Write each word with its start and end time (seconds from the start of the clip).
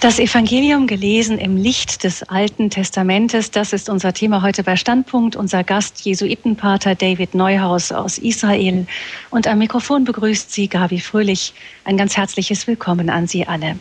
Das 0.00 0.20
Evangelium 0.20 0.86
gelesen 0.86 1.38
im 1.38 1.56
Licht 1.56 2.04
des 2.04 2.22
Alten 2.22 2.70
Testamentes, 2.70 3.50
das 3.50 3.72
ist 3.72 3.88
unser 3.88 4.12
Thema 4.12 4.42
heute 4.42 4.62
bei 4.62 4.76
Standpunkt. 4.76 5.34
Unser 5.34 5.64
Gast, 5.64 6.02
Jesuitenpater 6.02 6.94
David 6.94 7.34
Neuhaus 7.34 7.90
aus 7.90 8.16
Israel. 8.16 8.86
Und 9.30 9.48
am 9.48 9.58
Mikrofon 9.58 10.04
begrüßt 10.04 10.52
Sie 10.52 10.68
Gabi 10.68 11.00
Fröhlich. 11.00 11.52
Ein 11.84 11.96
ganz 11.96 12.16
herzliches 12.16 12.68
Willkommen 12.68 13.10
an 13.10 13.26
Sie 13.26 13.44
alle. 13.48 13.76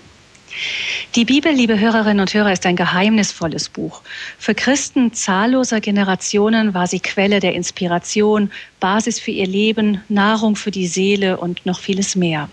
Die 1.13 1.23
Bibel, 1.25 1.51
liebe 1.51 1.79
Hörerinnen 1.79 2.21
und 2.21 2.33
Hörer, 2.33 2.51
ist 2.51 2.65
ein 2.65 2.75
geheimnisvolles 2.75 3.69
Buch. 3.69 4.01
Für 4.39 4.55
Christen 4.55 5.13
zahlloser 5.13 5.81
Generationen 5.81 6.73
war 6.73 6.87
sie 6.87 6.99
Quelle 6.99 7.39
der 7.39 7.53
Inspiration, 7.53 8.51
Basis 8.79 9.19
für 9.19 9.29
ihr 9.29 9.45
Leben, 9.45 10.01
Nahrung 10.09 10.55
für 10.55 10.71
die 10.71 10.87
Seele 10.87 11.37
und 11.37 11.67
noch 11.67 11.77
vieles 11.77 12.15
mehr. 12.15 12.49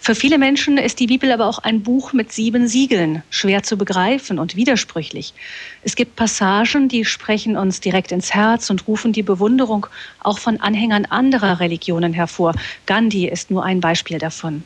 Für 0.00 0.14
viele 0.14 0.38
Menschen 0.38 0.78
ist 0.78 1.00
die 1.00 1.06
Bibel 1.06 1.32
aber 1.32 1.46
auch 1.46 1.58
ein 1.58 1.82
Buch 1.82 2.12
mit 2.12 2.32
sieben 2.32 2.68
Siegeln, 2.68 3.22
schwer 3.30 3.62
zu 3.62 3.76
begreifen 3.76 4.38
und 4.38 4.56
widersprüchlich. 4.56 5.34
Es 5.82 5.96
gibt 5.96 6.16
Passagen, 6.16 6.88
die 6.88 7.04
sprechen 7.04 7.56
uns 7.56 7.80
direkt 7.80 8.12
ins 8.12 8.34
Herz 8.34 8.70
und 8.70 8.86
rufen 8.86 9.12
die 9.12 9.22
Bewunderung 9.22 9.86
auch 10.20 10.38
von 10.38 10.60
Anhängern 10.60 11.04
anderer 11.06 11.60
Religionen 11.60 12.12
hervor. 12.12 12.54
Gandhi 12.86 13.28
ist 13.28 13.50
nur 13.50 13.64
ein 13.64 13.80
Beispiel 13.80 14.18
davon. 14.18 14.62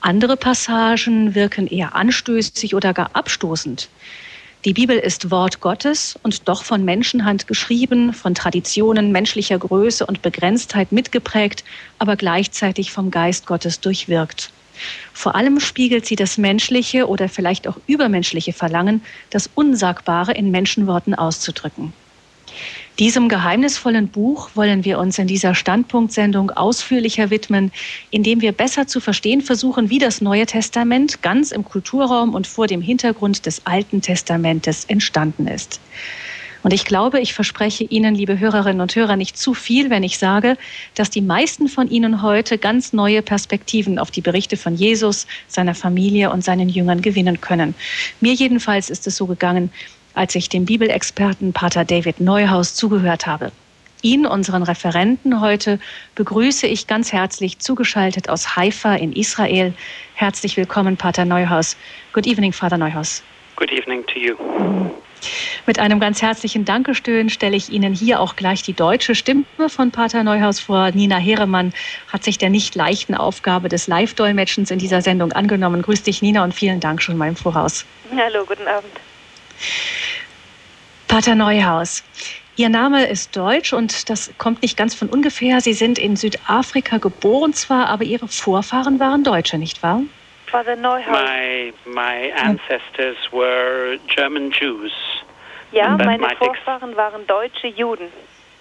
Andere 0.00 0.36
Passagen 0.36 1.34
wirken 1.34 1.66
eher 1.66 1.94
anstößig 1.94 2.74
oder 2.74 2.94
gar 2.94 3.10
abstoßend. 3.14 3.88
Die 4.64 4.72
Bibel 4.72 4.98
ist 4.98 5.30
Wort 5.30 5.60
Gottes 5.60 6.18
und 6.24 6.48
doch 6.48 6.64
von 6.64 6.84
Menschenhand 6.84 7.46
geschrieben, 7.46 8.12
von 8.12 8.34
Traditionen 8.34 9.12
menschlicher 9.12 9.56
Größe 9.56 10.04
und 10.04 10.20
Begrenztheit 10.20 10.90
mitgeprägt, 10.90 11.62
aber 12.00 12.16
gleichzeitig 12.16 12.90
vom 12.90 13.12
Geist 13.12 13.46
Gottes 13.46 13.78
durchwirkt. 13.78 14.50
Vor 15.12 15.36
allem 15.36 15.60
spiegelt 15.60 16.06
sie 16.06 16.16
das 16.16 16.38
menschliche 16.38 17.06
oder 17.06 17.28
vielleicht 17.28 17.68
auch 17.68 17.76
übermenschliche 17.86 18.52
Verlangen, 18.52 19.02
das 19.30 19.48
Unsagbare 19.54 20.32
in 20.32 20.50
Menschenworten 20.50 21.14
auszudrücken. 21.14 21.92
Diesem 22.98 23.28
geheimnisvollen 23.28 24.08
Buch 24.08 24.50
wollen 24.54 24.84
wir 24.84 24.98
uns 24.98 25.20
in 25.20 25.28
dieser 25.28 25.54
Standpunktsendung 25.54 26.50
ausführlicher 26.50 27.30
widmen, 27.30 27.70
indem 28.10 28.40
wir 28.40 28.50
besser 28.50 28.88
zu 28.88 28.98
verstehen 28.98 29.40
versuchen, 29.40 29.88
wie 29.88 30.00
das 30.00 30.20
Neue 30.20 30.46
Testament 30.46 31.22
ganz 31.22 31.52
im 31.52 31.64
Kulturraum 31.64 32.34
und 32.34 32.48
vor 32.48 32.66
dem 32.66 32.82
Hintergrund 32.82 33.46
des 33.46 33.64
Alten 33.66 34.02
Testamentes 34.02 34.84
entstanden 34.86 35.46
ist. 35.46 35.78
Und 36.64 36.72
ich 36.72 36.84
glaube, 36.84 37.20
ich 37.20 37.34
verspreche 37.34 37.84
Ihnen, 37.84 38.16
liebe 38.16 38.40
Hörerinnen 38.40 38.80
und 38.80 38.96
Hörer, 38.96 39.14
nicht 39.14 39.38
zu 39.38 39.54
viel, 39.54 39.90
wenn 39.90 40.02
ich 40.02 40.18
sage, 40.18 40.56
dass 40.96 41.08
die 41.08 41.20
meisten 41.20 41.68
von 41.68 41.88
Ihnen 41.88 42.20
heute 42.20 42.58
ganz 42.58 42.92
neue 42.92 43.22
Perspektiven 43.22 44.00
auf 44.00 44.10
die 44.10 44.22
Berichte 44.22 44.56
von 44.56 44.74
Jesus, 44.74 45.28
seiner 45.46 45.76
Familie 45.76 46.32
und 46.32 46.42
seinen 46.42 46.68
Jüngern 46.68 47.00
gewinnen 47.00 47.40
können. 47.40 47.76
Mir 48.20 48.32
jedenfalls 48.32 48.90
ist 48.90 49.06
es 49.06 49.14
so 49.16 49.26
gegangen, 49.26 49.70
als 50.18 50.34
ich 50.34 50.48
dem 50.48 50.64
Bibelexperten 50.64 51.52
Pater 51.52 51.84
David 51.84 52.20
Neuhaus 52.20 52.74
zugehört 52.74 53.26
habe. 53.26 53.52
Ihn, 54.02 54.26
unseren 54.26 54.64
Referenten 54.64 55.40
heute, 55.40 55.78
begrüße 56.16 56.66
ich 56.66 56.88
ganz 56.88 57.12
herzlich 57.12 57.60
zugeschaltet 57.60 58.28
aus 58.28 58.56
Haifa 58.56 58.94
in 58.96 59.12
Israel. 59.12 59.74
Herzlich 60.14 60.56
willkommen, 60.56 60.96
Pater 60.96 61.24
Neuhaus. 61.24 61.76
Good 62.12 62.26
evening, 62.26 62.52
Father 62.52 62.78
Neuhaus. 62.78 63.22
Good 63.56 63.70
evening 63.72 64.04
to 64.06 64.18
you. 64.18 64.34
Mit 65.66 65.78
einem 65.78 66.00
ganz 66.00 66.20
herzlichen 66.20 66.64
Dankeschön 66.64 67.28
stelle 67.28 67.56
ich 67.56 67.70
Ihnen 67.70 67.92
hier 67.92 68.20
auch 68.20 68.34
gleich 68.34 68.62
die 68.62 68.72
deutsche 68.72 69.14
Stimme 69.14 69.44
von 69.68 69.90
Pater 69.92 70.24
Neuhaus 70.24 70.58
vor. 70.58 70.90
Nina 70.92 71.16
Heremann 71.16 71.72
hat 72.12 72.24
sich 72.24 72.38
der 72.38 72.50
nicht 72.50 72.74
leichten 72.74 73.14
Aufgabe 73.14 73.68
des 73.68 73.86
Live-Dolmetschens 73.86 74.70
in 74.70 74.78
dieser 74.78 75.00
Sendung 75.00 75.32
angenommen. 75.32 75.82
Grüß 75.82 76.02
dich, 76.02 76.22
Nina, 76.22 76.42
und 76.42 76.54
vielen 76.54 76.80
Dank 76.80 77.02
schon 77.02 77.16
mal 77.16 77.28
im 77.28 77.36
Voraus. 77.36 77.84
Hallo, 78.16 78.44
guten 78.44 78.66
Abend. 78.66 78.92
Pater 81.08 81.34
Neuhaus, 81.34 82.04
Ihr 82.58 82.68
Name 82.68 83.06
ist 83.06 83.36
deutsch 83.36 83.72
und 83.72 84.10
das 84.10 84.32
kommt 84.36 84.62
nicht 84.62 84.76
ganz 84.76 84.92
von 84.92 85.08
ungefähr. 85.08 85.60
Sie 85.60 85.74
sind 85.74 85.96
in 85.96 86.16
Südafrika 86.16 86.98
geboren 86.98 87.52
zwar, 87.52 87.86
aber 87.86 88.02
Ihre 88.02 88.26
Vorfahren 88.26 88.98
waren 88.98 89.22
Deutsche, 89.22 89.58
nicht 89.58 89.80
wahr? 89.84 90.02
Father 90.46 90.74
Neuhaus. 90.74 91.06
My, 91.06 91.72
my 91.84 92.32
ancestors 92.32 93.16
were 93.30 93.98
German 94.08 94.50
Jews. 94.50 94.92
Ja, 95.70 95.96
meine 95.96 96.28
Vorfahren 96.36 96.96
waren 96.96 97.26
deutsche 97.28 97.68
Juden. 97.68 98.08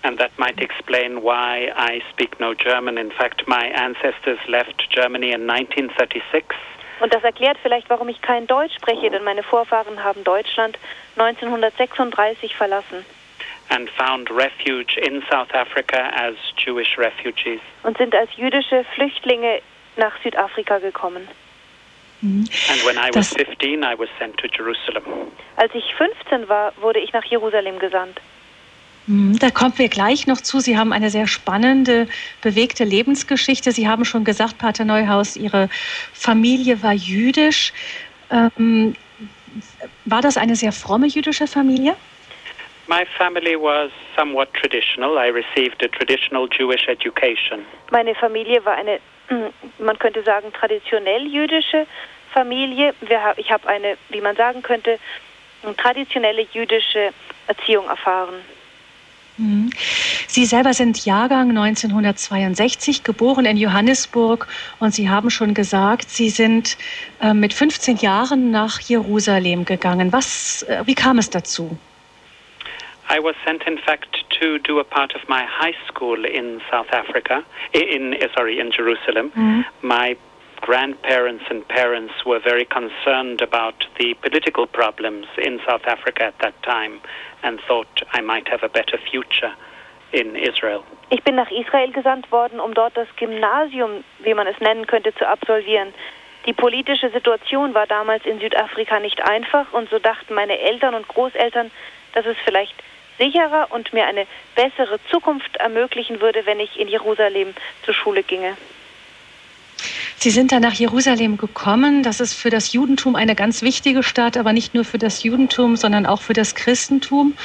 And 0.03 0.19
that 0.19 0.31
might 0.37 0.59
explain 0.61 1.23
why 1.23 1.71
I 1.75 2.01
speak 2.11 2.39
no 2.39 2.53
German. 2.53 2.97
In 2.97 3.11
fact, 3.11 3.47
my 3.47 3.71
ancestors 3.73 4.39
left 4.47 4.87
Germany 4.93 5.31
in 5.31 5.47
1936. 5.47 6.55
Und 6.99 7.13
das 7.13 7.23
erklärt 7.23 7.57
vielleicht, 7.61 7.89
warum 7.89 8.09
ich 8.09 8.21
kein 8.21 8.47
Deutsch 8.47 8.75
spreche, 8.75 9.09
denn 9.09 9.23
meine 9.23 9.43
Vorfahren 9.43 10.03
haben 10.03 10.23
Deutschland 10.23 10.77
1936 11.15 12.55
verlassen. 12.55 13.05
And 13.69 13.89
found 13.89 14.31
refuge 14.31 14.97
in 15.01 15.21
South 15.29 15.53
Africa 15.53 16.09
as 16.15 16.35
Jewish 16.57 16.97
refugees. 16.97 17.59
Und 17.83 17.97
sind 17.97 18.15
als 18.15 18.29
jüdische 18.37 18.85
Flüchtlinge 18.95 19.61
nach 19.97 20.13
Südafrika 20.23 20.79
gekommen. 20.79 21.27
Mhm. 22.21 22.47
And 22.69 22.85
when 22.85 22.97
I 22.97 23.09
was 23.13 23.33
15, 23.33 23.83
I 23.83 23.93
was 23.97 24.09
sent 24.17 24.37
to 24.37 24.47
Jerusalem. 24.47 25.03
Als 25.57 25.73
ich 25.75 25.93
15 25.95 26.47
war, 26.49 26.73
wurde 26.77 26.99
ich 26.99 27.13
nach 27.13 27.25
Jerusalem 27.25 27.77
gesandt. 27.77 28.21
Mhm, 29.07 29.39
da 29.39 29.49
kommen 29.49 29.73
wir 29.77 29.87
gleich 29.87 30.27
noch 30.27 30.41
zu. 30.41 30.59
Sie 30.59 30.77
haben 30.77 30.91
eine 30.91 31.09
sehr 31.09 31.27
spannende, 31.27 32.07
bewegte 32.41 32.83
Lebensgeschichte. 32.83 33.71
Sie 33.71 33.87
haben 33.87 34.05
schon 34.05 34.23
gesagt, 34.25 34.57
Pater 34.57 34.85
Neuhaus, 34.85 35.37
Ihre 35.37 35.69
Familie 36.13 36.83
war 36.83 36.93
jüdisch. 36.93 37.73
Ähm, 38.29 38.95
war 40.05 40.21
das 40.21 40.37
eine 40.37 40.55
sehr 40.55 40.73
fromme 40.73 41.07
jüdische 41.07 41.47
Familie? 41.47 41.95
My 42.87 43.05
family 43.17 43.55
was 43.55 43.91
somewhat 44.15 44.53
traditional. 44.53 45.17
I 45.17 45.29
received 45.29 45.83
a 45.83 45.87
traditional 45.89 46.47
Jewish 46.49 46.87
education. 46.87 47.65
Meine 47.91 48.15
Familie 48.15 48.63
war 48.63 48.75
eine, 48.75 48.99
man 49.79 49.99
könnte 49.99 50.23
sagen, 50.23 50.51
traditionell 50.53 51.27
jüdische 51.27 51.85
Familie. 52.33 52.93
ich 53.37 53.51
habe 53.51 53.67
eine, 53.67 53.97
wie 54.09 54.21
man 54.21 54.35
sagen 54.35 54.61
könnte, 54.61 54.99
traditionelle 55.77 56.45
jüdische 56.53 57.11
Erziehung 57.47 57.87
erfahren. 57.87 58.35
Mhm. 59.37 59.69
Sie 60.27 60.45
selber 60.45 60.73
sind 60.73 61.05
Jahrgang 61.05 61.49
1962, 61.49 63.03
geboren 63.03 63.45
in 63.45 63.57
Johannesburg 63.57 64.47
und 64.79 64.93
Sie 64.93 65.09
haben 65.09 65.29
schon 65.29 65.53
gesagt, 65.53 66.09
Sie 66.09 66.29
sind 66.29 66.77
äh, 67.21 67.33
mit 67.33 67.53
15 67.53 67.97
Jahren 67.97 68.51
nach 68.51 68.79
Jerusalem 68.79 69.65
gegangen. 69.65 70.11
Was, 70.11 70.63
äh, 70.63 70.83
wie 70.85 70.95
kam 70.95 71.17
es 71.19 71.29
dazu? 71.29 71.77
I 73.09 73.19
was 73.23 73.35
sent, 73.45 73.63
in 73.65 73.77
fact, 73.77 74.25
to 74.39 74.57
do 74.59 74.79
a 74.79 74.83
part 74.83 75.15
of 75.15 75.21
my 75.29 75.45
high 75.45 75.75
school 75.87 76.25
in 76.25 76.59
South 76.69 76.91
Africa, 76.91 77.43
in 77.71 78.13
uh, 78.13 78.27
sorry, 78.35 78.59
in 78.59 78.71
Jerusalem. 78.71 79.31
Mm. 79.33 79.63
My 79.81 80.17
grandparents 80.61 81.45
and 81.49 81.65
parents 81.67 82.13
were 82.25 82.39
very 82.39 82.65
concerned 82.65 83.41
about 83.41 83.85
the 83.99 84.13
political 84.15 84.67
problems 84.67 85.27
in 85.37 85.59
South 85.65 85.85
Africa 85.85 86.25
at 86.25 86.39
that 86.39 86.61
time 86.63 86.99
and 87.43 87.59
thought 87.67 87.87
I 88.13 88.21
might 88.21 88.47
have 88.49 88.63
a 88.63 88.69
better 88.69 88.97
future 89.09 89.51
in 90.11 90.35
Israel. 90.35 90.83
Ich 91.09 91.23
bin 91.23 91.35
nach 91.35 91.51
Israel 91.51 91.91
gesandt 91.91 92.31
worden, 92.31 92.59
um 92.59 92.73
dort 92.73 92.95
das 92.95 93.07
Gymnasium, 93.17 94.03
wie 94.19 94.33
man 94.33 94.47
es 94.47 94.59
nennen 94.59 94.87
könnte, 94.87 95.13
zu 95.15 95.27
absolvieren. 95.27 95.93
Die 96.45 96.53
politische 96.53 97.09
Situation 97.09 97.73
war 97.73 97.87
damals 97.87 98.25
in 98.25 98.39
Südafrika 98.39 98.99
nicht 98.99 99.21
einfach 99.21 99.73
und 99.73 99.89
so 99.89 99.99
dachten 99.99 100.33
meine 100.33 100.57
Eltern 100.59 100.95
und 100.95 101.07
Großeltern, 101.07 101.71
dass 102.13 102.25
es 102.25 102.37
vielleicht 102.45 102.75
sicherer 103.17 103.67
und 103.71 103.93
mir 103.93 104.05
eine 104.05 104.25
bessere 104.55 104.99
Zukunft 105.09 105.57
ermöglichen 105.57 106.21
würde, 106.21 106.45
wenn 106.45 106.59
ich 106.59 106.79
in 106.79 106.87
Jerusalem 106.87 107.53
zur 107.83 107.93
Schule 107.93 108.23
ginge. 108.23 108.55
Sie 110.17 110.29
sind 110.29 110.51
dann 110.51 110.61
nach 110.61 110.73
Jerusalem 110.73 111.37
gekommen. 111.37 112.03
Das 112.03 112.19
ist 112.19 112.33
für 112.33 112.49
das 112.49 112.73
Judentum 112.73 113.15
eine 113.15 113.35
ganz 113.35 113.61
wichtige 113.61 114.03
Stadt, 114.03 114.37
aber 114.37 114.53
nicht 114.53 114.73
nur 114.73 114.83
für 114.83 114.97
das 114.97 115.23
Judentum, 115.23 115.75
sondern 115.75 116.05
auch 116.05 116.21
für 116.21 116.33
das 116.33 116.55
Christentum. 116.55 117.35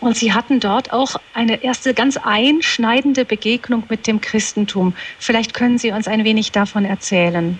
Und 0.00 0.16
Sie 0.16 0.32
hatten 0.32 0.60
dort 0.60 0.92
auch 0.92 1.16
eine 1.34 1.62
erste 1.62 1.94
ganz 1.94 2.16
einschneidende 2.16 3.24
Begegnung 3.24 3.84
mit 3.88 4.06
dem 4.06 4.20
Christentum. 4.20 4.94
Vielleicht 5.18 5.54
können 5.54 5.78
Sie 5.78 5.90
uns 5.90 6.06
ein 6.08 6.24
wenig 6.24 6.52
davon 6.52 6.84
erzählen. 6.84 7.58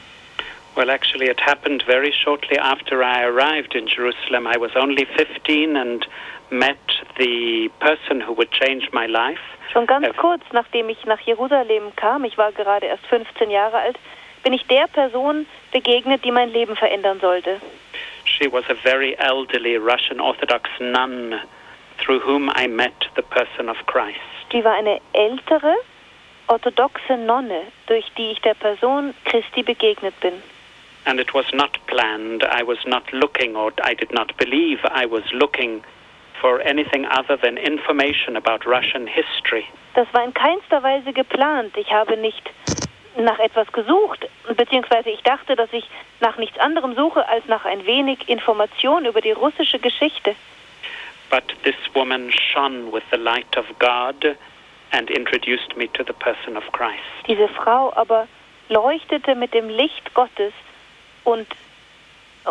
Well, 0.76 0.88
actually, 0.88 1.28
it 1.28 1.40
happened 1.44 1.82
very 1.82 2.12
shortly 2.12 2.56
after 2.58 3.02
I 3.02 3.24
arrived 3.24 3.74
in 3.74 3.86
Jerusalem. 3.88 4.46
I 4.46 4.56
was 4.56 4.70
only 4.76 5.04
15 5.16 5.76
and 5.76 6.06
met 6.50 6.78
the 7.18 7.70
person 7.80 8.20
who 8.20 8.32
would 8.34 8.50
change 8.52 8.88
my 8.92 9.06
life. 9.06 9.40
Schon 9.72 9.86
ganz 9.86 10.06
kurz 10.16 10.42
nachdem 10.52 10.88
ich 10.88 11.04
nach 11.04 11.20
Jerusalem 11.20 11.92
kam, 11.96 12.24
ich 12.24 12.36
war 12.38 12.52
gerade 12.52 12.86
erst 12.86 13.06
15 13.06 13.50
Jahre 13.50 13.78
alt, 13.78 13.98
bin 14.42 14.52
ich 14.52 14.66
der 14.66 14.86
Person 14.88 15.46
begegnet, 15.72 16.24
die 16.24 16.30
mein 16.30 16.50
Leben 16.50 16.76
verändern 16.76 17.20
sollte. 17.20 17.60
She 18.24 18.50
was 18.50 18.64
a 18.68 18.74
very 18.74 19.14
elderly 19.18 19.76
Russian 19.76 20.20
Orthodox 20.20 20.68
nun 20.78 21.34
through 21.98 22.20
whom 22.20 22.50
I 22.56 22.66
met 22.66 22.94
the 23.16 23.22
person 23.22 23.68
of 23.68 23.76
Christ. 23.86 24.18
Die 24.52 24.64
war 24.64 24.74
eine 24.74 25.00
ältere 25.12 25.74
orthodoxe 26.48 27.16
Nonne, 27.16 27.62
durch 27.86 28.04
die 28.16 28.32
ich 28.32 28.40
der 28.40 28.54
Person 28.54 29.14
Christi 29.24 29.62
begegnet 29.62 30.18
bin. 30.20 30.34
And 31.06 31.18
it 31.18 31.32
was 31.32 31.46
not 31.52 31.78
planned. 31.86 32.44
I 32.44 32.62
was 32.62 32.78
not 32.86 33.10
looking, 33.12 33.56
or 33.56 33.72
I 33.82 33.94
did 33.94 34.12
not 34.12 34.36
believe 34.36 34.78
I 34.84 35.06
was 35.06 35.22
looking 35.32 35.82
for 36.40 36.60
anything 36.60 37.06
other 37.06 37.36
than 37.36 37.56
information 37.56 38.36
about 38.36 38.66
Russian 38.66 39.06
history. 39.06 39.64
Das 39.94 40.06
war 40.12 40.24
in 40.24 40.34
keinster 40.34 40.82
Weise 40.82 41.12
geplant. 41.12 41.76
Ich 41.76 41.90
habe 41.90 42.16
nicht 42.16 42.50
nach 43.24 43.38
etwas 43.38 43.70
gesucht, 43.72 44.28
beziehungsweise 44.56 45.10
ich 45.10 45.22
dachte, 45.22 45.56
dass 45.56 45.72
ich 45.72 45.84
nach 46.20 46.36
nichts 46.36 46.58
anderem 46.58 46.94
suche 46.94 47.28
als 47.28 47.44
nach 47.46 47.64
ein 47.64 47.86
wenig 47.86 48.28
Information 48.28 49.04
über 49.04 49.20
die 49.20 49.32
russische 49.32 49.78
Geschichte. 49.78 50.34
But 51.30 51.44
this 51.62 51.76
woman 51.94 52.32
shone 52.32 52.92
with 52.92 53.04
the 53.10 53.16
light 53.16 53.56
of 53.56 53.66
God 53.78 54.36
and 54.90 55.10
introduced 55.10 55.76
me 55.76 55.90
to 55.92 56.02
the 56.04 56.12
person 56.12 56.56
of 56.56 56.64
Christ. 56.72 56.98
Diese 57.26 57.48
Frau 57.48 57.92
aber 57.94 58.26
leuchtete 58.68 59.34
mit 59.34 59.54
dem 59.54 59.68
Licht 59.68 60.12
Gottes 60.14 60.52
und, 61.24 61.46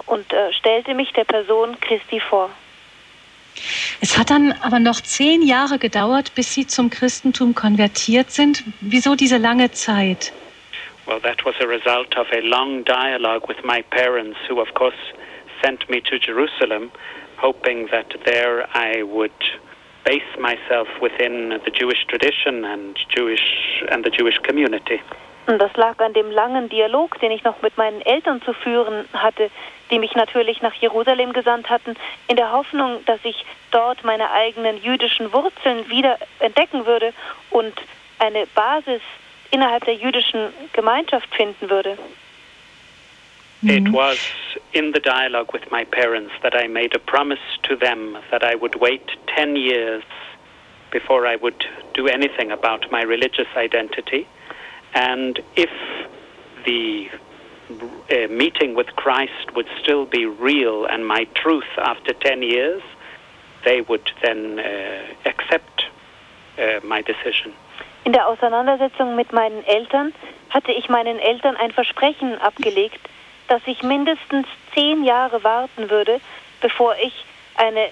und 0.06 0.32
äh, 0.32 0.54
stellte 0.54 0.94
mich 0.94 1.12
der 1.14 1.26
Person 1.26 1.80
Christi 1.82 2.20
vor. 2.20 2.50
Es 4.02 4.18
hat 4.18 4.30
dann 4.30 4.54
aber 4.62 4.80
noch 4.80 5.02
zehn 5.02 5.42
Jahre 5.42 5.80
gedauert, 5.80 6.34
bis 6.36 6.54
Sie 6.54 6.66
zum 6.66 6.90
Christentum 6.90 7.56
konvertiert 7.56 8.32
sind. 8.32 8.64
Wieso 8.80 9.16
diese 9.16 9.38
lange 9.38 9.72
Zeit? 9.72 10.32
Well, 11.10 11.20
that 11.22 11.44
was 11.44 11.56
a 11.60 11.66
result 11.66 12.16
of 12.18 12.28
a 12.32 12.42
long 12.42 12.84
dialogue 12.84 13.48
with 13.48 13.66
my 13.66 13.82
parents, 13.82 14.38
who, 14.48 14.60
of 14.60 14.76
course, 14.76 15.02
sent 15.60 15.90
me 15.90 16.02
to 16.02 16.20
Jerusalem, 16.20 16.92
hoping 17.38 17.88
that 17.92 18.14
there 18.26 18.70
I 18.78 19.02
would 19.02 19.32
base 20.06 20.32
myself 20.40 20.88
within 21.02 21.60
the 21.66 21.72
Jewish 21.72 22.06
tradition 22.08 22.64
and 22.64 22.96
Jewish 23.10 23.42
and 23.90 24.06
the 24.06 24.12
Jewish 24.12 24.38
community. 24.44 25.02
Das 25.48 25.76
lag 25.78 26.00
an 26.00 26.14
dem 26.14 26.30
langen 26.30 26.70
Dialog, 26.70 27.20
den 27.20 27.32
ich 27.32 27.44
noch 27.44 27.60
mit 27.64 27.76
meinen 27.76 28.02
Eltern 28.02 28.44
zu 28.44 28.54
führen 28.54 29.06
hatte, 29.12 29.50
die 29.90 29.98
mich 29.98 30.14
natürlich 30.14 30.62
nach 30.62 30.76
Jerusalem 30.76 31.34
gesandt 31.34 31.72
hatten, 31.72 31.96
in 32.28 32.36
der 32.36 32.52
Hoffnung, 32.52 33.04
dass 33.08 33.20
ich 33.24 33.46
dort 33.72 34.04
meine 34.04 34.30
eigenen 34.30 34.78
jüdischen 34.78 35.34
Wurzeln 35.34 35.90
wieder 35.90 36.20
entdecken 36.38 36.86
würde 36.86 37.14
und 37.50 37.74
eine 38.20 38.46
Basis 38.54 39.02
innerhalb 39.52 39.86
der 39.86 39.96
jüdischen 39.96 40.54
Gemeinschaft 40.74 41.34
finden 41.36 41.70
würde. 41.70 41.98
It 43.62 43.92
was 43.92 44.18
in 44.72 44.94
the 44.94 45.02
dialogue 45.02 45.52
with 45.52 45.70
my 45.70 45.84
parents 45.84 46.32
that 46.44 46.56
I 46.56 46.68
made 46.68 46.96
a 46.96 47.00
promise 47.00 47.42
to 47.64 47.76
them 47.76 48.18
that 48.32 48.42
I 48.42 48.56
would 48.56 48.76
wait 48.76 49.06
10 49.36 49.58
years 49.58 50.04
before 50.92 51.28
I 51.28 51.36
would 51.36 51.66
do 51.94 52.08
anything 52.08 52.52
about 52.52 52.90
my 52.90 53.02
religious 53.02 53.48
identity. 53.58 54.26
And 54.94 55.42
if 55.58 55.70
the 56.66 57.10
uh, 57.70 58.28
meeting 58.32 58.76
with 58.76 58.88
Christ 58.96 59.54
would 59.56 59.68
still 59.82 60.06
be 60.06 60.26
real 60.26 60.86
and 60.86 61.06
my 61.06 61.26
truth 61.36 61.68
after 61.78 62.14
10 62.14 62.42
years, 62.42 62.82
they 63.66 63.82
would 63.82 64.10
then 64.24 64.60
uh, 64.60 65.04
accept 65.26 65.86
uh, 66.58 66.80
my 66.84 67.02
decision. 67.02 67.54
In 68.10 68.14
der 68.14 68.28
Auseinandersetzung 68.28 69.16
mit 69.16 69.34
meinen 69.34 69.64
Eltern 69.68 70.16
hatte 70.50 70.72
ich 70.72 70.90
meinen 70.90 71.20
Eltern 71.20 71.56
ein 71.56 71.70
Versprechen 71.72 72.42
abgelegt, 72.42 73.00
dass 73.48 73.62
ich 73.68 73.84
mindestens 73.84 74.48
zehn 74.74 75.04
Jahre 75.04 75.44
warten 75.44 75.92
würde, 75.92 76.20
bevor 76.60 76.96
ich 76.96 77.14
eine 77.54 77.88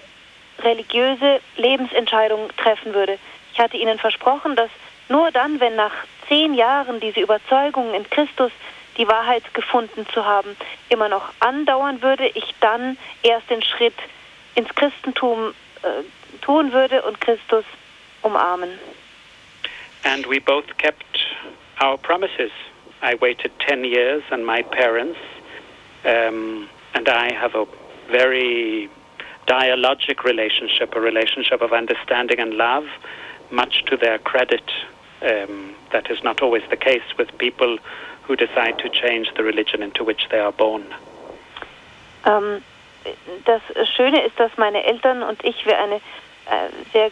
religiöse 0.58 1.40
Lebensentscheidung 1.58 2.50
treffen 2.58 2.96
würde. 2.96 3.20
Ich 3.54 3.60
hatte 3.60 3.78
ihnen 3.78 4.00
versprochen, 4.00 4.56
dass 4.56 4.72
nur 5.08 5.30
dann, 5.30 5.60
wenn 5.60 5.76
nach 5.76 5.94
zehn 6.28 6.56
Jahren 6.56 7.00
diese 7.00 7.20
Überzeugung 7.20 7.94
in 7.94 8.10
Christus 8.10 8.52
die 8.98 9.08
Wahrheit 9.08 9.54
gefunden 9.54 10.08
zu 10.16 10.26
haben, 10.26 10.58
immer 10.90 11.10
noch 11.10 11.30
andauern 11.42 12.02
würde, 12.02 12.26
ich 12.26 12.56
dann 12.60 12.98
erst 13.22 13.52
den 13.52 13.62
Schritt 13.62 13.94
ins 14.56 14.74
Christentum 14.74 15.54
äh, 15.84 16.42
tun 16.42 16.74
würde 16.74 17.04
und 17.04 17.22
Christus 17.22 17.66
umarmen. 18.24 18.80
And 20.04 20.26
we 20.26 20.40
both 20.40 20.78
kept 20.78 21.06
our 21.80 21.98
promises. 21.98 22.52
I 23.02 23.16
waited 23.16 23.52
10 23.60 23.84
years, 23.84 24.24
and 24.32 24.46
my 24.46 24.62
parents 24.64 25.20
um, 26.06 26.70
and 26.94 27.08
I 27.10 27.34
have 27.34 27.56
a 27.56 27.66
very 28.10 28.90
dialogic 29.48 30.24
relationship, 30.24 30.96
a 30.96 31.00
relationship 31.00 31.62
of 31.62 31.74
understanding 31.74 32.40
and 32.40 32.54
love, 32.54 32.86
much 33.52 33.84
to 33.86 33.98
their 33.98 34.18
credit. 34.20 34.64
Um, 35.22 35.76
that 35.92 36.12
is 36.12 36.24
not 36.24 36.42
always 36.42 36.62
the 36.70 36.78
case 36.78 37.08
with 37.18 37.36
people 37.40 37.80
who 38.24 38.36
decide 38.36 38.78
to 38.80 38.90
change 38.90 39.32
the 39.36 39.44
religion 39.44 39.82
into 39.82 40.04
which 40.04 40.28
they 40.30 40.40
are 40.40 40.52
born. 40.52 40.86
Um, 42.24 42.62
das 43.46 43.62
Schöne 43.96 44.22
ist, 44.26 44.38
dass 44.38 44.56
meine 44.58 44.84
Eltern 44.84 45.24
und 45.24 45.44
ich 45.44 45.66
wir 45.66 45.80
eine 45.80 45.96
äh, 45.96 46.70
sehr 46.94 47.10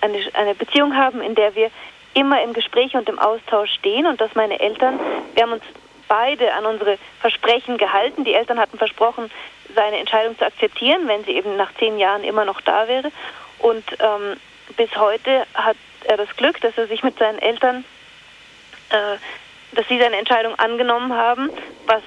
eine, 0.00 0.20
eine 0.34 0.54
Beziehung 0.54 0.96
haben, 0.96 1.20
in 1.20 1.34
der 1.34 1.54
wir 1.54 1.70
immer 2.18 2.42
im 2.42 2.52
Gespräch 2.52 2.94
und 2.94 3.08
im 3.08 3.18
Austausch 3.18 3.70
stehen 3.72 4.06
und 4.06 4.20
dass 4.20 4.34
meine 4.34 4.58
Eltern, 4.58 4.98
wir 5.34 5.44
haben 5.44 5.52
uns 5.52 5.64
beide 6.08 6.52
an 6.54 6.66
unsere 6.66 6.98
Versprechen 7.20 7.78
gehalten. 7.78 8.24
Die 8.24 8.34
Eltern 8.34 8.58
hatten 8.58 8.78
versprochen, 8.78 9.30
seine 9.74 9.98
Entscheidung 9.98 10.36
zu 10.36 10.44
akzeptieren, 10.44 11.06
wenn 11.06 11.24
sie 11.24 11.32
eben 11.32 11.56
nach 11.56 11.72
zehn 11.78 11.98
Jahren 11.98 12.24
immer 12.24 12.44
noch 12.44 12.60
da 12.60 12.88
wäre. 12.88 13.12
Und 13.58 13.84
ähm, 14.00 14.36
bis 14.76 14.94
heute 14.96 15.46
hat 15.54 15.76
er 16.04 16.16
das 16.16 16.34
Glück, 16.36 16.60
dass 16.60 16.76
er 16.76 16.86
sich 16.86 17.02
mit 17.02 17.18
seinen 17.18 17.38
Eltern, 17.38 17.84
äh, 18.90 19.16
dass 19.72 19.86
sie 19.88 19.98
seine 19.98 20.16
Entscheidung 20.16 20.58
angenommen 20.58 21.12
haben, 21.12 21.50
was 21.86 22.02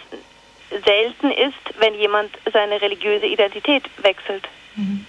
selten 0.84 1.31
ist, 1.31 1.80
wenn 1.80 1.94
jemand 1.96 2.31
seine 2.52 2.81
religiöse 2.81 3.28
Identität 3.28 3.84
wechselt. 3.98 4.48
Mhm. 4.75 5.06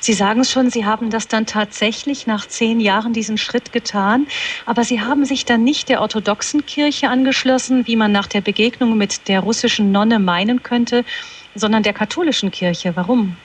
Sie 0.00 0.12
sagen 0.12 0.40
es 0.40 0.50
schon, 0.50 0.70
Sie 0.70 0.84
haben 0.84 1.10
das 1.10 1.28
dann 1.28 1.46
tatsächlich 1.46 2.26
nach 2.26 2.46
zehn 2.46 2.80
Jahren 2.80 3.12
diesen 3.12 3.38
Schritt 3.38 3.72
getan, 3.72 4.26
aber 4.66 4.84
Sie 4.84 5.00
haben 5.00 5.24
sich 5.24 5.44
dann 5.44 5.64
nicht 5.64 5.88
der 5.88 6.00
orthodoxen 6.00 6.66
Kirche 6.66 7.08
angeschlossen, 7.08 7.86
wie 7.86 7.96
man 7.96 8.12
nach 8.12 8.26
der 8.26 8.40
Begegnung 8.40 8.96
mit 8.96 9.28
der 9.28 9.40
russischen 9.40 9.92
Nonne 9.92 10.18
meinen 10.18 10.62
könnte, 10.62 11.04
sondern 11.54 11.82
der 11.82 11.92
katholischen 11.92 12.50
Kirche. 12.50 12.96
Warum? 12.96 13.36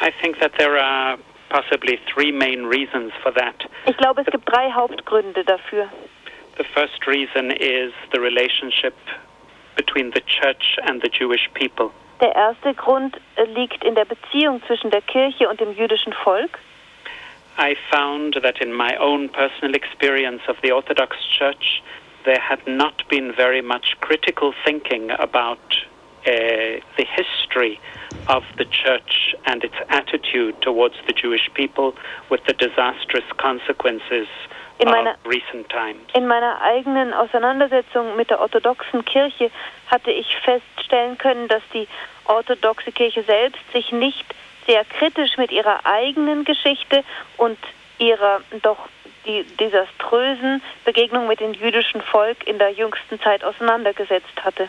I 0.00 0.10
think 0.20 0.38
that 0.40 0.52
there 0.58 0.82
are 0.82 1.16
possibly 1.48 1.98
three 2.12 2.32
main 2.32 2.66
reasons 2.66 3.12
for 3.22 3.32
that. 3.34 3.66
Ich 3.86 3.96
glaube, 3.96 4.22
es 4.22 4.26
gibt 4.26 4.48
drei 4.50 4.70
Hauptgründe 4.72 5.44
dafür. 5.44 5.88
The 6.58 6.64
first 6.74 7.06
reason 7.06 7.50
is 7.50 7.92
the 8.12 8.18
relationship 8.18 8.94
between 9.76 10.10
the 10.12 10.22
church 10.22 10.78
and 10.88 11.02
the 11.02 11.10
Jewish 11.10 11.48
people. 11.54 11.90
Der 12.20 12.34
erste 12.34 12.74
Grund 12.74 13.16
äh, 13.36 13.44
liegt 13.44 13.84
in 13.84 13.94
der 13.94 14.06
Beziehung 14.06 14.62
zwischen 14.66 14.90
der 14.90 15.02
Kirche 15.02 15.48
und 15.48 15.60
dem 15.60 15.72
jüdischen 15.76 16.12
Volk. 16.12 16.58
I 17.58 17.76
found 17.90 18.34
that 18.42 18.60
in 18.60 18.72
my 18.72 18.96
own 18.98 19.28
personal 19.30 19.74
experience 19.74 20.42
of 20.48 20.56
the 20.62 20.72
Orthodox 20.72 21.16
Church, 21.38 21.82
there 22.24 22.40
had 22.40 22.66
not 22.66 23.06
been 23.08 23.32
very 23.32 23.62
much 23.62 23.96
critical 24.00 24.52
thinking 24.64 25.10
about 25.10 25.58
uh, 26.26 26.80
the 26.96 27.06
history 27.06 27.78
of 28.28 28.42
the 28.58 28.64
church 28.66 29.34
and 29.46 29.64
its 29.64 29.76
attitude 29.88 30.60
towards 30.60 30.96
the 31.06 31.12
Jewish 31.12 31.48
people 31.54 31.94
with 32.30 32.40
the 32.46 32.52
disastrous 32.52 33.24
consequences 33.38 34.26
in 34.78 34.88
meiner. 34.88 35.16
In 36.14 36.26
meiner 36.26 36.60
eigenen 36.62 37.14
Auseinandersetzung 37.14 38.16
mit 38.16 38.30
der 38.30 38.40
orthodoxen 38.40 39.04
Kirche 39.04 39.50
hatte 39.90 40.10
ich 40.10 40.36
feststellen 40.38 41.18
können, 41.18 41.48
dass 41.48 41.62
die 41.72 41.88
orthodoxe 42.26 42.92
Kirche 42.92 43.22
selbst 43.22 43.60
sich 43.72 43.92
nicht 43.92 44.24
sehr 44.66 44.84
kritisch 44.84 45.36
mit 45.36 45.52
ihrer 45.52 45.86
eigenen 45.86 46.44
Geschichte 46.44 47.04
und 47.36 47.58
ihrer 47.98 48.40
doch 48.62 48.88
die 49.26 49.44
desaströsen 49.58 50.62
Begegnung 50.84 51.26
mit 51.26 51.40
dem 51.40 51.52
jüdischen 51.52 52.00
Volk 52.00 52.46
in 52.46 52.58
der 52.58 52.70
jüngsten 52.70 53.20
Zeit 53.20 53.42
auseinandergesetzt 53.44 54.44
hatte. 54.44 54.68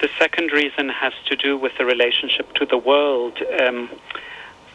The 0.00 0.08
second 0.18 0.50
reason 0.52 0.90
has 0.90 1.12
to 1.28 1.36
do 1.36 1.60
with 1.60 1.72
the 1.76 1.84
relationship 1.84 2.54
to 2.54 2.64
the 2.64 2.82
world. 2.82 3.38
Um, 3.60 3.90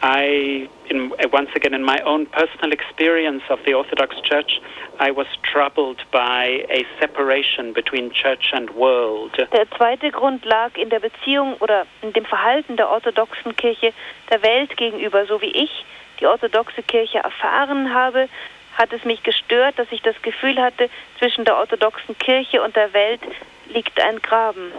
I, 0.02 0.68
in, 0.90 1.12
once 1.32 1.50
again, 1.54 1.74
in 1.74 1.84
my 1.84 1.98
own 2.00 2.26
personal 2.26 2.72
experience 2.72 3.42
of 3.48 3.58
the 3.64 3.74
Orthodox 3.74 4.20
Church, 4.20 4.60
I 4.98 5.10
was 5.10 5.26
troubled 5.42 6.02
by 6.12 6.66
a 6.70 6.86
separation 7.00 7.72
between 7.72 8.10
church 8.10 8.50
and 8.52 8.70
world. 8.70 9.36
Der 9.52 9.66
zweite 9.76 10.10
Grund 10.10 10.44
lag 10.44 10.76
in 10.76 10.90
der 10.90 11.00
Beziehung 11.00 11.54
oder 11.60 11.86
in 12.02 12.12
dem 12.12 12.24
Verhalten 12.24 12.76
der 12.76 12.88
orthodoxen 12.90 13.56
Kirche 13.56 13.92
der 14.30 14.42
Welt 14.42 14.76
gegenüber, 14.76 15.26
so 15.26 15.40
wie 15.40 15.50
ich 15.50 15.84
die 16.20 16.26
orthodoxe 16.26 16.82
Kirche 16.82 17.18
erfahren 17.18 17.92
habe, 17.92 18.28
hat 18.76 18.92
es 18.92 19.04
mich 19.04 19.22
gestört, 19.22 19.78
dass 19.78 19.90
ich 19.90 20.02
das 20.02 20.20
Gefühl 20.22 20.60
hatte, 20.60 20.90
zwischen 21.18 21.44
der 21.44 21.56
orthodoxen 21.56 22.16
Kirche 22.18 22.62
und 22.62 22.76
der 22.76 22.92
Welt 22.92 23.20
liegt 23.68 24.00
ein 24.00 24.20
Graben, 24.20 24.72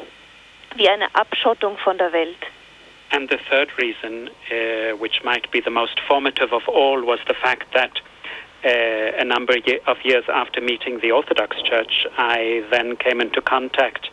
wie 0.75 0.89
eine 0.89 1.13
Abschottung 1.13 1.77
von 1.77 1.97
der 1.97 2.13
Welt. 2.13 2.37
And 3.11 3.29
the 3.29 3.39
third 3.49 3.69
reason, 3.77 4.29
uh, 4.51 4.97
which 4.97 5.23
might 5.23 5.49
be 5.51 5.61
the 5.61 5.69
most 5.69 5.99
formative 6.07 6.51
of 6.51 6.67
all, 6.67 7.01
was 7.03 7.19
the 7.27 7.33
fact 7.33 7.73
that 7.73 7.99
uh, 8.65 9.21
a 9.21 9.23
number 9.23 9.55
of 9.87 9.97
years 10.03 10.25
after 10.27 10.61
meeting 10.61 10.99
the 10.99 11.11
Orthodox 11.11 11.61
Church, 11.61 12.05
I 12.17 12.63
then 12.71 12.95
came 12.97 13.21
into 13.21 13.41
contact 13.41 14.09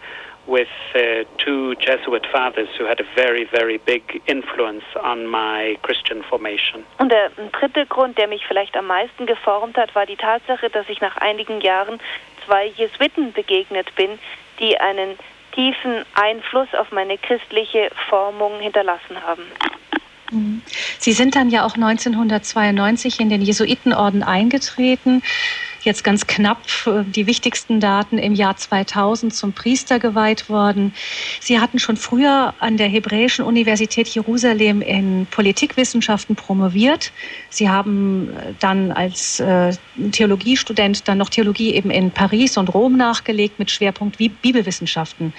with 0.47 0.69
uh, 0.95 1.25
two 1.39 1.75
Jesuit 1.77 2.27
fathers 2.31 2.69
who 2.77 2.85
had 2.85 3.01
a 3.01 3.05
very, 3.15 3.45
very 3.45 3.79
big 3.79 4.23
influence 4.27 4.85
on 5.03 5.27
my 5.27 5.79
Christian 5.83 6.23
formation. 6.23 6.85
Und 6.99 7.11
der 7.11 7.31
dritte 7.53 7.87
Grund, 7.87 8.19
der 8.19 8.29
mich 8.29 8.47
vielleicht 8.47 8.77
am 8.77 8.87
meisten 8.87 9.27
geformt 9.27 9.77
hat, 9.77 9.95
war 9.95 10.07
die 10.07 10.17
Tatsache, 10.17 10.69
dass 10.69 10.89
ich 10.89 11.01
nach 11.01 11.17
einigen 11.17 11.61
Jahren 11.61 11.99
zwei 12.45 12.67
Jesuiten 12.67 13.33
begegnet 13.33 13.95
bin, 13.97 14.19
die 14.59 14.79
einen 14.79 15.19
tiefen 15.55 16.05
Einfluss 16.15 16.69
auf 16.79 16.91
meine 16.93 17.19
christliche 17.19 17.91
Formung 18.09 18.61
hinterlassen 18.61 19.23
haben. 19.25 19.43
Mhm. 20.31 20.63
Sie 20.99 21.13
sind 21.13 21.37
dann 21.37 21.51
ja 21.51 21.65
auch 21.65 21.75
1992 21.75 23.21
in 23.21 23.29
den 23.29 23.43
Jesuitenorden 23.43 24.23
eingetreten. 24.23 25.23
Jetzt 25.85 26.03
ganz 26.03 26.27
knapp 26.27 26.63
äh, 26.87 27.05
die 27.05 27.27
wichtigsten 27.27 27.79
Daten 27.79 28.17
im 28.17 28.35
Jahr 28.35 28.57
2000 28.57 29.35
zum 29.35 29.53
Priester 29.53 29.99
geweiht 29.99 30.49
worden. 30.49 30.95
Sie 31.41 31.61
hatten 31.61 31.79
schon 31.79 31.99
früher 31.99 32.55
an 32.59 32.79
der 32.79 32.89
Hebräischen 32.89 33.45
Universität 33.45 34.09
Jerusalem 34.09 34.81
in 34.81 35.27
Politikwissenschaften 35.31 36.37
promoviert. 36.37 37.13
Sie 37.51 37.69
haben 37.69 38.31
äh, 38.31 38.55
dann 38.61 38.93
als 38.93 39.41
äh, 39.41 39.77
Theologiestudent 40.11 41.07
dann 41.07 41.19
noch 41.19 41.29
Theologie 41.29 41.75
eben 41.75 41.91
in 41.91 42.11
Paris 42.11 42.57
und 42.57 42.73
Rom 42.73 42.97
nachgelegt 42.97 43.59
mit 43.59 43.71
Schwerpunkt 43.71 44.17
Bibelwissenschaften. 44.17 45.35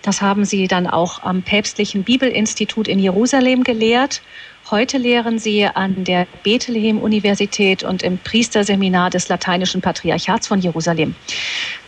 Das 0.00 0.22
haben 0.22 0.44
sie 0.44 0.68
dann 0.68 0.86
auch 0.86 1.22
am 1.22 1.42
Päpstlichen 1.42 2.04
Bibelinstitut 2.04 2.88
in 2.88 2.98
Jerusalem 2.98 3.62
gelehrt. 3.62 4.22
Heute 4.68 4.98
lehren 4.98 5.38
sie 5.38 5.64
an 5.64 6.02
der 6.02 6.26
Bethlehem-Universität 6.42 7.84
und 7.84 8.02
im 8.02 8.18
Priesterseminar 8.18 9.10
des 9.10 9.28
Lateinischen 9.28 9.80
Patriarchats 9.80 10.48
von 10.48 10.58
Jerusalem. 10.58 11.14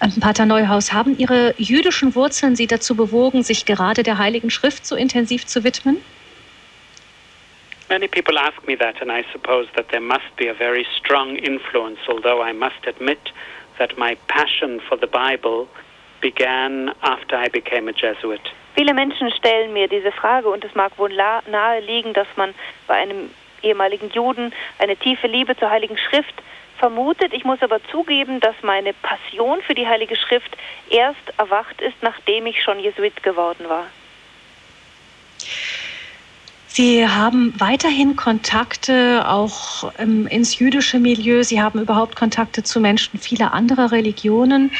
Ähm, 0.00 0.12
Pater 0.20 0.46
Neuhaus, 0.46 0.92
haben 0.92 1.18
Ihre 1.18 1.56
jüdischen 1.58 2.14
Wurzeln 2.14 2.54
Sie 2.54 2.68
dazu 2.68 2.94
bewogen, 2.94 3.42
sich 3.42 3.66
gerade 3.66 4.04
der 4.04 4.18
Heiligen 4.18 4.48
Schrift 4.48 4.86
so 4.86 4.94
intensiv 4.94 5.44
zu 5.44 5.64
widmen? 5.64 5.96
Many 7.88 8.06
people 8.06 8.38
ask 8.38 8.64
me 8.64 8.78
that, 8.78 9.02
and 9.02 9.10
I 9.10 9.24
suppose 9.32 9.66
that 9.74 9.88
there 9.88 10.00
must 10.00 10.36
be 10.36 10.48
a 10.48 10.54
very 10.54 10.86
strong 10.96 11.34
influence, 11.34 11.98
although 12.06 12.40
I 12.40 12.52
must 12.52 12.86
admit 12.86 13.18
that 13.78 13.98
my 13.98 14.16
passion 14.28 14.80
for 14.88 14.96
the 14.96 15.08
Bible 15.08 15.66
began 16.20 16.92
after 17.00 17.36
I 17.36 17.48
became 17.48 17.88
a 17.88 17.92
Jesuit. 17.92 18.42
Viele 18.78 18.94
Menschen 18.94 19.32
stellen 19.32 19.72
mir 19.72 19.88
diese 19.88 20.12
Frage 20.12 20.48
und 20.48 20.64
es 20.64 20.72
mag 20.76 20.96
wohl 20.98 21.12
nahe 21.12 21.80
liegen, 21.80 22.12
dass 22.12 22.28
man 22.36 22.54
bei 22.86 22.94
einem 22.94 23.28
ehemaligen 23.60 24.08
Juden 24.10 24.54
eine 24.78 24.96
tiefe 24.96 25.26
Liebe 25.26 25.56
zur 25.56 25.68
Heiligen 25.68 25.98
Schrift 25.98 26.32
vermutet. 26.78 27.32
Ich 27.32 27.42
muss 27.42 27.60
aber 27.60 27.80
zugeben, 27.90 28.38
dass 28.38 28.54
meine 28.62 28.92
Passion 28.92 29.60
für 29.62 29.74
die 29.74 29.88
Heilige 29.88 30.14
Schrift 30.14 30.56
erst 30.90 31.18
erwacht 31.38 31.80
ist, 31.80 31.96
nachdem 32.02 32.46
ich 32.46 32.62
schon 32.62 32.78
Jesuit 32.78 33.20
geworden 33.24 33.68
war. 33.68 33.86
Sie 36.78 37.04
haben 37.04 37.52
weiterhin 37.58 38.14
Kontakte 38.14 39.24
auch 39.26 39.92
ähm, 39.98 40.28
ins 40.28 40.60
jüdische 40.60 41.00
Milieu. 41.00 41.42
Sie 41.42 41.60
haben 41.60 41.80
überhaupt 41.80 42.14
Kontakte 42.14 42.62
zu 42.62 42.78
Menschen 42.78 43.18
vieler 43.18 43.52
anderer 43.52 43.90
Religionen. 43.90 44.70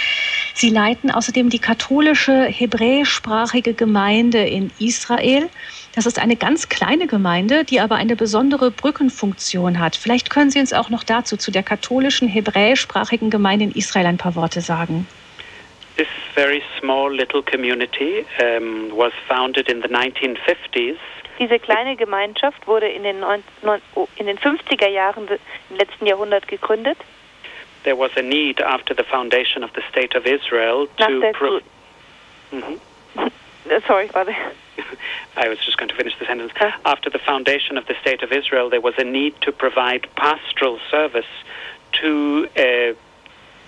Sie 0.55 0.71
leiten 0.71 1.11
außerdem 1.11 1.51
die 1.51 1.59
katholische 1.59 2.45
hebräischsprachige 2.45 3.75
Gemeinde 3.75 4.39
in 4.45 4.71
Israel. 4.79 5.49
Das 5.97 6.07
ist 6.07 6.21
eine 6.21 6.37
ganz 6.37 6.69
kleine 6.69 7.09
Gemeinde, 7.09 7.65
die 7.65 7.81
aber 7.81 7.97
eine 7.97 8.15
besondere 8.15 8.71
Brückenfunktion 8.71 9.81
hat. 9.81 9.97
Vielleicht 9.97 10.31
können 10.31 10.51
Sie 10.53 10.61
uns 10.61 10.73
auch 10.73 10.91
noch 10.91 11.03
dazu, 11.03 11.37
zu 11.37 11.51
der 11.51 11.65
katholischen 11.65 12.29
hebräischsprachigen 12.29 13.29
Gemeinde 13.29 13.65
in 13.65 13.73
Israel 13.73 14.07
ein 14.07 14.19
paar 14.19 14.37
Worte 14.37 14.61
sagen. 14.61 15.09
This 15.97 16.07
very 16.37 16.63
small 16.79 17.13
little 17.13 17.43
community 17.43 18.25
um, 18.41 18.97
was 18.97 19.13
founded 19.27 19.69
in 19.69 19.83
the 19.83 19.89
1950s 19.89 20.95
diese 21.39 21.59
kleine 21.59 21.97
Gemeinschaft 21.97 22.67
wurde 22.67 22.89
in 22.89 23.03
den, 23.03 23.21
neun, 23.21 23.43
neun, 23.63 23.81
oh, 23.95 24.09
in 24.17 24.27
den 24.27 24.39
50er 24.39 24.89
Jahren 24.89 25.29
im 25.71 25.77
letzten 25.77 26.07
Jahrhundert 26.07 26.49
gegründet. 26.49 26.99
There 27.85 27.97
was 27.97 28.11
a 28.17 28.23
need 28.23 28.61
after 28.61 28.95
the 28.95 29.05
foundation 29.05 29.63
of 29.63 29.71
the 29.75 29.83
state 29.91 30.17
of 30.17 30.27
Israel 30.27 30.89
to 30.97 31.33
pro- 31.33 31.61
mm 32.51 32.63
-hmm. 32.63 32.81
Sorry, 33.87 34.09
Father. 34.09 34.35
I 35.37 35.49
was 35.49 35.59
just 35.65 35.77
going 35.79 35.89
to 35.89 35.97
finish 35.97 36.17
the 36.19 36.27
sentence. 36.27 36.53
Uh. 36.61 36.73
After 36.85 37.11
the 37.11 37.19
foundation 37.19 37.79
of 37.79 37.85
the 37.87 37.95
state 38.01 38.23
of 38.25 38.33
Israel, 38.33 38.71
there 38.71 38.81
was 38.81 38.95
a 38.99 39.05
need 39.05 39.35
to 39.41 39.53
provide 39.53 40.09
pastoral 40.15 40.79
service 40.91 41.33
to 42.01 42.49
uh, 42.57 42.95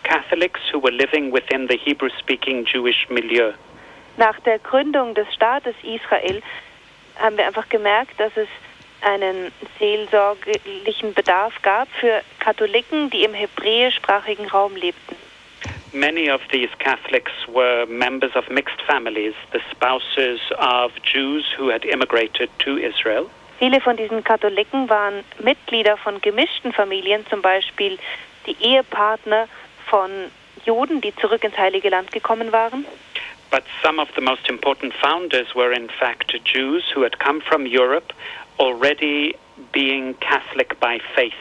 Catholics 0.02 0.60
who 0.72 0.78
were 0.78 0.92
living 0.92 1.30
within 1.30 1.66
the 1.66 1.76
Hebrew-speaking 1.76 2.64
Jewish 2.64 3.06
milieu. 3.10 3.52
Nach 4.16 4.38
der 4.40 4.58
Gründung 4.58 5.14
des 5.14 5.26
Staates 5.32 5.76
Israel 5.82 6.42
haben 7.20 7.36
wir 7.36 7.46
einfach 7.46 7.68
gemerkt, 7.68 8.18
dass 8.18 8.36
es 8.36 8.48
einen 9.02 9.52
seelsorglichen 9.78 11.14
Bedarf 11.14 11.54
gab 11.62 11.88
für 12.00 12.22
Katholiken, 12.38 13.10
die 13.10 13.24
im 13.24 13.34
hebräischsprachigen 13.34 14.48
Raum 14.48 14.76
lebten. 14.76 15.16
Many 15.92 16.30
of 16.30 16.40
these 16.52 16.70
Catholics 16.78 17.32
were 17.48 17.84
members 17.86 18.34
of 18.36 18.48
mixed 18.48 18.80
families, 18.82 19.34
the 19.52 19.60
spouses 19.72 20.40
of 20.58 20.92
Jews 21.02 21.44
who 21.58 21.70
had 21.70 21.84
immigrated 21.84 22.48
to 22.60 22.76
Israel. 22.76 23.28
Viele 23.58 23.80
von 23.80 23.96
diesen 23.96 24.22
Katholiken 24.22 24.88
waren 24.88 25.24
Mitglieder 25.40 25.96
von 25.96 26.20
gemischten 26.20 26.72
Familien, 26.72 27.26
zum 27.28 27.42
Beispiel 27.42 27.98
die 28.46 28.56
Ehepartner 28.60 29.48
von 29.86 30.10
Juden, 30.64 31.00
die 31.00 31.14
zurück 31.16 31.42
ins 31.44 31.58
Heilige 31.58 31.88
Land 31.88 32.12
gekommen 32.12 32.52
waren. 32.52 32.86
But 33.50 33.64
some 33.82 33.98
of 33.98 34.08
the 34.14 34.20
most 34.20 34.48
important 34.48 34.94
founders 34.94 35.54
were, 35.54 35.72
in 35.72 35.88
fact, 35.88 36.32
Jews 36.44 36.84
who 36.94 37.02
had 37.02 37.18
come 37.18 37.40
from 37.40 37.66
Europe 37.66 38.12
already 38.58 39.34
being 39.72 40.14
Catholic 40.14 40.78
by 40.78 41.00
faith. 41.16 41.34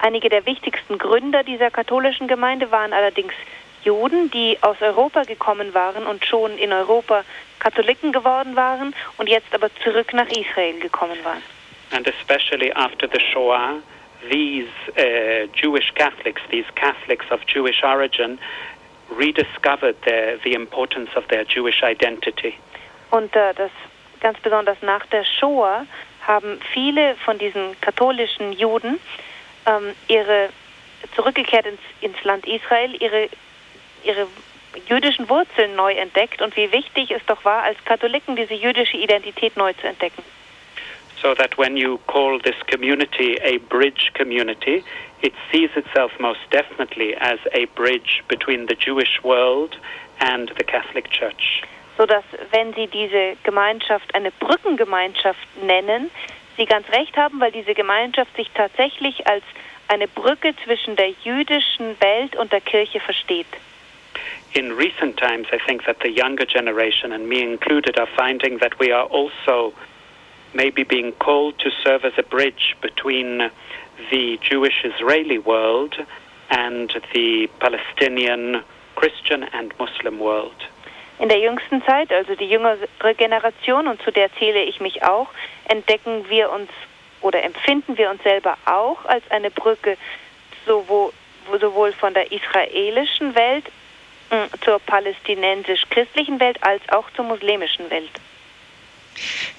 Einige 0.00 0.30
der 0.30 0.46
wichtigsten 0.46 0.96
Gründer 0.96 1.44
dieser 1.44 1.70
katholischen 1.70 2.26
Gemeinde 2.26 2.70
waren 2.70 2.94
allerdings 2.94 3.34
Juden, 3.84 4.30
die 4.30 4.56
aus 4.62 4.80
Europa 4.80 5.22
gekommen 5.24 5.74
waren 5.74 6.06
und 6.06 6.24
schon 6.24 6.56
in 6.56 6.72
Europa 6.72 7.24
Katholiken 7.58 8.12
geworden 8.12 8.56
waren 8.56 8.94
und 9.18 9.28
jetzt 9.28 9.54
aber 9.54 9.68
zurück 9.84 10.14
nach 10.14 10.28
Israel 10.28 10.80
gekommen 10.80 11.18
waren. 11.22 11.42
And 11.92 12.06
especially 12.06 12.72
after 12.72 13.08
the 13.08 13.20
Shoah, 13.20 13.82
these 14.30 14.68
uh, 14.96 15.46
Jewish 15.52 15.92
Catholics, 15.94 16.40
these 16.50 16.66
Catholics 16.76 17.26
of 17.30 17.40
Jewish 17.46 17.82
origin, 17.82 18.38
rediscovered 19.10 19.96
their, 20.02 20.38
the 20.44 20.54
importance 20.54 21.10
of 21.16 21.26
their 21.28 21.44
Jewish 21.44 21.82
identity. 21.82 22.54
Und 23.10 23.34
äh, 23.34 23.54
das 23.54 23.70
ganz 24.20 24.38
besonders 24.40 24.80
nach 24.82 25.04
der 25.06 25.24
Shoah 25.24 25.86
haben 26.26 26.60
viele 26.72 27.16
von 27.16 27.38
diesen 27.38 27.80
katholischen 27.80 28.52
Juden 28.52 29.00
ähm, 29.66 29.94
ihre 30.08 30.50
zurückgekehrt 31.14 31.66
ins, 31.66 31.80
ins 32.00 32.22
Land 32.24 32.46
Israel, 32.46 32.94
ihre, 33.00 33.28
ihre 34.04 34.26
jüdischen 34.88 35.28
Wurzeln 35.28 35.74
neu 35.74 35.92
entdeckt 35.92 36.42
und 36.42 36.56
wie 36.56 36.70
wichtig 36.72 37.10
es 37.10 37.24
doch 37.26 37.44
war, 37.44 37.62
als 37.62 37.82
Katholiken 37.84 38.36
diese 38.36 38.54
jüdische 38.54 38.96
Identität 38.96 39.56
neu 39.56 39.72
zu 39.74 39.86
entdecken. 39.86 40.22
So 41.22 41.34
that 41.34 41.58
when 41.58 41.76
you 41.76 41.98
call 42.06 42.38
this 42.42 42.56
community 42.66 43.36
a 43.42 43.58
bridge 43.58 44.10
community, 44.14 44.82
it 45.22 45.34
sees 45.52 45.70
itself 45.76 46.12
most 46.18 46.40
definitely 46.50 47.14
as 47.14 47.38
a 47.52 47.66
bridge 47.76 48.24
between 48.28 48.66
the 48.66 48.74
Jewish 48.74 49.22
world 49.22 49.76
and 50.18 50.50
the 50.56 50.64
Catholic 50.64 51.10
Church. 51.10 51.62
So 51.98 52.06
dass 52.06 52.24
wenn 52.52 52.72
Sie 52.72 52.86
diese 52.86 53.36
Gemeinschaft 53.42 54.14
eine 54.14 54.30
Brückengemeinschaft 54.30 55.46
nennen, 55.62 56.10
Sie 56.56 56.64
ganz 56.64 56.88
recht 56.90 57.16
haben, 57.16 57.40
weil 57.40 57.52
diese 57.52 57.74
Gemeinschaft 57.74 58.34
sich 58.36 58.50
tatsächlich 58.54 59.26
als 59.26 59.44
eine 59.88 60.08
Brücke 60.08 60.54
zwischen 60.64 60.96
der 60.96 61.10
jüdischen 61.24 62.00
Welt 62.00 62.36
und 62.36 62.52
der 62.52 62.60
Kirche 62.60 63.00
versteht. 63.00 63.46
In 64.54 64.72
recent 64.72 65.16
times, 65.16 65.46
I 65.52 65.58
think 65.66 65.84
that 65.84 65.96
the 66.02 66.08
younger 66.08 66.46
generation, 66.46 67.12
and 67.12 67.28
me 67.28 67.40
included, 67.40 67.98
are 67.98 68.08
finding 68.16 68.58
that 68.58 68.78
we 68.80 68.92
are 68.92 69.06
also 69.10 69.72
maybe 70.54 70.82
being 70.84 71.12
called 71.12 71.58
to 71.58 71.70
serve 71.84 72.04
as 72.04 72.12
a 72.18 72.22
bridge 72.22 72.76
between 72.80 73.50
the 74.10 74.38
Jewish 74.42 74.84
Israeli 74.84 75.38
world 75.38 75.94
and 76.50 76.90
the 77.14 77.48
Palestinian 77.60 78.62
Christian 78.96 79.44
and 79.44 79.72
Muslim 79.78 80.18
world. 80.18 80.56
In 81.18 81.28
der 81.28 81.38
jüngsten 81.38 81.82
Zeit, 81.84 82.12
also 82.12 82.34
die 82.34 82.46
jüngere 82.48 82.78
Generation, 83.16 83.86
und 83.88 84.02
zu 84.02 84.10
der 84.10 84.32
zähle 84.36 84.62
ich 84.62 84.80
mich 84.80 85.02
auch, 85.02 85.28
entdecken 85.66 86.28
wir 86.28 86.50
uns 86.50 86.70
oder 87.20 87.42
empfinden 87.42 87.98
wir 87.98 88.08
uns 88.10 88.22
selber 88.22 88.56
auch 88.64 89.04
als 89.04 89.22
eine 89.30 89.50
Brücke 89.50 89.98
sowohl, 90.66 91.12
sowohl 91.60 91.92
von 91.92 92.14
der 92.14 92.32
israelischen 92.32 93.34
Welt 93.34 93.66
hm, 94.30 94.48
zur 94.64 94.78
palästinensisch-christlichen 94.78 96.40
Welt 96.40 96.62
als 96.62 96.82
auch 96.88 97.10
zur 97.10 97.26
muslimischen 97.26 97.90
Welt. 97.90 98.10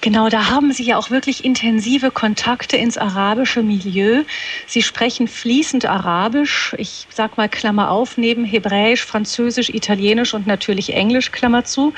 Genau, 0.00 0.28
da 0.28 0.50
haben 0.50 0.72
Sie 0.72 0.82
ja 0.82 0.96
auch 0.96 1.10
wirklich 1.10 1.44
intensive 1.44 2.10
Kontakte 2.10 2.76
ins 2.76 2.98
arabische 2.98 3.62
Milieu. 3.62 4.24
Sie 4.66 4.82
sprechen 4.82 5.28
fließend 5.28 5.86
Arabisch, 5.86 6.74
ich 6.78 7.06
sag 7.10 7.36
mal 7.36 7.48
Klammer 7.48 7.90
auf, 7.90 8.16
neben 8.16 8.44
Hebräisch, 8.44 9.04
Französisch, 9.04 9.68
Italienisch 9.68 10.34
und 10.34 10.46
natürlich 10.46 10.94
Englisch, 10.94 11.30
Klammer 11.30 11.64
zu. 11.64 11.94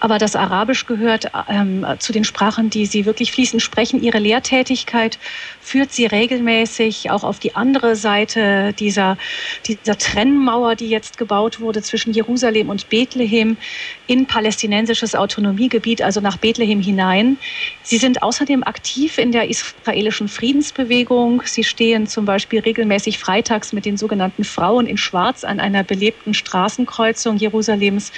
Aber 0.00 0.18
das 0.18 0.36
Arabisch 0.36 0.84
gehört 0.84 1.30
ähm, 1.48 1.86
zu 1.98 2.12
den 2.12 2.24
Sprachen, 2.24 2.68
die 2.68 2.84
Sie 2.84 3.06
wirklich 3.06 3.32
fließend 3.32 3.62
sprechen. 3.62 4.02
Ihre 4.02 4.18
Lehrtätigkeit 4.18 5.18
führt 5.66 5.90
Sie 5.90 6.06
regelmäßig 6.06 7.10
auch 7.10 7.24
auf 7.24 7.40
die 7.40 7.56
andere 7.56 7.96
Seite 7.96 8.72
dieser, 8.72 9.18
dieser 9.66 9.98
Trennmauer, 9.98 10.76
die 10.76 10.88
jetzt 10.88 11.18
gebaut 11.18 11.58
wurde 11.58 11.82
zwischen 11.82 12.12
Jerusalem 12.12 12.68
und 12.68 12.88
Bethlehem 12.88 13.58
in 14.06 14.28
palästinensisches 14.28 15.16
Autonomiegebiet, 15.16 16.02
also 16.02 16.20
nach 16.20 16.36
Bethlehem 16.36 16.80
hinein. 16.80 17.40
Sie 17.82 17.98
sind 17.98 18.22
außerdem 18.22 18.62
aktiv 18.62 19.18
in 19.18 19.32
der 19.32 19.50
israelischen 19.50 20.28
Friedensbewegung. 20.28 21.42
Sie 21.44 21.64
stehen 21.64 22.06
zum 22.06 22.26
Beispiel 22.26 22.60
regelmäßig 22.60 23.18
freitags 23.18 23.72
mit 23.72 23.86
den 23.86 23.96
sogenannten 23.96 24.44
Frauen 24.44 24.86
in 24.86 24.96
Schwarz 24.96 25.42
an 25.42 25.58
einer 25.58 25.82
belebten 25.82 26.32
Straßenkreuzung 26.32 27.38
Jerusalems 27.38 28.12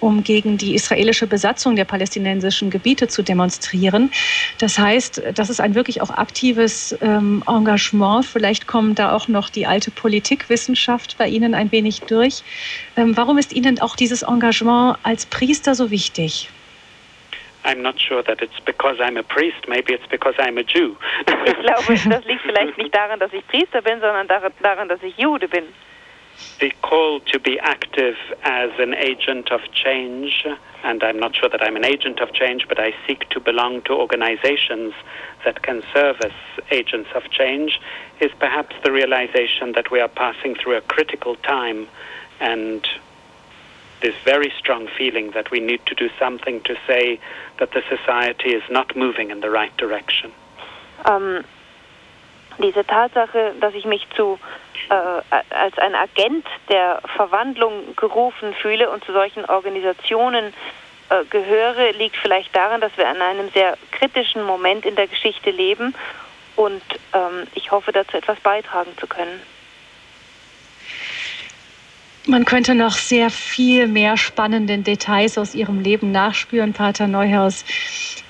um 0.00 0.22
gegen 0.22 0.58
die 0.58 0.74
israelische 0.74 1.26
Besatzung 1.26 1.76
der 1.76 1.84
palästinensischen 1.84 2.70
Gebiete 2.70 3.08
zu 3.08 3.22
demonstrieren. 3.22 4.10
Das 4.58 4.78
heißt, 4.78 5.22
das 5.34 5.50
ist 5.50 5.60
ein 5.60 5.74
wirklich 5.74 6.02
auch 6.02 6.10
aktives 6.10 6.96
ähm, 7.00 7.42
Engagement. 7.46 8.24
Vielleicht 8.24 8.66
kommt 8.66 8.98
da 8.98 9.12
auch 9.12 9.28
noch 9.28 9.48
die 9.50 9.66
alte 9.66 9.90
Politikwissenschaft 9.90 11.16
bei 11.18 11.28
Ihnen 11.28 11.54
ein 11.54 11.72
wenig 11.72 12.00
durch. 12.02 12.42
Ähm, 12.96 13.16
warum 13.16 13.38
ist 13.38 13.52
Ihnen 13.52 13.80
auch 13.80 13.96
dieses 13.96 14.22
Engagement 14.22 14.98
als 15.02 15.26
Priester 15.26 15.74
so 15.74 15.90
wichtig? 15.90 16.50
I'm 17.64 17.80
not 17.80 17.98
sure 17.98 18.22
that 18.22 18.42
it's 18.42 18.60
because 18.66 19.00
I'm 19.00 19.18
a 19.18 19.22
priest, 19.22 19.66
maybe 19.68 19.94
it's 19.94 20.06
because 20.08 20.34
I'm 20.38 20.58
a 20.58 20.62
Jew. 20.62 20.94
ich 21.46 21.58
glaube, 21.60 21.98
das 22.10 22.24
liegt 22.26 22.42
vielleicht 22.42 22.76
nicht 22.76 22.94
daran, 22.94 23.18
dass 23.18 23.32
ich 23.32 23.46
Priester 23.48 23.80
bin, 23.80 24.00
sondern 24.00 24.28
daran, 24.28 24.88
dass 24.88 25.02
ich 25.02 25.16
Jude 25.16 25.48
bin. 25.48 25.64
The 26.60 26.72
call 26.82 27.20
to 27.20 27.38
be 27.38 27.58
active 27.58 28.16
as 28.42 28.70
an 28.78 28.94
agent 28.94 29.50
of 29.50 29.60
change, 29.72 30.46
and 30.82 31.02
I'm 31.02 31.18
not 31.18 31.34
sure 31.34 31.48
that 31.48 31.62
I'm 31.62 31.76
an 31.76 31.84
agent 31.84 32.20
of 32.20 32.32
change, 32.32 32.66
but 32.68 32.78
I 32.78 32.94
seek 33.06 33.28
to 33.30 33.40
belong 33.40 33.82
to 33.82 33.92
organizations 33.92 34.94
that 35.44 35.62
can 35.62 35.82
serve 35.92 36.16
as 36.22 36.32
agents 36.70 37.10
of 37.14 37.30
change, 37.30 37.80
is 38.20 38.30
perhaps 38.38 38.76
the 38.84 38.92
realization 38.92 39.72
that 39.72 39.90
we 39.90 40.00
are 40.00 40.08
passing 40.08 40.54
through 40.54 40.76
a 40.76 40.80
critical 40.80 41.36
time 41.36 41.88
and 42.40 42.86
this 44.00 44.14
very 44.24 44.52
strong 44.58 44.86
feeling 44.98 45.30
that 45.30 45.50
we 45.50 45.60
need 45.60 45.84
to 45.86 45.94
do 45.94 46.10
something 46.18 46.60
to 46.62 46.76
say 46.86 47.18
that 47.58 47.72
the 47.72 47.82
society 47.88 48.50
is 48.50 48.62
not 48.70 48.94
moving 48.94 49.30
in 49.30 49.40
the 49.40 49.50
right 49.50 49.74
direction. 49.76 50.30
Um, 51.06 51.44
diese 52.58 52.86
Tatsache, 52.86 53.54
dass 53.60 53.74
ich 53.74 53.84
mich 53.84 54.06
zu 54.16 54.38
äh, 54.90 54.94
als 55.54 55.78
ein 55.78 55.94
Agent 55.94 56.46
der 56.68 57.00
Verwandlung 57.16 57.96
gerufen 57.96 58.54
fühle 58.54 58.90
und 58.90 59.04
zu 59.04 59.12
solchen 59.12 59.44
Organisationen 59.46 60.52
äh, 61.10 61.24
gehöre, 61.30 61.92
liegt 61.92 62.16
vielleicht 62.16 62.54
daran, 62.54 62.80
dass 62.80 62.96
wir 62.96 63.08
an 63.08 63.20
einem 63.20 63.50
sehr 63.50 63.76
kritischen 63.92 64.44
Moment 64.44 64.86
in 64.86 64.96
der 64.96 65.06
Geschichte 65.06 65.50
leben 65.50 65.94
und 66.56 66.82
ähm, 67.12 67.46
ich 67.54 67.70
hoffe 67.70 67.92
dazu 67.92 68.16
etwas 68.16 68.38
beitragen 68.40 68.92
zu 68.98 69.06
können. 69.06 69.40
Man 72.26 72.46
könnte 72.46 72.74
noch 72.74 72.94
sehr 72.94 73.28
viel 73.28 73.86
mehr 73.86 74.16
spannenden 74.16 74.82
Details 74.82 75.36
aus 75.36 75.54
Ihrem 75.54 75.80
Leben 75.80 76.10
nachspüren, 76.10 76.72
Pater 76.72 77.06
Neuhaus. 77.06 77.66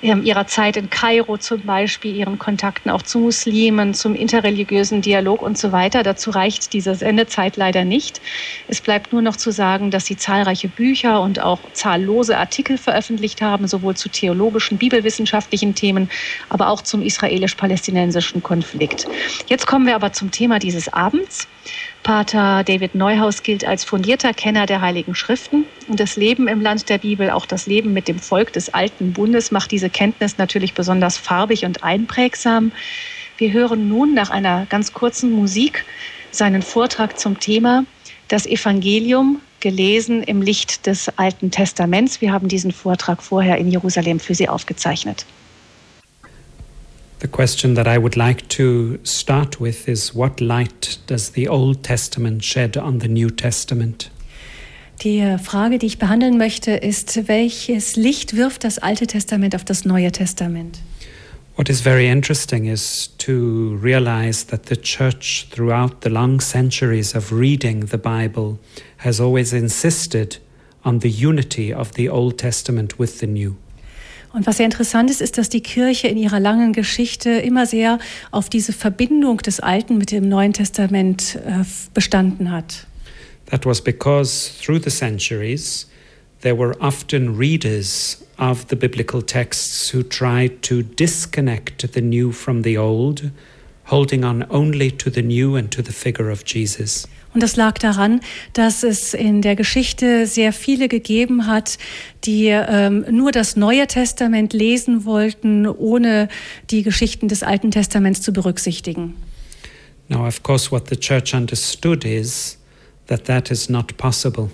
Ihrer 0.03 0.49
Zeit 0.49 0.77
in 0.77 0.91
Kairo 0.91 1.39
zum 1.39 1.61
Beispiel, 1.61 2.17
Ihren 2.17 2.41
Kontakten 2.41 2.91
auch 2.91 3.03
zu 3.03 3.21
Muslimen, 3.21 3.95
zum 3.95 4.17
interreligiösen 4.17 5.01
Dialog 5.01 5.43
und 5.43 5.57
so 5.57 5.71
weiter. 5.71 6.03
Dazu 6.03 6.31
reicht 6.31 6.73
diese 6.73 6.97
Sendezeit 6.97 7.57
leider 7.57 7.85
nicht. 7.85 8.21
Es 8.67 8.81
bleibt 8.81 9.13
nur 9.13 9.23
noch 9.23 9.37
zu 9.37 9.53
sagen, 9.53 9.93
dass 9.93 10.07
Sie 10.07 10.17
zahlreiche 10.17 10.69
Bücher 10.69 11.23
und 11.23 11.41
auch 11.41 11.61
zahllose 11.73 12.37
Artikel 12.37 12.79
veröffentlicht 12.79 13.43
haben, 13.43 13.69
sowohl 13.69 13.97
zu 13.97 14.09
theologischen, 14.09 14.77
bibelwissenschaftlichen 14.77 15.77
Themen, 15.77 16.11
aber 16.49 16.69
auch 16.69 16.83
zum 16.83 17.01
israelisch-palästinensischen 17.01 18.43
Konflikt. 18.43 19.07
Jetzt 19.47 19.69
kommen 19.69 19.87
wir 19.87 19.95
aber 19.95 20.13
zum 20.13 20.33
Thema 20.33 20.59
dieses 20.59 20.93
Abends. 20.93 21.47
Pater 22.05 22.65
David 22.65 22.95
Neuhaus 22.95 23.43
gilt 23.43 23.65
als 23.65 23.83
fundierter 23.83 24.35
Kenner 24.35 24.67
der 24.67 24.83
Heiligen 24.83 25.15
Schriften 25.15 25.65
und 25.89 25.99
das 25.99 26.17
Leben 26.17 26.49
im 26.49 26.61
Land 26.61 26.91
der 26.91 26.99
Bibel, 26.99 27.31
auch 27.31 27.47
das 27.47 27.67
Leben 27.67 27.95
mit 27.95 28.09
dem 28.09 28.19
Volk 28.19 28.53
des 28.53 28.73
alten 28.73 29.15
Bundes, 29.15 29.51
macht 29.51 29.71
diese 29.71 29.89
Kenntnis 29.89 30.37
natürlich 30.37 30.75
besonders 30.75 31.17
farbig 31.17 31.65
und 31.65 31.83
einprägsam. 31.83 32.73
Wir 33.39 33.53
hören 33.53 33.89
nun 33.89 34.13
nach 34.13 34.29
einer 34.29 34.67
ganz 34.67 34.93
kurzen 34.93 35.33
Musik 35.33 35.87
seinen 36.31 36.61
Vortrag 36.61 37.19
zum 37.19 37.41
Thema 37.41 37.87
Das 38.29 38.45
Evangelium 38.45 39.41
gelesen 39.61 40.23
im 40.23 40.43
Licht 40.43 40.87
des 40.87 41.09
Alten 41.19 41.51
Testaments. 41.51 42.21
Wir 42.21 42.35
haben 42.35 42.49
diesen 42.49 42.73
Vortrag 42.73 43.23
vorher 43.23 43.57
in 43.57 43.71
Jerusalem 43.71 44.21
für 44.21 44.35
Sie 44.35 44.51
aufgezeichnet. 44.51 45.25
The 47.25 47.31
question 47.31 47.73
that 47.77 47.89
I 47.89 47.97
would 47.97 48.19
like 48.19 48.47
to 48.49 48.99
start 49.03 49.59
with 49.59 49.89
is 49.89 50.15
what 50.15 50.43
light 50.43 50.99
does 51.07 51.31
the 51.31 51.49
Old 51.49 51.83
Testament 51.83 52.45
shed 52.45 52.77
on 52.77 52.99
the 52.99 53.09
New 53.09 53.31
Testament? 53.31 54.11
Die 55.03 55.21
äh, 55.21 55.39
Frage, 55.39 55.79
die 55.79 55.87
ich 55.87 55.97
behandeln 55.97 56.37
möchte, 56.37 56.73
ist, 56.73 57.27
welches 57.27 57.97
Licht 57.97 58.37
wirft 58.37 58.63
das 58.63 58.79
Alte 58.79 59.07
Testament 59.07 59.55
auf 59.55 59.65
das 59.65 59.87
Neue 59.87 60.13
Testament? 60.13 60.83
What 61.57 61.71
is 61.71 61.81
very 61.81 62.11
interesting 62.11 62.67
is 62.67 63.09
to 63.17 63.79
realize 63.83 64.45
that 64.49 64.67
the 64.69 64.77
church, 64.77 65.47
throughout 65.51 66.03
the 66.03 66.11
long 66.11 66.43
centuries 66.43 67.15
of 67.15 67.33
reading 67.33 67.87
the 67.91 67.97
Bible, 67.97 68.59
has 68.99 69.19
always 69.19 69.55
insisted 69.55 70.41
on 70.83 71.01
the 71.01 71.09
unity 71.09 71.73
of 71.73 71.93
the 71.95 72.11
Old 72.11 72.37
Testament 72.37 72.99
with 72.99 73.21
the 73.21 73.27
New. 73.27 73.57
Und 74.35 74.49
was 74.49 74.57
sehr 74.57 74.67
interessant 74.67 75.11
ist, 75.11 75.21
ist, 75.21 75.39
dass 75.39 75.49
die 75.49 75.61
Kirche 75.61 76.09
in 76.09 76.17
ihrer 76.17 76.41
langen 76.41 76.73
Geschichte 76.73 77.31
immer 77.31 77.67
sehr 77.67 78.01
auf 78.33 78.51
diese 78.51 78.73
Verbindung 78.73 79.39
des 79.39 79.61
Alten 79.61 79.97
mit 79.97 80.11
dem 80.11 80.29
Neuen 80.29 80.53
Testament 80.53 81.37
äh, 81.37 81.65
bestanden 81.95 82.51
hat. 82.51 82.89
That 83.47 83.65
was 83.65 83.81
because 83.81 84.51
through 84.61 84.83
the 84.83 84.91
centuries 84.91 85.89
there 86.41 86.59
were 86.59 86.75
often 86.81 87.39
readers 87.39 88.25
of 88.37 88.67
the 88.71 88.77
biblical 88.77 89.23
texts 89.23 89.95
who 89.95 90.03
tried 90.03 90.63
to 90.63 90.83
disconnect 90.83 91.93
the 91.95 92.01
new 92.01 92.33
from 92.33 92.65
the 92.65 92.77
old, 92.77 93.31
holding 93.85 94.25
on 94.25 94.45
only 94.51 94.91
to 94.91 95.11
the 95.11 95.23
new 95.23 95.55
and 95.55 95.71
to 95.71 95.81
the 95.81 95.93
figure 95.93 96.29
of 96.29 96.45
Jesus. 96.45 97.07
Und 97.35 97.43
das 97.43 97.57
lag 97.57 97.79
daran, 97.79 98.21
dass 98.53 98.85
es 98.85 99.13
in 99.13 99.43
der 99.43 99.57
Geschichte 99.57 100.27
sehr 100.27 100.53
viele 100.53 100.87
gegeben 100.87 101.49
hat, 101.49 101.79
die 102.25 102.47
ähm, 102.47 103.05
nur 103.11 103.33
das 103.33 103.57
Neue 103.57 103.89
Testament 103.89 104.53
lesen 104.53 105.05
wollten, 105.05 105.67
ohne 105.67 106.29
die 106.71 106.85
Geschichten 106.85 107.27
des 107.27 107.43
Alten 107.43 107.73
Testaments 107.73 108.23
zu 108.23 108.33
berücksichtigen. 108.33 109.15
Now, 110.09 110.27
of 110.27 110.43
course, 110.45 110.71
what 110.71 110.89
the 110.89 110.97
church 110.97 111.35
understood 111.35 112.05
is 112.05 112.57
that 113.09 113.25
that 113.25 113.51
is 113.51 113.69
not 113.69 113.97
possible. 113.97 114.51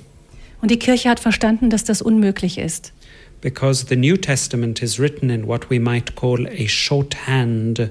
Und 0.62 0.70
die 0.70 0.78
Kirche 0.78 1.10
hat 1.10 1.20
verstanden, 1.20 1.68
dass 1.68 1.84
das 1.84 2.00
unmöglich 2.00 2.56
ist. 2.56 2.92
Because 3.42 3.86
the 3.88 3.96
New 3.96 4.16
Testament 4.16 4.82
is 4.82 4.98
written 4.98 5.28
in 5.30 5.46
what 5.46 5.70
we 5.70 5.78
might 5.80 6.14
call 6.14 6.46
a 6.46 6.66
shorthand 6.66 7.90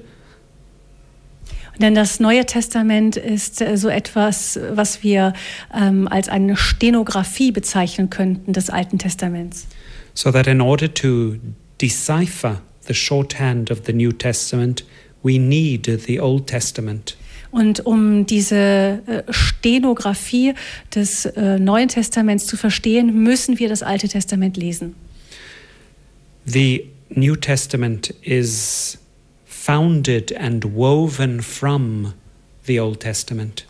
denn 1.80 1.94
das 1.94 2.20
Neue 2.20 2.46
Testament 2.46 3.16
ist 3.16 3.60
äh, 3.60 3.76
so 3.76 3.88
etwas, 3.88 4.58
was 4.70 5.02
wir 5.02 5.32
ähm, 5.74 6.08
als 6.08 6.28
eine 6.28 6.56
Stenografie 6.56 7.52
bezeichnen 7.52 8.10
könnten 8.10 8.52
des 8.52 8.70
Alten 8.70 8.98
Testaments. 8.98 9.66
So 10.14 10.30
that 10.30 10.46
in 10.46 10.60
order 10.60 10.92
to 10.92 11.36
decipher 11.80 12.60
the 12.86 12.94
shorthand 12.94 13.70
of 13.70 13.82
the 13.86 13.92
New 13.92 14.12
Testament, 14.12 14.84
we 15.22 15.38
need 15.38 15.90
the 16.06 16.20
Old 16.20 16.46
Testament. 16.46 17.16
Und 17.50 17.84
um 17.84 18.26
diese 18.26 19.02
äh, 19.06 19.22
Stenografie 19.30 20.54
des 20.94 21.26
äh, 21.26 21.58
Neuen 21.58 21.88
Testaments 21.88 22.46
zu 22.46 22.56
verstehen, 22.56 23.22
müssen 23.22 23.58
wir 23.58 23.68
das 23.68 23.82
Alte 23.82 24.08
Testament 24.08 24.56
lesen. 24.56 24.94
The 26.44 26.88
New 27.10 27.36
Testament 27.36 28.14
is 28.22 28.98
founded 29.60 30.32
and 30.32 30.64
woven 30.74 31.42
from 31.42 32.14
the 32.66 32.80
Old 32.80 33.00
Testament. 33.00 33.66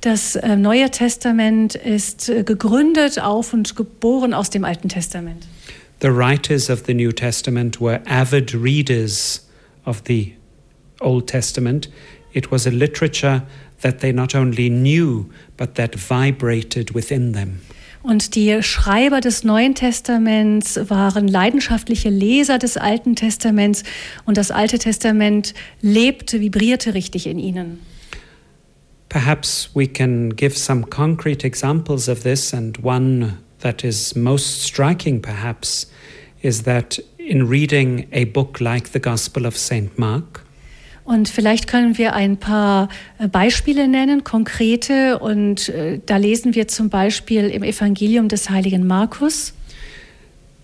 Das 0.00 0.36
äh, 0.36 0.56
Neue 0.56 0.90
Testament 0.90 1.74
ist 1.74 2.28
äh, 2.28 2.44
gegründet 2.44 3.20
auf 3.20 3.52
und 3.52 3.76
geboren 3.76 4.32
aus 4.32 4.48
dem 4.48 4.64
Alten 4.64 4.88
Testament. 4.88 5.46
The 6.00 6.08
writers 6.08 6.70
of 6.70 6.84
the 6.86 6.94
New 6.94 7.12
Testament 7.12 7.80
were 7.80 8.00
avid 8.06 8.54
readers 8.54 9.46
of 9.84 10.02
the 10.06 10.34
Old 11.00 11.26
Testament. 11.26 11.90
It 12.32 12.50
was 12.50 12.66
a 12.66 12.70
literature 12.70 13.42
that 13.82 14.00
they 14.00 14.12
not 14.12 14.34
only 14.34 14.70
knew, 14.70 15.26
but 15.56 15.74
that 15.74 15.94
vibrated 15.96 16.94
within 16.94 17.32
them. 17.32 17.60
Und 18.02 18.34
die 18.36 18.62
Schreiber 18.62 19.20
des 19.20 19.44
Neuen 19.44 19.74
Testaments 19.74 20.78
waren 20.88 21.26
leidenschaftliche 21.26 22.10
Leser 22.10 22.58
des 22.58 22.76
Alten 22.76 23.16
Testaments 23.16 23.82
und 24.24 24.36
das 24.36 24.50
Alte 24.50 24.78
Testament 24.78 25.52
lebte, 25.80 26.40
vibrierte 26.40 26.94
richtig 26.94 27.26
in 27.26 27.38
ihnen. 27.38 27.80
Perhaps 29.08 29.70
we 29.74 29.86
can 29.86 30.36
give 30.36 30.56
some 30.56 30.84
concrete 30.84 31.44
examples 31.44 32.08
of 32.08 32.22
this, 32.22 32.52
and 32.52 32.78
one 32.84 33.38
that 33.60 33.82
is 33.82 34.14
most 34.14 34.62
striking, 34.62 35.22
perhaps, 35.22 35.90
is 36.42 36.62
that 36.64 37.02
in 37.16 37.48
reading 37.48 38.06
a 38.12 38.24
book 38.26 38.60
like 38.60 38.92
the 38.92 39.00
Gospel 39.00 39.46
of 39.46 39.56
St. 39.56 39.98
Mark, 39.98 40.44
Und 41.08 41.30
vielleicht 41.30 41.66
können 41.68 41.96
wir 41.96 42.12
ein 42.12 42.36
paar 42.36 42.90
äh, 43.18 43.28
Beispiele 43.28 43.88
nennen, 43.88 44.24
konkrete. 44.24 45.18
Und 45.18 45.70
äh, 45.70 46.00
da 46.04 46.18
lesen 46.18 46.54
wir 46.54 46.68
zum 46.68 46.90
Beispiel 46.90 47.48
im 47.48 47.62
Evangelium 47.62 48.28
des 48.28 48.50
heiligen 48.50 48.86
Markus. 48.86 49.54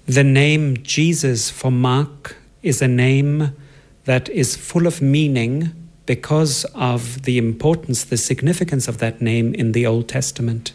The 0.06 0.22
name 0.22 0.74
Jesus 0.84 1.48
for 1.48 1.70
Mark 1.70 2.36
is 2.60 2.82
a 2.82 2.88
name 2.88 3.52
that 4.04 4.28
is 4.28 4.54
full 4.54 4.86
of 4.86 5.00
meaning 5.00 5.70
because 6.04 6.68
of 6.74 7.22
the 7.24 7.38
importance, 7.38 8.04
the 8.10 8.18
significance 8.18 8.86
of 8.86 8.98
that 8.98 9.22
name 9.22 9.54
in 9.54 9.72
the 9.72 9.86
Old 9.86 10.08
Testament 10.08 10.74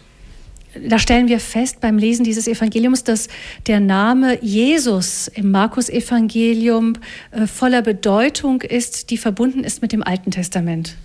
da 0.88 1.00
stellen 1.00 1.28
wir 1.28 1.40
fest 1.40 1.82
beim 1.82 1.98
Lesen 1.98 2.24
dieses 2.24 2.48
Evangeliums, 2.48 3.04
dass 3.04 3.28
der 3.68 3.80
Name 3.80 4.38
Jesus 4.44 5.28
im 5.34 5.52
Markus-Evangelium 5.52 6.94
äh, 7.32 7.48
voller 7.48 7.82
Bedeutung 7.82 8.62
ist, 8.62 9.10
die 9.10 9.18
verbunden 9.18 9.64
ist 9.64 9.82
mit 9.82 9.92
dem 9.92 10.04
Alten 10.04 10.32
Testament. 10.32 10.96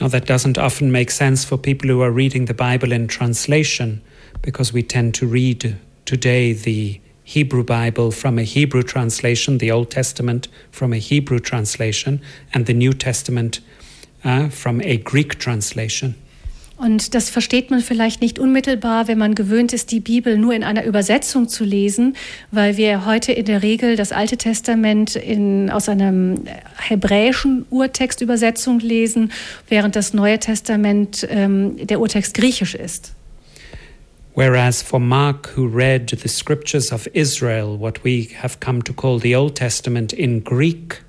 Now 0.00 0.08
that 0.08 0.28
doesn't 0.28 0.58
often 0.58 0.90
make 0.90 1.12
sense 1.12 1.46
for 1.46 1.60
people 1.60 1.90
who 1.90 2.02
are 2.02 2.14
reading 2.14 2.46
the 2.46 2.54
Bible 2.54 2.94
in 2.94 3.06
translation, 3.06 4.00
because 4.40 4.72
we 4.72 4.82
tend 4.82 5.14
to 5.18 5.26
read 5.26 5.76
today 6.06 6.54
the 6.54 7.00
Hebrew 7.24 7.62
Bible 7.62 8.10
from 8.10 8.38
a 8.38 8.42
Hebrew 8.42 8.82
translation, 8.82 9.58
the 9.58 9.70
Old 9.70 9.90
Testament 9.90 10.48
from 10.70 10.92
a 10.92 10.98
Hebrew 10.98 11.38
translation, 11.38 12.20
and 12.52 12.66
the 12.66 12.74
New 12.74 12.92
Testament 12.92 13.60
uh, 14.24 14.48
from 14.48 14.80
a 14.80 14.96
Greek 14.96 15.38
translation. 15.38 16.14
Und 16.82 17.14
das 17.14 17.30
versteht 17.30 17.70
man 17.70 17.78
vielleicht 17.78 18.20
nicht 18.22 18.40
unmittelbar, 18.40 19.06
wenn 19.06 19.16
man 19.16 19.36
gewöhnt 19.36 19.72
ist, 19.72 19.92
die 19.92 20.00
Bibel 20.00 20.36
nur 20.36 20.52
in 20.52 20.64
einer 20.64 20.82
Übersetzung 20.82 21.48
zu 21.48 21.62
lesen, 21.62 22.16
weil 22.50 22.76
wir 22.76 23.06
heute 23.06 23.30
in 23.30 23.44
der 23.44 23.62
Regel 23.62 23.94
das 23.94 24.10
Alte 24.10 24.36
Testament 24.36 25.14
in, 25.14 25.70
aus 25.70 25.88
einem 25.88 26.40
hebräischen 26.78 27.66
Urtextübersetzung 27.70 28.80
lesen, 28.80 29.30
während 29.68 29.94
das 29.94 30.12
Neue 30.12 30.40
Testament 30.40 31.24
ähm, 31.30 31.76
der 31.86 32.00
Urtext 32.00 32.34
griechisch 32.34 32.74
ist. 32.74 33.14
Whereas 34.34 34.82
for 34.82 34.98
Mark, 34.98 35.56
who 35.56 35.66
read 35.66 36.10
the 36.10 36.28
scriptures 36.28 36.92
of 36.92 37.08
Israel, 37.12 37.78
what 37.78 38.02
we 38.04 38.26
have 38.42 38.58
come 38.58 38.82
to 38.82 38.92
call 38.92 39.20
the 39.20 39.36
Old 39.36 39.54
Testament 39.54 40.12
in 40.12 40.42
Greek, 40.42 41.04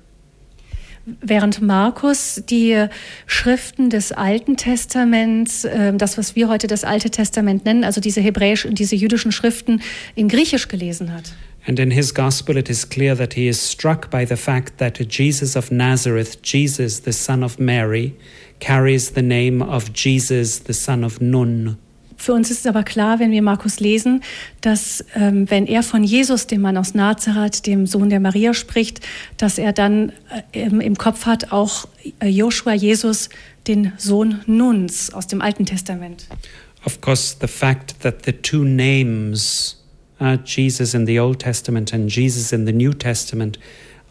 Während 1.20 1.60
Markus 1.60 2.42
die 2.48 2.86
Schriften 3.26 3.90
des 3.90 4.12
Alten 4.12 4.56
Testaments, 4.56 5.66
ähm, 5.70 5.98
das, 5.98 6.16
was 6.16 6.34
wir 6.34 6.48
heute 6.48 6.66
das 6.66 6.82
Alte 6.82 7.10
Testament 7.10 7.64
nennen, 7.66 7.84
also 7.84 8.00
diese 8.00 8.22
hebräischen 8.22 8.70
und 8.70 8.78
diese 8.78 8.96
jüdischen 8.96 9.30
Schriften 9.30 9.82
in 10.14 10.28
Griechisch 10.28 10.68
gelesen 10.68 11.12
hat. 11.12 11.34
And 11.66 11.78
in 11.78 11.90
his 11.90 12.14
gospel, 12.14 12.56
it 12.56 12.68
is 12.68 12.88
clear 12.88 13.16
that 13.16 13.34
he 13.34 13.48
is 13.48 13.70
struck 13.70 14.10
by 14.10 14.26
the 14.26 14.36
fact 14.36 14.78
that 14.78 14.98
Jesus 14.98 15.56
of 15.56 15.70
Nazareth, 15.70 16.42
Jesus, 16.42 17.02
the 17.02 17.12
son 17.12 17.42
of 17.42 17.58
Mary, 17.58 18.14
carries 18.60 19.12
the 19.14 19.22
name 19.22 19.62
of 19.62 19.90
Jesus, 19.94 20.62
the 20.64 20.74
son 20.74 21.04
of 21.04 21.20
Nun. 21.20 21.78
Für 22.16 22.32
uns 22.32 22.50
ist 22.50 22.60
es 22.60 22.66
aber 22.66 22.82
klar, 22.82 23.18
wenn 23.18 23.30
wir 23.30 23.42
Markus 23.42 23.80
lesen, 23.80 24.22
dass 24.60 25.04
ähm, 25.14 25.50
wenn 25.50 25.66
er 25.66 25.82
von 25.82 26.04
Jesus, 26.04 26.46
dem 26.46 26.60
Mann 26.60 26.76
aus 26.76 26.94
Nazareth, 26.94 27.66
dem 27.66 27.86
Sohn 27.86 28.10
der 28.10 28.20
Maria 28.20 28.54
spricht, 28.54 29.00
dass 29.36 29.58
er 29.58 29.72
dann 29.72 30.12
äh, 30.52 30.62
im 30.62 30.96
Kopf 30.96 31.26
hat 31.26 31.52
auch 31.52 31.86
äh, 32.20 32.28
Joshua, 32.28 32.74
Jesus, 32.74 33.28
den 33.66 33.92
Sohn 33.96 34.40
Nuns 34.46 35.12
aus 35.12 35.26
dem 35.26 35.40
Alten 35.40 35.66
Testament. 35.66 36.26
Of 36.84 37.00
course, 37.00 37.36
the 37.40 37.48
fact 37.48 38.00
that 38.00 38.24
the 38.24 38.32
two 38.32 38.64
names, 38.64 39.82
uh, 40.20 40.36
Jesus 40.44 40.94
in 40.94 41.06
the 41.06 41.18
Old 41.18 41.38
Testament 41.38 41.94
and 41.94 42.10
Jesus 42.10 42.52
in 42.52 42.66
the 42.66 42.72
New 42.72 42.92
Testament, 42.92 43.58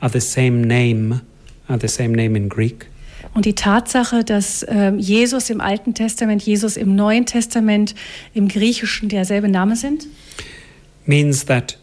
are 0.02 0.12
the 0.12 0.22
same 0.22 0.62
name, 0.62 1.22
are 1.68 1.80
the 1.80 1.88
same 1.88 2.16
name 2.16 2.36
in 2.36 2.50
Greek. 2.50 2.88
Und 3.34 3.46
die 3.46 3.56
Tatsache, 3.56 4.24
dass 4.24 4.66
ähm, 4.68 5.00
Jesus 5.00 5.50
im 5.50 5.60
Alten 5.60 5.94
Testament, 5.94 6.44
Jesus 6.44 6.78
im 6.78 6.96
Neuen 6.96 7.26
Testament 7.26 7.96
im 8.34 8.48
Griechischen 8.48 9.10
derselbe 9.10 9.50
Name 9.50 9.76
sind? 9.76 10.08
Means 11.06 11.46
that 11.46 11.78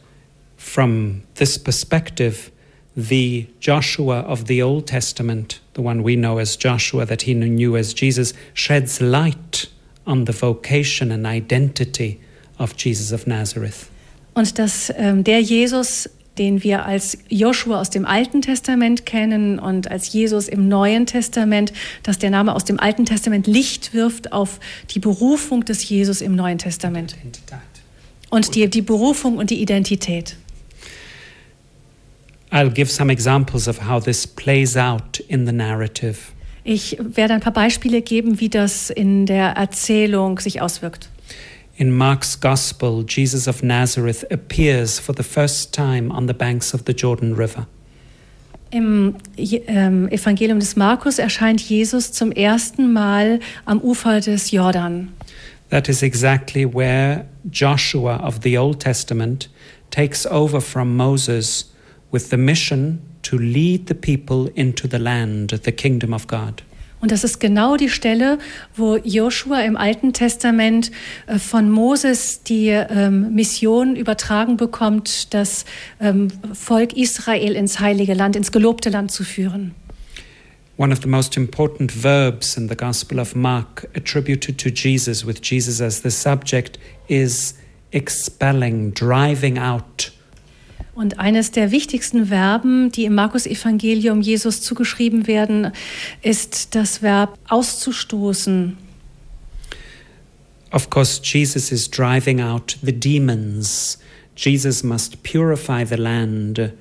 from 0.57 1.23
this 1.35 1.59
perspective, 1.59 2.51
the 2.95 3.47
Joshua 3.61 4.21
of 4.21 4.45
the 4.47 4.63
Old 4.63 4.87
Testament, 4.87 5.61
the 5.75 5.83
one 5.83 6.05
we 6.05 6.15
know 6.15 6.39
as 6.39 6.57
Joshua, 6.57 7.05
that 7.07 7.23
he 7.23 7.35
knew 7.35 7.77
as 7.77 7.95
Jesus, 7.95 8.33
sheds 8.55 9.01
light 9.01 9.69
on 10.07 10.27
the 10.27 10.33
vocation 10.33 11.11
and 11.11 11.27
identity 11.27 12.21
of 12.59 12.75
Jesus 12.77 13.13
of 13.13 13.27
Nazareth. 13.27 13.89
Und 14.35 14.59
dass 14.59 14.93
ähm, 14.97 15.25
der 15.25 15.41
Jesus 15.41 16.09
den 16.41 16.63
wir 16.63 16.87
als 16.87 17.19
Joshua 17.29 17.83
aus 17.83 17.91
dem 17.91 18.07
Alten 18.07 18.41
Testament 18.41 19.05
kennen 19.05 19.59
und 19.59 19.91
als 19.91 20.11
Jesus 20.11 20.49
im 20.49 20.69
Neuen 20.69 21.05
Testament, 21.05 21.71
dass 22.03 22.19
der 22.19 22.31
Name 22.31 22.55
aus 22.55 22.65
dem 22.65 22.81
Alten 22.81 23.05
Testament 23.05 23.47
Licht 23.47 23.93
wirft 23.93 24.33
auf 24.33 24.59
die 24.89 25.01
Berufung 25.01 25.67
des 25.67 25.87
Jesus 25.87 26.23
im 26.23 26.35
Neuen 26.35 26.57
Testament. 26.57 27.15
Und 28.31 28.55
die, 28.55 28.71
die 28.71 28.81
Berufung 28.81 29.37
und 29.37 29.51
die 29.51 29.61
Identität. 29.61 30.37
I'll 32.51 32.71
give 32.71 32.91
some 32.91 33.13
examples 33.13 33.69
of 33.69 33.87
how 33.87 34.03
this 34.03 34.27
plays 34.27 34.79
out 34.79 35.21
in 35.29 35.45
the 35.45 35.53
narrative. 35.53 36.17
Ich 36.65 36.97
werde 36.99 37.35
ein 37.35 37.41
paar 37.41 37.53
Beispiele 37.53 38.01
geben, 38.01 38.41
wie 38.41 38.49
das 38.49 38.89
in 38.89 39.27
der 39.27 39.51
Erzählung 39.51 40.39
sich 40.39 40.63
auswirkt. 40.63 41.10
In 41.81 41.97
Mark's 41.97 42.37
Gospel, 42.37 43.05
Jesus 43.05 43.47
of 43.47 43.63
Nazareth 43.63 44.23
appears 44.31 44.99
for 44.99 45.15
the 45.15 45.23
first 45.23 45.73
time 45.73 46.13
on 46.13 46.27
the 46.27 46.35
banks 46.35 46.75
of 46.75 46.85
the 46.85 46.93
Jordan 46.93 47.35
River. 47.35 47.67
Im 48.71 49.15
ähm, 49.39 50.07
Evangelium 50.11 50.61
des 50.61 50.77
Markus 50.77 51.19
erscheint 51.19 51.59
Jesus 51.59 52.13
zum 52.13 52.33
ersten 52.33 52.93
Mal 52.93 53.41
am 53.65 53.81
Ufer 53.81 54.21
des 54.21 54.51
Jordan. 54.51 55.09
That 55.71 55.89
is 55.89 56.03
exactly 56.03 56.67
where 56.67 57.25
Joshua 57.51 58.17
of 58.17 58.41
the 58.43 58.59
Old 58.59 58.79
Testament 58.79 59.49
takes 59.91 60.27
over 60.27 60.61
from 60.61 60.95
Moses 60.95 61.73
with 62.13 62.29
the 62.29 62.37
mission 62.37 63.01
to 63.23 63.39
lead 63.39 63.87
the 63.87 63.95
people 63.95 64.51
into 64.55 64.87
the 64.87 64.99
land, 64.99 65.59
the 65.63 65.73
kingdom 65.73 66.13
of 66.13 66.27
God. 66.27 66.63
Und 67.01 67.13
das 67.13 67.25
ist 67.25 67.41
genau 67.41 67.77
die 67.77 67.89
Stelle, 67.89 68.39
wo 68.77 68.97
Joshua 68.97 69.63
im 69.63 69.77
Alten 69.77 70.13
Testament 70.13 70.91
äh, 71.27 71.39
von 71.39 71.71
Moses 71.71 72.43
die 72.43 72.69
ähm, 72.69 73.35
Mission 73.35 73.97
übertragen 73.97 74.57
bekommt, 74.57 75.33
das 75.33 75.65
ähm, 76.01 76.29
Volk 76.53 76.97
Israel 76.97 77.57
ins 77.57 77.81
heilige 77.81 78.15
Land, 78.15 78.37
ins 78.37 78.53
gelobte 78.53 78.91
Land 78.91 79.11
zu 79.11 79.25
führen. 79.25 79.75
One 80.77 80.93
of 80.93 81.01
the 81.03 81.09
most 81.09 81.37
important 81.37 81.93
verbs 81.93 82.57
in 82.57 82.69
the 82.69 82.75
Gospel 82.75 83.19
of 83.19 83.35
Mark 83.35 83.87
attributed 83.95 84.57
to 84.59 84.71
Jesus, 84.71 85.27
with 85.27 85.41
Jesus 85.43 85.81
as 85.81 86.03
the 86.03 86.11
subject, 86.11 86.79
is 87.07 87.55
expelling, 87.93 88.93
driving 88.95 89.59
out. 89.59 90.11
Und 90.95 91.19
eines 91.19 91.51
der 91.53 91.71
wichtigsten 91.71 92.27
Verben, 92.27 92.91
die 92.91 93.05
im 93.05 93.15
Markus-Evangelium 93.15 94.21
Jesus 94.21 94.61
zugeschrieben 94.61 95.27
werden, 95.27 95.73
ist 96.23 96.75
das 96.75 97.03
Verb 97.03 97.39
auszustoßen. 97.49 98.77
Of 100.73 100.91
course, 100.91 101.21
Jesus 101.23 101.73
is 101.73 101.91
driving 101.91 102.41
out 102.41 102.77
the 102.83 102.93
demons. 102.93 103.99
Jesus 104.37 104.83
must 104.83 105.23
purify 105.23 105.85
the 105.85 105.97
land. 105.97 106.73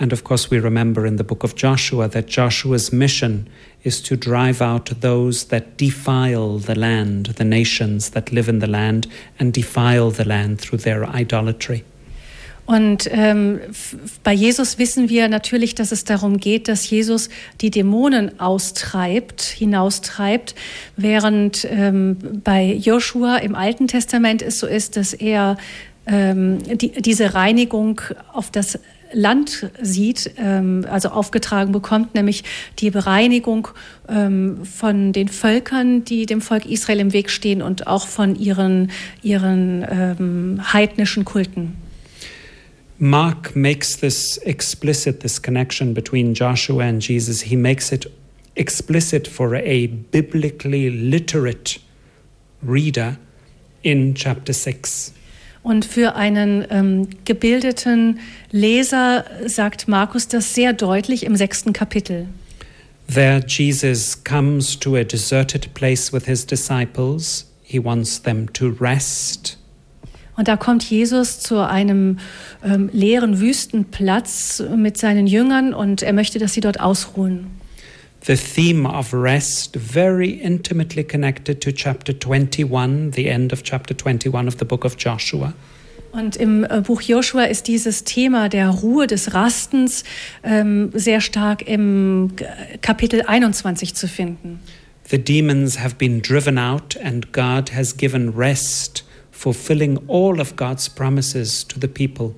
And 0.00 0.12
of 0.12 0.22
course, 0.22 0.50
we 0.50 0.58
remember 0.58 1.06
in 1.06 1.18
the 1.18 1.24
book 1.24 1.42
of 1.42 1.56
Joshua 1.56 2.08
that 2.08 2.28
Joshua's 2.28 2.92
mission 2.92 3.48
is 3.82 4.00
to 4.02 4.16
drive 4.16 4.62
out 4.62 5.00
those 5.00 5.46
that 5.46 5.76
defile 5.76 6.58
the 6.58 6.74
land, 6.74 7.34
the 7.36 7.44
nations 7.44 8.10
that 8.10 8.32
live 8.32 8.48
in 8.48 8.60
the 8.60 8.68
land, 8.68 9.08
and 9.38 9.52
defile 9.52 10.10
the 10.10 10.24
land 10.24 10.60
through 10.60 10.78
their 10.78 11.04
idolatry. 11.04 11.84
Und 12.68 13.08
ähm, 13.10 13.60
bei 14.22 14.34
Jesus 14.34 14.78
wissen 14.78 15.08
wir 15.08 15.30
natürlich, 15.30 15.74
dass 15.74 15.90
es 15.90 16.04
darum 16.04 16.36
geht, 16.36 16.68
dass 16.68 16.90
Jesus 16.90 17.30
die 17.62 17.70
Dämonen 17.70 18.38
austreibt, 18.38 19.40
hinaustreibt, 19.40 20.54
während 20.94 21.66
ähm, 21.70 22.18
bei 22.44 22.74
Joshua 22.74 23.38
im 23.38 23.54
Alten 23.54 23.88
Testament 23.88 24.42
es 24.42 24.58
so 24.58 24.66
ist, 24.66 24.98
dass 24.98 25.14
er 25.14 25.56
ähm, 26.06 26.58
die, 26.76 26.90
diese 26.90 27.32
Reinigung 27.32 28.02
auf 28.34 28.50
das 28.50 28.78
Land 29.14 29.70
sieht, 29.80 30.32
ähm, 30.36 30.84
also 30.90 31.08
aufgetragen 31.08 31.72
bekommt, 31.72 32.14
nämlich 32.14 32.44
die 32.80 32.90
Bereinigung 32.90 33.68
ähm, 34.10 34.66
von 34.66 35.14
den 35.14 35.28
Völkern, 35.28 36.04
die 36.04 36.26
dem 36.26 36.42
Volk 36.42 36.66
Israel 36.66 37.00
im 37.00 37.14
Weg 37.14 37.30
stehen 37.30 37.62
und 37.62 37.86
auch 37.86 38.06
von 38.06 38.36
ihren, 38.36 38.90
ihren 39.22 39.86
ähm, 39.90 40.60
heidnischen 40.70 41.24
Kulten. 41.24 41.87
Mark 42.98 43.54
makes 43.54 43.96
this 43.96 44.38
explicit, 44.38 45.20
this 45.20 45.38
connection 45.38 45.94
between 45.94 46.34
Joshua 46.34 46.84
and 46.84 47.00
Jesus. 47.00 47.42
He 47.42 47.56
makes 47.56 47.92
it 47.92 48.06
explicit 48.56 49.28
for 49.28 49.54
a 49.54 49.86
biblically 49.86 50.90
literate 50.90 51.78
reader 52.62 53.18
in 53.84 54.14
chapter 54.14 54.52
6. 54.52 55.12
Und 55.62 55.84
für 55.84 56.14
einen 56.14 56.66
ähm, 56.70 57.08
gebildeten 57.24 58.20
Leser 58.50 59.24
sagt 59.46 59.86
Markus 59.86 60.26
das 60.26 60.54
sehr 60.54 60.72
deutlich 60.72 61.24
im 61.24 61.36
sechsten 61.36 61.72
Kapitel. 61.72 62.26
There, 63.06 63.42
Jesus 63.46 64.22
comes 64.24 64.78
to 64.78 64.96
a 64.96 65.04
deserted 65.04 65.72
place 65.74 66.12
with 66.12 66.26
his 66.26 66.44
disciples. 66.44 67.46
He 67.62 67.82
wants 67.82 68.22
them 68.22 68.52
to 68.54 68.70
rest. 68.80 69.56
Und 70.38 70.46
da 70.46 70.56
kommt 70.56 70.88
Jesus 70.88 71.40
zu 71.40 71.58
einem 71.68 72.18
ähm, 72.64 72.90
leeren 72.92 73.40
Wüstenplatz 73.40 74.62
mit 74.76 74.96
seinen 74.96 75.26
Jüngern 75.26 75.74
und 75.74 76.02
er 76.02 76.12
möchte, 76.12 76.38
dass 76.38 76.52
sie 76.52 76.60
dort 76.60 76.78
ausruhen. 76.78 77.48
The 78.24 78.36
theme 78.36 78.88
of 78.88 79.12
rest, 79.12 79.76
very 79.76 80.30
intimately 80.30 81.02
connected 81.02 81.60
to 81.60 81.72
chapter 81.72 82.12
21, 82.14 83.12
the 83.16 83.26
end 83.26 83.52
of 83.52 83.64
chapter 83.64 83.94
21 83.94 84.46
of 84.46 84.56
the 84.60 84.64
book 84.64 84.84
of 84.84 84.94
Joshua. 84.96 85.54
Und 86.12 86.36
im 86.36 86.62
äh, 86.62 86.82
Buch 86.82 87.02
Joshua 87.02 87.44
ist 87.44 87.66
dieses 87.66 88.04
Thema 88.04 88.48
der 88.48 88.68
Ruhe, 88.68 89.08
des 89.08 89.34
Rastens 89.34 90.04
ähm, 90.44 90.90
sehr 90.94 91.20
stark 91.20 91.66
im 91.66 92.30
Kapitel 92.80 93.22
21 93.22 93.96
zu 93.96 94.06
finden. 94.06 94.60
The 95.10 95.18
demons 95.18 95.80
have 95.80 95.96
been 95.96 96.22
driven 96.22 96.58
out 96.58 96.96
and 97.02 97.32
God 97.32 97.74
has 97.74 97.96
given 97.96 98.28
rest 98.36 99.04
fulfilling 99.38 100.00
all 100.08 100.40
of 100.40 100.56
God's 100.56 100.88
promises 100.88 101.64
to 101.68 101.78
the 101.80 101.86
people. 101.86 102.34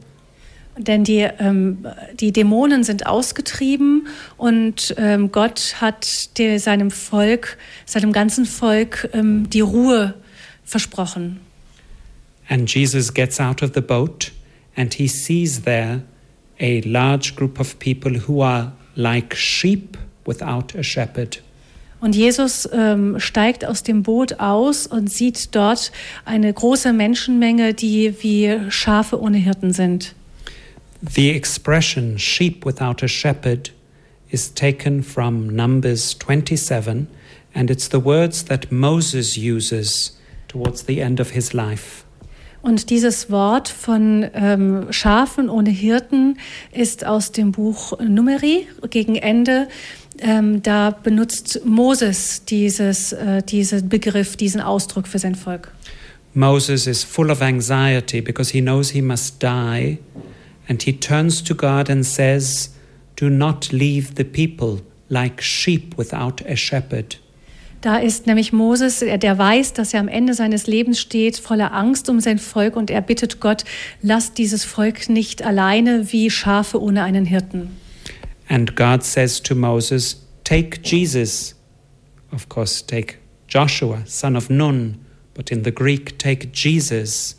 Denn 0.77 1.03
die, 1.03 1.27
ähm, 1.39 1.87
die 2.15 2.31
Dämonen 2.33 2.85
sind 2.85 3.07
ausgetrieben 3.07 4.07
und 4.37 4.95
ähm, 4.99 5.33
Gott 5.33 5.77
hat 5.81 6.39
der, 6.39 6.61
seinem 6.61 6.91
Volk, 6.91 7.57
seinem 7.87 8.13
ganzen 8.13 8.45
Volk 8.45 9.09
ähm, 9.13 9.49
die 9.51 9.61
Ruhe 9.61 10.15
versprochen. 10.65 11.41
And 12.49 12.73
Jesus 12.73 13.13
gets 13.13 13.41
out 13.41 13.63
of 13.63 13.73
the 13.75 13.81
boat 13.81 14.33
and 14.77 14.95
he 14.95 15.09
sees 15.09 15.63
there 15.63 16.03
a 16.61 16.81
large 16.85 17.35
group 17.35 17.59
of 17.59 17.79
people 17.79 18.13
who 18.27 18.43
are 18.43 18.73
like 18.95 19.35
sheep 19.35 19.97
without 20.27 20.75
a 20.75 20.83
shepherd. 20.83 21.41
Und 22.01 22.17
Jesus 22.17 22.69
ähm, 22.73 23.21
steigt 23.21 23.65
aus 23.65 23.83
dem 23.83 24.03
Boot 24.03 24.41
aus 24.41 24.87
und 24.87 25.11
sieht 25.11 25.55
dort 25.55 25.93
eine 26.25 26.53
große 26.53 26.93
Menschenmenge, 26.93 27.75
die 27.75 28.15
wie 28.23 28.59
Schafe 28.71 29.21
ohne 29.21 29.37
Hirten 29.37 29.73
sind. 29.73 30.15
The 31.03 31.31
expression 31.31 32.19
sheep 32.19 32.65
without 32.65 33.03
a 33.03 33.09
shepherd 33.09 33.73
is 34.31 34.53
taken 34.53 35.03
from 35.03 35.47
Numbers 35.55 36.17
27, 36.19 37.07
and 37.55 37.71
it's 37.71 37.89
the 37.91 38.03
words 38.05 38.45
that 38.45 38.71
Moses 38.71 39.37
uses 39.37 40.19
towards 40.49 40.85
the 40.87 41.01
end 41.01 41.21
of 41.21 41.31
his 41.31 41.53
life. 41.53 42.05
Und 42.63 42.91
dieses 42.91 43.31
Wort 43.31 43.71
von 43.71 44.27
ähm, 44.35 44.89
Schafen 44.91 45.49
ohne 45.49 45.71
Hirten 45.71 46.39
ist 46.73 47.07
aus 47.07 47.33
dem 47.33 47.53
Buch 47.53 47.99
Numeri 47.99 48.67
gegen 48.91 49.17
Ende 49.17 49.69
ähm, 50.18 50.62
da 50.62 50.90
benutzt 50.90 51.61
Moses 51.64 52.44
dieses, 52.44 53.12
äh, 53.12 53.42
diesen 53.42 53.88
Begriff, 53.88 54.37
diesen 54.37 54.61
Ausdruck 54.61 55.07
für 55.07 55.18
sein 55.18 55.35
Volk. 55.35 55.73
Moses 56.35 56.87
is 56.87 57.03
full 57.03 57.31
of 57.31 57.42
anxiety 57.42 58.20
because 58.20 58.53
he 58.53 58.61
knows 58.61 58.90
he 58.90 59.03
must 59.03 59.42
die, 59.42 59.99
and 60.68 60.83
he 60.83 60.92
turns 60.92 61.42
to 61.42 61.55
God 61.55 61.90
and 61.90 62.05
says, 62.05 62.70
Do 63.16 63.29
not 63.29 63.73
leave 63.73 64.14
the 64.16 64.25
people 64.25 64.81
like 65.09 65.42
sheep 65.42 65.99
without 65.99 66.44
a 66.46 66.57
shepherd. 66.57 67.18
Da 67.81 67.96
ist 67.96 68.27
nämlich 68.27 68.53
Moses, 68.53 69.01
der 69.01 69.38
weiß, 69.38 69.73
dass 69.73 69.94
er 69.94 70.01
am 70.01 70.09
Ende 70.09 70.35
seines 70.35 70.66
Lebens 70.66 71.01
steht, 71.01 71.38
voller 71.38 71.73
Angst 71.73 72.11
um 72.11 72.20
sein 72.20 72.38
Volk 72.38 72.77
und 72.77 72.90
er 72.90 73.01
bittet 73.01 73.40
Gott, 73.40 73.64
lasst 74.03 74.37
dieses 74.37 74.64
Volk 74.64 75.09
nicht 75.09 75.42
alleine 75.42 76.12
wie 76.12 76.29
Schafe 76.29 76.81
ohne 76.81 77.03
einen 77.03 77.25
Hirten. 77.25 77.70
And 78.51 78.75
God 78.75 79.05
says 79.05 79.41
to 79.43 79.55
Moses, 79.55 80.17
Take 80.45 80.83
Jesus. 80.83 81.55
Of 82.33 82.49
course, 82.49 82.83
take 82.83 83.19
Joshua, 83.47 84.03
son 84.07 84.37
of 84.37 84.51
Nun, 84.51 84.99
but 85.35 85.53
in 85.53 85.63
the 85.63 85.71
Greek, 85.71 86.19
take 86.19 86.53
Jesus 86.53 87.37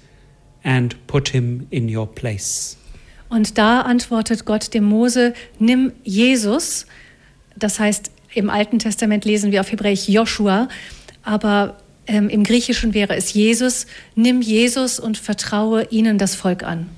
and 0.63 0.95
put 1.07 1.29
him 1.29 1.67
in 1.69 1.89
your 1.93 2.07
place. 2.07 2.77
Und 3.29 3.57
da 3.57 3.81
antwortet 3.81 4.45
Gott 4.45 4.73
dem 4.73 4.85
Mose, 4.85 5.33
nimm 5.59 5.91
Jesus. 6.03 6.85
Das 7.57 7.79
heißt, 7.79 8.11
im 8.33 8.49
Alten 8.49 8.79
Testament 8.79 9.25
lesen 9.25 9.51
wir 9.51 9.61
auf 9.61 9.71
Hebräisch 9.71 10.07
Joshua, 10.07 10.69
aber 11.23 11.77
ähm, 12.07 12.29
im 12.29 12.43
Griechischen 12.43 12.93
wäre 12.93 13.15
es 13.15 13.33
Jesus. 13.33 13.85
Nimm 14.15 14.41
Jesus 14.41 14.99
und 14.99 15.17
vertraue 15.17 15.85
ihnen 15.91 16.17
das 16.17 16.35
Volk 16.35 16.63
an. 16.63 16.89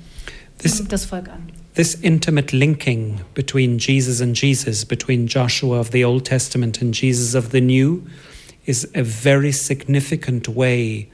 This, 0.58 0.82
das 0.88 1.04
Volk 1.04 1.28
an. 1.28 1.53
This 1.74 2.00
intimate 2.02 2.52
linking 2.52 3.24
between 3.34 3.80
Jesus 3.80 4.20
and 4.20 4.36
Jesus, 4.36 4.84
between 4.84 5.26
Joshua 5.26 5.80
of 5.80 5.90
the 5.90 6.04
Old 6.04 6.24
Testament 6.24 6.80
and 6.80 6.94
Jesus 6.94 7.34
of 7.34 7.50
the 7.50 7.60
New, 7.60 8.06
is 8.64 8.88
a 8.94 9.02
very 9.02 9.50
significant 9.50 10.46
way 10.46 11.10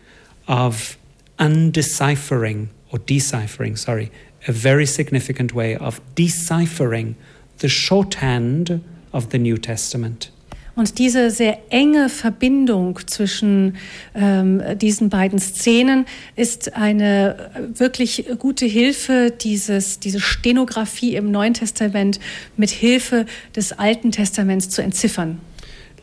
of 0.47 0.99
undeciphering 1.39 2.69
or 2.93 2.99
deciphering, 2.99 3.77
sorry, 3.77 4.13
a 4.47 4.53
very 4.53 4.85
significant 4.85 5.55
way 5.55 5.77
of 5.77 5.99
deciphering 6.15 7.17
the 7.59 7.69
shorthand 7.69 8.85
of 9.15 9.31
the 9.31 9.39
New 9.39 9.57
Testament. 9.57 10.31
Und 10.77 10.99
diese 10.99 11.31
sehr 11.31 11.59
enge 11.71 12.09
Verbindung 12.09 12.99
zwischen 13.07 13.77
ähm, 14.15 14.63
diesen 14.77 15.11
beiden 15.11 15.39
Szenen 15.39 16.07
ist 16.37 16.75
eine 16.75 17.51
wirklich 17.75 18.27
gute 18.39 18.67
Hilfe, 18.67 19.33
dieses, 19.39 19.99
diese 20.01 20.21
Stenografie 20.21 21.17
im 21.17 21.31
Neuen 21.31 21.55
Testament 21.55 22.21
mit 22.57 22.71
Hilfe 22.71 23.27
des 23.55 23.73
Alten 23.73 24.13
Testaments 24.13 24.69
zu 24.71 24.83
entziffern. 24.83 25.41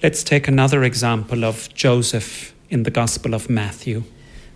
Let's 0.02 0.24
take 0.24 0.48
another 0.48 0.84
example 0.84 1.44
of 1.44 1.70
Joseph 1.76 2.54
in 2.70 2.86
the 2.86 2.92
Gospel 2.92 3.34
of 3.34 3.50
Matthew. 3.50 4.02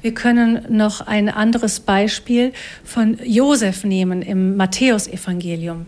Wir 0.02 0.14
können 0.14 0.66
noch 0.70 1.02
ein 1.02 1.30
anderes 1.30 1.80
Beispiel 1.80 2.54
von 2.84 3.20
Josef 3.24 3.84
nehmen 3.84 4.22
im 4.22 4.58
Matthäusevangelium. 4.58 5.86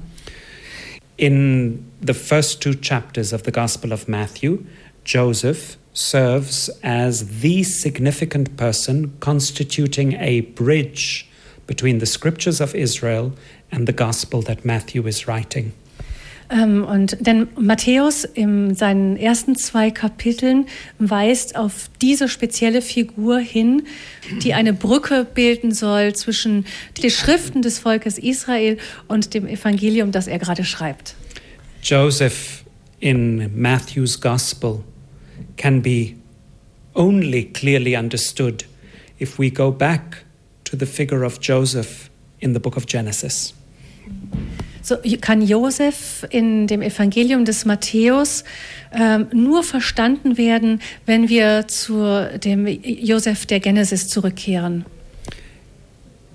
In 1.18 1.86
the 2.06 2.14
first 2.14 2.62
two 2.62 2.74
chapters 2.74 3.32
of 3.32 3.44
the 3.44 3.52
Gospel 3.52 3.94
of 3.94 4.08
Matthew, 4.08 4.66
Joseph 5.06 5.78
serves 5.94 6.70
as 6.82 7.42
the 7.42 7.64
significant 7.64 8.58
person 8.58 9.14
constituting 9.20 10.14
a 10.14 10.42
bridge 10.42 11.30
between 11.68 12.00
the 12.00 12.06
scriptures 12.06 12.60
of 12.60 12.76
Israel 12.76 13.34
and 13.72 13.88
the 13.88 13.94
gospel 13.94 14.42
that 14.44 14.66
Matthew 14.66 15.08
is 15.08 15.28
writing. 15.28 15.72
Ähm, 16.50 16.84
und 16.84 17.18
denn 17.26 17.48
Matthäus 17.58 18.26
in 18.26 18.76
seinen 18.76 19.16
ersten 19.16 19.56
zwei 19.56 19.92
Kapiteln 19.92 20.66
weist 21.00 21.56
auf 21.56 21.90
diese 22.02 22.28
spezielle 22.28 22.82
Figur 22.82 23.40
hin, 23.40 23.84
die 24.44 24.54
eine 24.54 24.74
Brücke 24.74 25.26
bilden 25.26 25.72
soll 25.72 26.14
zwischen 26.14 26.66
den 27.02 27.10
Schriften 27.10 27.62
des 27.62 27.80
Volkes 27.80 28.18
Israel 28.18 28.78
und 29.08 29.34
dem 29.34 29.48
Evangelium, 29.48 30.12
das 30.12 30.28
er 30.28 30.38
gerade 30.38 30.66
schreibt. 30.66 31.16
Joseph 31.84 32.64
in 33.02 33.52
Matthew's 33.54 34.16
Gospel 34.16 34.84
can 35.58 35.82
be 35.82 36.16
only 36.96 37.44
clearly 37.44 37.96
understood 37.96 38.64
if 39.20 39.38
we 39.38 39.50
go 39.50 39.70
back 39.70 40.24
to 40.64 40.78
the 40.78 40.86
figure 40.86 41.24
of 41.24 41.42
Joseph 41.42 42.10
in 42.40 42.54
the 42.54 42.60
book 42.60 42.78
of 42.78 42.86
Genesis. 42.86 43.54
So 44.82 44.98
kann 45.22 45.42
Josef 45.42 46.26
in 46.30 46.68
dem 46.68 46.82
Evangelium 46.82 47.46
des 47.46 47.66
Matthäus 47.66 48.44
ähm, 48.94 49.28
nur 49.34 49.64
verstanden 49.64 50.38
werden, 50.38 50.82
wenn 51.06 51.30
wir 51.30 51.68
zu 51.68 52.30
dem 52.38 52.68
Josef 52.68 53.46
der 53.46 53.60
Genesis 53.60 54.08
zurückkehren. 54.10 54.86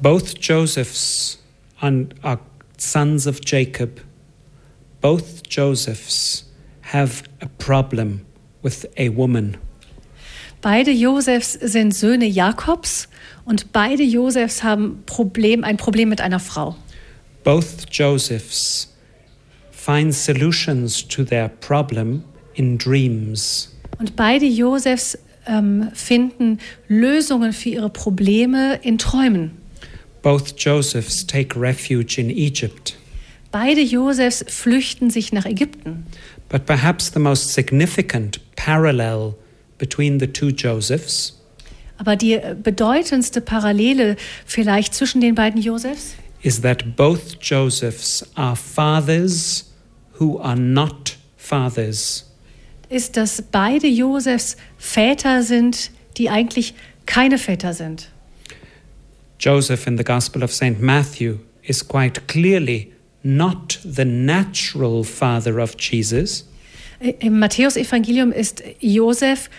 Both 0.01 0.39
Josephs 0.41 1.39
are 1.81 2.39
sons 2.79 3.27
of 3.27 3.41
Jacob. 3.45 4.01
Both 5.01 5.49
Josephs 5.49 6.51
have 6.93 7.23
a 7.41 7.47
problem 7.59 8.27
with 8.63 8.89
a 8.99 9.09
woman. 9.11 9.57
Beide 10.61 10.91
Josefs 10.91 11.53
sind 11.53 11.95
Söhne 11.95 12.27
Jakobs 12.27 13.09
und 13.45 13.73
beide 13.73 14.03
Josefs 14.03 14.63
haben 14.63 15.05
Problem, 15.07 15.63
ein 15.63 15.77
Problem 15.77 16.09
mit 16.09 16.21
einer 16.21 16.41
Frau. 16.41 16.77
both 17.49 17.87
Josephs 17.91 18.89
find 19.71 20.15
solutions 20.15 21.03
to 21.09 21.25
their 21.25 21.49
problem 21.49 22.23
in 22.57 22.77
dreams. 22.77 23.75
Und 23.99 24.17
beide 24.17 24.45
Josefs 24.45 25.17
ähm, 25.47 25.89
finden 25.95 26.59
Lösungen 26.89 27.55
für 27.55 27.71
ihre 27.71 27.89
Probleme 27.89 28.79
in 28.83 28.99
Träumen. 28.99 29.53
Both 30.21 30.57
Josephs 30.59 31.27
take 31.27 31.59
refuge 31.59 32.21
in 32.21 32.29
Egypt. 32.29 32.98
Beide 33.51 33.81
Josefs 33.81 34.45
flüchten 34.49 35.11
sich 35.11 35.33
nach 35.33 35.47
Ägypten. 35.47 36.07
But 36.49 36.67
perhaps 36.67 37.11
the 37.13 37.19
most 37.19 37.53
significant 37.53 38.41
parallel 38.57 39.35
between 39.79 40.21
the 40.21 40.27
two 40.27 40.49
Josephs 40.49 41.35
Aber 41.99 42.15
die 42.15 42.41
bedeutendste 42.63 43.41
Parallele 43.41 44.17
vielleicht 44.47 44.95
zwischen 44.95 45.21
den 45.21 45.35
beiden 45.35 45.61
Josefs 45.61 46.15
is 46.43 46.61
that 46.61 46.97
both 46.97 47.37
Josephs 47.41 48.25
are 48.35 48.55
fathers 48.55 49.73
who 50.19 50.39
are 50.41 50.59
not 50.59 51.17
fathers. 51.37 52.25
ist, 52.89 53.17
dass 53.17 53.43
beide 53.43 53.89
Josefs 53.89 54.57
Väter 54.79 55.43
sind, 55.43 55.91
die 56.17 56.31
eigentlich 56.31 56.75
keine 57.07 57.39
Väter 57.39 57.75
sind. 57.75 58.11
Joseph 59.41 59.87
in 59.87 59.99
the 59.99 60.05
Gospel 60.05 60.43
of 60.43 60.53
St. 60.53 60.81
Matthew 60.81 61.39
is 61.63 61.87
quite 61.87 62.21
clearly 62.29 62.93
not 63.37 63.79
the 63.85 64.05
natural 64.05 65.05
father 65.05 65.61
of 65.61 65.77
Jesus, 65.79 66.45
Im 67.01 67.38
Matthäusevangelium 67.38 68.33
ist 68.33 68.64
Josef 68.81 69.51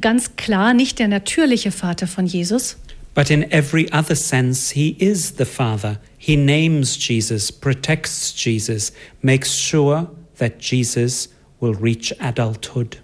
ganz 0.00 0.34
klar 0.36 0.74
nicht 0.74 0.98
der 0.98 1.06
natürliche 1.06 1.70
Vater 1.70 2.08
von 2.08 2.26
Jesus, 2.26 2.76
but 3.14 3.30
in 3.30 3.50
every 3.52 3.88
other 3.92 4.16
sense, 4.16 4.74
he 4.74 4.96
is 4.98 5.34
the 5.38 5.44
father. 5.44 5.98
He 6.18 6.36
names 6.36 6.96
Jesus, 6.96 7.52
protects 7.52 8.34
Jesus, 8.34 8.92
makes 9.22 9.56
sure 9.56 10.08
that 10.38 10.58
Jesus 10.58 11.28
will 11.60 11.74
reach 11.74 12.12
adulthood. 12.20 12.98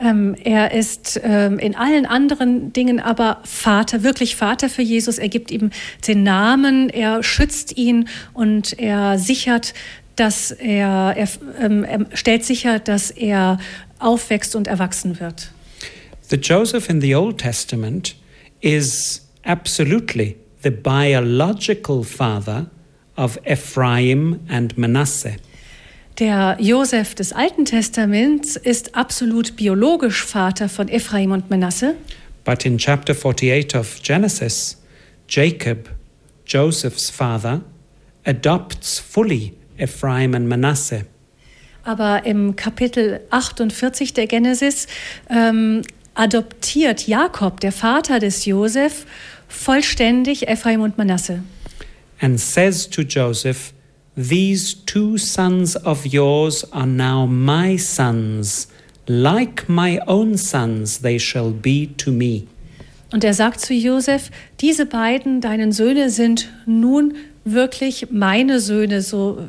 Ähm, 0.00 0.34
er 0.42 0.72
ist 0.72 1.20
ähm, 1.22 1.58
in 1.58 1.74
allen 1.76 2.06
anderen 2.06 2.72
Dingen 2.72 3.00
aber 3.00 3.40
Vater, 3.44 4.02
wirklich 4.02 4.34
Vater 4.34 4.70
für 4.70 4.82
Jesus. 4.82 5.18
Er 5.18 5.28
gibt 5.28 5.50
ihm 5.50 5.70
den 6.06 6.22
Namen, 6.22 6.88
er 6.88 7.22
schützt 7.22 7.76
ihn 7.76 8.08
und 8.32 8.78
er 8.78 9.18
sichert, 9.18 9.74
dass 10.16 10.50
er, 10.52 11.14
er, 11.16 11.28
ähm, 11.60 11.84
er 11.84 12.06
stellt 12.14 12.44
sicher, 12.44 12.78
dass 12.78 13.10
er 13.10 13.58
aufwächst 13.98 14.56
und 14.56 14.68
erwachsen 14.68 15.20
wird. 15.20 15.52
The 16.30 16.36
Joseph 16.36 16.88
in 16.88 17.00
the 17.00 17.14
Old 17.14 17.38
Testament 17.38 18.16
is 18.60 19.26
absolutely 19.44 20.36
the 20.62 20.70
biological 20.70 22.04
father 22.04 22.66
of 23.16 23.38
Ephraim 23.44 24.40
and 24.48 24.76
Manasseh. 24.78 25.36
Der 26.18 26.56
Josef 26.60 27.14
des 27.14 27.32
Alten 27.32 27.64
Testaments 27.64 28.56
ist 28.56 28.94
absolut 28.94 29.56
biologisch 29.56 30.24
Vater 30.24 30.68
von 30.68 30.88
Ephraim 30.88 31.32
und 31.32 31.48
Manasse. 31.50 31.94
But 32.44 32.64
in 32.66 32.76
chapter 32.78 33.14
48 33.14 33.74
of 33.74 34.02
Genesis, 34.02 34.76
Jacob, 35.28 35.88
Joseph's 36.46 37.08
father, 37.10 37.62
adopts 38.24 38.98
fully 38.98 39.54
Ephraim 39.78 40.34
and 40.34 40.46
Manasseh. 40.48 41.04
Aber 41.84 42.26
im 42.26 42.56
Kapitel 42.56 43.20
48 43.30 44.12
der 44.12 44.26
Genesis 44.26 44.86
ähm, 45.30 45.82
adoptiert 46.14 47.06
Jakob, 47.06 47.60
der 47.60 47.72
Vater 47.72 48.18
des 48.18 48.44
Josef, 48.44 49.06
vollständig 49.48 50.48
Ephraim 50.48 50.82
und 50.82 50.98
Manasse. 50.98 51.42
and 52.22 52.38
says 52.38 52.86
to 52.86 53.00
Joseph, 53.02 53.72
These 54.16 54.74
two 54.86 55.18
sons 55.18 55.76
of 55.76 56.04
yours 56.06 56.64
are 56.72 56.86
now 56.86 57.26
my 57.26 57.76
sons. 57.76 58.66
Like 59.06 59.68
my 59.68 60.00
own 60.06 60.36
sons, 60.36 60.98
they 60.98 61.18
shall 61.18 61.50
be 61.50 61.86
to 61.96 62.10
me. 62.10 62.46
Und 63.12 63.24
er 63.24 63.34
sagt 63.34 63.60
zu 63.60 63.74
Josef, 63.74 64.30
diese 64.60 64.86
beiden, 64.86 65.40
deinen 65.40 65.72
Söhne, 65.72 66.10
sind 66.10 66.48
nun 66.66 67.14
wirklich 67.44 68.10
meine 68.10 68.60
Söhne, 68.60 69.02
so 69.02 69.48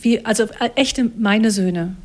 wie, 0.00 0.24
also 0.24 0.44
äh, 0.60 0.70
echte 0.76 1.10
meine 1.18 1.50
Söhne. 1.50 1.96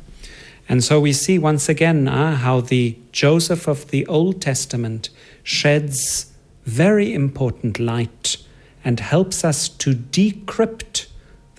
And 0.68 0.82
so 0.82 1.02
we 1.02 1.12
see 1.12 1.38
once 1.38 1.68
again 1.68 2.06
ah, 2.06 2.44
how 2.44 2.60
the 2.60 2.96
Joseph 3.12 3.66
of 3.66 3.86
the 3.90 4.06
Old 4.06 4.40
Testament 4.40 5.10
sheds 5.42 6.32
very 6.64 7.12
important 7.12 7.78
light 7.78 8.38
and 8.84 9.00
helps 9.00 9.44
us 9.44 9.68
to 9.78 9.90
decrypt 9.94 11.09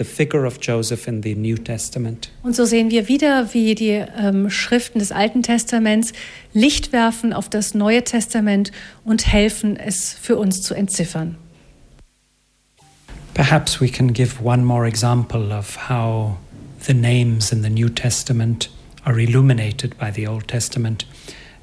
the 0.02 0.10
figure 0.10 0.46
of 0.46 0.60
Joseph 0.60 1.08
in 1.08 1.22
the 1.22 1.36
New 1.36 1.58
Testament. 1.58 2.32
Und 2.42 2.56
so 2.56 2.66
sehen 2.66 2.90
wir 2.90 3.08
wieder, 3.08 3.54
wie 3.54 3.76
die 3.76 4.04
ähm, 4.18 4.50
Schriften 4.50 5.00
des 5.00 5.12
Alten 5.12 5.44
Testaments 5.44 6.14
Licht 6.54 6.92
werfen 6.92 7.34
auf 7.34 7.50
das 7.50 7.76
Neue 7.76 8.04
Testament 8.04 8.72
und 9.06 9.32
helfen, 9.32 9.78
es 9.78 10.14
für 10.20 10.38
uns 10.38 10.64
zu 10.64 10.74
entziffern. 10.74 11.38
Perhaps 13.36 13.80
we 13.80 13.88
can 13.88 14.12
give 14.12 14.44
one 14.44 14.64
more 14.64 14.88
example 14.88 15.56
of 15.56 15.90
how 15.90 16.38
the 16.86 16.94
names 16.94 17.52
in 17.52 17.62
the 17.62 17.70
New 17.70 17.90
Testament 17.90 18.70
are 19.04 19.20
illuminated 19.20 19.98
by 19.98 20.12
the 20.12 20.28
Old 20.28 20.48
Testament. 20.48 21.06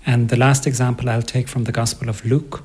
And 0.07 0.31
the 0.31 0.37
last 0.37 0.66
example 0.66 1.11
I'll 1.11 1.22
take 1.22 1.48
from 1.48 1.64
the 1.64 1.72
Gospel 1.72 2.09
of 2.09 2.24
Luke, 2.24 2.62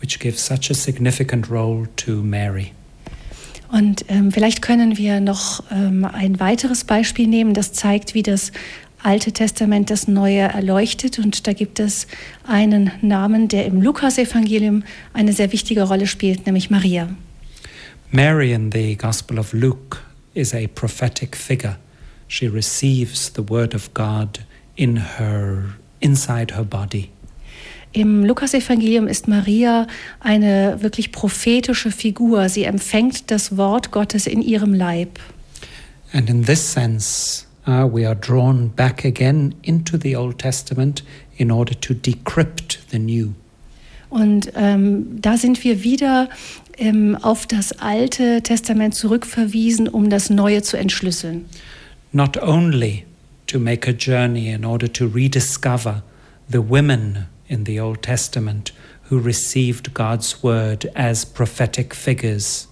which 0.00 0.20
gives 0.20 0.40
such 0.40 0.70
a 0.70 0.74
significant 0.74 1.48
role 1.50 1.86
to 1.96 2.22
Mary. 2.22 2.72
Und 3.70 4.04
ähm, 4.08 4.32
vielleicht 4.32 4.62
können 4.62 4.96
wir 4.96 5.20
noch 5.20 5.62
ähm, 5.70 6.04
ein 6.04 6.38
weiteres 6.40 6.84
Beispiel 6.84 7.26
nehmen, 7.26 7.54
das 7.54 7.72
zeigt, 7.72 8.14
wie 8.14 8.22
das 8.22 8.52
Alte 9.02 9.32
Testament 9.32 9.90
das 9.90 10.08
Neue 10.08 10.40
erleuchtet. 10.40 11.18
Und 11.18 11.46
da 11.46 11.52
gibt 11.52 11.80
es 11.80 12.06
einen 12.46 12.90
Namen, 13.02 13.48
der 13.48 13.66
im 13.66 13.82
Lukasevangelium 13.82 14.82
eine 15.12 15.32
sehr 15.32 15.52
wichtige 15.52 15.82
Rolle 15.82 16.06
spielt, 16.06 16.46
nämlich 16.46 16.70
Maria. 16.70 17.08
Mary 18.10 18.52
in 18.52 18.70
the 18.72 18.96
Gospel 18.96 19.38
of 19.38 19.52
Luke 19.52 19.98
is 20.34 20.54
a 20.54 20.66
prophetic 20.74 21.36
figure. 21.36 21.76
She 22.28 22.46
receives 22.48 23.32
the 23.34 23.48
word 23.48 23.74
of 23.74 23.92
God 23.94 24.40
in 24.76 24.96
her 25.18 25.76
inside 26.00 26.54
her 26.54 26.64
body. 26.64 27.10
Im 27.92 28.24
Lukasevangelium 28.24 29.08
ist 29.08 29.26
Maria 29.26 29.86
eine 30.20 30.78
wirklich 30.80 31.12
prophetische 31.12 31.90
Figur. 31.90 32.48
Sie 32.48 32.64
empfängt 32.64 33.30
das 33.30 33.56
Wort 33.56 33.90
Gottes 33.90 34.26
in 34.26 34.42
ihrem 34.42 34.74
Leib. 34.74 35.18
And 36.12 36.28
in 36.28 36.44
this 36.44 36.72
sense, 36.72 37.44
uh, 37.66 37.88
we 37.90 38.06
are 38.06 38.16
drawn 38.16 38.70
back 38.74 39.04
again 39.04 39.54
into 39.62 39.96
the 40.00 40.16
Old 40.16 40.38
Testament 40.38 41.04
in 41.36 41.50
order 41.50 41.78
to 41.80 41.94
decrypt 41.94 42.78
the 42.90 42.98
New. 42.98 43.32
Und 44.08 44.52
ähm, 44.54 45.20
da 45.20 45.36
sind 45.36 45.62
wir 45.64 45.82
wieder 45.82 46.28
ähm, 46.78 47.16
auf 47.20 47.46
das 47.46 47.72
Alte 47.80 48.42
Testament 48.42 48.94
zurückverwiesen, 48.94 49.88
um 49.88 50.10
das 50.10 50.30
Neue 50.30 50.62
zu 50.62 50.76
entschlüsseln. 50.76 51.46
Not 52.12 52.40
only 52.42 53.04
to 53.48 53.58
make 53.58 53.88
a 53.88 53.92
journey 53.92 54.50
in 54.50 54.64
order 54.64 54.90
to 54.92 55.06
rediscover 55.06 56.02
the 56.50 56.58
women 56.58 57.26
in 57.48 57.64
the 57.66 57.80
Old 57.80 58.02
Testament 58.02 58.72
who 59.08 59.18
received 59.18 59.94
God's 59.94 60.42
word 60.42 60.88
as 60.96 61.24
prophetic 61.24 61.94
figures, 61.94 62.68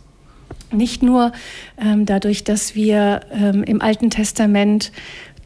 Nicht 0.73 1.03
nur 1.03 1.33
ähm, 1.79 2.05
dadurch, 2.05 2.43
dass 2.45 2.75
wir 2.75 3.21
ähm, 3.33 3.63
im 3.63 3.81
Alten 3.81 4.11
Testament 4.11 4.91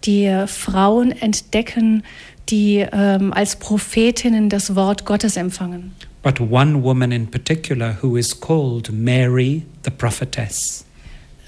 die 0.04 0.44
Frauen 0.46 1.12
entdecken, 1.12 2.02
die 2.48 2.86
ähm, 2.92 3.32
als 3.32 3.56
Prophetinnen 3.56 4.48
das 4.48 4.74
Wort 4.74 5.04
Gottes 5.04 5.36
empfangen, 5.36 5.92
but 6.22 6.40
one 6.40 6.82
woman 6.82 7.12
in 7.12 7.26
particular 7.26 7.98
who 8.00 8.16
is 8.16 8.38
called 8.38 8.90
Mary 8.90 9.64
the 9.84 9.90
prophetess. 9.90 10.84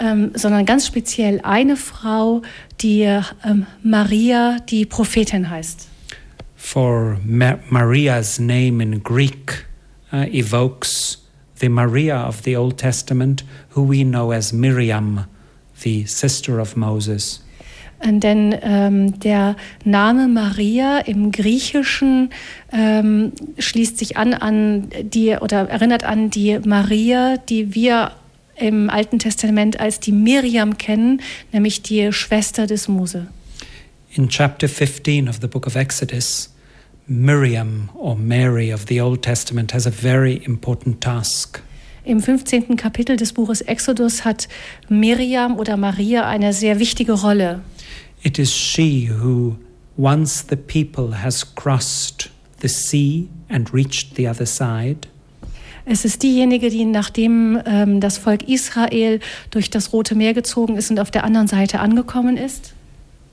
ähm, 0.00 0.32
sondern 0.34 0.64
ganz 0.64 0.86
speziell 0.86 1.40
eine 1.42 1.76
Frau, 1.76 2.42
die 2.80 3.02
ähm, 3.02 3.66
Maria, 3.82 4.58
die 4.68 4.86
Prophetin 4.86 5.50
heißt. 5.50 5.89
For 6.62 7.18
Ma- 7.24 7.58
Maria's 7.70 8.38
name 8.38 8.80
in 8.80 9.02
Greek 9.02 9.64
uh, 10.12 10.26
evokes 10.32 11.16
the 11.58 11.68
Maria 11.68 12.16
of 12.16 12.42
the 12.42 12.54
Old 12.54 12.76
Testament, 12.76 13.42
who 13.70 13.82
we 13.82 14.04
know 14.04 14.30
as 14.30 14.52
Miriam, 14.52 15.26
the 15.82 16.04
sister 16.06 16.60
of 16.60 16.76
Moses. 16.76 17.42
Denn 18.02 18.54
ähm, 18.62 19.18
der 19.20 19.56
Name 19.84 20.28
Maria 20.28 20.98
im 20.98 21.32
Griechischen 21.32 22.30
ähm, 22.72 23.32
schließt 23.58 23.98
sich 23.98 24.16
an 24.16 24.32
an 24.32 24.88
die 25.02 25.36
oder 25.40 25.68
erinnert 25.68 26.04
an 26.04 26.30
die 26.30 26.58
Maria, 26.64 27.36
die 27.36 27.74
wir 27.74 28.12
im 28.56 28.90
Alten 28.90 29.18
Testament 29.18 29.80
als 29.80 29.98
die 29.98 30.12
Miriam 30.12 30.78
kennen, 30.78 31.20
nämlich 31.52 31.82
die 31.82 32.12
Schwester 32.12 32.66
des 32.66 32.86
Mose. 32.86 33.26
In 34.12 34.28
chapter 34.28 34.66
15 34.66 35.28
of 35.28 35.40
the 35.40 35.46
book 35.46 35.68
of 35.68 35.76
Exodus, 35.76 36.48
Miriam 37.06 37.90
or 37.94 38.16
Mary 38.16 38.70
of 38.70 38.86
the 38.86 39.00
Old 39.00 39.22
Testament 39.22 39.70
has 39.70 39.86
a 39.86 39.90
very 39.90 40.44
important 40.44 41.00
task. 41.00 41.60
Im 42.04 42.18
15. 42.18 42.76
Kapitel 42.76 43.16
des 43.16 43.32
Buches 43.32 43.60
Exodus 43.60 44.24
hat 44.24 44.48
Miriam 44.88 45.56
oder 45.60 45.76
Maria 45.76 46.26
eine 46.26 46.52
sehr 46.52 46.80
wichtige 46.80 47.12
Rolle. 47.12 47.60
It 48.24 48.36
is 48.40 48.52
she 48.52 49.06
who, 49.06 49.58
once 49.96 50.42
the 50.42 50.56
people 50.56 51.22
has 51.22 51.44
crossed 51.54 52.30
the 52.58 52.68
sea 52.68 53.28
and 53.48 53.72
reached 53.72 54.16
the 54.16 54.28
other 54.28 54.46
side, 54.46 55.06
es 55.86 56.04
ist 56.04 56.22
diejenige, 56.22 56.68
die 56.68 56.84
nachdem 56.84 57.60
ähm, 57.64 58.00
das 58.00 58.18
Volk 58.18 58.48
Israel 58.48 59.20
durch 59.50 59.70
das 59.70 59.92
Rote 59.92 60.14
Meer 60.14 60.34
gezogen 60.34 60.76
ist 60.76 60.90
und 60.90 61.00
auf 61.00 61.10
der 61.10 61.24
anderen 61.24 61.46
Seite 61.46 61.80
angekommen 61.80 62.36
ist. 62.36 62.74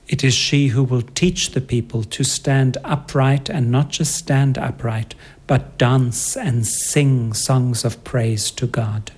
It 0.08 0.24
is 0.24 0.34
she 0.34 0.74
who 0.74 0.84
will 0.90 1.04
teach 1.16 1.52
the 1.52 1.60
people 1.60 2.04
to 2.06 2.24
stand 2.24 2.78
upright 2.86 3.50
and 3.50 3.70
not 3.70 3.90
just 3.92 4.16
stand 4.16 4.58
upright, 4.58 5.16
but 5.48 5.78
dance 5.78 6.38
and 6.38 6.66
sing 6.66 7.34
songs 7.34 7.84
of 7.84 8.02
praise 8.04 8.54
to 8.56 8.68
God. 8.68 9.12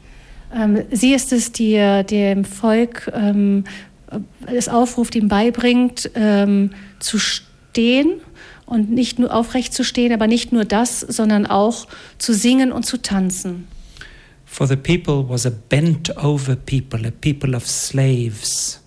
Ähm, 0.51 0.83
sie 0.91 1.13
ist 1.13 1.31
es, 1.31 1.51
die 1.51 1.75
äh, 1.75 2.03
dem 2.03 2.43
Volk 2.43 3.11
ähm, 3.13 3.65
äh, 4.09 4.55
es 4.55 4.67
aufruft, 4.67 5.15
ihm 5.15 5.27
beibringt, 5.27 6.09
ähm, 6.15 6.71
zu 6.99 7.19
stehen 7.19 8.21
und 8.65 8.89
nicht 8.89 9.19
nur 9.19 9.33
aufrecht 9.33 9.75
zu 9.75 9.83
stehen, 9.83 10.11
aber 10.11 10.25
nicht 10.25 10.51
nur 10.51 10.65
das, 10.65 11.01
sondern 11.01 11.45
auch 11.45 11.87
zu 12.17 12.33
singen 12.33 12.71
und 12.71 12.83
zu 12.83 13.01
tanzen. 13.01 13.67
For 14.45 14.65
the 14.65 14.75
people 14.75 15.29
was 15.29 15.45
a 15.45 15.51
bent 15.51 16.09
over 16.17 16.55
people, 16.55 17.05
a 17.05 17.11
people 17.11 17.55
of 17.55 17.67
slaves. 17.67 18.78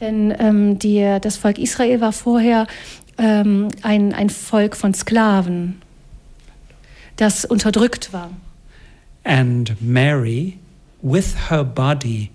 Denn 0.00 0.34
ähm, 0.38 0.78
die, 0.78 1.18
das 1.20 1.36
Volk 1.36 1.58
Israel 1.58 2.00
war 2.00 2.12
vorher 2.12 2.66
ähm, 3.18 3.68
ein, 3.82 4.14
ein 4.14 4.30
Volk 4.30 4.76
von 4.76 4.94
Sklaven, 4.94 5.80
das 7.16 7.44
unterdrückt 7.44 8.12
war. 8.12 8.30
And 9.24 9.76
Mary, 9.80 10.58
with 11.02 11.50
her 11.50 11.64
body, 11.64 12.30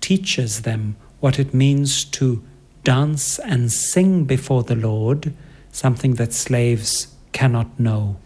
teaches 0.00 0.62
them 0.62 0.96
what 1.20 1.38
it 1.38 1.54
means 1.54 2.10
to 2.10 2.42
dance 2.84 3.40
and 3.40 3.70
sing 3.70 4.26
before 4.26 4.64
the 4.66 4.74
Lord 4.74 5.30
something 5.72 6.16
that 6.16 6.32
slaves 6.32 7.16
cannot 7.32 7.66
know. 7.78 8.16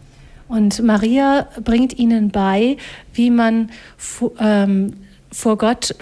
Und 0.47 0.83
Maria 0.83 1.47
bringt 1.63 1.97
ihnen 1.97 2.29
bei, 2.29 2.77
wie 3.13 3.31
man 3.31 3.71
ähm, 4.39 4.93
vor 5.31 5.57
Gott 5.57 5.95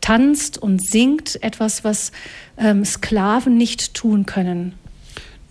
tanzt 0.00 0.58
und 0.58 0.80
singt, 0.80 1.42
etwas, 1.42 1.84
was 1.84 2.12
ähm, 2.56 2.84
Sklaven 2.84 3.56
nicht 3.56 3.94
tun 3.94 4.26
können. 4.26 4.74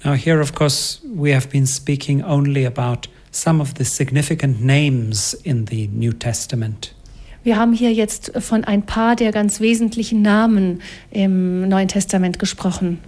Now 0.03 0.13
here 0.13 0.39
of 0.39 0.53
course 0.53 0.99
we 1.03 1.35
have 1.35 1.49
been 1.49 1.67
speaking 1.67 2.23
only 2.23 2.65
about 2.65 3.09
some 3.31 3.61
of 3.61 3.73
the 3.77 3.83
significant 3.83 4.63
names 4.63 5.33
in 5.33 5.65
the 5.67 5.87
New 5.87 6.13
Testament. 6.13 6.95
Wir 7.43 7.57
haben 7.57 7.73
hier 7.73 7.93
jetzt 7.93 8.31
von 8.39 8.63
ein 8.65 8.85
paar 8.85 9.15
der 9.15 9.31
ganz 9.31 9.59
wesentlichen 9.59 10.21
Namen 10.21 10.81
im 11.09 11.67
Neuen 11.67 11.87
Testament 11.87 12.37
gesprochen. 12.37 12.99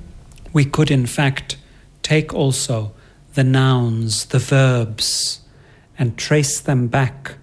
We 0.54 0.66
could 0.66 0.90
in 0.90 1.06
fact 1.06 1.58
take 2.02 2.36
also 2.36 2.92
the 3.36 3.44
nouns, 3.44 4.28
the 4.32 4.40
verbs, 4.40 5.46
and 5.98 6.18
trace 6.18 6.64
them 6.64 6.90
back, 6.90 7.38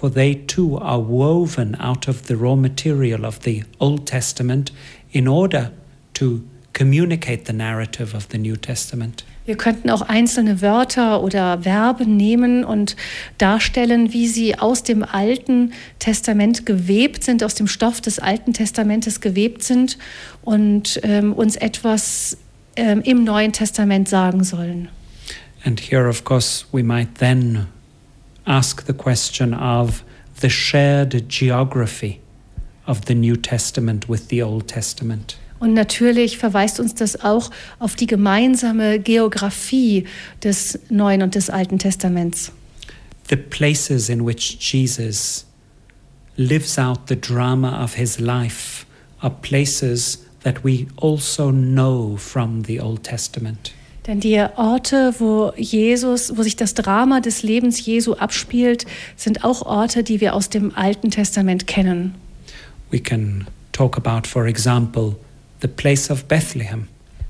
for 0.00 0.10
they 0.10 0.34
too 0.34 0.78
are 0.78 0.98
woven 0.98 1.76
out 1.78 2.08
of 2.08 2.26
the 2.26 2.34
raw 2.34 2.56
material 2.56 3.26
of 3.26 3.40
the 3.42 3.64
Old 3.78 4.06
Testament 4.06 4.72
in 5.12 5.28
order 5.28 5.72
to 6.14 6.42
communicate 6.72 7.44
the 7.44 7.52
narrative 7.52 8.14
of 8.14 8.28
the 8.30 8.38
New 8.38 8.56
Testament. 8.56 9.24
Wir 9.44 9.56
könnten 9.56 9.90
auch 9.90 10.00
einzelne 10.00 10.62
Wörter 10.62 11.22
oder 11.22 11.62
Verben 11.62 12.16
nehmen 12.16 12.64
und 12.64 12.96
darstellen, 13.36 14.14
wie 14.14 14.26
sie 14.26 14.58
aus 14.58 14.84
dem 14.84 15.02
Alten 15.02 15.72
Testament 15.98 16.64
gewebt 16.64 17.22
sind, 17.22 17.44
aus 17.44 17.54
dem 17.54 17.66
Stoff 17.66 18.00
des 18.00 18.20
Alten 18.20 18.54
Testamentes 18.54 19.20
gewebt 19.20 19.62
sind 19.62 19.98
und 20.40 20.98
ähm, 21.02 21.34
uns 21.34 21.56
etwas 21.56 22.38
ähm, 22.76 23.02
im 23.02 23.24
Neuen 23.24 23.52
Testament 23.52 24.08
sagen 24.08 24.44
sollen. 24.44 24.88
And 25.64 25.78
here, 25.78 26.08
of 26.08 26.24
course, 26.24 26.64
we 26.72 26.82
might 26.82 27.16
then 27.18 27.66
ask 28.50 28.86
the 28.86 28.92
question 28.92 29.54
of 29.54 30.02
the 30.40 30.50
shared 30.50 31.28
geography 31.28 32.20
of 32.86 33.06
the 33.06 33.14
New 33.14 33.36
Testament 33.36 34.08
with 34.08 34.28
the 34.28 34.42
Old 34.42 34.66
Testament. 34.66 35.36
Und 35.60 35.74
natürlich 35.74 36.38
verweist 36.38 36.80
uns 36.80 36.94
das 36.94 37.20
auch 37.20 37.50
auf 37.78 37.94
die 37.94 38.06
gemeinsame 38.06 38.98
Geografie 38.98 40.06
des 40.42 40.78
Neuen 40.88 41.22
und 41.22 41.34
des 41.34 41.50
Alten 41.50 41.78
Testaments. 41.78 42.50
The 43.28 43.36
places 43.36 44.08
in 44.08 44.26
which 44.26 44.56
Jesus 44.58 45.46
lives 46.36 46.78
out 46.78 47.08
the 47.08 47.20
drama 47.20 47.84
of 47.84 47.94
his 47.94 48.18
life 48.18 48.86
are 49.20 49.32
places 49.42 50.26
that 50.42 50.64
we 50.64 50.88
also 50.96 51.52
know 51.52 52.16
from 52.16 52.64
the 52.64 52.80
Old 52.80 53.04
Testament. 53.04 53.72
Denn 54.06 54.20
die 54.20 54.38
Orte, 54.56 55.14
wo 55.18 55.52
Jesus, 55.56 56.36
wo 56.36 56.42
sich 56.42 56.56
das 56.56 56.74
Drama 56.74 57.20
des 57.20 57.42
Lebens 57.42 57.84
Jesu 57.84 58.14
abspielt, 58.14 58.86
sind 59.16 59.44
auch 59.44 59.62
Orte, 59.62 60.02
die 60.02 60.20
wir 60.20 60.34
aus 60.34 60.48
dem 60.48 60.74
Alten 60.74 61.10
Testament 61.10 61.66
kennen. 61.66 62.14
We 62.90 62.98
can 62.98 63.46
talk 63.72 63.96
about, 63.96 64.26
for 64.26 64.46
example, 64.46 65.16
the 65.60 65.68
place 65.68 66.10
of 66.10 66.24
Bethlehem. 66.24 66.88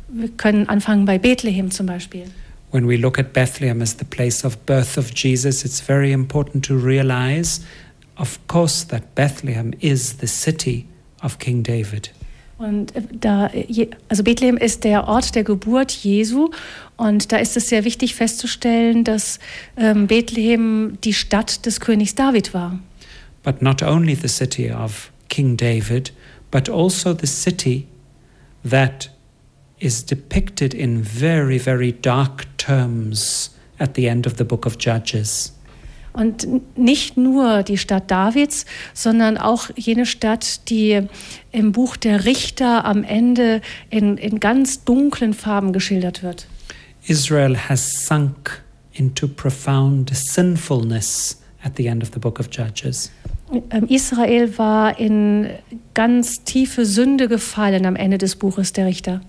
Wir 0.08 0.28
können 0.28 0.68
anfangen 0.68 1.04
bei 1.04 1.18
Bethlehem 1.18 1.70
zum 1.70 1.86
Beispiel. 1.86 2.24
When 2.72 2.88
we 2.88 2.96
look 2.96 3.18
at 3.18 3.32
Bethlehem 3.32 3.82
as 3.82 3.96
the 3.98 4.04
place 4.04 4.44
of 4.44 4.56
birth 4.64 4.96
of 4.96 5.10
Jesus, 5.14 5.64
it's 5.64 5.80
very 5.80 6.12
important 6.12 6.64
to 6.66 6.76
realize, 6.76 7.60
of 8.16 8.38
course, 8.46 8.86
that 8.86 9.14
Bethlehem 9.16 9.72
is 9.80 10.18
the 10.20 10.28
city 10.28 10.86
of 11.20 11.38
King 11.38 11.64
David. 11.64 12.10
Und 12.60 12.94
äh, 12.94 13.02
da, 13.18 13.50
also 14.08 14.22
Bethlehem 14.22 14.58
ist 14.58 14.84
der 14.84 15.08
Ort 15.08 15.34
der 15.34 15.44
Geburt 15.44 15.90
Jesu. 15.92 16.50
Und 16.96 17.32
da 17.32 17.38
ist 17.38 17.56
es 17.56 17.70
sehr 17.70 17.84
wichtig 17.84 18.14
festzustellen, 18.14 19.02
dass 19.02 19.38
ähm, 19.78 20.06
Bethlehem 20.06 20.98
die 21.02 21.14
Stadt 21.14 21.64
des 21.64 21.80
Königs 21.80 22.14
David 22.14 22.52
war. 22.52 22.78
But 23.42 23.62
not 23.62 23.82
only 23.82 24.14
the 24.14 24.28
city 24.28 24.70
of 24.70 25.10
King 25.30 25.56
David, 25.56 26.12
but 26.50 26.68
also 26.68 27.14
the 27.14 27.26
city 27.26 27.86
that 28.68 29.10
is 29.78 30.04
depicted 30.04 30.74
in 30.74 31.02
very, 31.02 31.58
very 31.58 31.92
dark 31.92 32.44
terms 32.58 33.56
at 33.78 33.94
the 33.94 34.06
end 34.06 34.26
of 34.26 34.36
the 34.36 34.44
book 34.44 34.66
of 34.66 34.76
Judges. 34.78 35.54
Und 36.12 36.48
nicht 36.76 37.16
nur 37.16 37.62
die 37.62 37.78
Stadt 37.78 38.10
Davids, 38.10 38.66
sondern 38.94 39.38
auch 39.38 39.70
jene 39.76 40.06
Stadt, 40.06 40.68
die 40.68 41.02
im 41.52 41.72
Buch 41.72 41.96
der 41.96 42.24
Richter 42.24 42.84
am 42.84 43.04
Ende 43.04 43.60
in, 43.90 44.16
in 44.16 44.40
ganz 44.40 44.84
dunklen 44.84 45.34
Farben 45.34 45.72
geschildert 45.72 46.22
wird. 46.22 46.46
Israel 47.06 47.56
has 47.56 48.06
sunk 48.06 48.62
into 48.92 49.28
profound 49.28 50.14
sinfulness 50.14 51.40
at 51.62 51.76
the 51.76 51.86
end 51.86 52.02
of 52.02 52.10
the 52.12 52.18
book 52.18 52.40
of 52.40 52.48
Judges. 52.50 53.10
Ähm, 53.70 53.86
Israel 53.88 54.56
war 54.58 54.98
in 54.98 55.50
ganz 55.94 56.44
tiefe 56.44 56.86
Sünde 56.86 57.28
gefallen 57.28 57.86
am 57.86 57.96
Ende 57.96 58.18
des 58.18 58.36
Buches 58.36 58.72
der 58.72 58.86
Richter. 58.86 59.20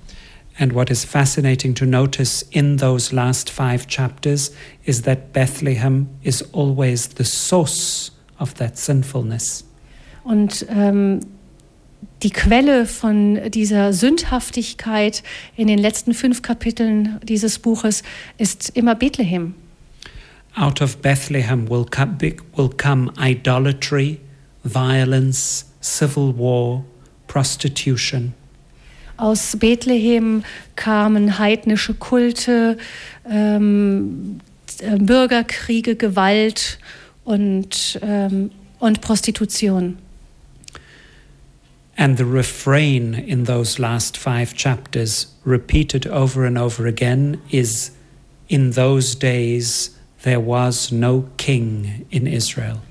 And 0.60 0.74
what 0.74 0.92
is 0.92 1.06
fascinating 1.06 1.74
to 1.76 1.86
notice 1.86 2.44
in 2.52 2.78
those 2.78 3.14
last 3.14 3.50
five 3.50 3.88
chapters 3.88 4.52
is 4.86 5.04
that 5.04 5.34
Bethlehem 5.34 6.10
is 6.24 6.44
always 6.52 7.08
the 7.08 7.24
source 7.24 8.12
of 8.38 8.54
that 8.56 8.78
sinfulness. 8.78 9.64
Und 10.24 10.66
ähm, 10.70 11.22
die 12.24 12.30
Quelle 12.30 12.86
von 12.86 13.50
dieser 13.50 13.94
Sündhaftigkeit 13.94 15.24
in 15.56 15.68
den 15.68 15.80
letzten 15.80 16.14
fünf 16.14 16.42
Kapiteln 16.42 17.20
dieses 17.24 17.58
Buches 17.60 18.04
ist 18.38 18.70
immer 18.76 18.96
Bethlehem. 18.96 19.56
Out 20.56 20.82
of 20.82 20.98
Bethlehem 20.98 21.70
will 21.70 21.86
come, 21.86 22.18
will 22.56 22.70
come 22.70 23.12
idolatry, 23.18 24.20
violence, 24.64 25.66
civil 25.80 26.38
war, 26.38 26.84
prostitution. 27.28 28.34
Aus 29.22 29.56
Bethlehem 29.58 30.44
kamen 30.76 31.38
heidnische 31.38 31.94
Kulte, 31.94 32.78
ähm, 33.30 34.40
äh, 34.80 34.98
Bürgerkriege, 34.98 35.96
Gewalt 35.96 36.80
und, 37.24 38.00
ähm, 38.02 38.50
und 38.80 39.02
Prostitution. 39.02 39.98
And 41.98 42.18
the 42.18 42.26
refrain 42.26 43.14
in 43.14 43.46
those 43.46 43.80
last 43.80 44.18
five 44.18 44.56
chapters, 44.56 45.36
repeated 45.46 46.08
over 46.08 46.46
and 46.46 46.58
over 46.58 46.88
again, 46.88 47.38
is 47.52 47.92
In 48.52 48.72
those 48.72 49.16
days 49.16 49.92
there 50.24 50.42
was 50.42 50.92
no 50.92 51.30
king 51.38 52.06
in 52.12 52.28
Israel. 52.28 52.82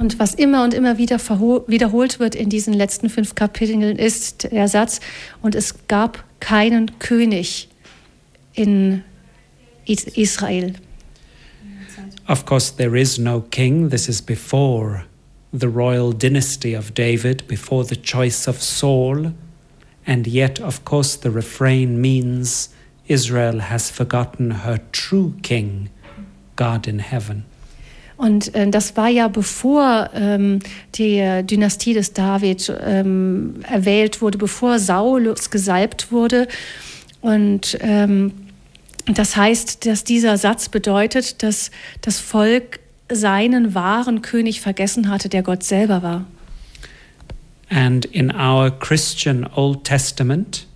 Und 0.00 0.18
was 0.18 0.32
immer 0.34 0.64
und 0.64 0.72
immer 0.72 0.96
wieder 0.96 1.18
wiederholt 1.18 2.20
wird 2.20 2.34
in 2.34 2.48
diesen 2.48 2.72
letzten 2.72 3.10
fünf 3.10 3.34
Kapiteln 3.34 3.82
ist 3.82 4.50
der 4.50 4.66
Satz, 4.66 5.00
und 5.42 5.54
es 5.54 5.86
gab 5.88 6.24
keinen 6.40 6.98
König 6.98 7.68
in 8.54 9.04
Israel. 9.84 10.72
Of 12.26 12.46
course, 12.46 12.74
there 12.74 12.98
is 12.98 13.18
no 13.18 13.42
king. 13.42 13.90
This 13.90 14.08
is 14.08 14.22
before 14.22 15.04
the 15.52 15.66
royal 15.66 16.14
dynasty 16.14 16.74
of 16.74 16.94
David 16.94 17.46
before 17.46 17.84
the 17.84 17.96
choice 17.96 18.48
of 18.48 18.62
Saul, 18.62 19.34
and 20.06 20.26
yet, 20.26 20.62
of 20.62 20.82
course, 20.86 21.14
the 21.20 21.30
refrain 21.30 22.00
means 22.00 22.70
Israel 23.06 23.60
has 23.68 23.90
forgotten 23.90 24.62
her 24.64 24.78
true 24.92 25.34
king, 25.42 25.90
God 26.56 26.88
in 26.88 27.00
heaven. 27.00 27.44
Und 28.20 28.54
äh, 28.54 28.68
das 28.68 28.98
war 28.98 29.08
ja 29.08 29.28
bevor 29.28 30.10
ähm, 30.14 30.58
die 30.96 31.40
Dynastie 31.42 31.94
des 31.94 32.12
David 32.12 32.70
ähm, 32.84 33.60
erwählt 33.66 34.20
wurde, 34.20 34.36
bevor 34.36 34.78
Saulus 34.78 35.48
gesalbt 35.48 36.12
wurde. 36.12 36.46
Und 37.22 37.78
ähm, 37.80 38.32
das 39.06 39.36
heißt, 39.36 39.86
dass 39.86 40.04
dieser 40.04 40.36
Satz 40.36 40.68
bedeutet, 40.68 41.42
dass 41.42 41.70
das 42.02 42.18
Volk 42.20 42.80
seinen 43.10 43.74
wahren 43.74 44.20
König 44.20 44.60
vergessen 44.60 45.08
hatte, 45.08 45.30
der 45.30 45.42
Gott 45.42 45.62
selber 45.62 46.02
war. 46.02 46.26
And 47.70 48.04
in 48.04 48.30
our 48.30 48.70
Christian 48.70 49.46
Old 49.54 49.84
Testament, 49.84 50.66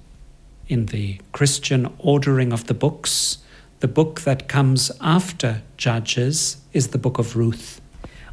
in 0.66 0.88
the 0.88 1.18
Christian 1.32 1.90
ordering 1.98 2.54
of 2.54 2.64
the 2.68 2.74
books, 2.74 3.43
the 3.84 3.88
book 3.88 4.22
that 4.24 4.48
comes 4.48 4.90
after 5.00 5.60
Judges 5.76 6.56
is 6.72 6.88
the 6.92 6.98
book 6.98 7.18
of 7.18 7.36
Ruth. 7.36 7.82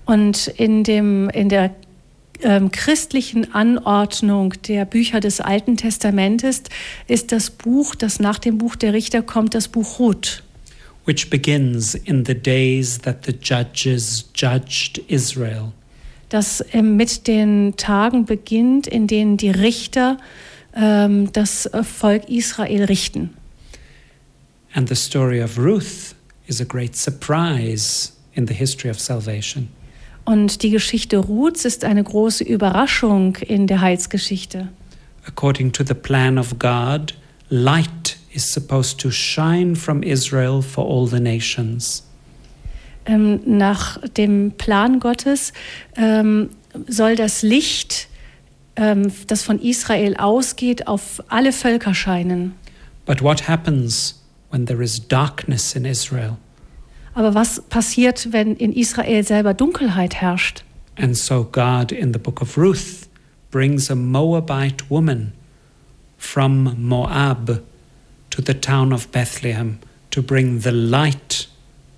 Und 0.05 0.47
in, 0.47 0.85
dem, 0.85 1.29
in 1.29 1.49
der 1.49 1.71
ähm, 2.41 2.71
christlichen 2.71 3.53
Anordnung 3.53 4.53
der 4.67 4.85
Bücher 4.85 5.19
des 5.19 5.41
Alten 5.41 5.75
Testamentes 5.75 6.63
ist 7.07 7.33
das 7.33 7.49
Buch, 7.49 7.95
das 7.95 8.19
nach 8.21 8.39
dem 8.39 8.57
Buch 8.57 8.77
der 8.77 8.93
Richter 8.93 9.21
kommt, 9.21 9.53
das 9.53 9.67
Buch 9.67 9.99
Ruth. 9.99 10.41
Which 11.05 11.29
begins 11.29 11.95
in 11.95 12.23
the 12.25 12.35
days 12.35 12.99
that 12.99 13.25
the 13.25 13.33
judges 13.33 14.29
judged 14.33 14.99
Israel. 15.09 15.73
Das 16.29 16.63
ähm, 16.71 16.95
mit 16.95 17.27
den 17.27 17.73
Tagen 17.75 18.23
beginnt, 18.23 18.87
in 18.87 19.07
denen 19.07 19.35
die 19.35 19.51
Richter 19.51 20.17
ähm, 20.73 21.29
das 21.33 21.69
Volk 21.83 22.29
Israel 22.29 22.85
richten. 22.85 23.31
And 24.73 24.87
the 24.87 24.95
story 24.95 25.41
of 25.41 25.57
Ruth 25.57 26.15
is 26.47 26.61
a 26.61 26.65
great 26.65 26.95
surprise 26.95 28.13
in 28.33 28.47
the 28.47 28.53
history 28.53 28.89
of 28.89 28.99
salvation. 28.99 29.69
Und 30.23 30.61
die 30.63 30.69
Geschichte 30.69 31.17
Ruths 31.17 31.65
ist 31.65 31.83
eine 31.83 32.03
große 32.03 32.43
Überraschung 32.43 33.35
in 33.37 33.67
der 33.67 33.81
Heilsgeschichte. 33.81 34.69
According 35.25 35.71
to 35.73 35.83
the 35.83 35.93
plan 35.93 36.37
of 36.37 36.57
God, 36.59 37.15
light 37.49 38.17
is 38.33 38.51
supposed 38.51 38.99
to 38.99 39.11
shine 39.11 39.75
from 39.75 40.03
Israel 40.03 40.61
for 40.61 40.85
all 40.85 41.07
the 41.07 41.19
nations. 41.19 42.03
Ähm, 43.05 43.41
nach 43.45 43.97
dem 44.15 44.51
Plan 44.57 44.99
Gottes 44.99 45.53
ähm, 45.97 46.51
soll 46.87 47.15
das 47.15 47.41
Licht, 47.41 48.07
ähm, 48.75 49.11
das 49.27 49.41
von 49.43 49.59
Israel 49.59 50.15
ausgeht, 50.17 50.87
auf 50.87 51.21
alle 51.27 51.51
Völker 51.51 51.93
scheinen. 51.93 52.53
But 53.05 53.21
what 53.21 53.47
happens 53.47 54.20
when 54.51 54.65
there 54.65 54.81
is 54.81 54.99
darkness 54.99 55.75
in 55.75 55.85
Israel. 55.85 56.37
Aber 57.13 57.33
was 57.33 57.61
passiert, 57.69 58.31
wenn 58.31 58.55
in 58.55 58.71
Israel 58.71 59.23
selber 59.23 59.53
Dunkelheit 59.53 60.15
herrscht? 60.21 60.63
And 60.95 61.17
so 61.17 61.43
God 61.43 61.91
in 61.91 62.11
the 62.11 62.19
book 62.19 62.41
of 62.41 62.57
Ruth 62.57 63.07
brings 63.49 63.89
a 63.89 63.95
Moabite 63.95 64.89
woman 64.89 65.33
from 66.17 66.75
Moab 66.77 67.63
to 68.29 68.41
the 68.41 68.53
town 68.53 68.93
of 68.93 69.11
Bethlehem 69.11 69.79
to 70.11 70.21
bring 70.21 70.59
the 70.59 70.71
light 70.71 71.47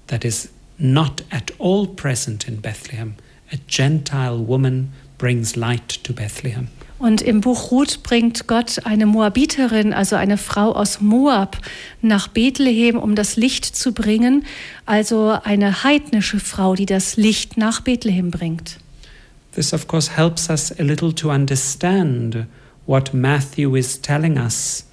that 0.08 0.24
is 0.24 0.50
not 0.80 1.22
at 1.32 1.52
all 1.60 1.88
present 1.88 2.48
in 2.48 2.58
Bethlehem. 2.58 3.16
A 3.52 3.58
Gentile 3.68 4.40
woman 4.40 4.92
brings 5.18 5.56
light 5.56 5.90
to 5.90 6.14
Bethlehem. 6.14 6.70
Und 7.00 7.22
im 7.22 7.42
Buch 7.42 7.72
Ruth 7.72 8.04
bringt 8.04 8.48
Gott 8.48 8.86
eine 8.86 9.06
Moabiterin, 9.06 9.94
also 9.94 10.16
eine 10.16 10.38
Frau 10.38 10.72
aus 10.72 11.02
Moab, 11.02 11.58
nach 12.02 12.28
Bethlehem, 12.28 12.98
um 12.98 13.16
das 13.16 13.36
Licht 13.36 13.66
zu 13.66 13.94
bringen. 13.94 14.46
Also 14.86 15.38
eine 15.44 15.84
heidnische 15.84 16.40
Frau, 16.40 16.76
die 16.76 16.86
das 16.86 17.18
Licht 17.18 17.58
nach 17.58 17.82
Bethlehem 17.82 18.32
bringt. 18.32 18.78
This, 19.54 19.74
of 19.74 19.88
course, 19.88 20.16
helps 20.16 20.50
us 20.50 20.72
a 20.80 20.84
little 20.84 21.14
to 21.14 21.30
understand 21.30 22.48
what 22.86 23.14
Matthew 23.14 23.76
is 23.76 24.02
telling 24.02 24.38
us 24.38 24.86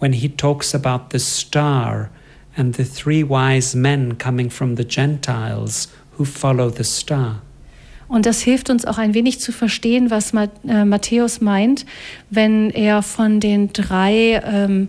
when 0.00 0.12
he 0.12 0.28
talks 0.28 0.74
about 0.74 1.10
the 1.12 1.18
star 1.18 2.10
and 2.56 2.74
the 2.74 2.84
three 2.84 3.22
wise 3.22 3.76
men 3.76 4.16
coming 4.16 4.50
from 4.50 4.76
the 4.76 4.84
Gentiles 4.84 5.88
who 6.16 6.24
follow 6.24 6.70
the 6.70 6.84
star. 6.84 7.42
Und 8.08 8.24
das 8.24 8.40
hilft 8.40 8.70
uns 8.70 8.86
auch 8.86 8.96
ein 8.96 9.12
wenig 9.12 9.38
zu 9.38 9.52
verstehen, 9.52 10.10
was 10.10 10.32
äh, 10.32 10.84
Matthäus 10.84 11.40
meint, 11.40 11.84
wenn 12.30 12.70
er 12.70 13.02
von 13.02 13.38
den 13.38 13.72
drei, 13.74 14.42
ähm, 14.44 14.88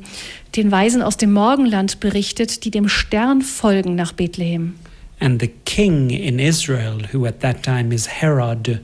den 0.55 0.71
Weisen 0.71 1.01
aus 1.01 1.17
dem 1.17 1.33
Morgenland 1.33 1.99
berichtet, 1.99 2.63
die 2.63 2.71
dem 2.71 2.87
Stern 2.87 3.41
folgen 3.41 3.95
nach 3.95 4.13
Bethlehem. 4.13 4.75
And 5.19 5.41
the 5.41 5.49
king 5.65 6.11
in 6.11 6.39
Israel, 6.39 7.01
who 7.11 7.25
at 7.25 7.41
that 7.41 7.61
time 7.61 7.93
is 7.93 8.07
Herod, 8.07 8.79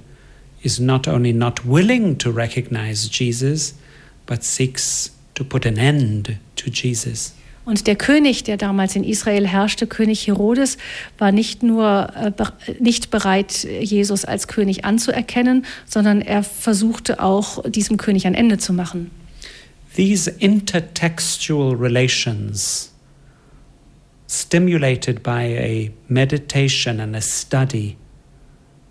is 0.63 0.79
not 0.79 1.07
only 1.07 1.31
not 1.31 1.65
willing 1.65 2.17
to 2.17 2.29
recognize 2.29 3.07
Jesus, 3.09 3.75
but 4.25 4.43
seeks 4.43 5.11
to 5.35 5.45
put 5.45 5.65
an 5.65 5.77
end 5.77 6.37
to 6.57 6.69
Jesus. 6.69 7.34
Und 7.65 7.87
der 7.87 7.95
König, 7.95 8.43
der 8.43 8.57
damals 8.57 8.95
in 8.95 9.03
Israel 9.03 9.47
herrschte, 9.47 9.87
König 9.87 10.27
Herodes, 10.27 10.77
war 11.17 11.31
nicht 11.31 11.63
nur 11.63 12.09
äh, 12.15 12.31
nicht 12.79 13.09
bereit, 13.09 13.63
Jesus 13.63 14.23
als 14.23 14.47
König 14.47 14.85
anzuerkennen, 14.85 15.65
sondern 15.87 16.21
er 16.21 16.43
versuchte 16.43 17.19
auch, 17.19 17.63
diesem 17.67 17.97
König 17.97 18.27
ein 18.27 18.35
Ende 18.35 18.59
zu 18.59 18.71
machen. 18.71 19.09
These 19.95 20.29
intertextual 20.29 21.75
relations, 21.75 22.91
stimulated 24.27 25.23
by 25.23 25.57
a 25.57 25.91
meditation 26.07 26.99
and 26.99 27.15
a 27.15 27.21
study 27.21 27.97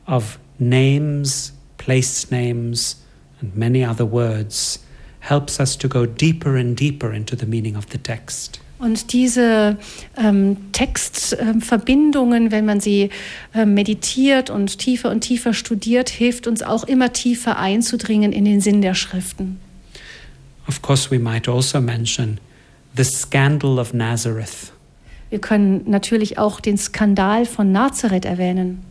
of 0.06 0.38
names, 0.58 1.52
place 1.78 2.30
names, 2.30 3.02
and 3.40 3.54
many 3.56 3.86
other 3.86 4.10
words, 4.10 4.80
helps 5.20 5.60
us 5.60 5.76
to 5.76 5.88
go 5.88 6.06
deeper 6.06 6.56
and 6.56 6.76
deeper 6.76 7.12
into 7.12 7.36
the 7.36 7.46
meaning 7.46 7.76
of 7.76 7.90
the 7.90 7.98
text. 7.98 8.60
Und 8.84 9.14
diese 9.14 9.78
ähm, 10.14 10.58
Textverbindungen, 10.72 12.48
äh, 12.48 12.50
wenn 12.50 12.66
man 12.66 12.80
sie 12.80 13.08
äh, 13.54 13.64
meditiert 13.64 14.50
und 14.50 14.78
tiefer 14.78 15.10
und 15.10 15.22
tiefer 15.22 15.54
studiert, 15.54 16.10
hilft 16.10 16.46
uns 16.46 16.62
auch 16.62 16.84
immer 16.84 17.10
tiefer 17.14 17.56
einzudringen 17.56 18.30
in 18.30 18.44
den 18.44 18.60
Sinn 18.60 18.82
der 18.82 18.92
Schriften. 18.92 19.58
Of 20.68 20.82
course, 20.82 21.10
we 21.10 21.18
might 21.18 21.48
also 21.48 21.80
mention 21.80 22.38
the 22.94 23.04
scandal 23.04 23.78
of 23.78 23.94
Nazareth. 23.94 24.70
Wir 25.30 25.38
können 25.38 25.84
natürlich 25.86 26.36
auch 26.36 26.60
den 26.60 26.76
Skandal 26.76 27.46
von 27.46 27.72
Nazareth 27.72 28.26
erwähnen. 28.26 28.84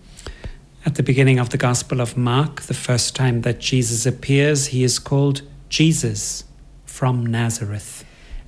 At 0.85 0.97
the 0.97 1.03
beginning 1.03 1.39
of 1.39 1.49
the 1.51 1.59
Gospel 1.59 2.01
of 2.01 2.17
Mark, 2.17 2.63
the 2.67 2.73
first 2.73 3.15
time 3.15 3.43
that 3.43 3.61
Jesus 3.61 4.07
appears, 4.07 4.65
he 4.65 4.83
is 4.83 5.01
called 5.01 5.43
Jesus 5.69 6.47
from 6.87 7.25
Nazareth. 7.25 8.02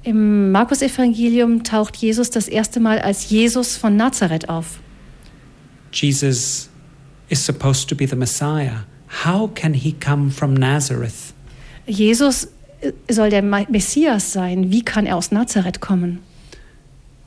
Im 0.05 0.51
Markus-Evangelium 0.51 1.63
taucht 1.63 1.95
Jesus 1.95 2.29
das 2.29 2.47
erste 2.47 2.79
Mal 2.79 2.99
als 2.99 3.31
Jesus 3.31 3.75
von 3.75 3.97
Nazareth 3.97 4.49
auf. 4.49 4.79
Jesus 5.91 6.69
is 7.29 7.43
supposed 7.43 7.89
to 7.89 7.95
be 7.95 8.07
the 8.07 8.15
Messiah. 8.15 8.85
How 9.25 9.47
can 9.47 9.73
he 9.73 9.93
come 9.93 10.29
from 10.29 10.53
Nazareth? 10.53 11.33
Jesus 11.87 12.47
soll 13.09 13.31
der 13.31 13.41
Messias 13.41 14.31
sein. 14.31 14.69
Wie 14.69 14.83
kann 14.83 15.07
er 15.07 15.15
aus 15.15 15.31
Nazareth 15.31 15.81
kommen? 15.81 16.19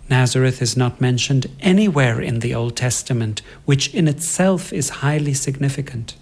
Nazareth 0.09 0.63
is 0.63 0.77
not 0.77 1.01
mentioned 1.01 1.49
anywhere 1.61 2.23
in 2.23 2.41
the 2.41 2.55
Old 2.55 2.77
Testament, 2.77 3.43
which 3.67 3.93
in 3.93 4.07
itself 4.07 4.73
is 4.73 5.03
highly 5.03 5.35
significant. 5.35 6.15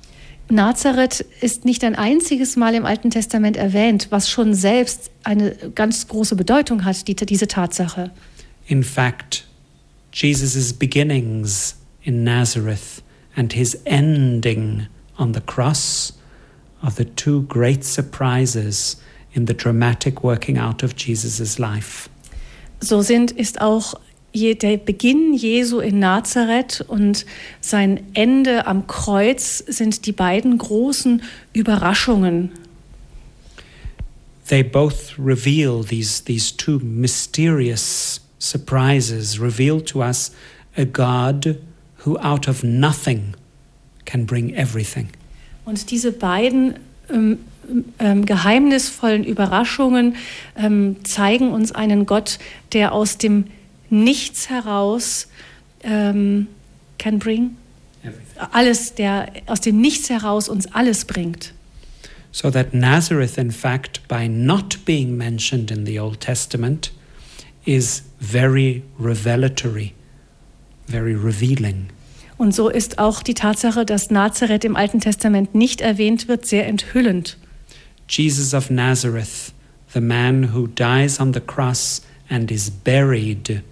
Nazareth 0.49 1.25
ist 1.41 1.65
nicht 1.65 1.83
ein 1.83 1.97
einziges 1.97 2.57
Mal 2.57 2.75
im 2.75 2.87
Alten 2.87 3.11
Testament 3.11 3.57
erwähnt, 3.57 4.09
was 4.11 4.31
schon 4.31 4.55
selbst 4.55 5.11
eine 5.25 5.57
ganz 5.75 6.07
große 6.07 6.37
Bedeutung 6.37 6.85
hat, 6.85 7.09
die, 7.09 7.17
diese 7.17 7.49
Tatsache. 7.49 8.13
In 8.67 8.85
fact, 8.85 9.45
Jesus' 10.13 10.73
beginnings 10.73 11.77
in 12.03 12.23
Nazareth 12.23 13.03
and 13.35 13.53
his 13.53 13.75
ending 13.85 14.87
on 15.19 15.35
the 15.35 15.41
cross 15.41 16.17
are 16.81 16.93
the 16.93 17.05
two 17.05 17.43
great 17.43 17.85
surprises 17.85 19.01
in 19.33 19.47
the 19.47 19.55
dramatic 19.55 20.23
working 20.23 20.59
out 20.59 20.83
of 20.83 20.95
Jesus' 20.97 21.59
life. 21.59 22.09
So 22.81 23.03
sind 23.03 23.33
ist 23.33 23.61
auch 23.61 23.95
der 24.37 24.77
Beginn 24.77 25.35
Jesu 25.35 25.81
in 25.81 25.99
Nazareth 25.99 26.85
und 26.87 27.25
sein 27.61 28.01
Ende 28.13 28.67
am 28.67 28.87
Kreuz 28.87 29.59
sind 29.67 30.07
die 30.07 30.13
beiden 30.13 30.59
großen 30.59 31.23
Überraschungen. 31.53 32.51
They 34.49 34.63
both 34.63 35.15
reveal 35.19 35.83
these, 35.83 36.23
these 36.23 36.55
two 36.57 36.79
mysterious 36.81 38.21
surprises, 38.39 39.41
reveal 39.41 39.81
to 39.81 40.03
us 40.03 40.31
a 40.77 40.85
God 40.85 41.59
who 42.05 42.17
out 42.19 42.47
of 42.47 42.63
nothing 42.63 43.35
can 44.05 44.27
bring 44.27 44.55
everything. 44.55 45.09
Und 45.65 45.91
diese 45.91 46.13
beiden 46.13 46.75
ähm, 47.11 47.39
ähm, 47.99 48.25
geheimnisvollen 48.25 49.25
Überraschungen 49.25 50.17
ähm, 50.57 50.97
zeigen 51.05 51.51
uns 51.51 51.73
einen 51.73 52.07
Gott, 52.07 52.39
der 52.73 52.93
aus 52.93 53.19
dem 53.19 53.47
Nichts 53.91 54.51
heraus 54.51 55.29
ähm, 55.83 56.49
can 56.99 57.19
bring 57.19 57.57
alles, 58.53 58.95
der 58.95 59.33
aus 59.47 59.61
dem 59.61 59.81
Nichts 59.81 60.11
heraus 60.11 60.49
uns 60.49 60.67
alles 60.73 61.05
bringt. 61.05 61.53
So 62.33 62.51
that 62.51 62.75
Nazareth, 62.75 63.39
in 63.39 63.51
fact, 63.51 64.07
by 64.09 64.29
not 64.29 64.85
being 64.85 65.17
mentioned 65.17 65.71
in 65.71 65.87
the 65.87 65.99
Old 65.99 66.21
Testament, 66.21 66.93
is 67.65 68.03
very 68.21 68.83
revelatory, 68.99 69.95
very 70.87 71.15
revealing. 71.15 71.89
Und 72.37 72.55
so 72.55 72.69
ist 72.69 72.99
auch 72.99 73.23
die 73.23 73.33
Tatsache, 73.33 73.87
dass 73.87 74.11
Nazareth 74.11 74.65
im 74.67 74.77
Alten 74.77 75.01
Testament 75.01 75.55
nicht 75.55 75.81
erwähnt 75.81 76.29
wird, 76.29 76.45
sehr 76.45 76.67
enthüllend. 76.67 77.39
Jesus 78.09 78.53
of 78.53 78.69
Nazareth, 78.69 79.53
the 79.95 80.01
man 80.01 80.55
who 80.55 80.67
dies 80.67 81.19
on 81.19 81.33
the 81.33 81.41
cross 81.41 82.03
and 82.29 82.51
is 82.51 82.71
buried, 82.71 83.63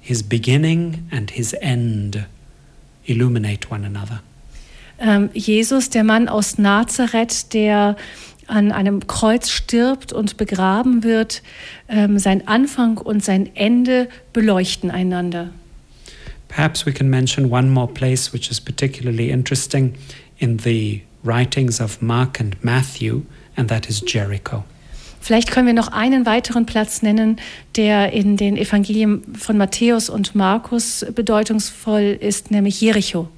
his 0.00 0.22
beginning 0.22 1.06
and 1.10 1.30
his 1.30 1.54
end 1.60 2.26
illuminate 3.04 3.70
one 3.70 3.84
another. 3.84 4.20
Ähm, 4.98 5.30
Jesus, 5.32 5.88
der 5.88 6.04
Mann 6.04 6.28
aus 6.28 6.58
Nazareth, 6.58 7.52
der 7.54 7.96
an 8.46 8.72
einem 8.72 9.06
Kreuz 9.06 9.48
stirbt 9.48 10.12
und 10.12 10.36
begraben 10.36 11.04
wird, 11.04 11.42
ähm, 11.88 12.18
sein 12.18 12.46
Anfang 12.48 12.98
und 12.98 13.24
sein 13.24 13.54
Ende 13.54 14.08
beleuchten 14.32 14.90
einander. 14.90 15.50
Perhaps 16.48 16.84
we 16.84 16.92
can 16.92 17.08
mention 17.08 17.50
one 17.50 17.70
more 17.70 17.86
place 17.86 18.32
which 18.32 18.50
is 18.50 18.60
particularly 18.60 19.30
interesting 19.30 19.94
in 20.38 20.58
the 20.58 21.02
writings 21.22 21.80
of 21.80 22.02
Mark 22.02 22.40
and 22.40 22.56
Matthew, 22.62 23.22
and 23.56 23.68
that 23.68 23.88
is 23.88 24.00
Jericho. 24.00 24.64
Vielleicht 25.20 25.50
können 25.50 25.66
wir 25.66 25.74
noch 25.74 25.88
einen 25.88 26.24
weiteren 26.24 26.64
Platz 26.64 27.02
nennen, 27.02 27.36
der 27.76 28.12
in 28.12 28.36
den 28.36 28.56
Evangelien 28.56 29.34
von 29.36 29.58
Matthäus 29.58 30.08
und 30.08 30.34
Markus 30.34 31.04
bedeutungsvoll 31.14 32.18
ist, 32.18 32.50
nämlich 32.50 32.80
Jericho. 32.80 33.28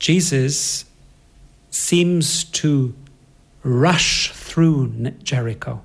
Jesus 0.00 0.86
seems 1.70 2.50
to 2.50 2.92
rush 3.64 4.32
through 4.32 4.90
Jericho. 5.24 5.80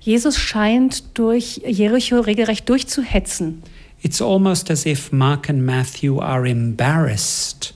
Jesus 0.00 0.38
scheint 0.38 1.18
durch 1.18 1.60
Jericho 1.66 2.20
regelrecht 2.20 2.68
durchzuhetzen. 2.68 3.62
It's 4.02 4.22
almost 4.22 4.70
as 4.70 4.86
if 4.86 5.12
Mark 5.12 5.50
and 5.50 5.66
Matthew 5.66 6.18
are 6.20 6.48
embarrassed 6.48 7.74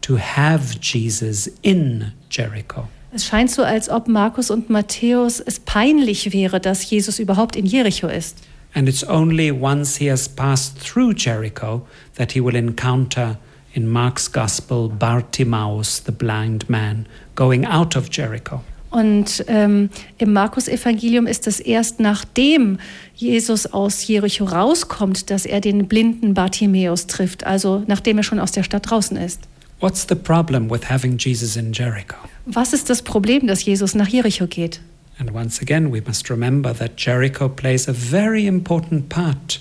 to 0.00 0.18
have 0.18 0.78
Jesus 0.80 1.48
in 1.62 2.12
Jericho. 2.30 2.88
Es 3.14 3.26
scheint 3.26 3.50
so, 3.50 3.62
als 3.62 3.90
ob 3.90 4.08
Markus 4.08 4.50
und 4.50 4.70
Matthäus 4.70 5.38
es 5.38 5.60
peinlich 5.60 6.32
wäre, 6.32 6.60
dass 6.60 6.88
Jesus 6.88 7.18
überhaupt 7.18 7.56
in 7.56 7.66
Jericho 7.66 8.08
ist. 8.08 8.38
And 8.74 8.88
it's 8.88 9.06
only 9.06 9.52
once 9.52 9.98
he 9.98 10.10
has 10.10 10.26
passed 10.26 10.78
through 10.80 11.12
Jericho 11.14 11.86
that 12.16 12.32
he 12.32 12.42
will 12.42 12.56
encounter 12.56 13.36
in 13.74 13.86
Mark's 13.86 14.32
Gospel 14.32 14.88
Bartimaeus, 14.88 16.02
the 16.06 16.12
blind 16.12 16.70
man, 16.70 17.04
going 17.34 17.66
out 17.66 17.96
of 17.96 18.08
Jericho. 18.10 18.62
Und 18.88 19.44
ähm, 19.46 19.90
im 20.16 20.32
Markus-Evangelium 20.32 21.26
ist 21.26 21.46
es 21.46 21.60
erst 21.60 22.00
nachdem 22.00 22.78
Jesus 23.14 23.66
aus 23.66 24.06
Jericho 24.06 24.44
rauskommt, 24.44 25.30
dass 25.30 25.44
er 25.44 25.60
den 25.60 25.86
blinden 25.86 26.32
Bartimäus 26.32 27.06
trifft, 27.06 27.44
also 27.44 27.84
nachdem 27.86 28.18
er 28.18 28.24
schon 28.24 28.38
aus 28.38 28.52
der 28.52 28.62
Stadt 28.62 28.90
draußen 28.90 29.18
ist. 29.18 29.40
What's 29.80 30.06
the 30.08 30.14
problem 30.14 30.70
with 30.70 30.88
having 30.88 31.18
Jesus 31.18 31.56
in 31.56 31.72
Jericho? 31.72 32.16
Was 32.46 32.72
ist 32.72 32.90
das 32.90 33.02
Problem, 33.02 33.46
dass 33.46 33.64
Jesus 33.64 33.94
nach 33.94 34.08
Jericho 34.08 34.46
geht? 34.46 34.80
And 35.18 35.32
once 35.32 35.60
again, 35.60 35.92
we 35.92 36.02
must 36.04 36.30
remember 36.30 36.74
that 36.76 36.92
Jericho 36.96 37.48
plays 37.48 37.88
a 37.88 37.92
very 37.92 38.46
important 38.46 39.08
part 39.08 39.60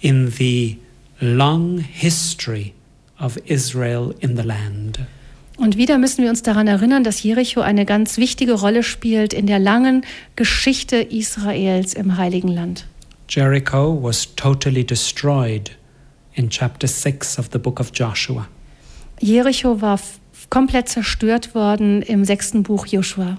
in 0.00 0.30
the 0.30 0.78
long 1.20 1.78
history 1.78 2.74
of 3.18 3.38
Israel 3.46 4.14
in 4.20 4.36
the 4.36 4.42
land. 4.42 4.98
Und 5.56 5.76
wieder 5.76 5.98
müssen 5.98 6.24
wir 6.24 6.30
uns 6.30 6.42
daran 6.42 6.66
erinnern, 6.66 7.04
dass 7.04 7.22
Jericho 7.22 7.60
eine 7.60 7.86
ganz 7.86 8.18
wichtige 8.18 8.54
Rolle 8.54 8.82
spielt 8.82 9.32
in 9.32 9.46
der 9.46 9.58
langen 9.58 10.04
Geschichte 10.34 10.96
Israels 10.96 11.94
im 11.94 12.16
Heiligen 12.16 12.48
Land. 12.48 12.86
Jericho 13.28 14.02
was 14.02 14.34
totally 14.34 14.84
destroyed 14.84 15.70
in 16.34 16.50
chapter 16.50 16.88
6 16.88 17.38
of 17.38 17.50
the 17.52 17.58
book 17.58 17.80
of 17.80 17.92
Joshua. 17.94 18.48
Jericho 19.20 19.80
war 19.80 19.98
komplett 20.52 20.90
zerstört 20.90 21.54
worden 21.54 22.02
im 22.02 22.26
sechsten 22.26 22.62
Buch 22.62 22.86
Joshua. 22.86 23.38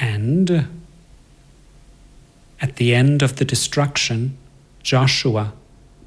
And 0.00 0.50
at 2.58 2.70
the 2.78 2.92
end 2.92 3.22
of 3.22 3.34
the 3.36 3.44
destruction, 3.44 4.34
Joshua 4.82 5.52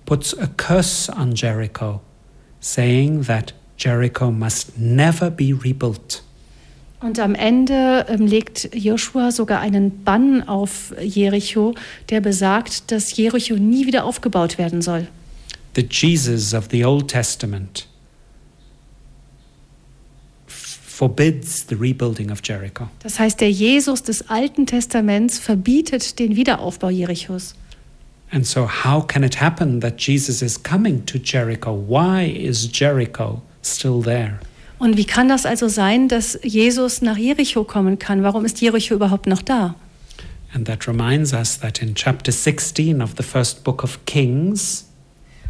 puts 0.05 0.35
a 0.35 0.47
curse 0.57 1.11
on 1.15 1.35
Jericho, 1.35 2.01
saying 2.59 3.27
that 3.27 3.53
Jericho 3.77 4.31
must 4.31 4.79
never 4.79 5.29
be 5.29 5.53
rebuilt. 5.53 6.23
Und 6.99 7.19
am 7.19 7.35
Ende 7.35 8.07
ähm, 8.09 8.25
legt 8.25 8.73
Joshua 8.73 9.31
sogar 9.31 9.59
einen 9.59 10.03
Bann 10.03 10.41
auf 10.47 10.91
Jericho, 10.99 11.75
der 12.09 12.19
besagt, 12.19 12.91
dass 12.91 13.15
Jericho 13.15 13.53
nie 13.53 13.85
wieder 13.85 14.05
aufgebaut 14.05 14.57
werden 14.57 14.81
soll. 14.81 15.07
The 15.75 15.85
Jesus 15.87 16.55
of 16.55 16.69
the 16.71 16.83
Old 16.83 17.09
Testament 17.09 17.87
forbids 20.95 21.65
the 21.67 21.75
rebuilding 21.75 22.31
of 22.31 22.39
Jericho. 22.41 22.87
Das 22.99 23.19
heißt, 23.19 23.41
der 23.41 23.51
Jesus 23.51 24.03
des 24.03 24.29
Alten 24.29 24.65
Testaments 24.65 25.39
verbietet 25.39 26.19
den 26.19 26.37
Wiederaufbau 26.37 26.89
Jerichos. 26.89 27.55
And 28.31 28.45
so 28.45 28.67
how 28.67 29.05
can 29.05 29.23
it 29.23 29.41
happen 29.41 29.81
that 29.81 29.99
Jesus 29.99 30.41
is 30.41 30.61
coming 30.61 31.05
to 31.05 31.17
Jericho? 31.17 31.75
Why 31.75 32.25
is 32.25 32.69
Jericho 32.71 33.41
still 33.61 34.01
there? 34.01 34.39
Und 34.79 34.97
wie 34.97 35.05
kann 35.05 35.27
das 35.27 35.45
also 35.45 35.67
sein, 35.67 36.07
dass 36.07 36.39
Jesus 36.43 37.01
nach 37.01 37.17
Jericho 37.17 37.63
kommen 37.65 37.99
kann? 37.99 38.23
Warum 38.23 38.45
ist 38.45 38.61
Jericho 38.61 38.93
überhaupt 38.93 39.27
noch 39.27 39.41
da? 39.41 39.75
And 40.53 40.65
that 40.65 40.87
reminds 40.87 41.33
us 41.33 41.59
that 41.59 41.81
in 41.81 41.93
chapter 41.95 42.31
16 42.31 43.01
of 43.01 43.15
the 43.17 43.23
first 43.23 43.65
book 43.65 43.83
of 43.83 43.99
Kings, 44.05 44.85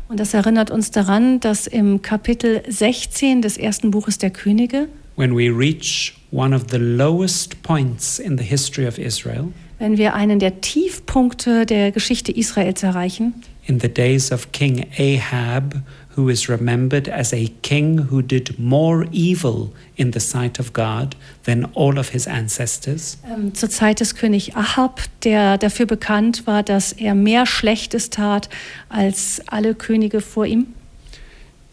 Und 0.07 0.19
das 0.19 0.33
erinnert 0.33 0.69
uns 0.69 0.91
daran, 0.91 1.39
dass 1.39 1.65
im 1.65 2.01
Kapitel 2.01 2.61
16 2.67 3.41
des 3.41 3.57
ersten 3.57 3.89
Buches 3.89 4.19
der 4.19 4.29
Könige, 4.29 4.87
when 5.16 5.34
we 5.36 5.49
reach 5.49 6.16
one 6.32 6.53
of 6.53 6.68
the 6.68 6.80
lowest 6.80 7.61
points 7.63 8.20
in 8.20 8.38
the 8.38 8.43
history 8.43 8.86
of 8.86 8.97
Israel, 8.97 9.51
wenn 9.80 9.97
wir 9.97 10.13
einen 10.13 10.39
der 10.39 10.61
Tiefpunkte 10.61 11.66
der 11.66 11.91
Geschichte 11.91 12.32
Israels 12.32 12.82
erreichen, 12.84 13.34
in 13.68 13.80
the 13.80 13.89
days 13.89 14.32
of 14.32 14.51
King 14.51 14.86
Ahab, 14.97 15.82
who 16.16 16.30
is 16.30 16.47
remembered 16.47 17.09
as 17.09 17.34
a 17.34 17.47
king 17.61 18.07
who 18.09 18.22
did 18.22 18.57
more 18.57 19.05
evil 19.11 19.74
in 19.97 20.11
the 20.11 20.20
sight 20.20 20.59
of 20.59 20.72
God 20.72 21.16
than 21.43 21.66
all 21.74 21.97
of 21.97 22.09
his 22.09 22.28
ancestors. 22.28 23.18
ähm, 23.30 23.53
zur 23.53 23.70
Zeit 23.70 23.99
des 23.99 24.16
König 24.16 24.55
Ahab, 24.55 25.01
der 25.24 25.57
dafür 25.57 25.86
bekannt 25.86 26.47
war, 26.47 26.63
dass 26.63 26.93
er 26.93 27.16
mehr 27.16 27.45
Schlechtes 27.45 28.09
tat 28.09 28.49
als 28.88 29.41
alle 29.47 29.76
Könige 29.76 30.22
vor 30.22 30.45
ihm. 30.45 30.68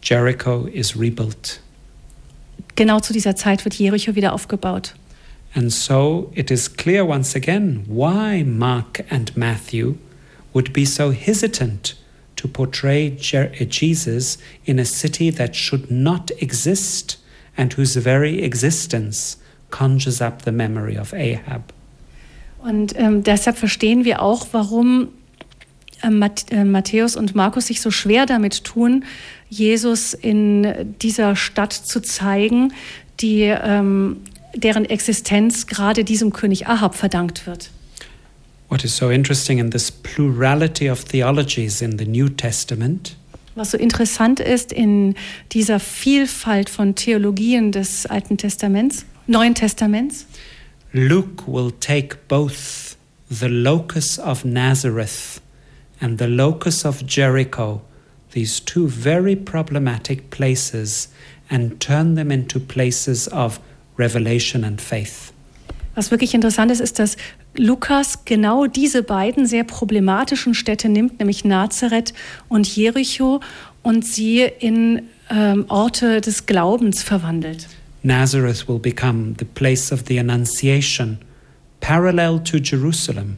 Jericho 0.01 0.65
is 0.65 0.99
rebuilt. 0.99 1.61
Genau 2.75 2.99
zu 2.99 3.13
dieser 3.13 3.35
Zeit 3.35 3.63
wird 3.65 3.75
Jericho 3.75 4.15
wieder 4.15 4.33
aufgebaut. 4.33 4.95
And 5.55 5.71
so 5.71 6.31
it 6.33 6.49
is 6.49 6.75
clear 6.75 7.07
once 7.07 7.35
again 7.35 7.85
why 7.87 8.43
Mark 8.43 9.03
and 9.09 9.35
Matthew 9.37 9.95
would 10.53 10.73
be 10.73 10.85
so 10.85 11.11
hesitant 11.11 11.95
to 12.37 12.47
portray 12.47 13.15
uh, 13.33 13.65
Jesus 13.69 14.39
in 14.65 14.79
a 14.79 14.85
city 14.85 15.31
that 15.31 15.55
should 15.55 15.91
not 15.91 16.31
exist 16.41 17.19
and 17.55 17.73
whose 17.77 17.95
very 17.95 18.43
existence 18.43 19.37
conjures 19.69 20.21
up 20.21 20.41
the 20.43 20.51
memory 20.51 20.97
of 20.97 21.13
Ahab. 21.13 21.71
Und 22.59 22.93
ähm, 22.97 23.23
deshalb 23.23 23.57
verstehen 23.57 24.05
wir 24.05 24.21
auch, 24.21 24.47
warum 24.51 25.09
ähm, 26.01 26.23
äh, 26.49 26.63
Matthäus 26.63 27.15
und 27.15 27.35
Markus 27.35 27.67
sich 27.67 27.81
so 27.81 27.91
schwer 27.91 28.25
damit 28.25 28.63
tun, 28.63 29.05
Jesus 29.57 30.13
in 30.13 30.95
dieser 31.01 31.35
Stadt 31.35 31.73
zu 31.73 32.01
zeigen, 32.01 32.73
die, 33.19 33.43
ähm, 33.43 34.17
deren 34.55 34.85
Existenz 34.85 35.67
gerade 35.67 36.03
diesem 36.03 36.33
König 36.33 36.67
Ahab 36.67 36.95
verdankt 36.95 37.47
wird. 37.47 37.69
What 38.69 38.83
is 38.83 38.97
so 38.97 39.09
interesting 39.09 39.59
in 39.59 39.69
this 39.69 39.91
plurality 39.91 40.89
of 40.89 41.03
theologies 41.05 41.81
in 41.81 41.97
the 41.97 42.05
New 42.05 42.29
Testament 42.29 43.15
Was 43.55 43.69
so 43.69 43.77
interessant 43.77 44.39
ist 44.39 44.71
in 44.71 45.13
dieser 45.51 45.79
Vielfalt 45.79 46.69
von 46.69 46.95
Theologien 46.95 47.71
des 47.71 48.07
Alten 48.07 48.37
Testaments, 48.37 49.05
Neuen 49.27 49.53
Testaments, 49.53 50.25
Luke 50.91 51.47
will 51.47 51.71
take 51.79 52.17
both 52.27 52.97
the 53.29 53.47
locus 53.47 54.19
of 54.19 54.43
Nazareth 54.43 55.39
and 55.99 56.19
the 56.19 56.27
locus 56.27 56.85
of 56.85 57.03
Jericho, 57.05 57.81
these 58.33 58.59
two 58.59 58.87
very 58.87 59.35
problematic 59.35 60.29
places, 60.29 61.09
and 61.49 61.79
turn 61.79 62.15
them 62.15 62.31
into 62.31 62.59
places 62.59 63.27
of 63.29 63.59
revelation 63.97 64.63
and 64.63 64.81
faith. 64.81 65.31
Was 65.95 66.09
wirklich 66.09 66.33
interessant 66.33 66.71
ist, 66.71 66.79
ist, 66.81 66.97
dass 66.97 67.17
Lukas 67.55 68.25
genau 68.25 68.65
diese 68.65 69.03
beiden 69.03 69.45
sehr 69.45 69.63
problematischen 69.63 70.55
Städte 70.55 70.89
nimmt, 70.89 71.19
nämlich 71.19 71.45
Nazareth 71.45 72.13
und 72.49 72.67
Jericho, 72.75 73.41
und 73.83 74.03
sie 74.03 74.41
in 74.41 75.03
ähm, 75.29 75.65
Orte 75.67 76.21
des 76.21 76.47
Glaubens 76.47 77.03
verwandelt. 77.03 77.67
Nazareth 78.01 78.67
will 78.67 78.79
become 78.79 79.35
the 79.37 79.45
place 79.45 79.91
of 79.91 80.05
the 80.07 80.19
Annunciation, 80.19 81.19
parallel 81.79 82.39
to 82.39 82.57
Jerusalem. 82.57 83.37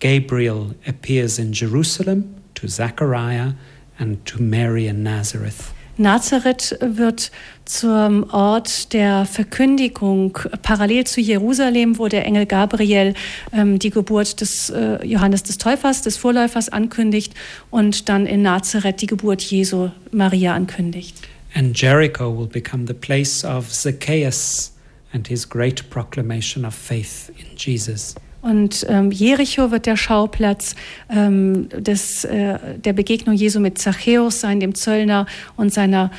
Gabriel 0.00 0.74
appears 0.86 1.38
in 1.38 1.52
Jerusalem 1.52 2.34
to 2.54 2.66
Zechariah 2.66 3.52
and 3.98 4.24
to 4.26 4.42
Mary 4.42 4.86
in 4.86 5.02
Nazareth. 5.02 5.72
Nazareth 5.96 6.76
wird 6.80 7.30
zum 7.64 8.28
Ort 8.30 8.92
der 8.92 9.26
Verkündigung 9.26 10.36
parallel 10.62 11.04
zu 11.04 11.20
Jerusalem, 11.20 11.98
wo 11.98 12.08
der 12.08 12.24
Engel 12.26 12.46
Gabriel 12.46 13.14
ähm, 13.52 13.78
die 13.78 13.90
Geburt 13.90 14.40
des 14.40 14.70
äh, 14.70 15.04
Johannes 15.06 15.44
des 15.44 15.58
Täufers, 15.58 16.02
des 16.02 16.16
Vorläufers 16.16 16.68
ankündigt 16.68 17.34
und 17.70 18.08
dann 18.08 18.26
in 18.26 18.42
Nazareth 18.42 19.02
die 19.02 19.06
Geburt 19.06 19.42
Jesu 19.42 19.90
Maria 20.10 20.54
ankündigt. 20.54 21.16
And 21.54 21.80
Jericho 21.80 22.36
will 22.36 22.48
become 22.48 22.86
the 22.88 22.94
place 22.94 23.44
of 23.44 23.72
Zacchaeus 23.72 24.72
and 25.12 25.28
his 25.28 25.48
great 25.48 25.88
proclamation 25.90 26.64
of 26.64 26.74
faith 26.74 27.30
in 27.38 27.56
Jesus. 27.56 28.16
Und 28.44 28.84
ähm, 28.90 29.10
Jericho 29.10 29.70
wird 29.70 29.86
der 29.86 29.96
Schauplatz 29.96 30.76
ähm, 31.08 31.70
des, 31.70 32.24
äh, 32.24 32.78
der 32.78 32.92
Begegnung 32.92 33.34
Jesu 33.34 33.58
mit 33.58 33.78
Zachäus 33.78 34.40
sein, 34.40 34.60
dem 34.60 34.74
Zöllner, 34.74 35.24
und 35.56 35.72
seiner, 35.72 36.10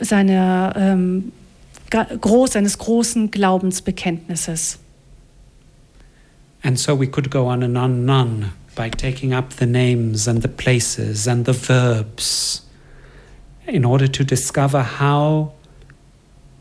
seiner, 0.00 0.74
ähm, 0.76 1.32
groß, 1.88 2.52
seines 2.52 2.76
großen 2.76 3.30
Glaubensbekenntnisses. 3.30 4.78
And 6.62 6.78
so 6.78 7.00
we 7.00 7.06
could 7.06 7.30
go 7.30 7.48
on 7.48 7.62
and 7.62 7.78
on 7.78 8.06
and 8.06 8.10
on 8.10 8.52
by 8.76 8.90
taking 8.90 9.32
up 9.32 9.54
the 9.58 9.64
names 9.64 10.28
and 10.28 10.42
the 10.42 10.48
places 10.48 11.26
and 11.26 11.46
the 11.46 11.54
verbs 11.54 12.66
in 13.66 13.86
order 13.86 14.06
to 14.06 14.22
discover 14.22 14.82
how 14.82 15.54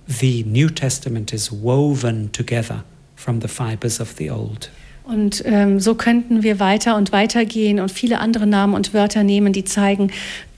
the 0.07 0.45
New 0.45 0.69
Testament 0.69 1.33
is 1.33 1.51
woven 1.51 2.29
together 2.31 2.85
from 3.17 3.41
the 3.41 3.49
fibers 3.49 3.99
of 3.99 4.15
the 4.15 4.29
Old. 4.29 4.69
Und 5.09 5.41
ähm, 5.45 5.79
so 5.79 5.95
könnten 5.95 6.43
wir 6.43 6.59
weiter 6.59 6.95
und 6.95 7.11
weiter 7.11 7.43
gehen 7.43 7.79
und 7.79 7.91
viele 7.91 8.19
andere 8.19 8.45
Namen 8.45 8.75
und 8.75 8.93
Wörter 8.93 9.23
nehmen, 9.23 9.53
die 9.53 9.65
zeigen, 9.65 10.11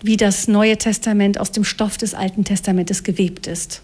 wie 0.03 0.17
das 0.17 0.49
Neue 0.49 0.77
Testament 0.77 1.39
aus 1.39 1.51
dem 1.51 1.63
Stoff 1.63 1.95
des 1.95 2.13
Alten 2.13 2.43
Testamentes 2.43 3.03
gewebt 3.03 3.47
ist. 3.47 3.81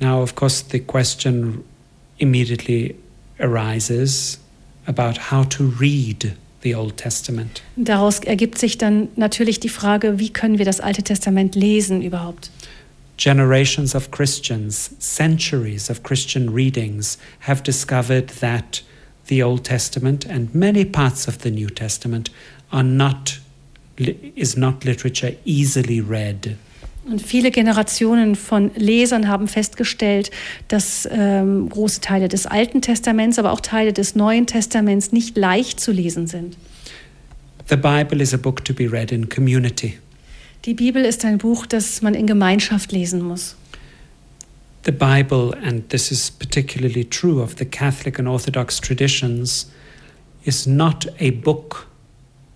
Now, 0.00 0.22
of 0.22 0.34
course, 0.34 0.64
the 0.70 0.80
question 0.80 1.62
immediately 2.16 2.94
arises 3.38 4.38
about 4.86 5.30
how 5.30 5.46
to 5.46 5.74
read 5.78 6.32
the 6.62 6.74
Old 6.74 6.96
Testament. 6.96 7.62
Daraus 7.76 8.20
ergibt 8.20 8.56
sich 8.56 8.78
dann 8.78 9.08
natürlich 9.16 9.60
die 9.60 9.68
Frage, 9.68 10.18
wie 10.18 10.30
können 10.30 10.56
wir 10.56 10.64
das 10.64 10.80
Alte 10.80 11.02
Testament 11.02 11.54
lesen 11.54 12.00
überhaupt? 12.00 12.50
Generations 13.18 13.94
of 13.94 14.10
Christians, 14.10 14.90
centuries 15.00 15.90
of 15.90 16.02
Christian 16.02 16.48
readings 16.48 17.18
have 17.40 17.62
discovered 17.62 18.32
that 18.40 18.82
the 19.28 19.42
Old 19.42 19.64
Testament 19.64 20.26
and 20.28 20.54
many 20.54 20.84
parts 20.84 21.28
of 21.28 21.38
the 21.42 21.50
New 21.50 21.68
Testament 21.68 22.30
are 22.70 22.84
not 22.84 23.40
is 23.98 24.56
not 24.56 24.84
literature 24.84 25.36
easily 25.44 26.00
read. 26.00 26.56
Und 27.08 27.22
viele 27.22 27.52
Generationen 27.52 28.34
von 28.34 28.72
Lesern 28.74 29.28
haben 29.28 29.46
festgestellt, 29.46 30.32
dass 30.66 31.08
ähm, 31.10 31.68
große 31.68 32.00
Teile 32.00 32.28
des 32.28 32.46
Alten 32.46 32.82
Testaments, 32.82 33.38
aber 33.38 33.52
auch 33.52 33.60
Teile 33.60 33.92
des 33.92 34.16
Neuen 34.16 34.46
Testaments 34.46 35.12
nicht 35.12 35.36
leicht 35.36 35.78
zu 35.78 35.92
lesen 35.92 36.26
sind. 36.26 36.56
The 37.68 37.76
Bible 37.76 38.20
is 38.20 38.34
a 38.34 38.36
book 38.36 38.64
to 38.64 38.74
be 38.74 38.90
read 38.90 39.12
in 39.12 39.28
community. 39.28 39.98
Die 40.64 40.74
Bibel 40.74 41.04
ist 41.04 41.24
ein 41.24 41.38
Buch, 41.38 41.64
das 41.66 42.02
man 42.02 42.14
in 42.14 42.26
Gemeinschaft 42.26 42.90
lesen 42.90 43.22
muss. 43.22 43.54
The 44.86 44.92
Bible, 44.92 45.52
and 45.54 45.86
this 45.88 46.12
is 46.12 46.30
particularly 46.30 47.02
true 47.02 47.42
of 47.42 47.56
the 47.56 47.64
Catholic 47.64 48.20
and 48.20 48.28
Orthodox 48.28 48.78
traditions, 48.78 49.66
is 50.44 50.64
not 50.64 51.04
a 51.18 51.30
book 51.30 51.88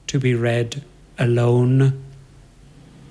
to 0.07 0.21
be 0.21 0.33
read 0.37 0.85
alone. 1.19 2.01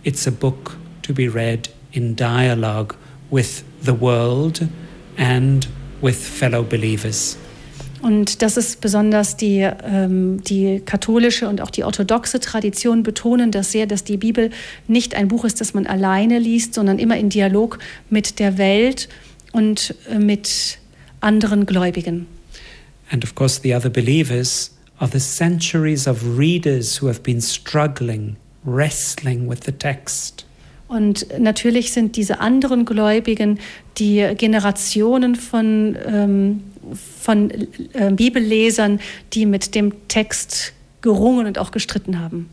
It's 0.05 0.25
a 0.25 0.31
book 0.31 0.77
to 1.01 1.11
be 1.11 1.27
read 1.27 1.67
in 1.91 2.15
dialogue 2.15 2.95
with 3.29 3.65
the 3.81 3.93
world 3.93 4.69
and 5.17 5.67
with 5.99 6.15
fellow 6.15 6.63
believers. 6.63 7.35
Und 8.01 8.41
das 8.41 8.55
ist 8.55 8.79
besonders 8.79 9.35
die, 9.35 9.67
ähm, 9.83 10.41
die 10.43 10.81
katholische 10.85 11.49
und 11.49 11.59
auch 11.59 11.69
die 11.69 11.83
orthodoxe 11.83 12.39
Tradition 12.39 13.03
betonen 13.03 13.51
das 13.51 13.71
sehr, 13.71 13.87
dass 13.87 14.03
die 14.03 14.17
Bibel 14.17 14.51
nicht 14.87 15.15
ein 15.15 15.27
Buch 15.27 15.43
ist, 15.43 15.59
das 15.59 15.73
man 15.73 15.85
alleine 15.85 16.39
liest, 16.39 16.73
sondern 16.73 16.97
immer 16.97 17.17
in 17.17 17.29
Dialog 17.29 17.79
mit 18.09 18.39
der 18.39 18.57
Welt 18.57 19.09
und 19.51 19.95
äh, 20.09 20.17
mit 20.17 20.79
anderen 21.19 21.65
Gläubigen. 21.65 22.25
And 23.11 23.23
of 23.23 23.35
course 23.35 23.59
the 23.61 23.75
other 23.75 23.89
believers 23.89 24.71
are 24.99 25.09
the 25.11 25.19
centuries 25.19 26.07
of 26.07 26.37
readers 26.37 27.01
who 27.01 27.07
have 27.07 27.21
been 27.21 27.41
struggling, 27.41 28.37
wrestling 28.63 29.49
with 29.49 29.59
the 29.65 29.71
text. 29.71 30.45
Und 30.87 31.27
natürlich 31.39 31.91
sind 31.91 32.15
diese 32.15 32.39
anderen 32.39 32.83
Gläubigen 32.83 33.59
die 33.99 34.27
Generationen 34.35 35.35
von 35.35 35.95
ähm, 36.07 36.63
von 36.95 37.51
äh, 37.93 38.11
Bibellesern, 38.11 38.99
die 39.33 39.45
mit 39.45 39.75
dem 39.75 39.93
Text 40.07 40.73
gerungen 41.01 41.47
und 41.47 41.57
auch 41.57 41.71
gestritten 41.71 42.19
haben. 42.19 42.49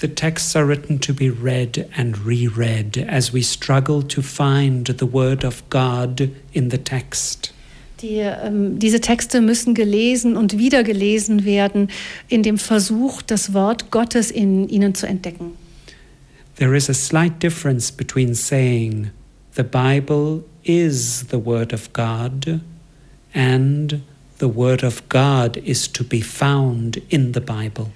The 0.00 0.08
texts 0.08 0.54
are 0.54 0.66
written 0.66 1.00
to 1.00 1.12
be 1.12 1.28
read 1.28 1.88
and 1.96 2.16
reread 2.24 3.04
as 3.08 3.34
we 3.34 3.42
struggle 3.42 4.00
to 4.04 4.22
find 4.22 4.86
the 4.86 5.12
word 5.12 5.44
of 5.44 5.68
God 5.70 6.30
in 6.52 6.70
the 6.70 6.78
text. 6.78 7.52
Die, 8.00 8.18
ähm, 8.18 8.78
diese 8.78 9.00
Texte 9.00 9.40
müssen 9.40 9.74
gelesen 9.74 10.36
und 10.36 10.56
wieder 10.56 10.84
gelesen 10.84 11.44
werden 11.44 11.88
in 12.28 12.44
dem 12.44 12.58
Versuch, 12.58 13.22
das 13.22 13.54
Wort 13.54 13.90
Gottes 13.90 14.30
in 14.30 14.68
ihnen 14.68 14.94
zu 14.94 15.06
entdecken. 15.06 15.52
There 16.56 16.76
is 16.76 16.88
a 16.88 16.94
slight 16.94 17.42
difference 17.42 17.90
between 17.90 18.34
saying 18.34 19.10
the 19.56 19.64
Bible 19.64 20.44
is 20.62 21.24
the 21.30 21.44
word 21.44 21.72
of 21.72 21.92
God 21.92 22.60
and 23.34 24.00
the 24.40 24.46
word 24.46 24.84
of 24.84 25.08
God 25.08 25.56
is 25.56 25.90
to 25.92 26.04
be 26.04 26.22
found 26.22 27.00
in 27.08 27.34
the 27.34 27.40
Bible. 27.40 27.86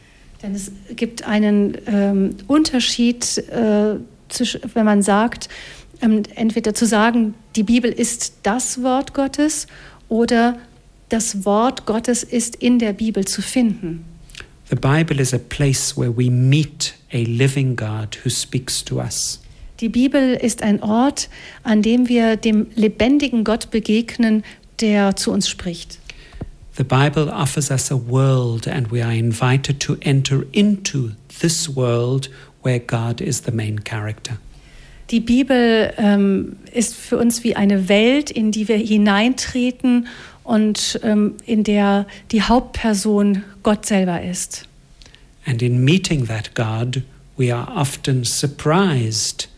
Denn 0.43 0.55
es 0.55 0.72
gibt 0.97 1.24
einen 1.24 1.78
ähm, 1.87 2.37
Unterschied, 2.49 3.39
äh, 3.49 3.95
wenn 4.74 4.85
man 4.85 5.03
sagt, 5.03 5.49
ähm, 6.01 6.22
entweder 6.35 6.74
zu 6.74 6.85
sagen, 6.85 7.35
die 7.55 7.62
Bibel 7.62 7.91
ist 7.91 8.35
das 8.43 8.83
Wort 8.83 9.14
Gottes 9.14 9.68
oder 10.09 10.59
das 11.09 11.45
Wort 11.45 11.87
Gottes 11.87 12.22
ist 12.24 12.57
in 12.57 12.78
der 12.78 12.93
Bibel 12.93 13.24
zu 13.24 13.41
finden. 13.41 14.05
The 14.68 14.76
Bible 14.76 15.20
is 15.20 15.35
a 15.35 15.39
place 15.39 15.97
where 15.97 16.11
we 16.16 16.30
meet 16.30 16.95
a 17.12 17.22
living 17.24 17.76
God 17.76 18.18
who 18.24 18.30
speaks 18.30 18.83
to 18.85 18.97
us. 18.97 19.39
Die 19.80 19.89
Bibel 19.89 20.35
ist 20.35 20.62
ein 20.62 20.83
Ort, 20.83 21.28
an 21.62 21.83
dem 21.83 22.09
wir 22.09 22.37
dem 22.37 22.68
lebendigen 22.74 23.45
Gott 23.45 23.70
begegnen, 23.70 24.45
der 24.83 25.16
zu 25.16 25.30
uns 25.33 25.49
spricht. 25.49 25.99
The 26.76 26.85
Bible 26.85 27.30
offers 27.30 27.70
us 27.70 27.91
a 27.91 27.97
world 27.97 28.66
and 28.66 28.91
we 28.91 29.05
are 29.05 29.14
invited 29.14 29.78
to 29.80 29.97
enter 30.01 30.45
into 30.53 31.11
this 31.41 31.74
world 31.76 32.30
where 32.62 32.80
God 32.80 33.20
is 33.20 33.43
the 33.45 33.53
main 33.53 33.85
character. 33.85 34.39
Die 35.11 35.20
Bibel 35.20 35.93
ähm, 35.99 36.57
ist 36.72 36.95
für 36.95 37.18
uns 37.18 37.45
wie 37.45 37.55
eine 37.55 37.91
Welt, 37.91 38.30
in 38.30 38.51
die 38.51 38.68
wir 38.68 38.78
hineintreten 38.78 40.07
und 40.43 40.99
ähm, 41.03 41.35
in 41.45 41.64
der 41.64 42.07
die 42.30 42.43
Hauptperson 42.43 43.45
Gott 43.62 43.85
selber 43.85 44.22
ist. 44.22 44.66
And 45.45 45.61
in 45.61 45.85
meeting 45.85 46.26
that 46.26 46.55
God, 46.55 47.03
we 47.37 47.55
are 47.55 47.68
often 47.76 48.24
surprised 48.24 49.49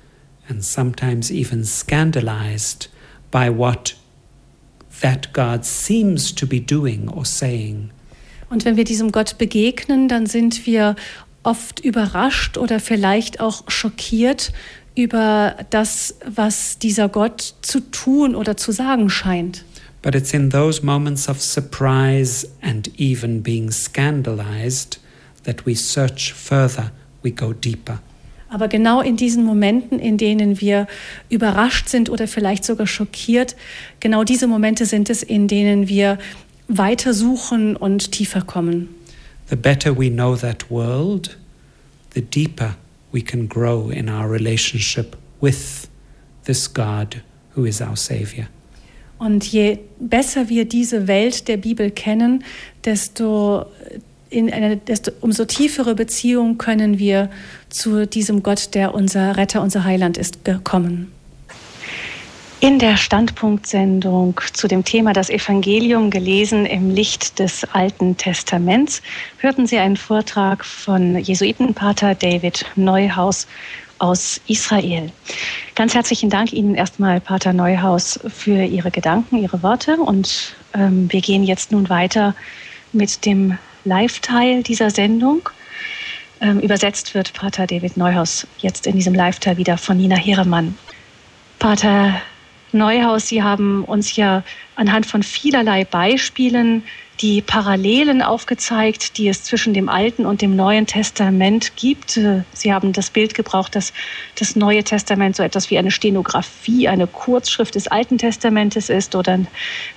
and 0.49 0.65
sometimes 0.65 1.31
even 1.31 1.65
scandalized 1.65 2.89
by 3.31 3.49
what 3.49 3.95
that 5.01 5.33
God 5.33 5.65
seems 5.65 6.35
to 6.35 6.47
be 6.47 6.61
doing 6.61 7.09
or 7.09 7.25
saying. 7.25 7.91
Und 8.51 8.65
wenn 8.65 8.77
wir 8.77 8.85
diesem 8.85 9.11
Gott 9.11 9.39
begegnen, 9.39 10.09
dann 10.09 10.27
sind 10.27 10.67
wir 10.67 10.97
oft 11.43 11.81
überrascht 11.81 12.57
oder 12.57 12.81
vielleicht 12.81 13.41
auch 13.41 13.65
schockiert 13.69 14.53
über 14.95 15.57
das, 15.71 16.15
was 16.25 16.79
dieser 16.79 17.09
Gott 17.09 17.55
zu 17.63 17.81
tun 17.81 18.35
oder 18.35 18.57
zu 18.57 18.73
sagen 18.73 19.11
scheint. 19.11 19.65
But 20.03 20.15
it's 20.15 20.35
in 20.35 20.51
those 20.51 20.85
moments 20.85 21.29
of 21.29 21.41
surprise 21.41 22.47
and 22.61 22.89
even 22.99 23.43
being 23.43 23.71
scandalized 23.71 25.01
that 25.45 25.65
we 25.67 25.75
search 25.75 26.33
further, 26.33 26.93
we 27.23 27.31
go 27.31 27.53
deeper. 27.53 28.01
Aber 28.55 28.69
genau 28.69 29.01
in 29.01 29.17
diesen 29.17 29.43
Momenten, 29.43 29.99
in 29.99 30.17
denen 30.17 30.61
wir 30.61 30.87
überrascht 31.29 31.89
sind 31.89 32.09
oder 32.09 32.29
vielleicht 32.29 32.65
sogar 32.65 32.87
schockiert, 32.87 33.57
genau 33.99 34.23
diese 34.23 34.47
Momente 34.47 34.87
sind 34.87 35.11
es, 35.11 35.25
in 35.25 35.49
denen 35.49 35.89
wir 35.89 36.19
weiter 36.69 37.15
suchen 37.15 37.75
und 37.75 38.13
tiefer 38.13 38.43
kommen. 38.43 38.91
The 39.51 39.57
better 39.57 39.99
we 39.99 40.09
know 40.09 40.37
that 40.37 40.71
world, 40.71 41.37
the 42.15 42.23
deeper 42.23 42.77
we 43.13 43.21
can 43.21 43.49
grow 43.49 43.91
in 43.91 44.09
our 44.09 44.31
relationship 44.31 45.17
with 45.41 45.89
this 46.45 46.73
God 46.73 47.23
who 47.57 47.65
is 47.65 47.81
our 47.81 47.97
Savior. 47.97 48.47
Und 49.19 49.45
je 49.45 49.81
besser 49.99 50.49
wir 50.49 50.65
diese 50.65 51.09
Welt 51.09 51.49
der 51.49 51.57
Bibel 51.57 51.91
kennen, 51.91 52.45
desto, 52.85 53.67
in 54.31 54.53
eine, 54.53 54.77
desto 54.77 55.11
umso 55.21 55.45
tiefere 55.45 55.97
Beziehung 55.97 56.57
können 56.57 57.01
wir 57.01 57.31
zu 57.75 58.07
diesem 58.07 58.43
Gott, 58.43 58.75
der 58.75 58.95
unser 58.95 59.37
Retter, 59.37 59.61
unser 59.61 59.85
Heiland 59.85 60.17
ist, 60.17 60.39
kommen. 60.63 61.13
In 62.61 62.79
der 62.79 62.97
Standpunktsendung 62.97 64.41
zu 64.55 64.69
dem 64.69 64.85
Thema 64.85 65.13
das 65.13 65.29
Evangelium 65.29 66.09
gelesen 66.09 66.65
im 66.65 66.91
Licht 66.91 67.39
des 67.39 67.65
Alten 67.75 68.17
Testaments 68.17 69.03
hörten 69.39 69.67
Sie 69.67 69.77
einen 69.77 69.99
Vortrag 69.99 70.65
von 70.65 71.19
Jesuitenpater 71.19 72.15
David 72.15 72.65
Neuhaus 72.77 73.47
aus 73.99 74.41
Israel. 74.47 75.11
Ganz 75.75 75.95
herzlichen 75.95 76.31
Dank 76.31 76.53
Ihnen 76.53 76.75
erstmal, 76.75 77.21
Pater 77.21 77.53
Neuhaus, 77.53 78.19
für 78.29 78.65
Ihre 78.65 78.91
Gedanken, 78.91 79.37
Ihre 79.43 79.63
Worte. 79.63 79.97
Und 79.97 80.57
ähm, 80.73 81.13
wir 81.13 81.21
gehen 81.21 81.45
jetzt 81.45 81.71
nun 81.71 81.91
weiter 81.91 82.35
mit 82.93 83.27
dem 83.27 83.59
Live-Teil 83.85 84.63
dieser 84.63 84.91
Sendung. 84.91 85.51
Ähm, 86.45 86.61
übersetzt 86.61 87.15
wird 87.15 87.33
Pater 87.33 87.67
David 87.67 87.97
Neuhaus 87.97 88.47
jetzt 88.59 88.87
in 88.87 88.97
diesem 88.97 89.15
Live-Teil 89.15 89.57
wieder 89.57 89.79
von 89.79 89.97
Nina 89.97 90.17
Heeremann. 90.17 90.77
Pater 91.59 92.21
Neuhaus, 92.71 93.29
Sie 93.29 93.43
haben 93.43 93.83
uns 93.83 94.15
ja 94.15 94.43
anhand 94.77 95.07
von 95.07 95.23
vielerlei 95.23 95.87
Beispielen 95.87 96.83
die 97.23 97.41
Parallelen 97.41 98.21
aufgezeigt, 98.21 99.17
die 99.17 99.29
es 99.29 99.45
zwischen 99.45 99.73
dem 99.73 99.89
Alten 99.89 100.27
und 100.27 100.43
dem 100.43 100.55
Neuen 100.55 100.85
Testament 100.85 101.77
gibt. 101.77 102.21
Sie 102.53 102.73
haben 102.75 102.93
das 102.93 103.09
Bild 103.09 103.35
gebraucht, 103.35 103.75
dass 103.75 103.95
das 104.39 104.55
Neue 104.55 104.85
Testament 104.85 105.37
so 105.37 105.43
etwas 105.43 105.71
wie 105.71 105.79
eine 105.79 105.93
Stenografie, 105.93 106.89
eine 106.89 107.07
Kurzschrift 107.07 107.75
des 107.75 107.89
Alten 107.89 108.19
Testamentes 108.19 108.91
ist 108.91 109.15
oder 109.15 109.39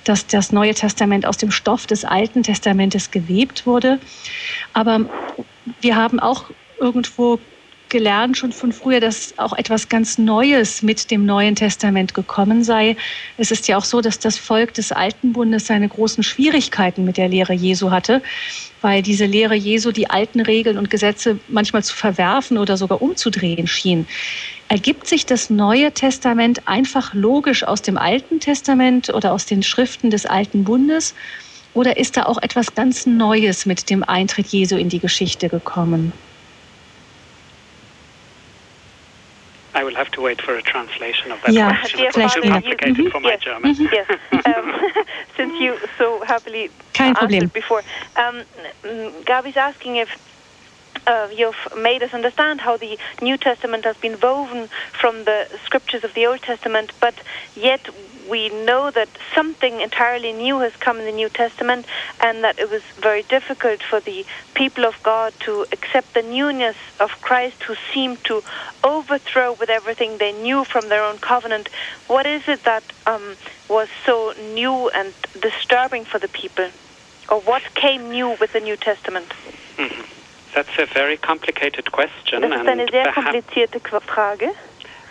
dass 0.04 0.26
das 0.26 0.50
Neue 0.52 0.72
Testament 0.72 1.26
aus 1.26 1.36
dem 1.36 1.50
Stoff 1.50 1.86
des 1.86 2.06
Alten 2.06 2.42
Testamentes 2.42 3.10
gewebt 3.10 3.66
wurde. 3.66 3.98
Aber 4.72 5.00
wir 5.80 5.96
haben 5.96 6.20
auch 6.20 6.44
irgendwo 6.80 7.38
gelernt 7.88 8.36
schon 8.36 8.52
von 8.52 8.72
früher, 8.72 9.00
dass 9.00 9.38
auch 9.38 9.56
etwas 9.56 9.88
ganz 9.88 10.18
Neues 10.18 10.82
mit 10.82 11.10
dem 11.10 11.24
Neuen 11.24 11.54
Testament 11.54 12.14
gekommen 12.14 12.62
sei. 12.62 12.96
Es 13.36 13.50
ist 13.50 13.68
ja 13.68 13.76
auch 13.76 13.84
so, 13.84 14.00
dass 14.00 14.18
das 14.18 14.36
Volk 14.36 14.74
des 14.74 14.92
Alten 14.92 15.32
Bundes 15.32 15.66
seine 15.66 15.88
großen 15.88 16.22
Schwierigkeiten 16.22 17.04
mit 17.04 17.16
der 17.16 17.28
Lehre 17.28 17.54
Jesu 17.54 17.90
hatte, 17.90 18.22
weil 18.80 19.02
diese 19.02 19.24
Lehre 19.24 19.54
Jesu 19.54 19.90
die 19.90 20.10
alten 20.10 20.40
Regeln 20.40 20.78
und 20.78 20.90
Gesetze 20.90 21.40
manchmal 21.48 21.82
zu 21.82 21.96
verwerfen 21.96 22.58
oder 22.58 22.76
sogar 22.76 23.00
umzudrehen 23.02 23.66
schien. 23.66 24.06
Ergibt 24.68 25.06
sich 25.06 25.24
das 25.24 25.48
Neue 25.48 25.92
Testament 25.92 26.68
einfach 26.68 27.14
logisch 27.14 27.64
aus 27.64 27.80
dem 27.80 27.96
Alten 27.96 28.38
Testament 28.38 29.08
oder 29.08 29.32
aus 29.32 29.46
den 29.46 29.62
Schriften 29.62 30.10
des 30.10 30.26
Alten 30.26 30.64
Bundes? 30.64 31.14
Oder 31.74 31.96
ist 31.96 32.16
da 32.16 32.24
auch 32.24 32.38
etwas 32.42 32.74
ganz 32.74 33.06
Neues 33.06 33.66
mit 33.66 33.90
dem 33.90 34.02
Eintritt 34.02 34.48
Jesu 34.48 34.76
in 34.76 34.88
die 34.88 34.98
Geschichte 34.98 35.48
gekommen? 35.48 36.12
I 39.74 39.84
will 39.84 39.94
have 39.94 40.10
to 40.12 40.20
wait 40.20 40.42
for 40.42 40.56
a 40.56 40.62
translation 40.62 41.30
of 41.30 41.40
that 41.42 41.54
yeah. 41.54 41.72
question. 41.78 42.00
It's 42.00 42.34
too 42.34 42.40
complicated 42.42 43.12
for 43.12 43.20
my 43.20 43.30
yes. 43.30 43.40
German. 43.40 43.76
Yes. 43.92 44.06
Um, 44.48 44.72
since 45.36 45.60
you 45.60 45.76
so 45.98 46.24
happily 46.24 46.70
Kein 46.94 47.08
answered 47.08 47.28
Problem. 47.28 47.50
before, 47.52 47.82
um, 48.16 48.42
Gabi's 49.24 49.56
asking 49.56 49.96
if 49.96 50.08
uh, 51.08 51.28
you've 51.34 51.56
made 51.76 52.02
us 52.02 52.10
understand 52.12 52.60
how 52.60 52.76
the 52.76 52.98
New 53.22 53.38
Testament 53.38 53.84
has 53.84 53.96
been 53.96 54.18
woven 54.22 54.68
from 55.00 55.24
the 55.24 55.44
scriptures 55.64 56.04
of 56.04 56.10
the 56.14 56.26
Old 56.26 56.42
Testament, 56.42 56.92
but 57.00 57.14
yet 57.56 57.80
we 58.28 58.50
know 58.50 58.90
that 58.94 59.08
something 59.34 59.80
entirely 59.80 60.32
new 60.32 60.60
has 60.60 60.72
come 60.80 60.98
in 60.98 61.06
the 61.06 61.12
New 61.12 61.30
Testament 61.30 61.86
and 62.20 62.44
that 62.44 62.58
it 62.58 62.68
was 62.68 62.82
very 63.00 63.22
difficult 63.22 63.80
for 63.88 64.00
the 64.00 64.24
people 64.54 64.84
of 64.84 64.94
God 65.02 65.32
to 65.46 65.64
accept 65.72 66.12
the 66.14 66.22
newness 66.22 66.76
of 67.00 67.08
Christ 67.22 67.56
who 67.66 67.74
seemed 67.94 68.18
to 68.24 68.42
overthrow 68.84 69.56
with 69.58 69.70
everything 69.70 70.18
they 70.18 70.32
knew 70.32 70.64
from 70.70 70.90
their 70.90 71.02
own 71.02 71.18
covenant. 71.18 71.70
What 72.06 72.26
is 72.26 72.42
it 72.46 72.60
that 72.64 72.84
um, 73.06 73.36
was 73.70 73.88
so 74.04 74.34
new 74.54 74.90
and 74.90 75.14
disturbing 75.40 76.04
for 76.04 76.18
the 76.20 76.28
people? 76.28 76.70
Or 77.30 77.40
what 77.40 77.62
came 77.74 78.10
new 78.10 78.36
with 78.40 78.52
the 78.52 78.60
New 78.60 78.76
Testament? 78.76 79.32
Mm-hmm. 79.78 80.02
That's 80.54 80.78
a 80.78 80.86
very 80.86 81.16
complicated 81.16 81.90
question. 81.92 82.42
Das 82.42 82.60
ist 82.60 82.68
eine 82.68 82.86
sehr 82.88 83.12
komplizierte 83.12 83.80
Frage. 83.80 84.50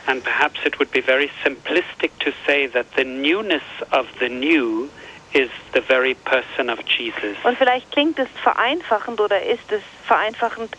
And 0.08 0.24
perhaps 0.24 0.60
it 0.66 0.80
would 0.80 0.92
be 0.92 1.02
very 1.02 1.30
simplistic 1.44 2.18
to 2.20 2.32
say 2.46 2.68
that 2.68 2.86
the 2.96 3.04
newness 3.04 3.64
of 3.92 4.08
the 4.20 4.30
new 4.30 4.90
is 5.34 5.50
the 5.74 5.82
very 5.82 6.16
person 6.16 6.70
of 6.70 6.80
Jesus. 6.88 7.36
Und 7.44 7.58
vielleicht 7.58 7.92
klingt 7.92 8.18
es 8.18 8.30
vereinfachend 8.42 9.20
oder 9.20 9.42
ist 9.44 9.70
es 9.72 9.82
vereinfachend, 10.06 10.76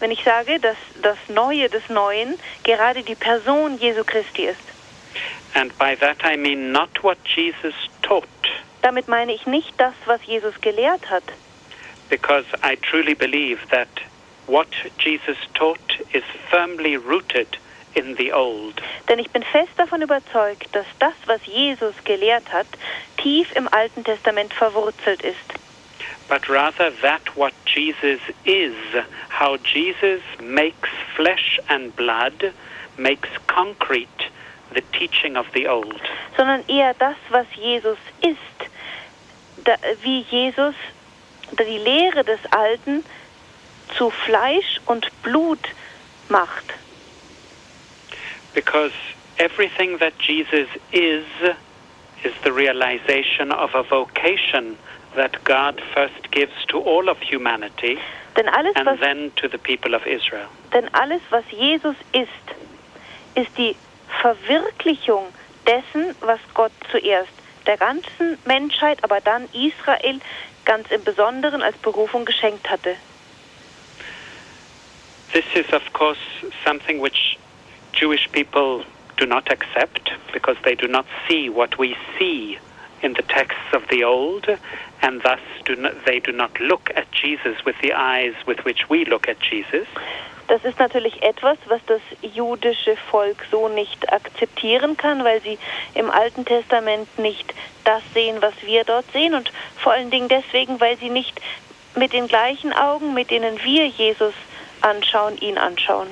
wenn 0.00 0.10
ich 0.10 0.24
sage, 0.24 0.58
dass 0.58 0.76
das 1.00 1.16
Neue 1.28 1.68
des 1.68 1.88
Neuen 1.88 2.38
gerade 2.64 3.02
die 3.02 3.14
Person 3.14 3.78
Jesu 3.78 4.02
Christi 4.04 4.46
ist. 4.46 4.60
And 5.54 5.76
by 5.78 5.96
that 5.96 6.16
I 6.24 6.36
mean 6.36 6.72
not 6.72 6.90
what 7.02 7.18
Jesus 7.24 7.74
taught. 8.02 8.26
Damit 8.82 9.06
meine 9.08 9.32
ich 9.32 9.46
nicht 9.46 9.72
das, 9.78 9.94
was 10.04 10.20
Jesus 10.26 10.60
gelehrt 10.60 11.08
hat. 11.08 11.22
Because 12.10 12.44
I 12.62 12.76
truly 12.76 13.14
believe 13.14 13.58
that 13.70 13.88
what 14.46 14.68
Jesus 14.98 15.36
taught 15.54 15.92
is 16.12 16.22
firmly 16.50 16.96
rooted 16.96 17.56
in 17.96 18.16
the 18.18 18.32
old. 18.32 18.80
Denn 19.08 19.18
ich 19.18 19.30
bin 19.30 19.42
fest 19.42 19.72
davon 19.76 20.02
überzeugt, 20.02 20.68
dass 20.72 20.86
das, 20.98 21.14
was 21.26 21.40
Jesus 21.46 21.94
gelehrt 22.04 22.52
hat, 22.52 22.66
tief 23.16 23.50
im 23.54 23.68
Alten 23.68 24.04
Testament 24.04 24.52
verwurzelt 24.54 25.22
ist. 25.22 25.54
But 26.28 26.48
rather 26.48 26.90
that 27.02 27.22
what 27.36 27.52
Jesus 27.66 28.20
is, 28.44 28.74
how 29.28 29.56
Jesus 29.58 30.22
makes 30.42 30.88
flesh 31.14 31.60
and 31.68 31.94
blood, 31.96 32.52
makes 32.96 33.28
concrete 33.46 34.08
the 34.74 34.82
teaching 34.98 35.36
of 35.36 35.46
the 35.54 35.68
old. 35.68 36.00
Sondern 36.36 36.64
eher 36.68 36.94
das, 36.94 37.16
was 37.30 37.46
Jesus 37.56 37.98
ist, 38.22 38.70
da, 39.64 39.76
wie 40.02 40.22
Jesus 40.30 40.74
die 41.62 41.78
Lehre 41.78 42.24
des 42.24 42.40
Alten 42.50 43.04
zu 43.96 44.10
Fleisch 44.10 44.80
und 44.86 45.10
Blut 45.22 45.60
macht. 46.28 46.64
because 48.54 48.92
everything 49.38 49.98
that 49.98 50.14
Jesus 50.20 50.68
is 50.92 51.24
is 52.22 52.32
the 52.44 52.52
realization 52.52 53.50
of 53.52 53.74
a 53.74 53.82
vocation 53.82 54.76
that 55.16 55.42
God 55.44 55.80
first 55.92 56.30
gives 56.30 56.52
to 56.68 56.78
all 56.78 57.08
of 57.08 57.18
humanity 57.20 57.98
Denn 58.36 58.48
alles, 58.48 58.74
and 58.76 58.86
was, 58.86 59.00
then 59.00 59.30
to 59.36 59.48
the 59.48 59.58
people 59.58 59.94
of 59.94 60.06
Israel. 60.06 60.48
denn 60.72 60.88
alles, 60.94 61.20
was 61.30 61.44
Jesus 61.50 61.96
ist, 62.12 62.56
ist 63.34 63.56
die 63.58 63.76
Verwirklichung 64.20 65.26
dessen, 65.66 66.14
was 66.20 66.38
Gott 66.54 66.72
zuerst 66.90 67.30
der 67.66 67.76
ganzen 67.76 68.38
Menschheit, 68.44 69.02
aber 69.02 69.20
dann 69.20 69.48
Israel 69.52 70.20
ganz 70.64 70.90
im 70.90 71.04
Besonderen 71.04 71.62
als 71.62 71.76
Berufung 71.78 72.24
geschenkt 72.24 72.68
hatte. 72.70 72.96
This 75.32 75.44
is, 75.54 75.72
of 75.72 75.82
course, 75.92 76.20
something 76.64 77.00
which 77.00 77.38
Jewish 77.92 78.28
people 78.32 78.84
do 79.16 79.26
not 79.26 79.50
accept 79.50 80.12
because 80.32 80.56
they 80.64 80.74
do 80.76 80.86
not 80.86 81.06
see 81.28 81.48
what 81.48 81.78
we 81.78 81.96
see 82.18 82.58
in 83.02 83.14
the 83.14 83.22
texts 83.22 83.74
of 83.74 83.82
the 83.90 84.04
old, 84.04 84.46
and 85.02 85.20
thus 85.22 85.40
do 85.66 85.76
not, 85.76 85.92
they 86.06 86.20
do 86.20 86.32
not 86.32 86.58
look 86.58 86.90
at 86.96 87.10
Jesus 87.12 87.56
with 87.66 87.76
the 87.82 87.92
eyes 87.92 88.34
with 88.46 88.64
which 88.64 88.88
we 88.88 89.04
look 89.04 89.28
at 89.28 89.38
Jesus. 89.40 89.86
Das 90.48 90.64
ist 90.64 90.78
natürlich 90.78 91.22
etwas, 91.22 91.56
was 91.66 91.80
das 91.86 92.00
jüdische 92.20 92.96
Volk 93.10 93.46
so 93.50 93.68
nicht 93.68 94.12
akzeptieren 94.12 94.96
kann, 94.96 95.24
weil 95.24 95.40
sie 95.40 95.58
im 95.94 96.10
Alten 96.10 96.44
Testament 96.44 97.18
nicht 97.18 97.54
das 97.84 98.02
sehen, 98.12 98.40
was 98.40 98.54
wir 98.62 98.84
dort 98.84 99.10
sehen 99.12 99.34
und 99.34 99.52
vor 99.76 99.92
allen 99.92 100.10
Dingen 100.10 100.28
deswegen, 100.28 100.80
weil 100.80 100.98
sie 100.98 101.10
nicht 101.10 101.40
mit 101.96 102.12
den 102.12 102.28
gleichen 102.28 102.72
Augen, 102.72 103.14
mit 103.14 103.30
denen 103.30 103.62
wir 103.62 103.86
Jesus 103.86 104.34
anschauen, 104.80 105.38
ihn 105.38 105.56
anschauen. 105.56 106.08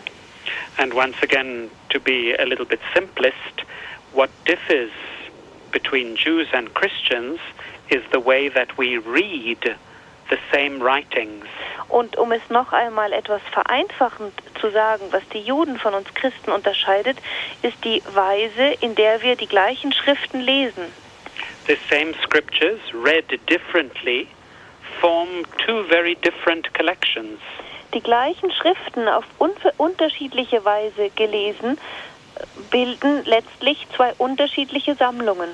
And 0.78 0.95
once 0.95 1.16
again, 1.22 1.70
to 1.91 2.01
be 2.01 2.35
a 2.39 2.45
little 2.45 2.64
bit 2.64 2.80
simplest, 2.95 3.64
what 4.12 4.30
differs 4.47 4.91
between 5.72 6.16
Jews 6.16 6.49
and 6.53 6.72
Christians 6.74 7.39
is 7.91 8.03
the 8.12 8.20
way 8.20 8.49
that 8.49 8.78
we 8.78 8.99
read. 8.99 9.76
Und 11.89 12.16
um 12.16 12.33
es 12.33 12.41
noch 12.49 12.72
einmal 12.72 13.12
etwas 13.12 13.43
vereinfachend 13.53 14.33
zu 14.61 14.70
sagen, 14.70 15.05
was 15.11 15.22
die 15.28 15.41
Juden 15.41 15.78
von 15.78 15.95
uns 15.95 16.12
Christen 16.14 16.51
unterscheidet, 16.51 17.18
ist 17.62 17.85
die 17.85 18.03
Weise, 18.14 18.74
in 18.80 18.95
der 18.95 19.22
wir 19.22 19.37
die 19.37 19.47
gleichen 19.47 19.93
Schriften 19.93 20.41
lesen. 20.41 20.85
The 21.66 21.76
same 21.91 22.14
scriptures, 22.24 22.80
read 22.93 23.24
differently, 23.49 24.26
form 25.01 25.45
two 25.64 25.85
very 25.85 26.14
different 26.16 26.72
collections. 26.74 27.39
Die 27.95 28.01
gleichen 28.01 28.51
Schriften 28.53 29.09
auf 29.09 29.24
un 29.39 29.53
unterschiedliche 29.76 30.64
Weise 30.64 31.11
gelesen 31.11 31.78
bilden 32.70 33.22
letztlich 33.24 33.87
zwei 33.95 34.12
unterschiedliche 34.18 34.95
Sammlungen. 34.95 35.51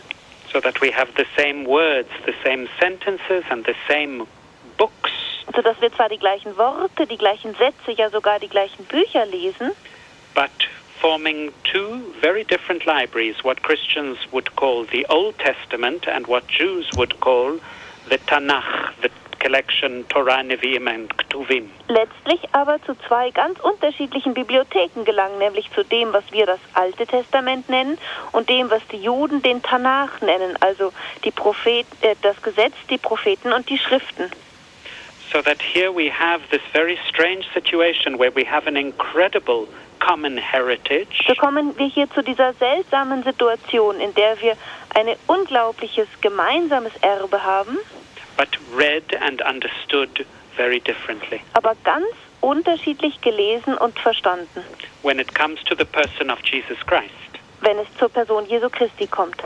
So 0.53 0.61
that 0.61 0.81
we 0.81 0.91
have 0.91 1.09
the 1.17 1.27
same 1.37 1.67
words, 1.67 2.09
the 2.25 2.35
same 2.45 2.69
sentences 2.81 3.45
and 3.51 3.67
the 3.67 3.75
same 3.89 4.27
books. 4.79 5.11
So 5.55 5.63
dass 5.63 5.81
wir 5.81 5.93
zwar 5.93 6.09
die 6.09 6.19
gleichen 6.19 6.57
Worte, 6.57 7.07
die 7.07 7.19
gleichen 7.19 7.55
Sätze, 7.55 7.93
ja 7.97 8.09
sogar 8.11 8.39
die 8.39 8.49
gleichen 8.49 8.85
Bücher 8.85 9.27
lesen, 9.27 9.73
but 10.35 10.51
forming 11.01 11.53
two 11.65 12.01
very 12.21 12.45
different 12.45 12.85
libraries, 12.87 13.37
what 13.45 13.63
Christians 13.63 14.19
would 14.33 14.55
call 14.57 14.85
the 14.91 15.07
Old 15.09 15.39
Testament 15.39 16.07
and 16.09 16.27
what 16.27 16.45
Jews 16.49 16.87
would 16.97 17.19
call 17.21 17.59
the 18.09 18.19
Tanakh, 18.27 18.93
the 19.03 19.11
collection 19.39 20.05
Torah, 20.09 20.43
Nevi'im 20.43 20.89
and 20.93 21.09
Ktuvim. 21.17 21.69
letztlich 21.89 22.41
aber 22.53 22.83
zu 22.83 22.95
zwei 23.07 23.31
ganz 23.31 23.59
unterschiedlichen 23.61 24.35
Bibliotheken 24.35 25.05
gelangen, 25.05 25.39
nämlich 25.39 25.71
zu 25.73 25.85
dem, 25.85 26.13
was 26.13 26.25
wir 26.33 26.45
das 26.47 26.59
Alte 26.75 27.07
Testament 27.07 27.69
nennen 27.69 27.99
und 28.33 28.49
dem, 28.49 28.69
was 28.71 28.83
die 28.91 28.97
Juden 28.99 29.41
den 29.43 29.63
Tanach 29.63 30.21
nennen, 30.21 30.57
also 30.61 30.93
die 31.25 31.31
Prophet, 31.31 31.87
äh, 32.01 32.17
das 32.23 32.43
Gesetz, 32.43 32.75
die 32.91 32.99
Propheten 32.99 33.53
und 33.53 33.69
die 33.71 33.79
Schriften. 33.79 34.31
So 35.33 35.43
that 35.43 35.61
here 35.61 35.93
we 35.93 36.09
have 36.09 36.41
this 36.51 36.63
very 36.73 36.99
strange 37.09 37.45
situation 37.53 38.17
where 38.19 38.31
we 38.31 38.45
have 38.45 38.67
an 38.67 38.77
incredible 38.77 39.69
common 40.01 40.39
heritage, 40.39 41.25
So 41.27 41.35
kommen 41.35 41.77
wir 41.77 41.87
hier 41.89 42.09
zu 42.11 42.23
dieser 42.23 42.55
seltsamen 42.55 43.23
Situation, 43.25 44.01
in 44.01 44.15
der 44.15 44.41
wir 44.41 44.57
ein 44.95 45.09
unglaubliches 45.27 46.07
gemeinsames 46.23 46.93
Erbe 47.03 47.43
haben, 47.45 47.77
but 48.37 48.49
read 48.75 49.03
and 49.21 49.43
understood 49.43 50.25
very 50.57 50.81
differently. 50.81 51.41
aber 51.55 51.75
ganz 51.85 52.07
unterschiedlich 52.41 53.21
gelesen 53.21 53.75
und 53.77 53.99
verstanden, 53.99 54.63
When 55.03 55.19
it 55.19 55.35
comes 55.35 55.61
to 55.65 55.75
the 55.77 55.85
person 55.85 56.31
of 56.31 56.39
Jesus 56.45 56.79
Christ, 56.87 57.13
wenn 57.61 57.77
es 57.79 57.87
zur 57.99 58.09
Person 58.09 58.47
Jesu 58.49 58.71
Christi 58.71 59.07
kommt. 59.07 59.43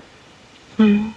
Hm. 0.76 1.14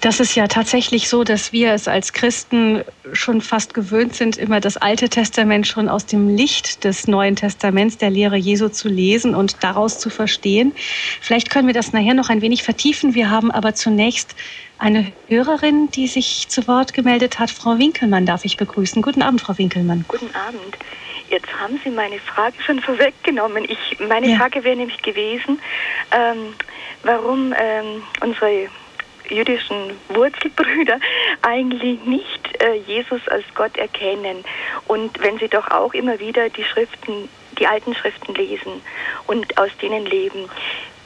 Das 0.00 0.18
ist 0.18 0.34
ja 0.34 0.46
tatsächlich 0.46 1.10
so, 1.10 1.24
dass 1.24 1.52
wir 1.52 1.74
es 1.74 1.86
als 1.86 2.14
Christen 2.14 2.82
schon 3.12 3.42
fast 3.42 3.74
gewöhnt 3.74 4.14
sind, 4.14 4.38
immer 4.38 4.58
das 4.60 4.78
Alte 4.78 5.10
Testament 5.10 5.66
schon 5.66 5.90
aus 5.90 6.06
dem 6.06 6.34
Licht 6.34 6.84
des 6.84 7.06
Neuen 7.06 7.36
Testaments, 7.36 7.98
der 7.98 8.08
Lehre 8.08 8.36
Jesu 8.36 8.70
zu 8.70 8.88
lesen 8.88 9.34
und 9.34 9.62
daraus 9.62 9.98
zu 9.98 10.08
verstehen. 10.08 10.72
Vielleicht 11.20 11.50
können 11.50 11.66
wir 11.66 11.74
das 11.74 11.92
nachher 11.92 12.14
noch 12.14 12.30
ein 12.30 12.40
wenig 12.40 12.62
vertiefen. 12.62 13.14
Wir 13.14 13.28
haben 13.28 13.50
aber 13.50 13.74
zunächst 13.74 14.34
eine 14.78 15.12
Hörerin, 15.28 15.90
die 15.90 16.06
sich 16.06 16.48
zu 16.48 16.66
Wort 16.66 16.94
gemeldet 16.94 17.38
hat. 17.38 17.50
Frau 17.50 17.78
Winkelmann 17.78 18.24
darf 18.24 18.46
ich 18.46 18.56
begrüßen. 18.56 19.02
Guten 19.02 19.20
Abend, 19.20 19.42
Frau 19.42 19.58
Winkelmann. 19.58 20.06
Guten 20.08 20.34
Abend. 20.34 20.78
Jetzt 21.28 21.52
haben 21.60 21.78
Sie 21.84 21.90
meine 21.90 22.18
Frage 22.20 22.56
schon 22.64 22.80
vorweggenommen. 22.80 23.64
Ich, 23.68 23.98
meine 24.00 24.30
Ja. 24.30 24.38
Frage 24.38 24.64
wäre 24.64 24.76
nämlich 24.76 25.02
gewesen, 25.02 25.60
ähm, 26.10 26.54
warum 27.02 27.54
ähm, 27.60 28.02
unsere 28.22 28.68
jüdischen 29.30 29.98
Wurzelbrüder 30.08 30.98
eigentlich 31.42 32.00
nicht 32.04 32.62
äh, 32.62 32.74
Jesus 32.86 33.26
als 33.28 33.44
Gott 33.54 33.76
erkennen 33.76 34.44
und 34.86 35.20
wenn 35.22 35.38
sie 35.38 35.48
doch 35.48 35.70
auch 35.70 35.94
immer 35.94 36.18
wieder 36.20 36.48
die 36.50 36.64
Schriften, 36.64 37.28
die 37.58 37.66
alten 37.66 37.94
Schriften 37.94 38.34
lesen 38.34 38.82
und 39.26 39.56
aus 39.58 39.70
denen 39.80 40.06
leben. 40.06 40.48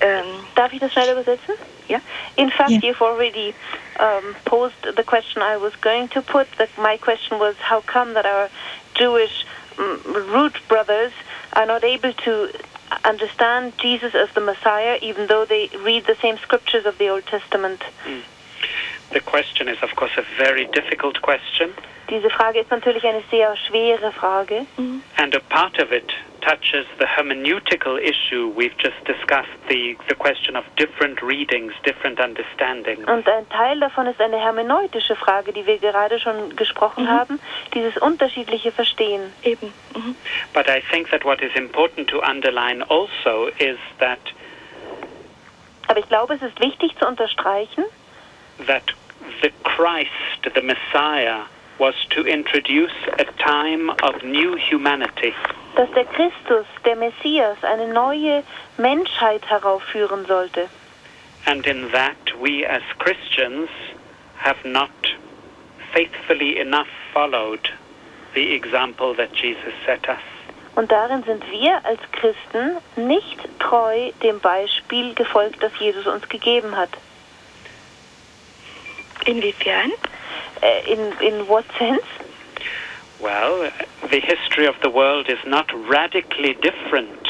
Ähm, 0.00 0.24
Darf 0.54 0.72
ich 0.72 0.80
das 0.80 0.92
schnell 0.92 1.12
übersetzen? 1.12 1.54
Ja. 1.88 2.00
In 2.36 2.50
fact, 2.50 2.70
Yeah. 2.70 2.80
you've 2.80 3.00
already 3.02 3.54
um, 3.98 4.34
posed 4.44 4.74
the 4.96 5.02
question 5.02 5.42
I 5.42 5.56
was 5.56 5.72
going 5.80 6.08
to 6.10 6.22
put. 6.22 6.46
That 6.58 6.68
my 6.76 6.98
question 6.98 7.38
was, 7.38 7.54
how 7.58 7.82
come 7.86 8.14
that 8.14 8.26
our 8.26 8.48
Jewish 8.94 9.46
um, 9.78 10.00
root 10.32 10.54
brothers 10.68 11.12
are 11.52 11.66
not 11.66 11.84
able 11.84 12.12
to 12.24 12.48
understand 13.04 13.72
Jesus 13.78 14.14
as 14.14 14.28
the 14.34 14.40
Messiah, 14.40 14.98
even 15.02 15.26
though 15.26 15.44
they 15.44 15.68
read 15.84 16.06
the 16.06 16.16
same 16.22 16.38
scriptures 16.38 16.86
of 16.86 16.98
the 16.98 17.08
Old 17.08 17.26
Testament? 17.26 17.82
Hmm. 18.04 18.20
the 19.12 19.20
question 19.20 19.68
is, 19.68 19.78
of 19.82 19.94
course, 19.96 20.12
a 20.16 20.24
very 20.38 20.66
difficult 20.66 21.20
question, 21.22 21.72
Diese 22.10 22.28
Frage 22.28 22.58
ist 22.60 22.70
natürlich 22.70 23.04
eine 23.04 23.22
sehr 23.30 23.56
schwere 23.56 24.12
Frage. 24.12 24.66
Mhm. 24.76 25.02
and 25.16 25.34
a 25.34 25.40
part 25.40 25.78
of 25.78 25.90
it 25.92 26.12
touches 26.44 26.86
the 26.98 27.06
hermeneutical 27.06 27.98
issue 28.00 28.52
we've 28.56 28.76
just 28.78 29.02
discussed, 29.04 29.56
the, 29.68 29.96
the 30.08 30.14
question 30.14 30.56
of 30.56 30.64
different 30.76 31.22
readings, 31.22 31.72
different 31.84 32.20
understandings. 32.20 33.06
Und 33.08 33.28
ein 33.28 33.48
Teil 33.48 33.80
davon 33.80 34.06
ist 34.06 34.20
eine 34.20 34.38
hermeneutische 34.38 35.16
Frage, 35.16 35.52
die 35.52 35.66
wir 35.66 35.78
gerade 35.78 36.18
schon 36.18 36.54
gesprochen 36.56 37.08
haben, 37.08 37.40
dieses 37.74 37.96
unterschiedliche 37.96 38.72
Verstehen. 38.72 39.32
eben. 39.42 39.72
Mhm. 39.94 40.14
But 40.52 40.68
I 40.68 40.80
think 40.90 41.10
that 41.10 41.24
what 41.24 41.40
is 41.40 41.54
important 41.54 42.08
to 42.08 42.20
underline 42.20 42.82
also 42.88 43.48
is 43.58 43.78
that 43.98 44.18
Aber 45.88 46.00
ich 46.00 46.08
glaube, 46.08 46.34
es 46.34 46.42
ist 46.42 46.60
wichtig 46.60 46.96
zu 46.98 47.06
unterstreichen, 47.06 47.84
that 48.66 48.82
the 49.42 49.50
Christ, 49.64 50.10
the 50.54 50.62
Messiah, 50.62 51.44
was 51.78 51.94
to 52.10 52.22
introduce 52.26 52.92
a 53.18 53.24
time 53.42 53.90
of 54.02 54.22
new 54.22 54.56
humanity. 54.56 55.34
dass 55.76 55.90
der 55.92 56.04
Christus, 56.04 56.66
der 56.84 56.96
Messias, 56.96 57.62
eine 57.62 57.88
neue 57.92 58.44
Menschheit 58.76 59.44
heraufführen 59.48 60.24
sollte. 60.26 60.68
And 61.46 61.66
in 61.66 61.90
that, 61.90 62.16
we 62.40 62.64
as 62.64 62.82
Christians 62.98 63.68
have 64.36 64.64
not 64.64 64.90
faithfully 65.92 66.58
enough 66.58 66.88
followed 67.12 67.70
the 68.34 68.54
example 68.54 69.14
that 69.14 69.34
Jesus 69.34 69.74
set 69.84 70.08
us. 70.08 70.18
Und 70.76 70.90
darin 70.90 71.22
sind 71.22 71.48
wir 71.50 71.84
als 71.84 72.00
Christen 72.12 72.78
nicht 72.96 73.38
treu 73.60 74.10
dem 74.22 74.40
Beispiel 74.40 75.14
gefolgt, 75.14 75.62
das 75.62 75.72
Jesus 75.78 76.06
uns 76.06 76.28
gegeben 76.28 76.76
hat. 76.76 76.90
Inwiefern? 79.26 79.92
Äh, 80.62 80.92
in, 80.92 81.12
in 81.20 81.46
what 81.48 81.64
sense? 81.78 82.06
Well, 83.20 83.70
the 84.10 84.20
history 84.20 84.66
of 84.66 84.76
the 84.82 84.90
world 84.90 85.28
is 85.28 85.38
not 85.46 85.66
radically 85.88 86.54
different 86.54 87.26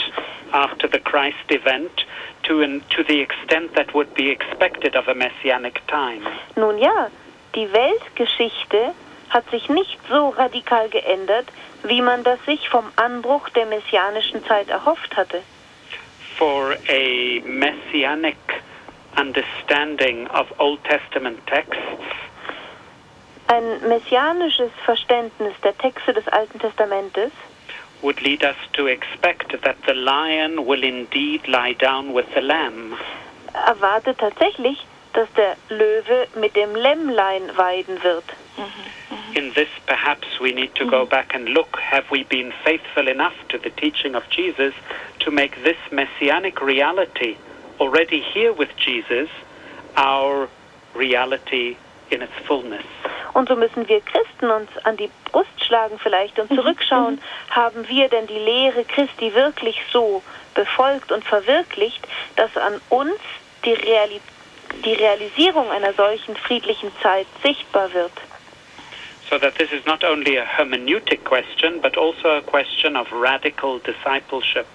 after 0.52 0.88
the 0.88 0.98
Christ 0.98 1.50
event 1.50 2.05
to, 2.44 2.62
an, 2.62 2.82
to 2.90 3.05
the 3.05 3.20
extent 3.20 3.74
that 3.74 3.94
would 3.94 4.14
be 4.14 4.30
expected 4.30 4.96
of 4.96 5.09
a 5.09 5.14
messianic 5.14 5.80
time. 5.86 6.24
Nun 6.57 6.78
ja, 6.78 7.11
die 7.55 7.72
Weltgeschichte 7.72 8.94
hat 9.30 9.50
sich 9.50 9.68
nicht 9.68 9.98
so 10.09 10.30
radikal 10.30 10.88
geändert, 10.88 11.46
wie 11.82 12.00
man 12.00 12.22
das 12.24 12.38
sich 12.44 12.68
vom 12.68 12.84
Anbruch 12.96 13.48
der 13.50 13.66
messianischen 13.66 14.44
Zeit 14.46 14.68
erhofft 14.68 15.16
hatte. 15.16 15.42
For 16.38 16.76
a 16.88 17.40
messianic 17.44 18.36
understanding 19.16 20.26
of 20.28 20.52
Old 20.59 20.82
Testament 20.84 21.44
texts, 21.46 21.78
Ein 23.47 23.88
messianisches 23.88 24.70
Verständnis 24.84 25.55
der 25.62 25.76
Texte 25.78 26.12
des 26.14 26.26
Alten 26.28 26.59
Testamentes 26.59 27.32
would 28.03 28.20
lead 28.20 28.42
us 28.42 28.57
to 28.72 28.86
expect 28.86 29.53
that 29.62 29.76
the 29.86 29.95
lion 29.95 30.66
will 30.66 30.82
indeed 30.82 31.47
lie 31.47 31.74
down 31.74 32.14
with 32.14 32.26
the 32.34 32.40
lamb. 32.40 32.97
erwartet 33.66 34.18
tatsächlich, 34.18 34.78
dass 35.12 35.28
der 35.34 35.57
Löwe 35.68 36.26
mit 36.34 36.57
dem 36.57 36.74
Lämmlein 36.74 37.57
weiden 37.57 38.03
wird. 38.03 38.24
In 39.34 39.53
this, 39.55 39.68
perhaps 39.86 40.26
we 40.40 40.53
need 40.53 40.74
to 40.74 40.86
go 40.86 41.05
back 41.05 41.34
and 41.34 41.49
look 41.49 41.78
have 41.80 42.05
we 42.11 42.24
been 42.24 42.53
faithful 42.64 43.09
enough 43.09 43.34
to 43.49 43.59
the 43.59 43.70
teaching 43.70 44.14
of 44.14 44.22
Jesus 44.30 44.72
to 45.20 45.30
make 45.30 45.62
this 45.64 45.76
messianic 45.90 46.61
reality 46.61 47.36
already 47.80 48.20
here 48.20 48.53
with 48.53 48.70
Jesus 48.76 49.28
our 49.97 50.49
reality 50.95 51.76
in 52.11 52.22
its 52.22 52.32
fullness? 52.47 52.84
Und 53.35 53.49
so 53.49 53.57
müssen 53.57 53.89
wir 53.89 54.01
Christen 54.01 54.51
uns 54.51 54.70
an 54.85 54.97
die 54.97 55.11
Brust 55.30 55.64
schlagen 55.64 55.99
vielleicht 55.99 56.39
und 56.39 56.49
zurückschauen, 56.55 57.20
haben 57.51 57.87
wir 57.89 58.09
denn 58.09 58.28
die 58.28 58.39
Lehre 58.39 58.85
Christi 58.85 59.35
wirklich 59.35 59.80
so 59.93 60.22
befolgt 60.55 61.11
und 61.11 61.24
verwirklicht, 61.24 62.07
dass 62.37 62.57
an 62.57 62.80
uns 62.89 63.18
die, 63.64 63.72
Reali 63.72 64.20
die 64.85 64.93
Realisierung 64.93 65.70
einer 65.70 65.93
solchen 65.93 66.37
friedlichen 66.37 66.91
Zeit 67.03 67.26
sichtbar 67.43 67.93
wird. 67.93 68.12
So 69.30 69.39
that 69.39 69.57
this 69.57 69.72
is 69.72 69.85
not 69.87 70.05
only 70.05 70.37
a 70.37 70.45
hermeneutic 70.45 71.24
question, 71.24 71.80
but 71.80 71.97
also 71.97 72.28
a 72.28 72.43
question 72.43 72.97
of 72.97 73.11
radical 73.12 73.80
discipleship. 73.80 74.66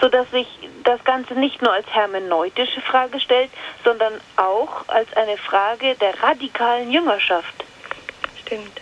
Sodass 0.00 0.30
sich 0.30 0.46
das 0.84 1.02
Ganze 1.04 1.34
nicht 1.34 1.60
nur 1.62 1.72
als 1.72 1.86
hermeneutische 1.92 2.80
Frage 2.80 3.20
stellt, 3.20 3.50
sondern 3.84 4.14
auch 4.36 4.88
als 4.88 5.12
eine 5.16 5.36
Frage 5.36 5.94
der 5.96 6.22
radikalen 6.22 6.90
Jüngerschaft. 6.90 7.64
Stimmt. 8.40 8.80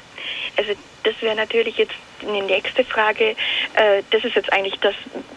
Also 0.57 0.73
das 1.03 1.21
wäre 1.23 1.37
natürlich 1.37 1.79
jetzt 1.79 1.95
eine 2.23 2.43
nächste 2.43 2.85
Frage. 2.85 3.37
äh, 3.75 4.03
das 4.11 4.25
ist 4.25 4.35
jetzt 4.35 4.53
eigentlich 4.53 4.79
das, 4.81 4.95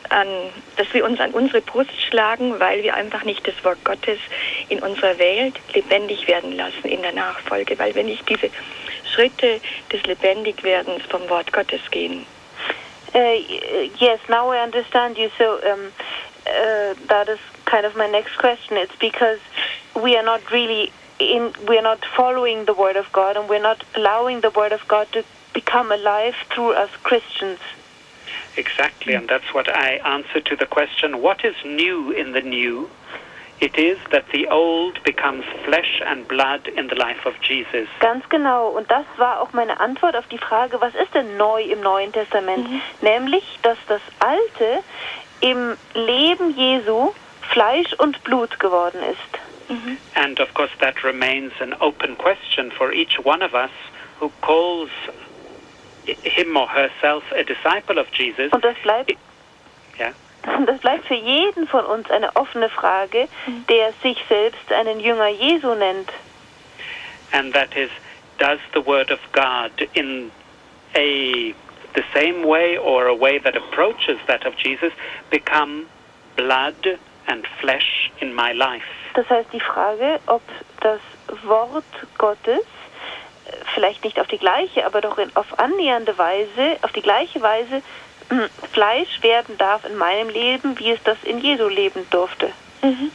an, 0.10 0.28
dass 0.78 0.92
wir 0.94 1.06
uns 1.06 1.20
an 1.20 1.32
unsere 1.32 1.62
Brust 1.62 1.92
schlagen, 2.08 2.60
weil 2.60 2.84
wir 2.84 2.96
einfach 2.96 3.24
nicht 3.24 3.48
das 3.48 3.54
Wort 3.64 3.84
Gottes 3.84 4.20
in 4.70 4.80
unserer 4.80 5.18
Welt 5.20 5.56
lebendig 5.74 6.28
werden 6.28 6.56
lassen 6.56 6.86
in 6.86 7.02
der 7.02 7.14
Nachfolge, 7.14 7.78
weil 7.78 7.94
wir 7.96 8.04
nicht 8.04 8.28
diese 8.30 8.50
Schritte 9.14 9.60
des 9.92 10.04
Lebendigwerdens 10.04 11.04
vom 11.10 11.28
Wort 11.30 11.52
Gottes 11.52 11.82
gehen. 11.92 12.26
Uh, 13.14 13.20
yes, 14.00 14.20
now 14.30 14.50
I 14.50 14.60
understand 14.60 15.18
you. 15.18 15.30
So 15.38 15.62
um, 15.72 15.92
uh, 16.46 16.94
that 17.08 17.28
is 17.30 17.40
kind 17.66 17.86
of 17.86 17.96
my 17.96 18.08
next 18.08 18.38
question. 18.38 18.78
It's 18.78 18.96
because 19.00 19.40
we 20.02 20.16
are 20.16 20.24
not 20.24 20.52
really 20.52 20.92
in, 21.20 21.54
we 21.68 21.78
are 21.78 21.82
not 21.84 22.04
following 22.16 22.66
the 22.66 22.74
Word 22.74 22.96
of 22.96 23.12
God, 23.12 23.38
and 23.38 23.50
we're 23.50 23.62
not 23.62 23.84
allowing 23.96 24.42
the 24.42 24.50
Word 24.50 24.72
of 24.72 24.82
God 24.88 25.12
to 25.14 25.24
become 25.54 25.92
alive 25.92 26.36
through 26.54 26.74
us 26.74 26.90
Christians. 27.04 27.60
Exactly, 28.58 29.14
and 29.14 29.28
that's 29.28 29.54
what 29.54 29.70
I 29.76 29.96
answer 30.06 30.42
to 30.42 30.56
the 30.56 30.66
question 30.66 31.22
what 31.22 31.44
is 31.46 31.56
new 31.66 32.12
in 32.12 32.34
the 32.34 32.42
new? 32.42 32.90
It 33.62 33.78
is 33.78 33.98
that 34.12 34.24
the 34.32 34.48
old 34.48 35.04
becomes 35.04 35.44
flesh 35.66 36.02
and 36.06 36.26
blood 36.28 36.68
in 36.68 36.88
the 36.88 36.96
life 36.96 37.26
of 37.26 37.34
Jesus. 37.42 37.90
Ganz 38.00 38.28
genau, 38.30 38.70
und 38.70 38.90
das 38.90 39.06
war 39.18 39.42
auch 39.42 39.52
meine 39.52 39.80
Antwort 39.82 40.16
auf 40.16 40.28
die 40.28 40.38
Frage, 40.38 40.80
was 40.80 40.96
ist 40.96 41.14
denn 41.14 41.36
neu 41.36 41.64
im 41.64 41.82
Neuen 41.82 42.14
Testament? 42.14 42.70
Mhm. 42.70 42.82
Nämlich, 43.02 43.44
dass 43.62 43.78
das 43.88 44.02
Alte 44.20 44.84
im 45.42 45.78
Leben 45.94 46.56
Jesu 46.56 47.14
Fleisch 47.52 47.94
und 47.98 48.24
Blut 48.24 48.60
geworden 48.60 49.02
ist. 49.04 49.70
Mhm. 49.70 49.98
And 50.16 50.40
of 50.40 50.54
course 50.54 50.72
that 50.80 51.04
remains 51.04 51.52
an 51.60 51.74
open 51.82 52.18
question 52.18 52.72
for 52.72 52.94
each 52.94 53.20
one 53.24 53.44
of 53.44 53.54
us 53.54 53.72
who 54.20 54.32
calls 54.42 54.90
him 56.06 56.56
or 56.56 56.68
herself 56.68 57.24
a 57.34 57.44
disciple 57.44 58.00
of 58.00 58.08
Jesus. 58.14 58.52
Und 58.52 58.64
das 58.64 58.76
bleibt. 58.84 59.16
Das 60.66 60.80
bleibt 60.80 61.06
für 61.06 61.16
jeden 61.16 61.68
von 61.68 61.86
uns 61.86 62.10
eine 62.10 62.36
offene 62.36 62.70
Frage, 62.70 63.28
mhm. 63.46 63.66
der 63.68 63.94
sich 64.02 64.18
selbst 64.28 64.72
einen 64.72 65.00
Jünger 65.00 65.28
Jesu 65.28 65.76
nennt. 65.76 66.10
And 67.32 67.54
that 67.54 67.76
is, 67.76 67.90
does 68.38 68.60
the 68.74 68.86
word 68.86 69.12
of 69.12 69.20
God 69.32 69.72
in 69.94 70.32
a 70.96 71.54
the 71.96 72.04
same 72.14 72.44
way 72.46 72.78
or 72.78 73.08
a 73.08 73.16
way 73.16 73.40
that 73.40 73.56
approaches 73.56 74.18
that 74.28 74.46
of 74.46 74.54
Jesus 74.56 74.92
become 75.30 75.86
blood 76.36 76.98
and 77.28 77.46
flesh 77.60 78.12
in 78.20 78.34
my 78.34 78.52
life? 78.54 78.86
Das 79.14 79.30
heißt 79.30 79.52
die 79.52 79.60
Frage, 79.60 80.20
ob 80.28 80.42
das 80.82 81.02
Wort 81.44 81.84
Gottes 82.18 82.66
vielleicht 83.74 84.04
nicht 84.04 84.20
auf 84.20 84.28
die 84.28 84.38
gleiche, 84.38 84.86
aber 84.86 85.02
doch 85.02 85.18
in, 85.18 85.36
auf 85.36 85.60
annähernde 85.60 86.18
Weise, 86.18 86.78
auf 86.82 86.92
die 86.92 87.02
gleiche 87.02 87.42
Weise 87.42 87.82
Fleisch 88.72 89.22
werden 89.22 89.58
darf 89.58 89.86
in 89.86 89.96
meinem 89.98 90.30
Leben, 90.30 90.78
wie 90.80 90.92
es 90.92 91.00
das 91.04 91.18
in 91.24 91.40
Jesu 91.40 91.68
Leben 91.68 92.06
durfte. 92.12 92.52
Mhm. 92.82 93.12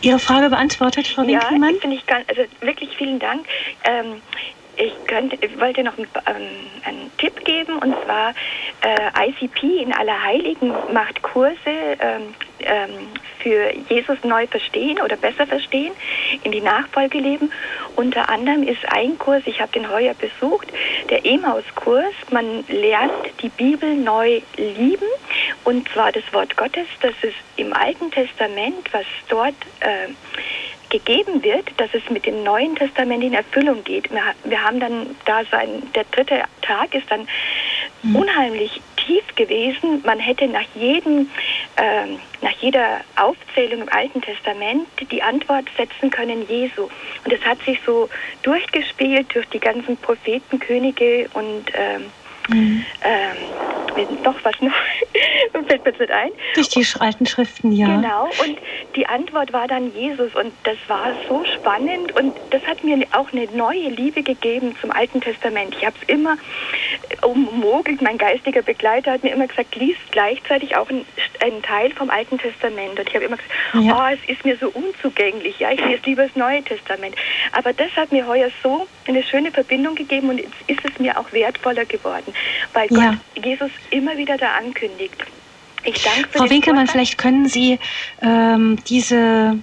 Ihre 0.00 0.18
Frage 0.18 0.50
beantwortet, 0.50 1.08
Frau 1.08 1.26
Winkelmann? 1.26 1.74
Ja, 1.74 1.80
finde 1.80 1.96
ich 1.96 2.06
ganz, 2.06 2.28
also 2.28 2.42
wirklich 2.60 2.96
vielen 2.96 3.18
Dank. 3.18 3.46
Ähm, 3.84 4.22
ich, 4.76 4.92
könnte, 5.06 5.36
ich 5.44 5.58
wollte 5.58 5.82
noch 5.82 5.98
einen, 5.98 6.08
ähm, 6.26 6.70
einen 6.84 7.10
Tipp 7.18 7.44
geben 7.44 7.78
und 7.78 7.94
zwar 8.04 8.32
äh, 8.80 9.28
ICP 9.28 9.82
in 9.82 9.92
Allerheiligen 9.92 10.72
macht 10.92 11.22
Kurse 11.22 11.56
ähm, 11.66 12.34
ähm, 12.60 13.08
für 13.40 13.72
Jesus 13.88 14.18
neu 14.24 14.46
verstehen 14.46 15.00
oder 15.00 15.16
besser 15.16 15.46
verstehen, 15.46 15.92
in 16.42 16.52
die 16.52 16.60
Nachfolge 16.60 17.18
leben. 17.18 17.52
Unter 17.96 18.28
anderem 18.28 18.62
ist 18.62 18.84
ein 18.92 19.18
Kurs, 19.18 19.42
ich 19.46 19.60
habe 19.60 19.72
den 19.72 19.90
heuer 19.90 20.14
besucht, 20.14 20.68
der 21.10 21.24
Emaus-Kurs. 21.24 22.14
Man 22.30 22.64
lernt 22.68 23.12
die 23.42 23.48
Bibel 23.48 23.94
neu 23.94 24.40
lieben 24.56 25.08
und 25.64 25.88
zwar 25.90 26.12
das 26.12 26.24
Wort 26.32 26.56
Gottes, 26.56 26.86
das 27.00 27.14
ist 27.22 27.36
im 27.56 27.72
Alten 27.72 28.10
Testament, 28.10 28.92
was 28.92 29.06
dort 29.28 29.54
äh, 29.80 30.08
gegeben 30.90 31.42
wird, 31.42 31.68
dass 31.76 31.92
es 31.92 32.08
mit 32.10 32.26
dem 32.26 32.42
Neuen 32.42 32.74
Testament 32.76 33.22
in 33.22 33.34
Erfüllung 33.34 33.84
geht. 33.84 34.10
Wir, 34.10 34.62
haben 34.62 34.80
dann 34.80 35.16
da 35.24 35.44
sein, 35.50 35.82
der 35.94 36.04
dritte 36.10 36.42
Tag 36.62 36.94
ist 36.94 37.10
dann 37.10 37.26
mhm. 38.02 38.16
unheimlich 38.16 38.80
tief 38.96 39.24
gewesen. 39.34 40.02
Man 40.04 40.18
hätte 40.18 40.46
nach 40.48 40.66
jedem, 40.74 41.30
ähm, 41.76 42.18
nach 42.42 42.52
jeder 42.60 43.00
Aufzählung 43.16 43.82
im 43.82 43.88
Alten 43.88 44.20
Testament 44.20 44.86
die 45.10 45.22
Antwort 45.22 45.66
setzen 45.76 46.10
können 46.10 46.46
Jesu. 46.48 46.88
Und 47.24 47.32
es 47.32 47.44
hat 47.44 47.60
sich 47.62 47.78
so 47.84 48.08
durchgespielt 48.42 49.34
durch 49.34 49.46
die 49.48 49.60
ganzen 49.60 49.96
Propheten, 49.96 50.58
Könige 50.58 51.28
und 51.34 51.66
ähm, 51.74 52.06
Mhm. 52.48 52.84
Ähm, 53.02 53.36
doch 54.22 54.34
was 54.42 54.54
noch, 54.60 54.72
fällt 55.66 55.84
mir 55.84 55.92
nicht 55.92 56.10
ein. 56.10 56.30
Durch 56.54 56.68
die 56.68 56.86
alten 57.00 57.26
Schriften, 57.26 57.72
ja. 57.72 57.86
Genau, 57.86 58.24
und 58.24 58.58
die 58.94 59.06
Antwort 59.06 59.52
war 59.52 59.66
dann 59.66 59.92
Jesus 59.94 60.34
und 60.34 60.52
das 60.64 60.76
war 60.86 61.12
so 61.28 61.44
spannend 61.44 62.14
und 62.16 62.34
das 62.50 62.62
hat 62.66 62.84
mir 62.84 63.04
auch 63.12 63.32
eine 63.32 63.46
neue 63.52 63.88
Liebe 63.88 64.22
gegeben 64.22 64.76
zum 64.80 64.90
Alten 64.90 65.20
Testament. 65.20 65.74
Ich 65.78 65.84
habe 65.84 65.96
es 66.00 66.08
immer 66.08 66.36
ummogelt, 67.22 68.02
mein 68.02 68.18
geistiger 68.18 68.62
Begleiter 68.62 69.12
hat 69.12 69.24
mir 69.24 69.32
immer 69.32 69.46
gesagt, 69.46 69.74
lies 69.76 69.96
gleichzeitig 70.10 70.76
auch 70.76 70.88
einen, 70.88 71.04
Teil 71.62 71.92
vom 71.92 72.08
Alten 72.08 72.38
Testament 72.38 72.98
und 72.98 73.08
ich 73.08 73.14
habe 73.14 73.24
immer 73.24 73.36
gesagt, 73.36 73.54
ja. 73.74 73.96
oh, 73.96 74.14
es 74.14 74.28
ist 74.28 74.44
mir 74.44 74.56
so 74.56 74.68
unzugänglich, 74.68 75.58
ja, 75.58 75.70
ich 75.70 75.84
lese 75.84 76.02
lieber 76.04 76.22
das 76.22 76.36
Neue 76.36 76.62
Testament. 76.62 77.14
Aber 77.52 77.72
das 77.72 77.90
hat 77.96 78.12
mir 78.12 78.26
heuer 78.26 78.48
so 78.62 78.86
eine 79.06 79.22
schöne 79.22 79.50
Verbindung 79.50 79.94
gegeben 79.94 80.30
und 80.30 80.38
jetzt 80.38 80.54
ist 80.66 80.80
es 80.84 80.98
mir 80.98 81.18
auch 81.18 81.32
wertvoller 81.32 81.84
geworden 81.84 82.32
weil 82.72 82.88
Gott 82.88 82.98
ja. 82.98 83.14
Jesus 83.42 83.70
immer 83.90 84.16
wieder 84.16 84.36
da 84.36 84.56
ankündigt. 84.56 85.24
Ich 85.84 86.02
danke 86.02 86.28
Frau 86.30 86.50
Winkelmann, 86.50 86.86
Vortrag. 86.86 86.92
vielleicht 86.92 87.18
können 87.18 87.48
Sie 87.48 87.78
ähm, 88.20 88.78
diese, 88.88 89.58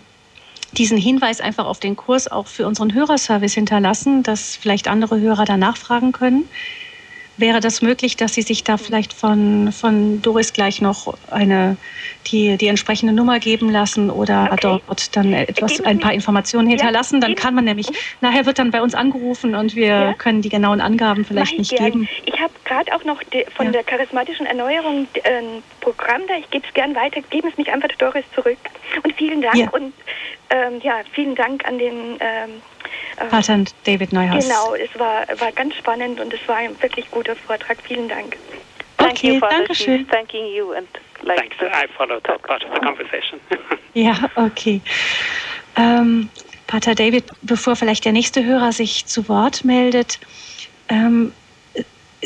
diesen 0.72 0.98
Hinweis 0.98 1.42
einfach 1.42 1.66
auf 1.66 1.80
den 1.80 1.96
Kurs 1.96 2.32
auch 2.32 2.48
für 2.48 2.66
unseren 2.66 2.94
Hörerservice 2.94 3.54
hinterlassen, 3.54 4.24
dass 4.24 4.56
vielleicht 4.56 4.88
andere 4.88 5.20
Hörer 5.20 5.46
danach 5.46 5.78
fragen 5.78 6.12
können. 6.12 6.50
Wäre 7.38 7.60
das 7.60 7.82
möglich, 7.82 8.16
dass 8.16 8.34
Sie 8.34 8.42
sich 8.42 8.64
da 8.64 8.78
vielleicht 8.78 9.12
von, 9.12 9.72
von 9.74 10.22
Doris 10.22 10.54
gleich 10.54 10.82
noch 10.82 11.18
eine, 11.30 11.76
die, 12.28 12.56
die 12.58 12.68
entsprechende 12.68 13.14
Nummer 13.14 13.40
geben 13.40 13.70
lassen 13.70 14.10
oder 14.10 14.50
okay. 14.54 14.80
dort 14.88 15.16
dann 15.16 15.34
etwas, 15.34 15.82
ein 15.82 16.00
paar 16.00 16.14
Informationen 16.14 16.70
hinterlassen? 16.70 17.20
Dann 17.20 17.36
kann 17.36 17.54
man 17.54 17.66
nämlich, 17.66 17.88
nachher 18.22 18.46
wird 18.46 18.58
dann 18.58 18.72
bei 18.72 18.82
uns 18.82 18.96
angerufen 18.96 19.54
und 19.54 19.76
wir 19.76 19.86
ja. 19.88 20.14
können 20.14 20.42
die 20.42 20.50
genauen 20.50 20.80
Angaben 20.80 21.26
vielleicht 21.26 21.58
nicht 21.58 21.72
gern. 21.72 21.92
geben. 21.92 22.10
Ich 22.26 22.40
habe 22.40 22.54
gerade 22.64 22.94
auch 22.96 23.04
noch 23.04 23.22
von 23.56 23.66
ja. 23.66 23.72
der 23.74 23.84
charismatischen 23.84 24.46
Erneuerung 24.46 25.08
ein 25.26 25.64
Programm 25.82 26.22
da. 26.28 26.36
Ich 26.38 26.50
gebe 26.52 26.66
es 26.66 26.74
gern 26.74 26.96
weiter. 26.96 27.22
Geben 27.30 27.50
es 27.50 27.58
mich 27.58 27.72
einfach 27.72 27.90
Doris 27.98 28.26
zurück. 28.34 28.58
Und 29.04 29.14
vielen 29.16 29.42
Dank 29.42 29.58
ja. 29.58 29.70
und 29.72 29.94
ähm, 30.50 30.80
ja, 30.84 31.02
vielen 31.12 31.36
Dank 31.36 31.66
an 31.68 31.80
den 31.80 32.18
ähm, 32.20 32.62
Pater 33.16 33.64
David 33.86 34.14
Neuhaus. 34.14 34.48
Genau, 34.48 34.76
es 34.76 35.00
war, 35.00 35.26
war 35.40 35.52
ganz 35.52 35.76
spannend 35.76 36.20
und 36.20 36.34
es 36.34 36.48
war 36.48 36.58
ein 36.58 36.82
wirklich 36.82 37.10
guter 37.12 37.36
Vortrag. 37.36 37.78
Vielen 37.84 38.10
Dank. 38.10 38.38
Okay, 38.98 39.40
danke 39.40 39.76
schön. 39.76 40.08
Thanking 40.08 40.46
you 40.54 40.74
and 40.74 40.88
like 41.24 41.38
Thanks. 41.38 41.56
I 41.62 41.88
followed 41.98 42.24
that 42.24 42.42
part 42.44 42.64
of 42.64 42.74
the 42.74 42.80
conversation. 42.80 43.40
ja, 43.94 44.30
okay. 44.36 44.82
Ähm, 45.76 46.30
Pater 46.68 46.96
David, 46.96 47.26
bevor 47.42 47.76
vielleicht 47.76 48.06
der 48.06 48.12
nächste 48.12 48.44
Hörer 48.44 48.72
sich 48.72 49.06
zu 49.06 49.28
Wort 49.30 49.64
meldet, 49.66 50.20
ähm, 50.90 51.32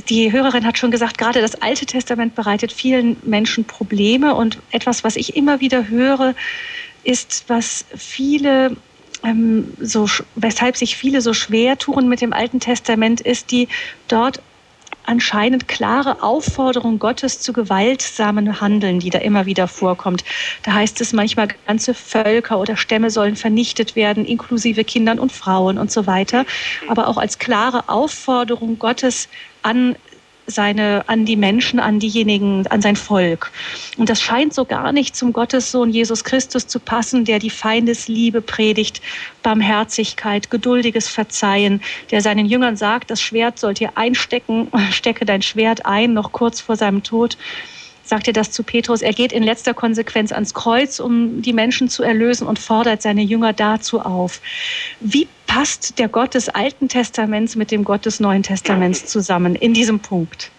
die 0.07 0.31
Hörerin 0.31 0.65
hat 0.65 0.77
schon 0.77 0.91
gesagt, 0.91 1.17
gerade 1.17 1.41
das 1.41 1.61
Alte 1.61 1.85
Testament 1.85 2.35
bereitet 2.35 2.71
vielen 2.71 3.17
Menschen 3.23 3.65
Probleme 3.65 4.33
und 4.33 4.59
etwas, 4.71 5.03
was 5.03 5.15
ich 5.15 5.35
immer 5.35 5.59
wieder 5.59 5.89
höre, 5.89 6.35
ist, 7.03 7.45
was 7.47 7.85
viele 7.95 8.77
ähm, 9.23 9.73
so, 9.79 10.07
weshalb 10.35 10.77
sich 10.77 10.95
viele 10.95 11.21
so 11.21 11.33
schwer 11.33 11.77
tun 11.77 12.07
mit 12.07 12.21
dem 12.21 12.33
Alten 12.33 12.59
Testament, 12.59 13.21
ist 13.21 13.51
die 13.51 13.67
dort 14.07 14.41
anscheinend 15.05 15.67
klare 15.67 16.21
Aufforderung 16.21 16.99
Gottes 16.99 17.39
zu 17.41 17.51
gewaltsamen 17.51 18.61
Handeln, 18.61 18.99
die 18.99 19.09
da 19.09 19.17
immer 19.19 19.47
wieder 19.47 19.67
vorkommt. 19.67 20.23
Da 20.63 20.73
heißt 20.73 21.01
es 21.01 21.13
manchmal, 21.13 21.47
ganze 21.65 21.95
Völker 21.95 22.59
oder 22.59 22.77
Stämme 22.77 23.09
sollen 23.09 23.35
vernichtet 23.35 23.95
werden, 23.95 24.23
inklusive 24.23 24.83
Kindern 24.83 25.19
und 25.19 25.31
Frauen 25.31 25.79
und 25.79 25.91
so 25.91 26.05
weiter. 26.05 26.45
Aber 26.87 27.07
auch 27.07 27.17
als 27.17 27.39
klare 27.39 27.89
Aufforderung 27.89 28.77
Gottes 28.77 29.29
an 29.63 29.95
seine, 30.49 31.03
an 31.07 31.25
die 31.25 31.35
Menschen, 31.35 31.79
an 31.79 31.99
diejenigen, 31.99 32.67
an 32.67 32.81
sein 32.81 32.95
Volk. 32.95 33.51
Und 33.97 34.09
das 34.09 34.21
scheint 34.21 34.53
so 34.53 34.65
gar 34.65 34.91
nicht 34.91 35.15
zum 35.15 35.33
Gottessohn 35.33 35.89
Jesus 35.89 36.23
Christus 36.23 36.67
zu 36.67 36.79
passen, 36.79 37.25
der 37.25 37.39
die 37.39 37.49
Feindesliebe 37.49 38.41
predigt, 38.41 39.01
Barmherzigkeit, 39.43 40.49
geduldiges 40.49 41.07
Verzeihen, 41.07 41.81
der 42.11 42.21
seinen 42.21 42.45
Jüngern 42.45 42.75
sagt, 42.75 43.11
das 43.11 43.21
Schwert 43.21 43.59
sollt 43.59 43.81
ihr 43.81 43.91
einstecken, 43.95 44.69
stecke 44.91 45.25
dein 45.25 45.41
Schwert 45.41 45.85
ein, 45.85 46.13
noch 46.13 46.31
kurz 46.31 46.61
vor 46.61 46.75
seinem 46.75 47.03
Tod 47.03 47.37
sagt 48.09 48.27
er 48.27 48.33
das 48.33 48.51
zu 48.51 48.63
Petrus. 48.63 49.01
Er 49.01 49.13
geht 49.13 49.31
in 49.31 49.43
letzter 49.43 49.73
Konsequenz 49.73 50.31
ans 50.31 50.53
Kreuz, 50.53 50.99
um 50.99 51.41
die 51.41 51.53
Menschen 51.53 51.89
zu 51.89 52.03
erlösen 52.03 52.47
und 52.47 52.59
fordert 52.59 53.01
seine 53.01 53.21
Jünger 53.21 53.53
dazu 53.53 54.01
auf. 54.01 54.41
Wie 54.99 55.27
passt 55.47 55.99
der 55.99 56.09
Gott 56.09 56.33
des 56.33 56.49
Alten 56.49 56.89
Testaments 56.89 57.55
mit 57.55 57.71
dem 57.71 57.83
Gott 57.83 58.05
des 58.05 58.19
Neuen 58.19 58.43
Testaments 58.43 59.05
zusammen 59.05 59.55
in 59.55 59.73
diesem 59.73 59.99
Punkt? 59.99 60.51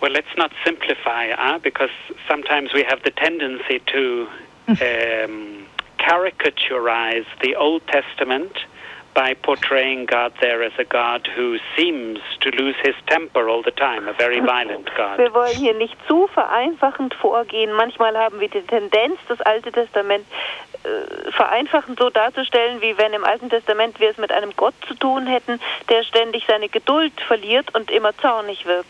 Well, 0.00 0.12
let's 0.12 0.36
not 0.36 0.50
simplify, 0.64 1.30
uh, 1.38 1.60
because 1.60 1.92
sometimes 2.28 2.74
we 2.74 2.84
have 2.84 3.00
the 3.04 3.12
tendency 3.12 3.80
to 3.86 4.26
um, 4.66 5.64
caricaturize 5.98 7.26
the 7.40 7.54
Old 7.54 7.86
Testament 7.86 8.50
by 9.14 9.34
portraying 9.34 10.06
God 10.06 10.32
there 10.40 10.62
as 10.62 10.72
a 10.78 10.84
God 10.84 11.28
who 11.36 11.58
seems 11.76 12.18
to 12.40 12.50
lose 12.50 12.76
his 12.82 12.94
temper 13.06 13.48
all 13.48 13.62
the 13.62 13.70
time, 13.70 14.08
a 14.08 14.12
very 14.12 14.40
violent 14.40 14.88
God. 14.96 15.18
Wir 15.18 15.34
wollen 15.34 15.56
hier 15.56 15.74
nicht 15.74 15.96
zu 16.06 16.28
vereinfachend 16.28 17.14
vorgehen. 17.14 17.72
Manchmal 17.72 18.16
haben 18.16 18.40
wir 18.40 18.48
die 18.48 18.62
Tendenz, 18.62 19.18
das 19.28 19.40
Alte 19.42 19.70
Testament 19.72 20.26
äh, 20.84 21.30
vereinfachend 21.32 21.98
so 21.98 22.10
darzustellen, 22.10 22.80
wie 22.80 22.96
wenn 22.98 23.12
im 23.12 23.24
Alten 23.24 23.50
Testament 23.50 24.00
wir 24.00 24.10
es 24.10 24.16
mit 24.16 24.32
einem 24.32 24.52
Gott 24.56 24.74
zu 24.86 24.94
tun 24.94 25.26
hätten, 25.26 25.60
der 25.88 26.02
ständig 26.04 26.46
seine 26.46 26.68
Geduld 26.68 27.20
verliert 27.20 27.74
und 27.74 27.90
immer 27.90 28.16
zornig 28.18 28.66
wird. 28.66 28.86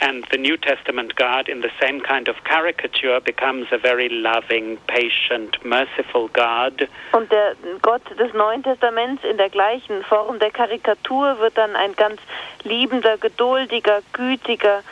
And 0.00 0.24
the 0.30 0.38
New 0.38 0.56
Testament 0.56 1.16
God, 1.16 1.48
in 1.48 1.60
the 1.60 1.70
same 1.80 2.00
kind 2.00 2.28
of 2.28 2.36
caricature, 2.44 3.20
becomes 3.20 3.66
a 3.72 3.78
very 3.78 4.08
loving, 4.08 4.78
patient, 4.86 5.56
merciful 5.64 6.28
God. 6.28 6.88
Und 7.12 7.30
der 7.32 7.56
Gott 7.82 8.02
des 8.18 8.32
Neuen 8.32 8.62
Testaments 8.62 9.24
in 9.24 9.36
der 9.36 9.50
gleichen 9.50 10.04
Form 10.04 10.38
der 10.38 10.50
Karikatur 10.50 11.38
wird 11.40 11.58
dann 11.58 11.74
ein 11.74 11.94
ganz 11.94 12.20
liebender, 12.62 13.18
geduldiger, 13.18 14.02
gütiger, 14.12 14.82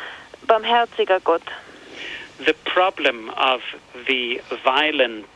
barmherziger 0.46 1.20
Gott. 1.20 1.42
The 2.44 2.54
problem 2.64 3.30
of 3.30 3.62
the 4.06 4.40
violent 4.64 5.26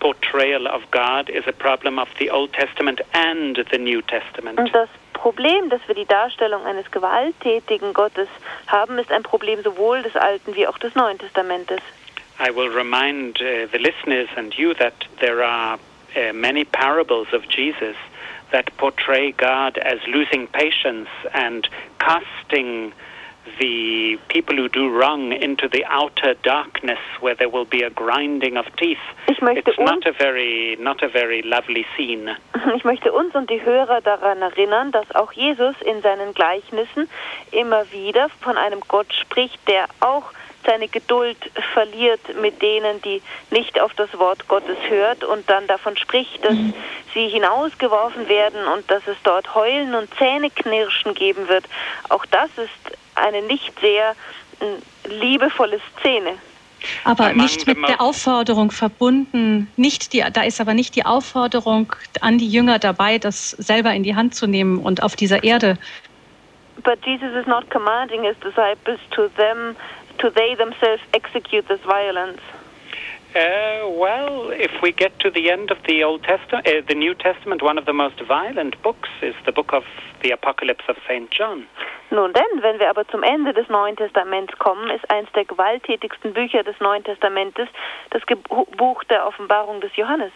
portrayal 0.00 0.66
of 0.66 0.82
God 0.90 1.30
is 1.30 1.44
a 1.46 1.52
problem 1.52 1.98
of 1.98 2.08
the 2.18 2.30
Old 2.30 2.52
Testament 2.52 3.00
and 3.12 3.64
the 3.70 3.78
New 3.78 4.02
Testament. 4.02 4.58
Und 4.58 4.74
das 4.74 4.88
Problem, 5.26 5.70
dass 5.70 5.80
wir 5.88 5.96
die 5.96 6.04
Darstellung 6.04 6.64
eines 6.66 6.88
gewalttätigen 6.92 7.92
Gottes 7.92 8.28
haben, 8.68 8.96
ist 8.96 9.10
ein 9.10 9.24
Problem 9.24 9.60
sowohl 9.60 10.00
des 10.04 10.14
Alten 10.14 10.54
wie 10.54 10.68
auch 10.68 10.78
des 10.78 10.94
Neuen 10.94 11.18
Testamentes. 11.18 11.80
I 12.38 12.54
will 12.54 12.68
remind 12.68 13.40
uh, 13.40 13.66
the 13.72 13.78
listeners 13.78 14.28
and 14.36 14.54
you 14.54 14.72
that 14.74 14.94
there 15.18 15.42
are 15.42 15.80
uh, 16.14 16.32
many 16.32 16.64
parables 16.64 17.26
of 17.32 17.42
Jesus 17.48 17.96
that 18.52 18.70
portray 18.76 19.32
God 19.32 19.78
as 19.78 19.98
losing 20.06 20.46
patience 20.46 21.08
and 21.32 21.68
casting 21.98 22.92
the 23.58 24.18
people 24.28 24.56
who 24.56 24.68
do 24.68 24.90
wrong 24.90 25.32
into 25.32 25.68
the 25.68 25.84
outer 25.86 26.34
darkness 26.42 26.98
where 27.20 27.34
there 27.34 27.48
will 27.48 27.64
be 27.64 27.82
a 27.82 27.90
grinding 27.90 28.56
of 28.56 28.66
teeth. 28.76 28.98
Ich 29.28 29.40
möchte, 29.40 29.70
It's 29.70 29.78
uns, 29.78 29.90
not 29.90 30.06
a 30.06 30.12
very 30.12 30.76
not 30.80 31.02
a 31.02 31.08
very 31.08 31.42
lovely 31.42 31.86
scene. 31.96 32.36
ich 32.76 32.84
möchte 32.84 33.12
uns 33.12 33.34
und 33.34 33.50
die 33.50 33.62
Hörer 33.62 34.00
daran 34.00 34.42
erinnern, 34.42 34.92
dass 34.92 35.10
auch 35.14 35.32
Jesus 35.32 35.74
in 35.84 36.02
seinen 36.02 36.34
Gleichnissen 36.34 37.08
immer 37.52 37.90
wieder 37.92 38.28
von 38.40 38.56
einem 38.56 38.80
Gott 38.88 39.12
spricht, 39.12 39.58
der 39.68 39.86
auch 40.00 40.32
seine 40.66 40.88
Geduld 40.88 41.38
verliert 41.72 42.20
mit 42.40 42.60
denen, 42.60 43.00
die 43.02 43.22
nicht 43.50 43.80
auf 43.80 43.94
das 43.94 44.18
Wort 44.18 44.48
Gottes 44.48 44.76
hört 44.88 45.24
und 45.24 45.48
dann 45.48 45.66
davon 45.66 45.96
spricht, 45.96 46.44
dass 46.44 46.56
sie 47.14 47.28
hinausgeworfen 47.28 48.28
werden 48.28 48.66
und 48.66 48.90
dass 48.90 49.06
es 49.06 49.16
dort 49.22 49.54
Heulen 49.54 49.94
und 49.94 50.12
Zähneknirschen 50.18 51.14
geben 51.14 51.48
wird. 51.48 51.64
Auch 52.08 52.26
das 52.26 52.50
ist 52.56 52.98
eine 53.16 53.42
nicht 53.42 53.78
sehr 53.80 54.14
äh, 54.60 55.08
liebevolle 55.08 55.80
Szene. 55.98 56.32
Aber 57.04 57.32
nicht 57.32 57.62
the 57.62 57.74
mit 57.74 57.88
der 57.88 58.00
Aufforderung 58.00 58.70
verbunden, 58.70 59.68
nicht 59.76 60.12
die, 60.12 60.22
da 60.32 60.42
ist 60.42 60.60
aber 60.60 60.74
nicht 60.74 60.94
die 60.94 61.04
Aufforderung 61.04 61.92
an 62.20 62.38
die 62.38 62.48
Jünger 62.48 62.78
dabei, 62.78 63.18
das 63.18 63.50
selber 63.50 63.92
in 63.92 64.02
die 64.02 64.14
Hand 64.14 64.34
zu 64.34 64.46
nehmen 64.46 64.78
und 64.78 65.02
auf 65.02 65.16
dieser 65.16 65.42
Erde 65.42 65.78
But 66.84 67.04
Jesus 67.06 67.34
is 67.34 67.46
not 67.46 67.70
commanding 67.70 68.22
his 68.22 68.36
disciples 68.42 69.00
to 69.12 69.28
them, 69.36 69.76
to 70.18 70.30
they 70.30 70.54
themselves 70.54 71.02
execute 71.14 71.66
this 71.68 71.80
violence. 71.80 72.40
Uh, 73.36 73.90
well, 73.90 74.48
if 74.50 74.70
we 74.80 74.92
get 74.92 75.12
to 75.20 75.30
the 75.30 75.50
end 75.50 75.70
of 75.70 75.76
the 75.86 76.02
Old 76.02 76.22
Testament, 76.22 76.66
uh, 76.66 76.80
the 76.88 76.94
New 76.94 77.14
Testament, 77.14 77.62
one 77.62 77.76
of 77.76 77.84
the 77.84 77.92
most 77.92 78.18
violent 78.26 78.80
books 78.82 79.10
is 79.20 79.34
the 79.44 79.52
book 79.52 79.74
of 79.74 79.84
the 80.22 80.30
Apocalypse 80.30 80.84
of 80.88 80.96
Saint 81.06 81.30
John. 81.30 81.66
Nun 82.10 82.32
denn, 82.32 82.62
wenn 82.62 82.78
wir 82.78 82.88
aber 82.88 83.06
zum 83.08 83.22
Ende 83.22 83.52
des 83.52 83.68
Neuen 83.68 83.94
Testaments 83.94 84.56
kommen, 84.58 84.88
ist 84.88 85.10
eines 85.10 85.30
der 85.32 85.44
gewalttätigsten 85.44 86.32
Bücher 86.32 86.62
des 86.62 86.80
Neuen 86.80 87.04
Testamentes 87.04 87.68
das 88.08 88.24
Ge 88.24 88.38
Buch 88.78 89.04
der 89.04 89.26
Offenbarung 89.26 89.82
des 89.82 89.94
Johannes. 89.96 90.32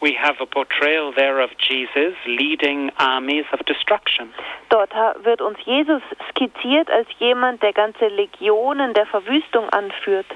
We 0.00 0.18
have 0.18 0.40
a 0.40 0.46
portrayal 0.46 1.12
there 1.14 1.40
of 1.40 1.50
Jesus 1.56 2.14
leading 2.24 2.90
armies 2.96 3.44
of 3.52 3.60
destruction. 3.60 4.34
Dort 4.70 4.90
wird 5.22 5.40
uns 5.40 5.58
Jesus 5.64 6.02
skizziert 6.30 6.90
als 6.90 7.06
jemand, 7.20 7.62
der 7.62 7.74
ganze 7.74 8.08
Legionen 8.08 8.92
der 8.94 9.06
Verwüstung 9.06 9.68
anführt. 9.68 10.26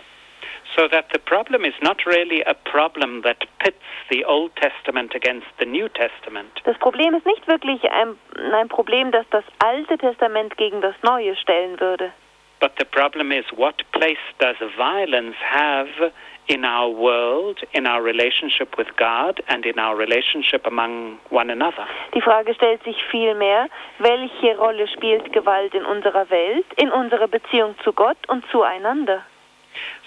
So 0.76 0.88
that 0.88 1.06
the 1.12 1.20
problem 1.20 1.64
is 1.64 1.74
not 1.82 2.04
really 2.04 2.42
a 2.42 2.54
problem 2.54 3.22
that 3.22 3.44
pits 3.60 3.76
the 4.10 4.24
Old 4.24 4.50
Testament 4.56 5.14
against 5.14 5.46
the 5.60 5.66
New 5.66 5.88
Testament, 5.88 6.50
Das 6.64 6.76
Problem 6.78 7.14
ist 7.14 7.24
nicht 7.26 7.46
wirklich 7.46 7.80
ein, 7.90 8.16
ein 8.52 8.68
Problem, 8.68 9.12
das 9.12 9.24
das 9.30 9.44
Alte 9.60 9.96
Testament 9.98 10.56
gegen 10.56 10.80
das 10.80 10.94
Neue 11.02 11.36
stellen 11.36 11.78
würde. 11.80 12.12
but 12.60 12.72
the 12.78 12.84
problem 12.86 13.30
is 13.30 13.44
what 13.56 13.82
place 13.92 14.24
does 14.38 14.56
violence 14.76 15.36
have 15.38 15.88
in 16.48 16.64
our 16.64 16.88
world, 16.88 17.58
in 17.72 17.86
our 17.86 18.02
relationship 18.02 18.76
with 18.78 18.86
God, 18.96 19.40
and 19.48 19.66
in 19.66 19.78
our 19.78 19.94
relationship 19.96 20.66
among 20.66 21.18
one 21.30 21.50
another? 21.50 21.86
Die 22.14 22.20
Frage 22.22 22.54
stellt 22.54 22.82
sich 22.84 22.96
vielmehr, 23.10 23.68
welche 23.98 24.56
Rolle 24.56 24.88
spielt 24.88 25.32
Gewalt 25.32 25.74
in 25.74 25.84
unserer 25.84 26.28
Welt, 26.30 26.66
in 26.76 26.90
unserer 26.90 27.28
Beziehung 27.28 27.74
zu 27.84 27.92
Gott 27.92 28.18
und 28.28 28.44
zueinander? 28.50 29.22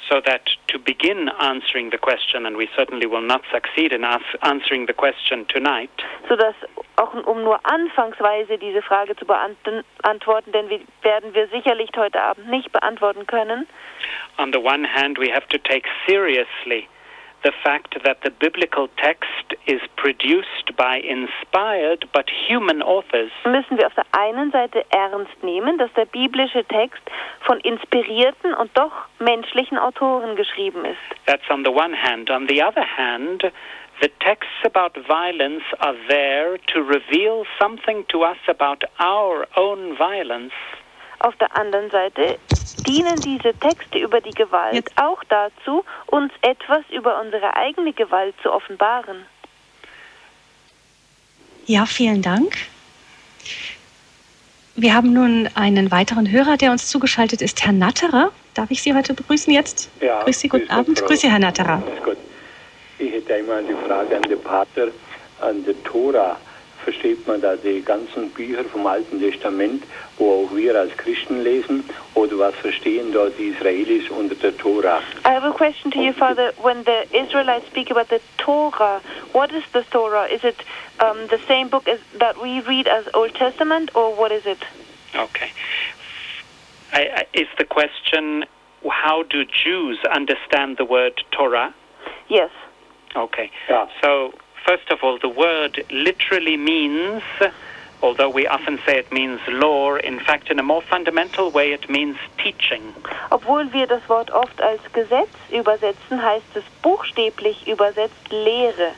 So 0.10 0.22
that 0.22 0.42
to 0.70 0.80
begin 0.80 1.30
answering 1.40 1.90
the 1.90 1.98
question, 1.98 2.46
and 2.46 2.56
we 2.56 2.70
certainly 2.76 3.08
will 3.08 3.22
not 3.22 3.42
succeed 3.52 3.92
in 3.92 4.06
answering 4.42 4.86
the 4.88 4.94
question 4.94 5.46
tonight, 5.48 5.90
Sodass 6.30 6.56
auch 6.96 7.14
um 7.26 7.44
nur 7.44 7.60
anfangsweise 7.64 8.58
diese 8.58 8.82
Frage 8.82 9.16
zu 9.16 9.26
beantworten, 9.26 10.52
denn 10.52 10.70
wir 10.70 10.80
werden 11.02 11.34
wir 11.34 11.48
sicherlich 11.50 11.90
heute 11.96 12.22
Abend 12.22 12.50
nicht 12.50 12.72
beantworten 12.72 13.28
können. 13.28 13.68
on 14.38 14.52
the 14.54 14.60
one 14.60 14.86
hand, 14.86 15.18
we 15.18 15.30
have 15.30 15.48
to 15.50 15.58
take 15.58 15.86
seriously 16.08 16.88
the 17.48 17.54
fact 17.64 17.96
that 18.04 18.18
the 18.26 18.30
biblical 18.30 18.90
text 18.98 19.56
is 19.68 19.80
produced 19.96 20.76
by 20.76 20.98
inspired 20.98 22.04
but 22.14 22.26
human 22.30 22.82
authors. 22.82 23.32
Müssen 23.46 23.78
wir 23.78 23.88
auf 23.88 23.94
der 23.94 24.04
einen 24.12 24.52
Seite 24.52 24.84
ernst 24.90 25.42
nehmen, 25.44 25.78
dass 25.78 25.92
der 25.94 26.04
biblische 26.04 26.66
Text 26.66 27.00
von 27.46 27.62
inspirierten 27.62 28.54
und 28.54 28.78
doch 28.78 28.92
menschlichen 29.20 29.78
Autoren 29.78 30.36
geschrieben 30.36 30.84
ist. 30.84 31.26
That's 31.26 31.50
on 31.50 31.64
the 31.64 31.72
one 31.72 31.96
hand. 31.96 32.30
On 32.30 32.48
the 32.50 32.62
other 32.62 32.86
hand, 32.98 33.50
the 34.02 34.10
texts 34.20 34.66
about 34.66 35.00
violence 35.08 35.64
are 35.80 35.96
there 36.10 36.58
to 36.74 36.82
reveal 36.82 37.46
something 37.58 38.06
to 38.10 38.26
us 38.26 38.38
about 38.50 38.84
our 39.00 39.48
own 39.56 39.96
violence. 39.96 40.52
Auf 41.20 41.36
der 41.38 41.56
anderen 41.58 41.90
Seite 41.90 42.38
dienen 42.88 43.20
diese 43.22 43.54
Texte 43.60 43.98
über 43.98 44.22
die 44.22 44.32
Gewalt 44.32 44.74
Jetzt- 44.76 44.94
auch 44.98 45.24
dazu, 45.30 45.84
uns 46.06 46.32
etwas 46.42 46.84
über 46.92 47.20
unsere 47.20 47.56
eigene 47.56 47.92
Gewalt 47.94 48.36
zu 48.44 48.52
offenbaren. 48.52 49.26
Ja, 51.66 51.86
vielen 51.86 52.22
Dank. 52.22 52.56
Wir 54.76 54.94
haben 54.94 55.12
nun 55.12 55.50
einen 55.56 55.90
weiteren 55.92 56.30
Hörer, 56.30 56.56
der 56.56 56.72
uns 56.72 56.88
zugeschaltet 56.88 57.42
ist, 57.42 57.66
Herr 57.66 57.74
Natterer. 57.74 58.32
Darf 58.54 58.70
ich 58.70 58.82
Sie 58.84 58.94
heute 58.94 59.14
begrüßen 59.16 59.52
jetzt? 59.52 59.90
Ja, 60.02 60.24
Grüß 60.24 60.40
Sie, 60.40 60.48
guten 60.50 60.66
grüß 60.68 60.70
Gott, 60.70 60.78
Abend. 60.80 61.00
Frau- 61.00 61.08
Grüß 61.08 61.22
Sie, 61.22 61.32
Herr 61.32 61.40
Natterer. 61.40 61.82
Grüß 61.82 62.04
Gott. 62.04 62.18
Ich 63.00 63.12
hätte 63.12 63.34
einmal 63.36 63.58
eine 63.66 63.76
Frage 63.88 64.16
an 64.16 64.22
den 64.24 64.42
Pater, 64.42 64.88
an 65.42 65.64
der 65.66 65.84
Tora. 65.84 66.38
Versteht 66.88 67.28
man 67.28 67.42
da 67.42 67.58
die 67.58 67.82
ganzen 67.82 68.30
Bücher 68.30 68.64
vom 68.64 68.88
Alten 68.88 69.20
Testament, 69.20 69.84
wo 70.18 70.46
auch 70.46 70.56
wir 70.56 70.74
als 70.74 70.96
Christen 70.96 71.44
lesen, 71.44 71.84
oder 72.14 72.40
was 72.40 72.56
verstehen 72.56 73.12
da 73.12 73.28
die 73.28 73.50
Israelis 73.50 74.10
unter 74.10 74.36
der 74.36 74.56
Tora? 74.58 75.02
I 75.26 75.32
have 75.34 75.44
a 75.44 75.52
question 75.52 75.92
to 75.92 76.00
you, 76.00 76.14
Father. 76.14 76.54
When 76.62 76.86
the 76.86 77.04
Israelites 77.12 77.68
speak 77.68 77.92
about 77.92 78.08
the 78.08 78.22
Torah, 78.38 79.02
what 79.34 79.52
is 79.52 79.66
the 79.74 79.84
Torah? 79.92 80.28
Is 80.28 80.46
it 80.46 80.64
um, 81.02 81.28
the 81.28 81.40
same 81.46 81.68
book 81.68 81.90
as, 81.90 82.00
that 82.20 82.42
we 82.42 82.62
read 82.62 82.88
as 82.88 83.04
Old 83.14 83.36
Testament, 83.36 83.94
or 83.94 84.16
what 84.16 84.32
is 84.32 84.46
it? 84.46 84.64
Okay. 85.14 85.52
I, 86.94 87.02
I, 87.02 87.26
is 87.34 87.50
the 87.58 87.66
question 87.66 88.46
how 88.90 89.24
do 89.24 89.44
Jews 89.44 90.00
understand 90.10 90.78
the 90.78 90.86
word 90.86 91.22
Torah? 91.32 91.76
Yes. 92.30 92.52
Okay. 93.14 93.52
Ja. 93.68 93.88
So, 94.02 94.32
first 94.68 94.90
of 94.92 95.00
all, 95.04 95.18
the 95.18 95.30
word 95.30 95.74
literally 95.90 96.58
means, 96.58 97.24
although 98.02 98.30
we 98.30 98.46
often 98.48 98.78
say 98.86 98.98
it 99.00 99.12
means 99.12 99.40
law, 99.48 99.96
in 99.96 100.20
fact, 100.20 100.52
in 100.52 100.60
a 100.60 100.64
more 100.64 100.82
fundamental 100.82 101.50
way, 101.50 101.72
it 101.72 101.90
means 101.90 102.18
teaching. 102.44 102.84
Obwohl 103.32 103.72
wir 103.72 103.88
das 103.88 104.04
Wort 104.10 104.30
oft 104.32 104.62
als 104.62 104.82
Gesetz 104.94 105.34
übersetzen, 105.52 106.22
heißt 106.22 106.56
es 106.56 106.64
buchstäblich 106.82 107.68
übersetzt 107.68 108.30
Lehre. 108.30 108.92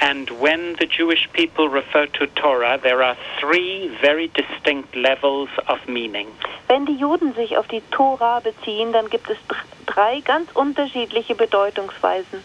And 0.00 0.28
when 0.42 0.76
the 0.78 0.86
Jewish 0.86 1.26
people 1.32 1.68
refer 1.70 2.06
to 2.18 2.26
Torah, 2.34 2.76
there 2.76 3.02
are 3.02 3.16
three 3.40 3.88
very 4.02 4.28
distinct 4.28 4.94
levels 4.94 5.48
of 5.68 5.78
meaning. 5.88 6.26
Wenn 6.68 6.84
die 6.84 6.96
Juden 6.96 7.32
sich 7.34 7.56
auf 7.56 7.66
die 7.68 7.80
Tora 7.92 8.40
beziehen, 8.40 8.92
dann 8.92 9.08
gibt 9.08 9.30
es 9.30 9.38
dr- 9.48 9.64
drei 9.86 10.20
ganz 10.20 10.50
unterschiedliche 10.52 11.34
Bedeutungsweisen. 11.34 12.42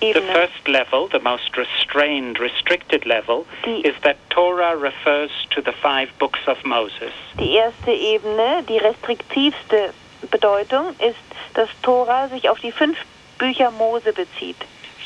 The 0.00 0.12
first 0.32 0.68
level, 0.68 1.08
the 1.08 1.20
most 1.20 1.56
restrained, 1.56 2.38
restricted 2.38 3.06
level, 3.06 3.46
is 3.66 3.94
that 4.02 4.18
Torah 4.30 4.76
refers 4.76 5.30
to 5.50 5.62
the 5.62 5.72
five 5.72 6.10
books 6.18 6.40
of 6.46 6.62
Moses. 6.64 7.12
Die 7.38 7.56
erste 7.56 7.92
Ebene, 7.92 8.62
die 8.68 8.78
restriktivste 8.78 9.94
Bedeutung, 10.30 10.90
ist, 10.98 11.16
dass 11.54 11.68
Tora 11.82 12.28
sich 12.28 12.48
auf 12.48 12.60
die 12.60 12.72
fünf 12.72 12.98
Bücher 13.38 13.70
Mose 13.70 14.12
bezieht. 14.12 14.56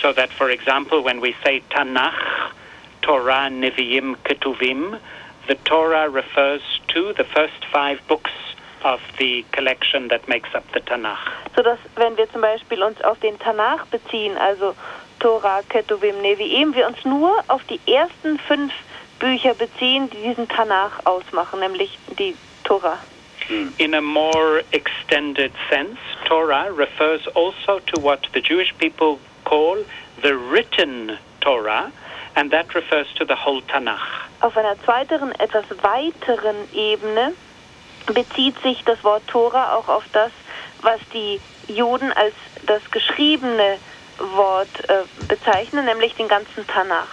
So 0.01 0.13
that, 0.13 0.33
for 0.33 0.51
example, 0.51 1.03
when 1.03 1.21
we 1.21 1.35
say 1.45 1.63
Tanakh, 1.71 2.53
Torah, 3.03 3.49
Nevi'im, 3.49 4.17
Ketuvim, 4.25 4.99
the 5.47 5.55
Torah 5.65 6.09
refers 6.09 6.63
to 6.89 7.13
the 7.17 7.25
first 7.25 7.65
five 7.73 8.01
books 8.09 8.31
of 8.85 9.01
the 9.19 9.45
collection 9.53 10.09
that 10.09 10.29
makes 10.29 10.55
up 10.55 10.65
the 10.73 10.81
Tanakh. 10.81 11.19
Sodass, 11.55 11.79
wenn 11.97 12.17
wir 12.17 12.31
zum 12.31 12.41
Beispiel 12.41 12.83
uns 12.83 13.01
auf 13.03 13.19
den 13.21 13.39
Tanach 13.39 13.87
beziehen, 13.87 14.37
also 14.37 14.75
Tora, 15.19 15.61
Ketuvim, 15.69 16.17
Nevi'im, 16.23 16.75
wir 16.75 16.87
uns 16.87 17.05
nur 17.05 17.45
auf 17.49 17.63
die 17.65 17.81
ersten 17.87 18.39
fünf 18.39 18.73
Bücher 19.19 19.55
beziehen, 19.55 20.09
die 20.11 20.23
diesen 20.23 20.49
Tanach 20.49 21.05
ausmachen, 21.05 21.61
nämlich 21.61 21.99
die 22.19 22.35
Tora. 22.65 22.99
In 23.79 23.95
a 23.95 24.01
more 24.01 24.63
extended 24.71 25.53
sense, 25.69 25.99
Torah 26.27 26.69
refers 26.69 27.27
also 27.35 27.81
to 27.87 28.01
what 28.01 28.21
the 28.33 28.41
Jewish 28.41 28.73
people 28.79 29.19
call 29.45 29.77
the 30.23 30.37
written 30.37 31.19
Torah, 31.41 31.91
and 32.37 32.51
that 32.53 32.75
refers 32.75 33.09
to 33.17 33.25
the 33.25 33.35
whole 33.35 33.61
Tanakh. 33.63 34.29
Auf 34.41 34.57
einer 34.57 34.81
zweiteren, 34.85 35.33
etwas 35.39 35.65
weiteren 35.83 36.57
Ebene 36.73 37.35
bezieht 38.07 38.61
sich 38.63 38.83
das 38.85 39.03
Wort 39.05 39.27
Tora 39.27 39.75
auch 39.75 39.89
auf 39.89 40.05
das, 40.13 40.33
was 40.83 41.01
die 41.13 41.41
Juden 41.69 42.13
als 42.13 42.35
das 42.67 42.83
geschriebene 42.91 43.79
Wort 44.19 44.69
äh, 44.89 45.05
bezeichnen, 45.29 45.85
nämlich 45.87 46.15
den 46.15 46.29
ganzen 46.29 46.67
Tanach. 46.67 47.07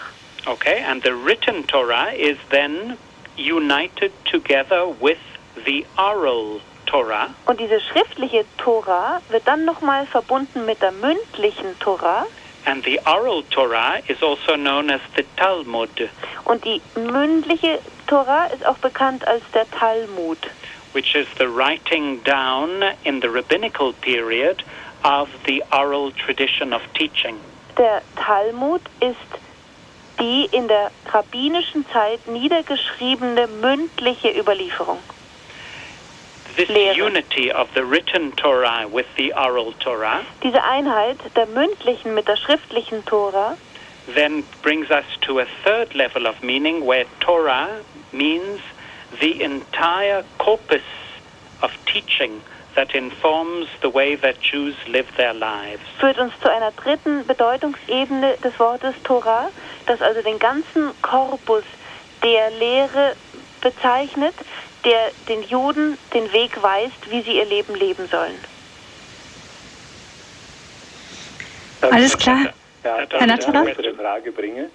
Okay, 0.45 0.84
and 0.89 1.03
the 1.03 1.11
written 1.11 1.65
Torah 1.68 2.09
is 2.14 2.38
then 2.49 2.97
united 3.38 4.11
together 4.26 4.88
with 5.01 5.18
the 5.65 5.85
oral 5.97 6.59
Torah, 6.85 7.30
Und 7.45 7.59
diese 7.59 7.80
schriftliche 7.81 8.45
Tora 8.57 9.22
wird 9.30 9.45
dann 9.47 9.65
nochmal 9.65 10.05
verbunden 10.07 10.65
mit 10.65 10.81
der 10.81 10.91
mündlichen 10.93 11.77
Tora. 11.80 12.26
and 12.65 12.84
the 12.85 12.99
oral 13.05 13.43
Torah 13.49 13.97
is 14.07 14.22
also 14.22 14.55
known 14.55 14.89
as 14.89 15.01
the 15.15 15.23
Talmud, 15.35 15.89
Und 16.45 16.64
die 16.65 16.81
mündliche 16.95 17.80
Tora 18.07 18.45
ist 18.47 18.65
auch 18.65 18.77
bekannt 18.77 19.27
als 19.27 19.43
der 19.53 19.69
Talmud. 19.72 20.38
Which 20.98 21.15
is 21.15 21.28
the 21.38 21.48
writing 21.48 22.19
down 22.22 22.82
in 23.06 23.19
the 23.19 23.30
rabbinical 23.30 23.94
period 23.94 24.64
of 25.03 25.30
the 25.45 25.64
oral 25.72 26.11
tradition 26.11 26.74
of 26.74 26.82
teaching. 26.95 27.38
Der 27.78 28.02
Talmud 28.15 28.82
ist 28.99 29.32
die 30.19 30.49
in 30.52 30.68
der 30.68 30.90
rabbinischen 31.06 31.86
Zeit 31.94 32.26
niedergeschriebene 32.26 33.45
mündliche 33.45 34.32
Überlieferung. 34.36 34.98
This 36.56 36.68
Lehre. 36.68 36.95
unity 36.95 37.52
of 37.52 37.72
the 37.76 37.86
written 37.86 38.32
Torah 38.32 38.88
with 38.88 39.06
the 39.18 39.32
oral 39.34 39.74
Torah 39.74 40.26
Diese 40.41 40.64
Einheit 40.64 41.19
der 41.36 41.45
mündlichen 41.45 42.15
mit 42.15 42.28
der 42.28 42.38
schriftlichen 42.38 43.06
Tora 43.06 43.56
then 44.07 44.44
brings 44.64 44.90
us 44.90 45.06
to 45.22 45.38
a 45.38 45.45
third 45.64 45.94
level 45.94 46.26
of 46.26 46.41
meaning 46.41 46.88
where 46.88 47.06
Torah 47.19 47.84
means 48.11 48.61
the 49.19 49.41
entire 49.41 50.23
corpus 50.38 50.81
of 51.61 51.72
teaching 51.85 52.41
that 52.76 52.94
informs 52.94 53.68
the 53.81 53.89
way 53.89 54.15
that 54.15 54.39
Jews 54.39 54.76
live 54.88 55.07
their 55.18 55.34
lives. 55.34 55.81
führt 55.99 56.19
uns 56.19 56.34
zu 56.41 56.49
einer 56.52 56.72
dritten 56.72 57.26
Bedeutungsebene 57.26 58.38
des 58.44 58.60
Wortes 58.60 58.94
Tora, 59.03 59.49
das 59.88 60.02
also 60.02 60.22
den 60.22 60.38
ganzen 60.38 60.91
Korpus 61.02 61.64
der 62.23 62.52
Lehre 62.52 63.15
bezeichnet, 63.61 64.35
der 64.85 65.11
den 65.27 65.41
Juden 65.44 65.98
den 66.14 66.31
Weg 66.34 66.61
weist, 66.61 67.10
wie 67.10 67.22
sie 67.23 67.38
ihr 67.38 67.45
Leben 67.45 67.73
leben 67.76 68.07
sollen. 68.10 68.38
Alles 71.81 72.18
klar. 72.18 72.53
Ja, 72.84 72.98
Herr 72.98 73.07
darf 73.07 73.22
ich 73.22 73.27
Natterer? 73.27 73.60
eine 73.61 73.94
Frage 73.95 74.31
bringen? 74.31 74.69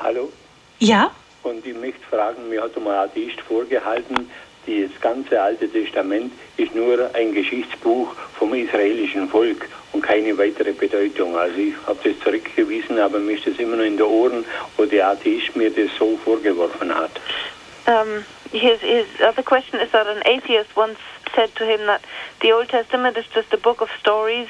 Hallo? 0.00 0.32
Ja, 0.78 1.10
Und 1.48 1.66
ich 1.66 1.74
möchte 1.74 2.04
fragen, 2.10 2.50
mir 2.50 2.62
hat 2.62 2.76
einmal 2.76 2.98
ein 2.98 3.08
Atheist 3.08 3.40
vorgehalten, 3.40 4.30
das 4.66 5.00
ganze 5.00 5.40
Alte 5.40 5.66
Testament 5.66 6.30
ist 6.58 6.74
nur 6.74 7.10
ein 7.14 7.32
Geschichtsbuch 7.32 8.14
vom 8.38 8.52
israelischen 8.52 9.26
Volk 9.30 9.66
und 9.94 10.02
keine 10.02 10.36
weitere 10.36 10.72
Bedeutung. 10.72 11.34
Also 11.38 11.56
ich 11.56 11.74
habe 11.86 11.98
das 12.04 12.22
zurückgewiesen, 12.22 12.98
aber 12.98 13.18
mir 13.18 13.38
ist 13.38 13.46
das 13.46 13.58
immer 13.58 13.76
noch 13.76 13.84
in 13.84 13.96
den 13.96 14.04
Ohren, 14.04 14.44
wo 14.76 14.84
der 14.84 15.08
Atheist 15.08 15.56
mir 15.56 15.70
das 15.70 15.88
so 15.98 16.18
vorgeworfen 16.18 16.94
hat. 16.94 17.12
Um, 17.86 18.26
his, 18.52 18.78
his 18.82 19.06
other 19.26 19.42
question 19.42 19.80
is 19.80 19.90
that 19.92 20.06
an 20.06 20.22
atheist 20.26 20.76
once 20.76 20.98
said 21.34 21.54
to 21.56 21.64
him 21.64 21.86
that 21.86 22.02
the 22.42 22.52
Old 22.52 22.68
Testament 22.68 23.16
is 23.16 23.24
just 23.34 23.54
a 23.54 23.56
book 23.56 23.80
of 23.80 23.88
stories 23.98 24.48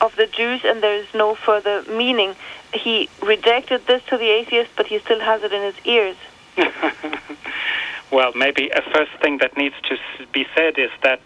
of 0.00 0.14
the 0.14 0.28
Jews 0.28 0.60
and 0.64 0.80
there 0.80 0.94
is 0.94 1.06
no 1.12 1.34
further 1.34 1.82
meaning. 1.90 2.36
He 2.72 3.08
rejected 3.20 3.88
this 3.88 4.02
to 4.10 4.16
the 4.16 4.30
atheist, 4.30 4.70
but 4.76 4.86
he 4.86 5.00
still 5.00 5.18
has 5.18 5.42
it 5.42 5.52
in 5.52 5.62
his 5.62 5.74
ears. 5.84 6.16
well, 8.10 8.32
maybe 8.34 8.70
a 8.70 8.82
first 8.92 9.12
thing 9.20 9.38
that 9.38 9.56
needs 9.56 9.74
to 9.84 9.96
be 10.32 10.46
said 10.54 10.78
is 10.78 10.90
that 11.02 11.20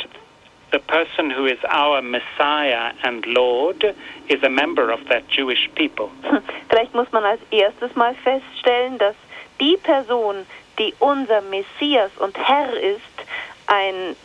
the 0.72 0.78
person 0.78 1.30
who 1.30 1.46
is 1.46 1.58
our 1.68 2.00
Messiah 2.00 2.92
and 3.02 3.24
Lord 3.26 3.84
is 4.28 4.42
a 4.42 4.48
member 4.48 4.90
of 4.90 5.00
that 5.08 5.28
Jewish 5.28 5.68
people. 5.74 6.10
Vielleicht 6.68 6.94
muss 6.94 7.10
man 7.12 7.24
als 7.24 7.40
erstes 7.50 7.94
mal 7.96 8.14
feststellen, 8.14 8.98
dass 8.98 9.16
die 9.60 9.76
Person, 9.76 10.46
die 10.78 10.94
unser 11.00 11.40
Messias 11.42 12.10
und 12.18 12.36
Herr 12.38 12.72
ist, 12.74 13.00
ein 13.66 14.16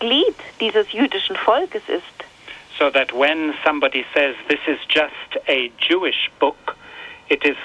Glied 0.00 0.36
dieses 0.60 0.92
jüdischen 0.92 1.36
Volkes 1.36 1.88
ist. 1.88 2.24
So 2.78 2.90
that 2.90 3.12
when 3.12 3.54
somebody 3.64 4.04
says 4.14 4.36
this 4.48 4.60
is 4.66 4.78
just 4.88 5.36
a 5.48 5.70
Jewish 5.78 6.30
book, 6.38 6.76
it 7.28 7.44
is, 7.44 7.56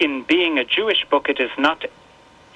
in 0.00 0.22
being 0.24 0.58
a 0.58 0.64
Jewish 0.64 1.04
book, 1.08 1.28
it 1.28 1.38
is 1.38 1.50
not 1.56 1.84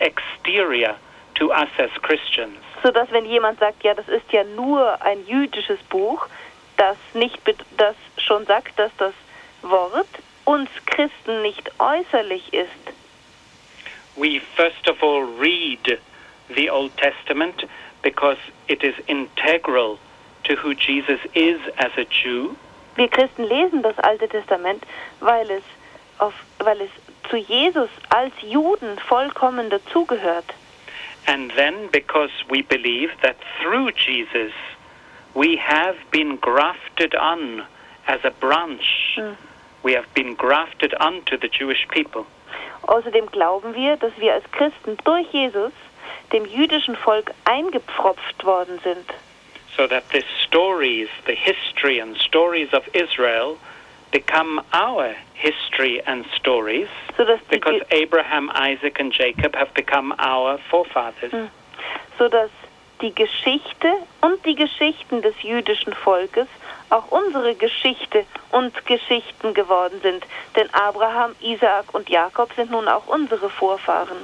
exterior 0.01 0.97
to 1.35 1.51
us 1.53 1.69
as 1.79 1.91
Christians. 2.03 2.57
sodass 2.83 3.11
wenn 3.13 3.25
jemand 3.25 3.59
sagt, 3.61 3.83
ja, 3.85 3.95
das 3.95 4.09
ist 4.09 4.33
ja 4.33 4.43
nur 4.45 5.01
ein 5.03 5.27
jüdisches 5.27 5.79
Buch, 5.91 6.27
das 6.77 6.97
nicht 7.15 7.39
das 7.77 7.95
schon 8.17 8.47
sagt, 8.47 8.79
dass 8.79 8.91
das 8.97 9.13
Wort 9.63 10.09
uns 10.45 10.71
Christen 10.87 11.43
nicht 11.43 11.71
äußerlich 11.79 12.53
ist. 12.53 12.71
We 14.17 14.41
first 14.57 14.89
of 14.89 15.03
all 15.03 15.23
read 15.39 15.99
the 16.55 16.71
Old 16.71 16.97
Testament 16.97 17.67
because 18.03 18.39
it 18.67 18.83
is 18.83 18.95
integral 19.07 19.99
to 20.45 20.55
who 20.57 20.73
Jesus 20.73 21.21
is 21.35 21.61
as 21.77 21.93
a 21.97 22.07
Jew, 22.11 22.55
Wir 22.97 23.09
Christen 23.09 23.45
lesen 23.45 23.83
das 23.83 23.99
Alte 23.99 24.29
Testament, 24.29 24.85
weil 25.21 25.49
es 25.51 25.63
auf 26.19 26.35
weil 26.59 26.81
es 26.81 26.91
zu 27.29 27.37
Jesus 27.37 27.91
als 28.09 28.33
Juden 28.43 28.99
vollkommen 28.99 29.71
dazugehört. 29.71 30.47
and 31.27 31.53
then 31.53 31.89
because 31.93 32.31
we 32.49 32.63
believe 32.63 33.11
that 33.23 33.37
through 33.61 33.91
Jesus 33.93 34.53
we 35.35 35.57
have 35.57 35.97
been 36.11 36.37
grafted 36.37 37.15
on 37.15 37.63
as 38.09 38.21
a 38.25 38.31
branch. 38.31 39.17
Mm. 39.17 39.37
We 39.83 39.93
have 39.95 40.07
been 40.15 40.35
grafted 40.35 40.93
onto 40.99 41.37
the 41.39 41.49
Jewish 41.49 41.87
people. 41.89 42.27
Außerdem 42.83 43.27
glauben 43.31 43.75
wir, 43.75 43.97
dass 43.97 44.13
wir 44.19 44.33
als 44.35 44.45
Christen 44.51 44.97
durch 45.05 45.29
Jesus 45.33 45.73
dem 46.33 46.45
jüdischen 46.47 46.97
Volk 46.97 47.31
eingepfropft 47.45 48.45
worden 48.45 48.81
sind. 48.83 49.07
so 49.77 49.87
that 49.87 50.03
the 50.11 50.25
stories, 50.45 51.09
the 51.27 51.35
history 51.37 52.01
and 52.01 52.17
stories 52.17 52.73
of 52.75 52.83
Israel 52.93 53.57
become 54.11 54.61
our 54.73 55.15
history 55.35 56.03
and 56.07 56.25
stories 56.37 56.89
die, 57.17 57.39
because 57.49 57.81
Abraham, 57.91 58.51
Isaac, 58.55 59.01
and 59.01 59.13
Jacob 59.13 59.55
have 59.55 59.73
become 59.75 60.15
our 60.19 60.59
forefathers. 60.71 61.33
Hm. 61.33 61.49
sodass 62.19 62.51
die 63.01 63.15
Geschichte 63.15 63.89
und 64.21 64.45
die 64.45 64.55
Geschichten 64.55 65.23
des 65.23 65.35
jüdischen 65.43 65.95
Volkes 65.95 66.47
auch 66.91 67.11
unsere 67.11 67.55
Geschichte 67.55 68.27
und 68.51 68.85
Geschichten 68.85 69.55
geworden 69.55 70.01
sind. 70.03 70.27
Denn 70.55 70.69
Abraham, 70.75 71.35
Isaak 71.41 71.95
und 71.95 72.11
Jakob 72.11 72.53
sind 72.55 72.71
nun 72.71 72.89
auch 72.89 73.07
unsere 73.07 73.49
Vorfahren. 73.49 74.19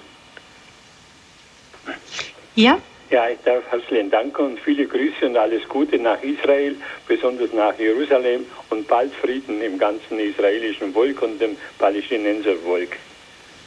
ja, 2.55 2.79
Ja, 3.11 3.29
ich 3.29 3.39
darf 3.45 3.63
herzlichen 3.71 4.11
Dank 4.11 4.37
und 4.39 4.59
viele 4.59 4.87
Grüße 4.87 5.27
und 5.27 5.37
alles 5.37 5.69
Gute 5.69 5.97
nach 5.99 6.21
Israel, 6.23 6.75
besonders 7.07 7.53
nach 7.53 7.79
Jerusalem 7.79 8.45
und 8.71 8.89
bald 8.89 9.15
Frieden 9.15 9.63
im 9.63 9.79
ganzen 9.79 10.19
israelischen 10.19 10.93
Volk 10.93 11.23
und 11.23 11.41
dem 11.41 11.57
Palästinenservolk. 11.79 12.97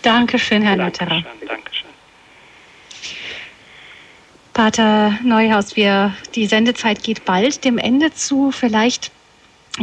Dankeschön, 0.02 0.62
Herr 0.62 0.76
Natterer. 0.76 1.24
Dankeschön. 1.48 1.90
Pater 4.54 5.18
Neuhaus, 5.24 5.78
wir, 5.78 6.14
die 6.36 6.46
Sendezeit 6.46 7.02
geht 7.02 7.24
bald 7.24 7.64
dem 7.64 7.78
Ende 7.78 8.12
zu. 8.12 8.52
Vielleicht 8.52 9.10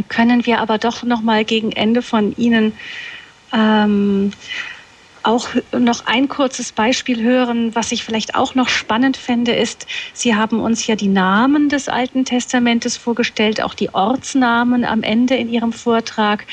können 0.07 0.45
wir 0.45 0.59
aber 0.59 0.77
doch 0.77 1.01
noch 1.01 1.21
mal 1.21 1.43
gegen 1.45 1.71
Ende 1.71 2.03
von 2.03 2.35
Ihnen 2.37 2.73
ähm, 3.51 4.31
auch 5.27 5.49
noch 5.77 6.05
ein 6.05 6.29
kurzes 6.29 6.71
Beispiel 6.71 7.21
hören, 7.21 7.75
was 7.75 7.91
ich 7.91 8.03
vielleicht 8.05 8.35
auch 8.35 8.55
noch 8.55 8.69
spannend 8.69 9.17
fände, 9.17 9.51
ist, 9.51 9.85
Sie 10.13 10.35
haben 10.35 10.61
uns 10.61 10.87
ja 10.87 10.95
die 10.95 11.09
Namen 11.09 11.67
des 11.67 11.89
Alten 11.89 12.23
Testamentes 12.23 12.95
vorgestellt, 12.95 13.61
auch 13.61 13.73
die 13.73 13.93
Ortsnamen 13.93 14.85
am 14.85 15.03
Ende 15.03 15.35
in 15.35 15.49
Ihrem 15.49 15.73
Vortrag. 15.73 16.45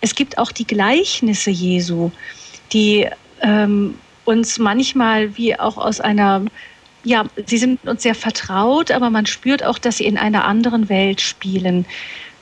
Es 0.00 0.14
gibt 0.14 0.38
auch 0.38 0.52
die 0.52 0.66
Gleichnisse 0.66 1.50
Jesu, 1.50 2.12
die 2.72 3.08
ähm, 3.40 3.98
uns 4.24 4.58
manchmal 4.58 5.36
wie 5.36 5.58
auch 5.58 5.76
aus 5.76 6.00
einer 6.00 6.44
ja, 7.04 7.24
sie 7.46 7.58
sind 7.58 7.84
uns 7.84 8.04
sehr 8.04 8.14
vertraut, 8.14 8.92
aber 8.92 9.10
man 9.10 9.26
spürt 9.26 9.64
auch, 9.64 9.78
dass 9.78 9.96
sie 9.96 10.06
in 10.06 10.18
einer 10.18 10.44
anderen 10.44 10.88
Welt 10.88 11.20
spielen. 11.20 11.84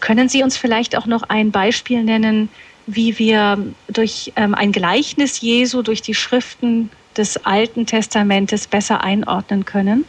Können 0.01 0.29
Sie 0.29 0.43
uns 0.43 0.59
vielleicht 0.59 0.97
auch 0.97 1.07
noch 1.07 1.23
ein 1.23 1.51
Beispiel 1.51 2.03
nennen, 2.05 2.51
wie 2.87 3.19
wir 3.19 3.75
durch 3.89 4.33
ähm, 4.37 4.55
ein 4.55 4.73
Gleichnis 4.73 5.41
Jesu, 5.41 5.83
durch 5.83 6.03
die 6.03 6.15
Schriften 6.15 6.91
des 7.17 7.45
Alten 7.45 7.87
Testamentes 7.87 8.67
besser 8.67 9.03
einordnen 9.03 9.65
können? 9.65 10.05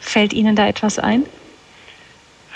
Fällt 0.00 0.32
Ihnen 0.32 0.56
da 0.56 0.66
etwas 0.66 0.98
ein? 0.98 1.26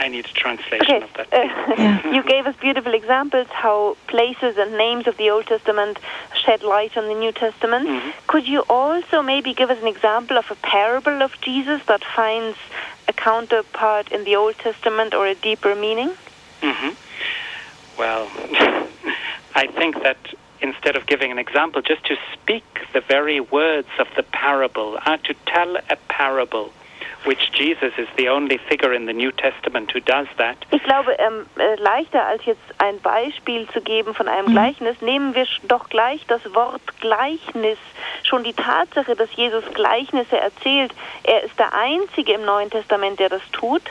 I 0.03 0.09
need 0.09 0.25
a 0.25 0.33
translation 0.33 0.81
Okay. 0.81 1.05
of 1.05 1.13
that. 1.15 1.27
Uh, 1.33 1.47
Yeah. 1.77 1.99
You 2.15 2.23
gave 2.23 2.47
us 2.47 2.57
beautiful 2.61 2.95
examples 2.95 3.47
how 3.51 3.97
places 4.07 4.57
and 4.57 4.77
names 4.77 5.07
of 5.07 5.17
the 5.19 5.31
Old 5.31 5.47
Testament 5.47 5.99
shed 6.45 6.63
light 6.63 6.97
on 6.97 7.07
the 7.09 7.15
New 7.15 7.33
Testament. 7.33 7.87
Could 8.27 8.47
you 8.49 8.65
also 8.69 9.23
maybe 9.23 9.53
give 9.55 9.71
us 9.71 9.79
an 9.81 9.87
example 9.87 10.39
of 10.39 10.47
a 10.51 10.55
parable 10.57 11.23
of 11.23 11.33
Jesus 11.43 11.81
that 11.87 12.03
finds 12.17 12.57
a 13.09 13.13
counterpart 13.13 14.11
in 14.11 14.25
the 14.25 14.37
Old 14.37 14.57
Testament 14.59 15.15
or 15.15 15.27
a 15.27 15.35
deeper 15.35 15.75
meaning? 15.75 16.13
hmm 16.63 16.91
Well, 17.99 18.29
I 19.55 19.67
think 19.67 20.03
that 20.03 20.19
instead 20.61 20.97
of 20.97 21.07
giving 21.07 21.31
an 21.33 21.39
example, 21.39 21.83
just 21.83 22.05
to 22.07 22.17
speak 22.33 22.65
the 22.93 23.01
very 23.01 23.41
words 23.41 23.89
of 23.99 24.09
the 24.17 24.23
parable, 24.23 24.99
uh, 25.05 25.17
to 25.19 25.35
tell 25.47 25.77
a 25.77 25.97
parable, 26.09 26.71
which 27.25 27.53
Jesus 27.53 27.93
is 27.99 28.09
the 28.17 28.29
only 28.29 28.59
figure 28.59 28.93
in 28.95 29.07
the 29.07 29.13
New 29.13 29.33
Testament 29.33 29.91
who 29.91 30.01
does 30.01 30.27
that, 30.39 30.57
Ich 30.71 30.83
glaube, 30.85 31.13
ähm, 31.19 31.47
äh, 31.57 31.75
leichter 31.77 32.25
als 32.25 32.45
jetzt 32.45 32.63
ein 32.79 32.99
Beispiel 33.01 33.69
zu 33.69 33.81
geben 33.81 34.15
von 34.15 34.29
einem 34.29 34.49
Gleichnis, 34.53 35.01
nehmen 35.01 35.35
wir 35.35 35.47
doch 35.65 35.89
gleich 35.89 36.25
das 36.27 36.43
Wort 36.55 36.83
Gleichnis. 37.01 37.79
Schon 38.23 38.45
die 38.45 38.55
Tatsache, 38.55 39.17
dass 39.17 39.35
Jesus 39.35 39.65
Gleichnisse 39.75 40.39
erzählt, 40.39 40.93
er 41.25 41.43
ist 41.43 41.59
der 41.59 41.75
Einzige 41.75 42.33
im 42.33 42.45
Neuen 42.45 42.71
Testament, 42.71 43.19
der 43.19 43.29
das 43.29 43.43
tut. 43.53 43.83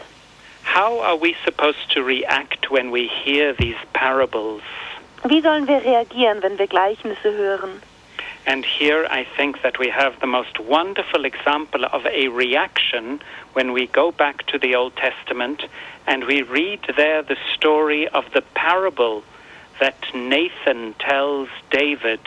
how 0.66 1.00
are 1.00 1.16
we 1.16 1.36
supposed 1.46 1.90
to 1.92 2.04
react 2.04 2.70
when 2.70 2.92
we 2.92 3.08
hear 3.08 3.54
these 3.54 3.78
parables? 3.94 4.62
Wie 5.26 5.42
sollen 5.42 5.68
wir 5.68 5.84
reagieren, 5.84 6.42
wenn 6.42 6.58
wir 6.58 6.68
Gleichnisse 6.68 7.32
hören? 7.32 7.82
And 8.46 8.66
here 8.66 9.06
I 9.12 9.26
think 9.38 9.62
that 9.62 9.78
we 9.78 9.92
have 9.92 10.14
the 10.22 10.28
most 10.28 10.60
wonderful 10.60 11.26
example 11.26 11.86
of 11.86 12.06
a 12.06 12.30
reaction 12.30 13.20
when 13.54 13.74
we 13.74 13.86
go 13.88 14.12
back 14.12 14.48
to 14.48 14.58
the 14.58 14.76
Old 14.76 14.96
Testament 14.96 15.68
and 16.08 16.24
we 16.26 16.42
read 16.42 16.80
there 16.96 17.22
the 17.22 17.36
story 17.54 18.08
of 18.08 18.26
the 18.34 18.42
parable 18.56 19.24
that 19.80 19.96
Nathan 20.14 20.96
tells 20.98 21.50
David. 21.70 22.22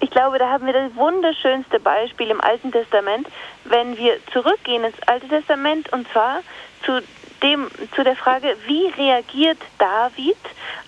Ich 0.00 0.10
glaube, 0.10 0.38
da 0.38 0.50
haben 0.50 0.66
wir 0.66 0.74
das 0.74 0.94
wunderschönste 0.94 1.80
Beispiel 1.80 2.30
im 2.30 2.40
Alten 2.40 2.70
Testament, 2.70 3.26
wenn 3.64 3.96
wir 3.96 4.18
zurückgehen 4.32 4.84
ins 4.84 5.00
Alte 5.06 5.26
Testament 5.28 5.90
und 5.92 6.06
zwar 6.12 6.42
zu 6.84 7.02
dem 7.42 7.70
zu 7.94 8.04
der 8.04 8.16
Frage, 8.16 8.56
wie 8.66 8.88
reagiert 8.88 9.58
David, 9.78 10.36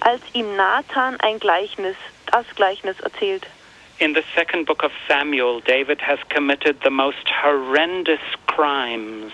als 0.00 0.22
ihm 0.32 0.56
Nathan 0.56 1.18
ein 1.20 1.38
Gleichnis, 1.38 1.96
das 2.30 2.46
Gleichnis 2.54 3.00
erzählt. 3.00 3.46
In 3.98 4.14
the 4.14 4.22
second 4.34 4.66
book 4.66 4.84
of 4.84 4.92
Samuel, 5.08 5.60
David 5.60 6.00
has 6.00 6.18
committed 6.32 6.76
the 6.84 6.90
most 6.90 7.28
horrendous 7.42 8.20
crimes. 8.46 9.32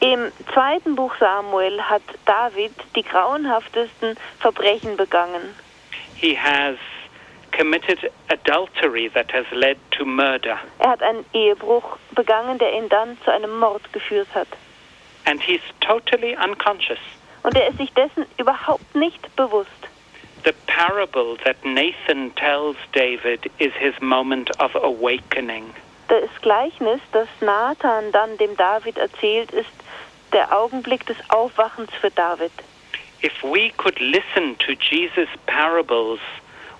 Im 0.00 0.30
zweiten 0.54 0.94
Buch 0.94 1.12
Samuel 1.18 1.82
hat 1.82 2.02
David 2.24 2.72
die 2.94 3.02
grauenhaftesten 3.02 4.16
Verbrechen 4.38 4.96
begangen. 4.96 5.54
He 6.14 6.36
has 6.36 6.76
committed 7.50 7.98
adultery 8.28 9.10
that 9.14 9.32
has 9.32 9.46
led 9.50 9.78
to 9.90 10.04
murder. 10.04 10.58
Er 10.78 10.90
hat 10.90 11.02
einen 11.02 11.24
Ehebruch 11.32 11.98
begangen, 12.12 12.58
der 12.58 12.72
ihn 12.74 12.88
dann 12.88 13.18
zu 13.24 13.32
einem 13.32 13.58
Mord 13.58 13.92
geführt 13.92 14.28
hat. 14.34 14.46
And 15.28 15.42
he's 15.42 15.60
totally 15.80 16.34
unconscious. 16.36 16.98
Und 17.42 17.54
er 17.54 17.68
ist 17.68 17.76
sich 17.76 17.92
dessen 17.92 18.24
überhaupt 18.38 18.94
nicht 18.94 19.36
bewusst. 19.36 19.68
The 20.44 20.54
parable 20.66 21.36
that 21.44 21.62
Nathan 21.64 22.34
tells 22.34 22.76
David 22.94 23.50
is 23.58 23.72
his 23.78 23.92
moment 24.00 24.50
of 24.58 24.74
awakening. 24.74 25.74
Das 26.08 26.30
Gleichnis, 26.40 27.00
das 27.12 27.28
Nathan 27.42 28.10
dann 28.12 28.38
dem 28.38 28.56
David 28.56 28.96
erzählt, 28.96 29.50
ist 29.50 29.68
der 30.32 30.50
Augenblick 30.56 31.04
des 31.04 31.18
Aufwachens 31.28 31.90
für 32.00 32.10
David. 32.10 32.52
If 33.22 33.42
we 33.42 33.70
could 33.76 33.98
listen 34.00 34.56
to 34.58 34.72
Jesus' 34.72 35.28
parables 35.46 36.20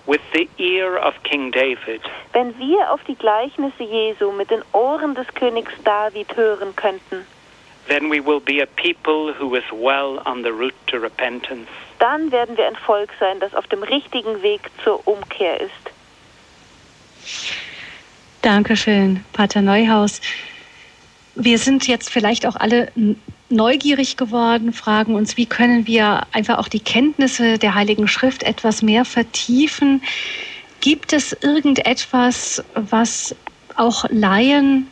with 0.07 0.21
the 0.33 0.49
ear 0.57 0.97
of 0.97 1.13
King 1.23 1.51
David, 1.51 2.01
Wenn 2.33 2.57
wir 2.57 2.91
auf 2.91 3.03
die 3.03 3.15
Gleichnisse 3.15 3.83
Jesu 3.83 4.31
mit 4.31 4.49
den 4.49 4.63
Ohren 4.71 5.13
des 5.13 5.27
Königs 5.35 5.73
David 5.83 6.35
hören 6.35 6.75
könnten, 6.75 7.27
then 7.89 8.09
we 8.09 8.19
will 8.23 8.39
be 8.39 8.61
a 8.61 8.67
people 8.67 9.33
who 9.33 9.55
is 9.55 9.63
well 9.71 10.21
on 10.25 10.43
the 10.43 10.51
route 10.51 10.75
to 10.87 10.97
repentance. 10.97 11.67
dann 11.99 12.31
werden 12.31 12.55
wir 12.57 12.65
ein 12.67 12.75
Volk 12.75 13.09
sein, 13.19 13.39
das 13.39 13.53
auf 13.53 13.67
dem 13.67 13.83
richtigen 13.83 14.41
Weg 14.41 14.61
zur 14.83 15.05
Umkehr 15.07 15.59
ist. 15.59 15.71
Dankeschön, 18.41 19.23
Pater 19.33 19.61
Neuhaus. 19.61 20.21
Wir 21.35 21.57
sind 21.57 21.87
jetzt 21.87 22.09
vielleicht 22.09 22.45
auch 22.45 22.55
alle 22.55 22.91
neugierig 23.49 24.17
geworden, 24.17 24.73
fragen 24.73 25.15
uns, 25.15 25.37
wie 25.37 25.45
können 25.45 25.87
wir 25.87 26.23
einfach 26.31 26.57
auch 26.57 26.67
die 26.67 26.79
Kenntnisse 26.79 27.57
der 27.57 27.75
Heiligen 27.75 28.07
Schrift 28.07 28.43
etwas 28.43 28.81
mehr 28.81 29.05
vertiefen. 29.05 30.01
Gibt 30.81 31.13
es 31.13 31.33
irgendetwas, 31.33 32.63
was 32.75 33.35
auch 33.75 34.05
Laien 34.09 34.87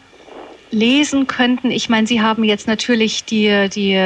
lesen 0.72 1.28
könnten? 1.28 1.72
Ich 1.72 1.90
meine, 1.90 2.08
Sie 2.08 2.22
haben 2.22 2.44
jetzt 2.44 2.68
natürlich 2.68 3.24
die, 3.24 3.70
die 3.70 4.00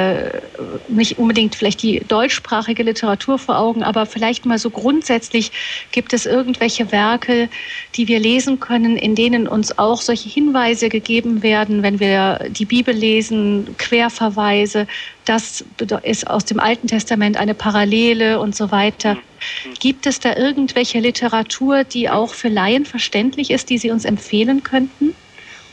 nicht 0.87 1.17
unbedingt 1.17 1.55
vielleicht 1.55 1.81
die 1.81 2.01
deutschsprachige 2.07 2.83
Literatur 2.83 3.39
vor 3.39 3.57
Augen, 3.57 3.83
aber 3.83 4.05
vielleicht 4.05 4.45
mal 4.45 4.59
so 4.59 4.69
grundsätzlich 4.69 5.51
gibt 5.91 6.13
es 6.13 6.25
irgendwelche 6.25 6.91
Werke, 6.91 7.49
die 7.95 8.07
wir 8.07 8.19
lesen 8.19 8.59
können, 8.59 8.97
in 8.97 9.15
denen 9.15 9.47
uns 9.47 9.77
auch 9.77 10.01
solche 10.01 10.29
Hinweise 10.29 10.89
gegeben 10.89 11.43
werden, 11.43 11.83
wenn 11.83 11.99
wir 11.99 12.47
die 12.49 12.65
Bibel 12.65 12.93
lesen, 12.93 13.75
Querverweise, 13.77 14.87
das 15.25 15.63
ist 16.03 16.27
aus 16.27 16.45
dem 16.45 16.59
Alten 16.59 16.87
Testament 16.87 17.37
eine 17.37 17.53
Parallele 17.53 18.39
und 18.39 18.55
so 18.55 18.71
weiter. 18.71 19.17
Gibt 19.79 20.05
es 20.05 20.19
da 20.19 20.35
irgendwelche 20.35 20.99
Literatur, 20.99 21.83
die 21.83 22.09
auch 22.09 22.33
für 22.33 22.49
Laien 22.49 22.85
verständlich 22.85 23.49
ist, 23.51 23.69
die 23.69 23.77
Sie 23.77 23.91
uns 23.91 24.05
empfehlen 24.05 24.63
könnten? 24.63 25.15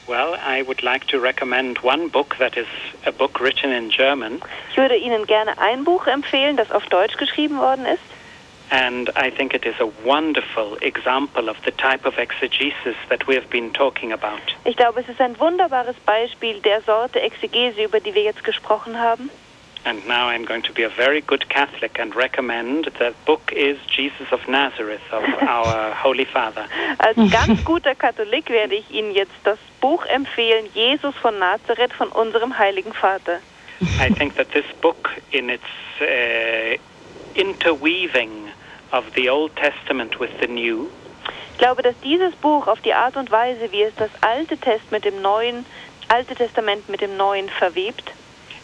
Well, 0.09 0.37
I 0.43 0.63
would 0.63 0.83
like 0.83 1.07
to 1.09 1.21
recommend 1.21 1.79
one 1.83 2.09
book 2.09 2.37
that 2.39 2.57
is 2.57 2.67
a 3.05 3.13
book 3.13 3.41
written 3.41 3.71
in 3.73 3.91
German, 3.91 4.41
Ich 4.71 4.77
würde 4.79 4.97
Ihnen 4.97 5.27
gerne 5.27 5.59
ein 5.59 5.85
Buch 5.85 6.07
empfehlen, 6.07 6.57
das 6.57 6.71
auf 6.73 6.87
Deutsch 6.87 7.17
geschrieben 7.19 7.59
worden 7.59 7.85
ist. 7.85 8.01
and 8.71 9.09
I 9.17 9.31
think 9.31 9.55
it 9.55 9.65
is 9.65 9.75
a 9.81 9.87
wonderful 10.05 10.77
example 10.83 11.49
of 11.49 11.57
the 11.65 11.71
type 11.71 12.05
of 12.07 12.19
exegesis 12.19 12.97
that 13.09 13.27
we 13.27 13.35
have 13.35 13.49
been 13.49 13.73
talking 13.73 14.13
about. 14.13 14.41
Ich 14.65 14.77
glaube, 14.77 15.01
es 15.01 15.09
ist 15.09 15.21
ein 15.23 15.39
wunderbares 15.41 15.97
Beispiel 16.05 16.61
der 16.61 16.83
Sorte 16.83 17.21
Exegese, 17.21 17.83
über 17.85 17.99
die 18.01 18.15
wir 18.15 18.23
jetzt 18.23 18.45
gesprochen 18.45 18.99
haben. 18.99 19.31
And 19.85 20.07
now 20.07 20.29
I'm 20.29 20.45
going 20.45 20.63
to 20.63 20.73
be 20.73 20.83
a 20.83 20.89
very 20.91 21.21
good 21.21 21.49
Catholic 21.49 21.99
and 21.99 22.15
recommend 22.15 22.91
the 22.99 23.15
book 23.25 23.53
is 23.53 23.79
Jesus 23.87 24.27
of 24.33 24.47
Nazareth 24.49 25.03
of 25.13 25.23
our 25.43 25.95
Holy 25.95 26.25
Father. 26.25 26.67
Als 26.99 27.17
ganz 27.31 27.65
guter 27.65 27.95
Katholik 27.95 28.51
werde 28.51 28.75
ich 28.75 28.91
Ihnen 28.91 29.13
jetzt 29.13 29.39
das 29.45 29.59
Buch 29.81 30.05
empfehlen, 30.07 30.67
Jesus 30.75 31.15
von 31.17 31.39
Nazareth 31.39 31.93
von 31.93 32.09
unserem 32.09 32.59
heiligen 32.59 32.93
Vater. 32.93 33.41
I 34.01 34.13
think 34.13 34.35
that 34.35 34.51
this 34.51 34.67
book, 34.83 35.11
in 35.31 35.49
its 35.49 35.63
uh, 36.01 36.77
interweaving 37.35 38.49
of 38.93 39.05
the 39.15 39.31
Old 39.31 39.55
Testament 39.57 40.19
with 40.19 40.31
the 40.41 40.49
New, 40.49 40.89
Ich 41.53 41.59
glaube, 41.65 41.83
dass 41.83 41.99
dieses 42.05 42.37
Buch 42.37 42.69
auf 42.69 42.81
die 42.83 42.95
Art 42.95 43.17
und 43.17 43.33
Weise, 43.33 43.73
wie 43.73 43.83
es 43.83 43.93
das 43.97 44.11
Alte 44.21 44.57
Testament 44.57 44.93
mit 44.93 45.05
dem 45.05 45.21
Neuen 45.23 45.67
Alte 46.09 46.35
Testament 46.35 46.89
mit 46.89 47.01
dem 47.01 47.17
Neuen 47.17 47.49
verwebt, 47.49 48.13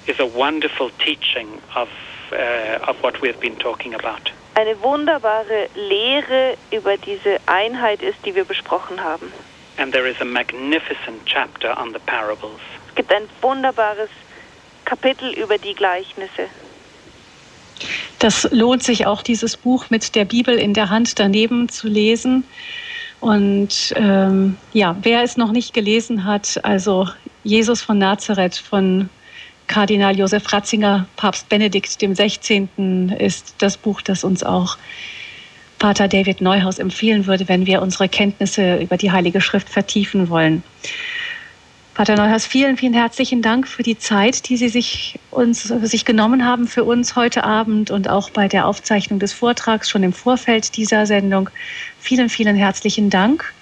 is 0.06 0.18
a 0.20 0.26
wonderful 0.26 0.90
teaching 0.98 1.60
of, 1.74 1.88
uh, 2.32 2.90
of 2.90 3.02
what 3.02 3.20
we 3.20 3.28
have 3.28 3.40
been 3.40 3.56
talking 3.56 3.94
about. 3.94 4.30
eine 4.54 4.80
wunderbare 4.82 5.68
Lehre 5.74 6.56
über 6.70 6.96
diese 6.96 7.38
Einheit 7.46 8.02
ist, 8.02 8.18
die 8.24 8.34
wir 8.34 8.44
besprochen 8.44 9.02
haben. 9.02 9.32
And 9.76 9.92
there 9.92 10.08
is 10.08 10.20
a 10.20 10.24
magnificent 10.24 11.24
chapter 11.26 11.76
on 11.76 11.92
the 11.92 11.98
parables. 12.06 12.60
Es 12.88 12.94
gibt 12.94 13.12
ein 13.12 13.24
wunderbares 13.40 14.08
Kapitel 14.84 15.32
über 15.32 15.58
die 15.58 15.74
Gleichnisse. 15.74 16.48
Das 18.20 18.48
lohnt 18.52 18.84
sich 18.84 19.06
auch, 19.06 19.22
dieses 19.22 19.56
Buch 19.56 19.90
mit 19.90 20.14
der 20.14 20.24
Bibel 20.24 20.56
in 20.56 20.74
der 20.74 20.90
Hand 20.90 21.18
daneben 21.18 21.68
zu 21.68 21.88
lesen. 21.88 22.44
Und 23.20 23.92
ähm, 23.96 24.56
ja, 24.72 24.96
wer 25.02 25.22
es 25.22 25.36
noch 25.36 25.50
nicht 25.50 25.74
gelesen 25.74 26.24
hat, 26.24 26.60
also 26.62 27.08
Jesus 27.42 27.82
von 27.82 27.98
Nazareth 27.98 28.56
von 28.56 29.08
Kardinal 29.66 30.16
Josef 30.16 30.52
Ratzinger, 30.52 31.06
Papst 31.16 31.48
Benedikt 31.48 32.00
dem 32.02 32.14
16. 32.14 33.16
ist 33.18 33.54
das 33.58 33.76
Buch, 33.76 34.00
das 34.02 34.24
uns 34.24 34.42
auch 34.42 34.76
Pater 35.78 36.08
David 36.08 36.40
Neuhaus 36.40 36.78
empfehlen 36.78 37.26
würde, 37.26 37.48
wenn 37.48 37.66
wir 37.66 37.82
unsere 37.82 38.08
Kenntnisse 38.08 38.76
über 38.76 38.96
die 38.96 39.10
Heilige 39.10 39.40
Schrift 39.40 39.68
vertiefen 39.68 40.28
wollen. 40.28 40.62
Pater 41.94 42.16
Neuhaus, 42.16 42.44
vielen, 42.44 42.76
vielen 42.76 42.94
herzlichen 42.94 43.40
Dank 43.40 43.68
für 43.68 43.84
die 43.84 43.96
Zeit, 43.96 44.48
die 44.48 44.56
Sie 44.56 44.68
sich, 44.68 45.18
uns, 45.30 45.62
sich 45.62 46.04
genommen 46.04 46.44
haben 46.44 46.66
für 46.66 46.82
uns 46.82 47.14
heute 47.14 47.44
Abend 47.44 47.92
und 47.92 48.08
auch 48.08 48.30
bei 48.30 48.48
der 48.48 48.66
Aufzeichnung 48.66 49.20
des 49.20 49.32
Vortrags 49.32 49.88
schon 49.88 50.02
im 50.02 50.12
Vorfeld 50.12 50.76
dieser 50.76 51.06
Sendung. 51.06 51.50
Vielen, 52.00 52.28
vielen 52.28 52.56
herzlichen 52.56 53.10
Dank. 53.10 53.52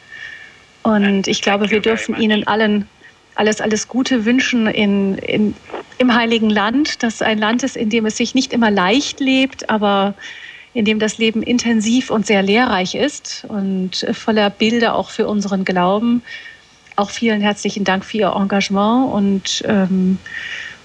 Und 0.82 1.28
ich 1.28 1.42
glaube, 1.42 1.70
wir 1.70 1.80
dürfen 1.80 2.18
Ihnen 2.18 2.46
allen 2.46 2.88
alles, 3.34 3.60
alles 3.60 3.88
Gute 3.88 4.24
wünschen 4.24 4.66
in, 4.66 5.16
in, 5.18 5.54
im 5.98 6.14
Heiligen 6.14 6.50
Land, 6.50 7.02
das 7.02 7.22
ein 7.22 7.38
Land 7.38 7.62
ist, 7.62 7.76
in 7.76 7.88
dem 7.90 8.06
es 8.06 8.16
sich 8.16 8.34
nicht 8.34 8.52
immer 8.52 8.70
leicht 8.70 9.20
lebt, 9.20 9.70
aber 9.70 10.14
in 10.74 10.84
dem 10.84 10.98
das 10.98 11.18
Leben 11.18 11.42
intensiv 11.42 12.10
und 12.10 12.26
sehr 12.26 12.42
lehrreich 12.42 12.94
ist 12.94 13.44
und 13.48 14.06
voller 14.12 14.50
Bilder 14.50 14.94
auch 14.94 15.10
für 15.10 15.26
unseren 15.26 15.64
Glauben. 15.64 16.22
Auch 16.96 17.10
vielen 17.10 17.40
herzlichen 17.40 17.84
Dank 17.84 18.04
für 18.04 18.18
Ihr 18.18 18.32
Engagement 18.34 19.12
und, 19.12 19.62
ähm, 19.66 20.18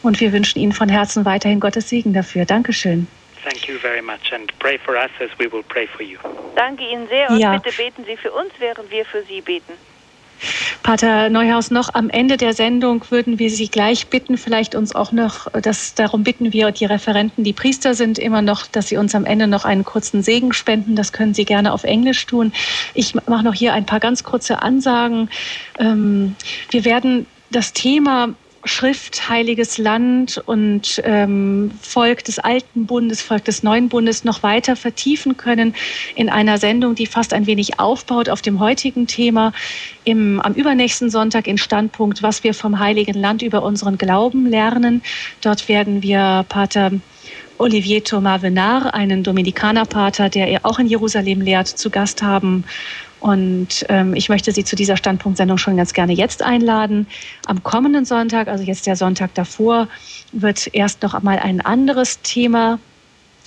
und 0.03 0.19
wir 0.19 0.31
wünschen 0.33 0.59
Ihnen 0.59 0.71
von 0.73 0.89
Herzen 0.89 1.25
weiterhin 1.25 1.59
Gottes 1.59 1.89
Segen 1.89 2.13
dafür. 2.13 2.45
Dankeschön. 2.45 3.07
Thank 3.43 3.67
you 3.67 3.77
very 3.79 4.01
much 4.01 4.33
and 4.33 4.51
pray 4.59 4.77
for 4.77 4.95
us 4.95 5.11
as 5.21 5.29
we 5.39 5.49
will 5.51 5.63
pray 5.63 5.87
for 5.87 6.01
you. 6.01 6.17
Danke 6.55 6.83
Ihnen 6.83 7.07
sehr 7.07 7.29
und 7.29 7.39
Ja. 7.39 7.57
bitte 7.57 7.75
beten 7.77 8.03
Sie 8.05 8.17
für 8.17 8.31
uns, 8.31 8.51
während 8.59 8.91
wir 8.91 9.05
für 9.05 9.23
Sie 9.23 9.39
beten. 9.41 9.73
Pater 10.83 11.29
Neuhaus, 11.29 11.71
noch 11.71 11.93
am 11.93 12.09
Ende 12.09 12.37
der 12.37 12.53
Sendung 12.53 13.03
würden 13.09 13.39
wir 13.39 13.49
Sie 13.49 13.67
gleich 13.67 14.07
bitten, 14.07 14.37
vielleicht 14.37 14.75
uns 14.75 14.95
auch 14.95 15.11
noch, 15.11 15.47
das, 15.61 15.95
darum 15.95 16.23
bitten 16.23 16.53
wir 16.53 16.71
die 16.71 16.85
Referenten, 16.85 17.43
die 17.43 17.53
Priester 17.53 17.93
sind, 17.93 18.19
immer 18.19 18.41
noch, 18.41 18.67
dass 18.67 18.87
Sie 18.87 18.97
uns 18.97 19.15
am 19.15 19.25
Ende 19.25 19.47
noch 19.47 19.65
einen 19.65 19.83
kurzen 19.83 20.23
Segen 20.23 20.53
spenden. 20.53 20.95
Das 20.95 21.11
können 21.13 21.33
Sie 21.33 21.45
gerne 21.45 21.73
auf 21.73 21.83
Englisch 21.83 22.25
tun. 22.25 22.53
Ich 22.93 23.15
mache 23.15 23.43
noch 23.43 23.53
hier 23.53 23.73
ein 23.73 23.85
paar 23.85 23.99
ganz 23.99 24.23
kurze 24.23 24.61
Ansagen. 24.61 25.29
Ähm, 25.79 26.35
wir 26.69 26.85
werden 26.85 27.25
das 27.51 27.73
Thema 27.73 28.29
Schrift, 28.63 29.29
Heiliges 29.29 29.77
Land 29.77 30.41
und 30.45 31.01
ähm, 31.05 31.71
Volk 31.81 32.23
des 32.23 32.39
Alten 32.39 32.85
Bundes, 32.85 33.21
Volk 33.21 33.45
des 33.45 33.63
Neuen 33.63 33.89
Bundes 33.89 34.23
noch 34.23 34.43
weiter 34.43 34.75
vertiefen 34.75 35.37
können 35.37 35.75
in 36.15 36.29
einer 36.29 36.57
Sendung, 36.57 36.95
die 36.95 37.05
fast 37.05 37.33
ein 37.33 37.47
wenig 37.47 37.79
aufbaut 37.79 38.29
auf 38.29 38.41
dem 38.41 38.59
heutigen 38.59 39.07
Thema. 39.07 39.53
Im, 40.03 40.39
am 40.41 40.53
übernächsten 40.53 41.09
Sonntag 41.09 41.47
in 41.47 41.57
Standpunkt, 41.57 42.23
was 42.23 42.43
wir 42.43 42.53
vom 42.53 42.79
Heiligen 42.79 43.13
Land 43.13 43.41
über 43.41 43.63
unseren 43.63 43.97
Glauben 43.97 44.45
lernen. 44.45 45.01
Dort 45.41 45.69
werden 45.69 46.03
wir 46.03 46.45
Pater 46.49 46.91
Olivier 47.59 48.03
Thomas 48.03 48.43
Venard, 48.43 48.93
einen 48.93 49.23
Dominikanerpater, 49.23 50.29
der 50.29 50.59
auch 50.63 50.77
in 50.77 50.87
Jerusalem 50.87 51.41
lehrt, 51.41 51.67
zu 51.67 51.89
Gast 51.89 52.21
haben. 52.21 52.65
Und 53.19 53.85
ähm, 53.89 54.13
ich 54.13 54.29
möchte 54.29 54.51
Sie 54.51 54.63
zu 54.63 54.75
dieser 54.75 54.97
Standpunktsendung 54.97 55.57
schon 55.57 55.77
ganz 55.77 55.93
gerne 55.93 56.13
jetzt 56.13 56.43
einladen. 56.43 57.07
Am 57.45 57.63
kommenden 57.63 58.05
Sonntag, 58.05 58.47
also 58.47 58.63
jetzt 58.63 58.85
der 58.85 58.95
Sonntag 58.95 59.33
davor, 59.33 59.87
wird 60.31 60.73
erst 60.73 61.01
noch 61.01 61.13
einmal 61.13 61.39
ein 61.39 61.61
anderes 61.61 62.21
Thema 62.21 62.79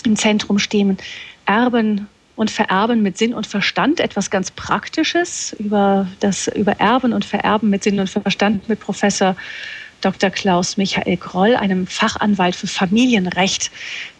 im 0.04 0.16
Zentrum 0.16 0.58
stehen. 0.58 0.98
Erben 1.46 2.08
und 2.36 2.50
Vererben 2.50 3.02
mit 3.02 3.18
Sinn 3.18 3.34
und 3.34 3.46
Verstand, 3.46 4.00
etwas 4.00 4.30
ganz 4.30 4.50
Praktisches 4.50 5.54
über 5.58 6.06
das 6.20 6.48
über 6.48 6.80
Erben 6.80 7.12
und 7.12 7.24
Vererben 7.24 7.70
mit 7.70 7.82
Sinn 7.82 8.00
und 8.00 8.08
Verstand 8.08 8.68
mit 8.68 8.80
Professor 8.80 9.36
Dr. 10.00 10.30
Klaus 10.30 10.76
Michael 10.76 11.18
Groll, 11.18 11.54
einem 11.54 11.86
Fachanwalt 11.86 12.56
für 12.56 12.66
Familienrecht. 12.66 13.70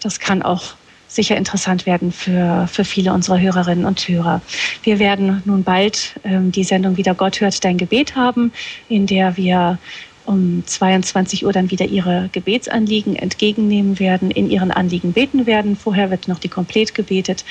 Das 0.00 0.20
kann 0.20 0.42
auch 0.42 0.74
sicher 1.10 1.36
interessant 1.36 1.86
werden 1.86 2.12
für, 2.12 2.68
für 2.70 2.84
viele 2.84 3.12
unserer 3.12 3.40
Hörerinnen 3.40 3.84
und 3.84 4.08
Hörer. 4.08 4.40
Wir 4.84 4.98
werden 4.98 5.42
nun 5.44 5.64
bald 5.64 6.14
ähm, 6.24 6.52
die 6.52 6.64
Sendung 6.64 6.96
wieder 6.96 7.14
Gott 7.14 7.40
hört 7.40 7.64
dein 7.64 7.78
Gebet 7.78 8.14
haben, 8.14 8.52
in 8.88 9.06
der 9.06 9.36
wir 9.36 9.78
um 10.24 10.62
22 10.64 11.44
Uhr 11.44 11.52
dann 11.52 11.70
wieder 11.72 11.86
Ihre 11.86 12.28
Gebetsanliegen 12.32 13.16
entgegennehmen 13.16 13.98
werden, 13.98 14.30
in 14.30 14.48
Ihren 14.48 14.70
Anliegen 14.70 15.12
beten 15.12 15.46
werden. 15.46 15.74
Vorher 15.76 16.10
wird 16.10 16.28
noch 16.28 16.38
die 16.38 16.48
Komplett 16.48 16.94
gebetet. 16.94 17.44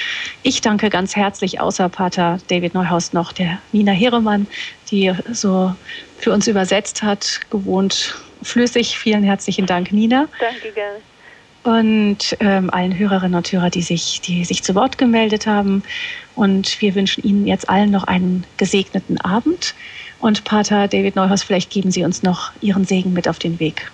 Ich 0.43 0.61
danke 0.61 0.89
ganz 0.89 1.15
herzlich, 1.15 1.59
außer 1.59 1.89
Pater 1.89 2.37
David 2.47 2.73
Neuhaus 2.73 3.11
noch, 3.11 3.33
der 3.33 3.57
Nina 3.73 3.91
Heremann, 3.91 4.47
die 4.91 5.11
so 5.33 5.75
für 6.19 6.31
uns 6.31 6.47
übersetzt 6.47 7.03
hat, 7.03 7.41
gewohnt 7.49 8.15
flüssig. 8.41 8.97
Vielen 8.97 9.23
herzlichen 9.23 9.65
Dank, 9.65 9.91
Nina. 9.91 10.29
Danke 10.39 10.71
gerne. 10.71 10.99
Und 11.63 12.37
ähm, 12.39 12.69
allen 12.69 12.97
Hörerinnen 12.97 13.35
und 13.35 13.51
Hörer, 13.51 13.69
die 13.69 13.81
sich, 13.81 14.21
die 14.21 14.45
sich 14.45 14.63
zu 14.63 14.75
Wort 14.75 14.97
gemeldet 14.97 15.45
haben. 15.45 15.83
Und 16.35 16.81
wir 16.81 16.95
wünschen 16.95 17.23
Ihnen 17.23 17.45
jetzt 17.45 17.69
allen 17.69 17.91
noch 17.91 18.05
einen 18.05 18.45
gesegneten 18.57 19.19
Abend. 19.19 19.75
Und 20.19 20.43
Pater 20.45 20.87
David 20.87 21.15
Neuhaus, 21.15 21.43
vielleicht 21.43 21.69
geben 21.69 21.91
Sie 21.91 22.03
uns 22.03 22.23
noch 22.23 22.51
Ihren 22.61 22.85
Segen 22.85 23.13
mit 23.13 23.27
auf 23.27 23.39
den 23.39 23.59
Weg. 23.59 23.91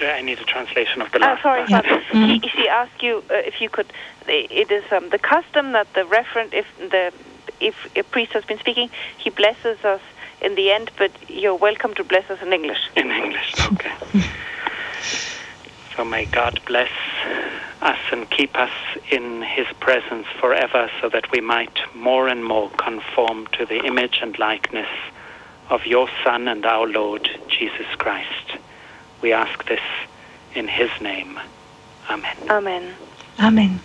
I 0.00 0.22
need 0.22 0.40
a 0.40 0.44
translation 0.44 1.00
of 1.00 1.08
the 1.12 1.18
Ah, 1.22 1.32
last 1.32 1.42
sorry, 1.42 1.64
part. 1.66 1.84
Yeah. 1.86 2.00
Father. 2.10 2.18
Mhm. 2.18 2.42
He, 2.42 2.50
she 2.50 2.68
asked 2.68 3.00
you 3.02 3.22
uh, 3.30 3.46
if 3.46 3.60
you 3.60 3.70
could. 3.70 3.86
It 4.26 4.70
is 4.70 4.82
um, 4.90 5.08
the 5.10 5.18
custom 5.18 5.72
that 5.72 5.86
the 5.94 6.02
referent, 6.02 6.52
if 6.52 6.66
the 6.90 7.12
if 7.60 7.74
a 7.96 8.02
priest 8.02 8.32
has 8.32 8.44
been 8.44 8.58
speaking, 8.58 8.90
he 9.18 9.30
blesses 9.30 9.82
us 9.84 10.00
in 10.40 10.56
the 10.56 10.72
end. 10.72 10.90
But 10.98 11.12
you're 11.28 11.54
welcome 11.54 11.94
to 11.94 12.04
bless 12.04 12.28
us 12.28 12.42
in 12.42 12.52
English. 12.52 12.80
In 12.96 13.10
English, 13.10 13.54
okay. 13.72 13.92
so 15.96 16.04
may 16.04 16.26
God 16.26 16.60
bless 16.66 16.90
us 17.82 17.98
and 18.10 18.28
keep 18.30 18.56
us 18.56 18.70
in 19.10 19.42
His 19.42 19.66
presence 19.80 20.26
forever 20.40 20.90
so 21.00 21.08
that 21.12 21.30
we 21.32 21.40
might 21.40 21.78
more 21.94 22.28
and 22.28 22.44
more 22.44 22.70
conform 22.78 23.46
to 23.58 23.66
the 23.66 23.84
image 23.84 24.18
and 24.22 24.38
likeness 24.38 24.88
of 25.70 25.80
your 25.86 26.08
Son 26.24 26.48
and 26.48 26.64
our 26.64 26.86
Lord 26.86 27.28
Jesus 27.48 27.86
Christ. 27.98 28.58
We 29.22 29.32
ask 29.32 29.66
this 29.66 29.80
in 30.54 30.68
His 30.68 30.90
name. 31.00 31.38
Amen. 32.10 32.36
Amen. 32.50 32.96
Amen. 33.38 33.80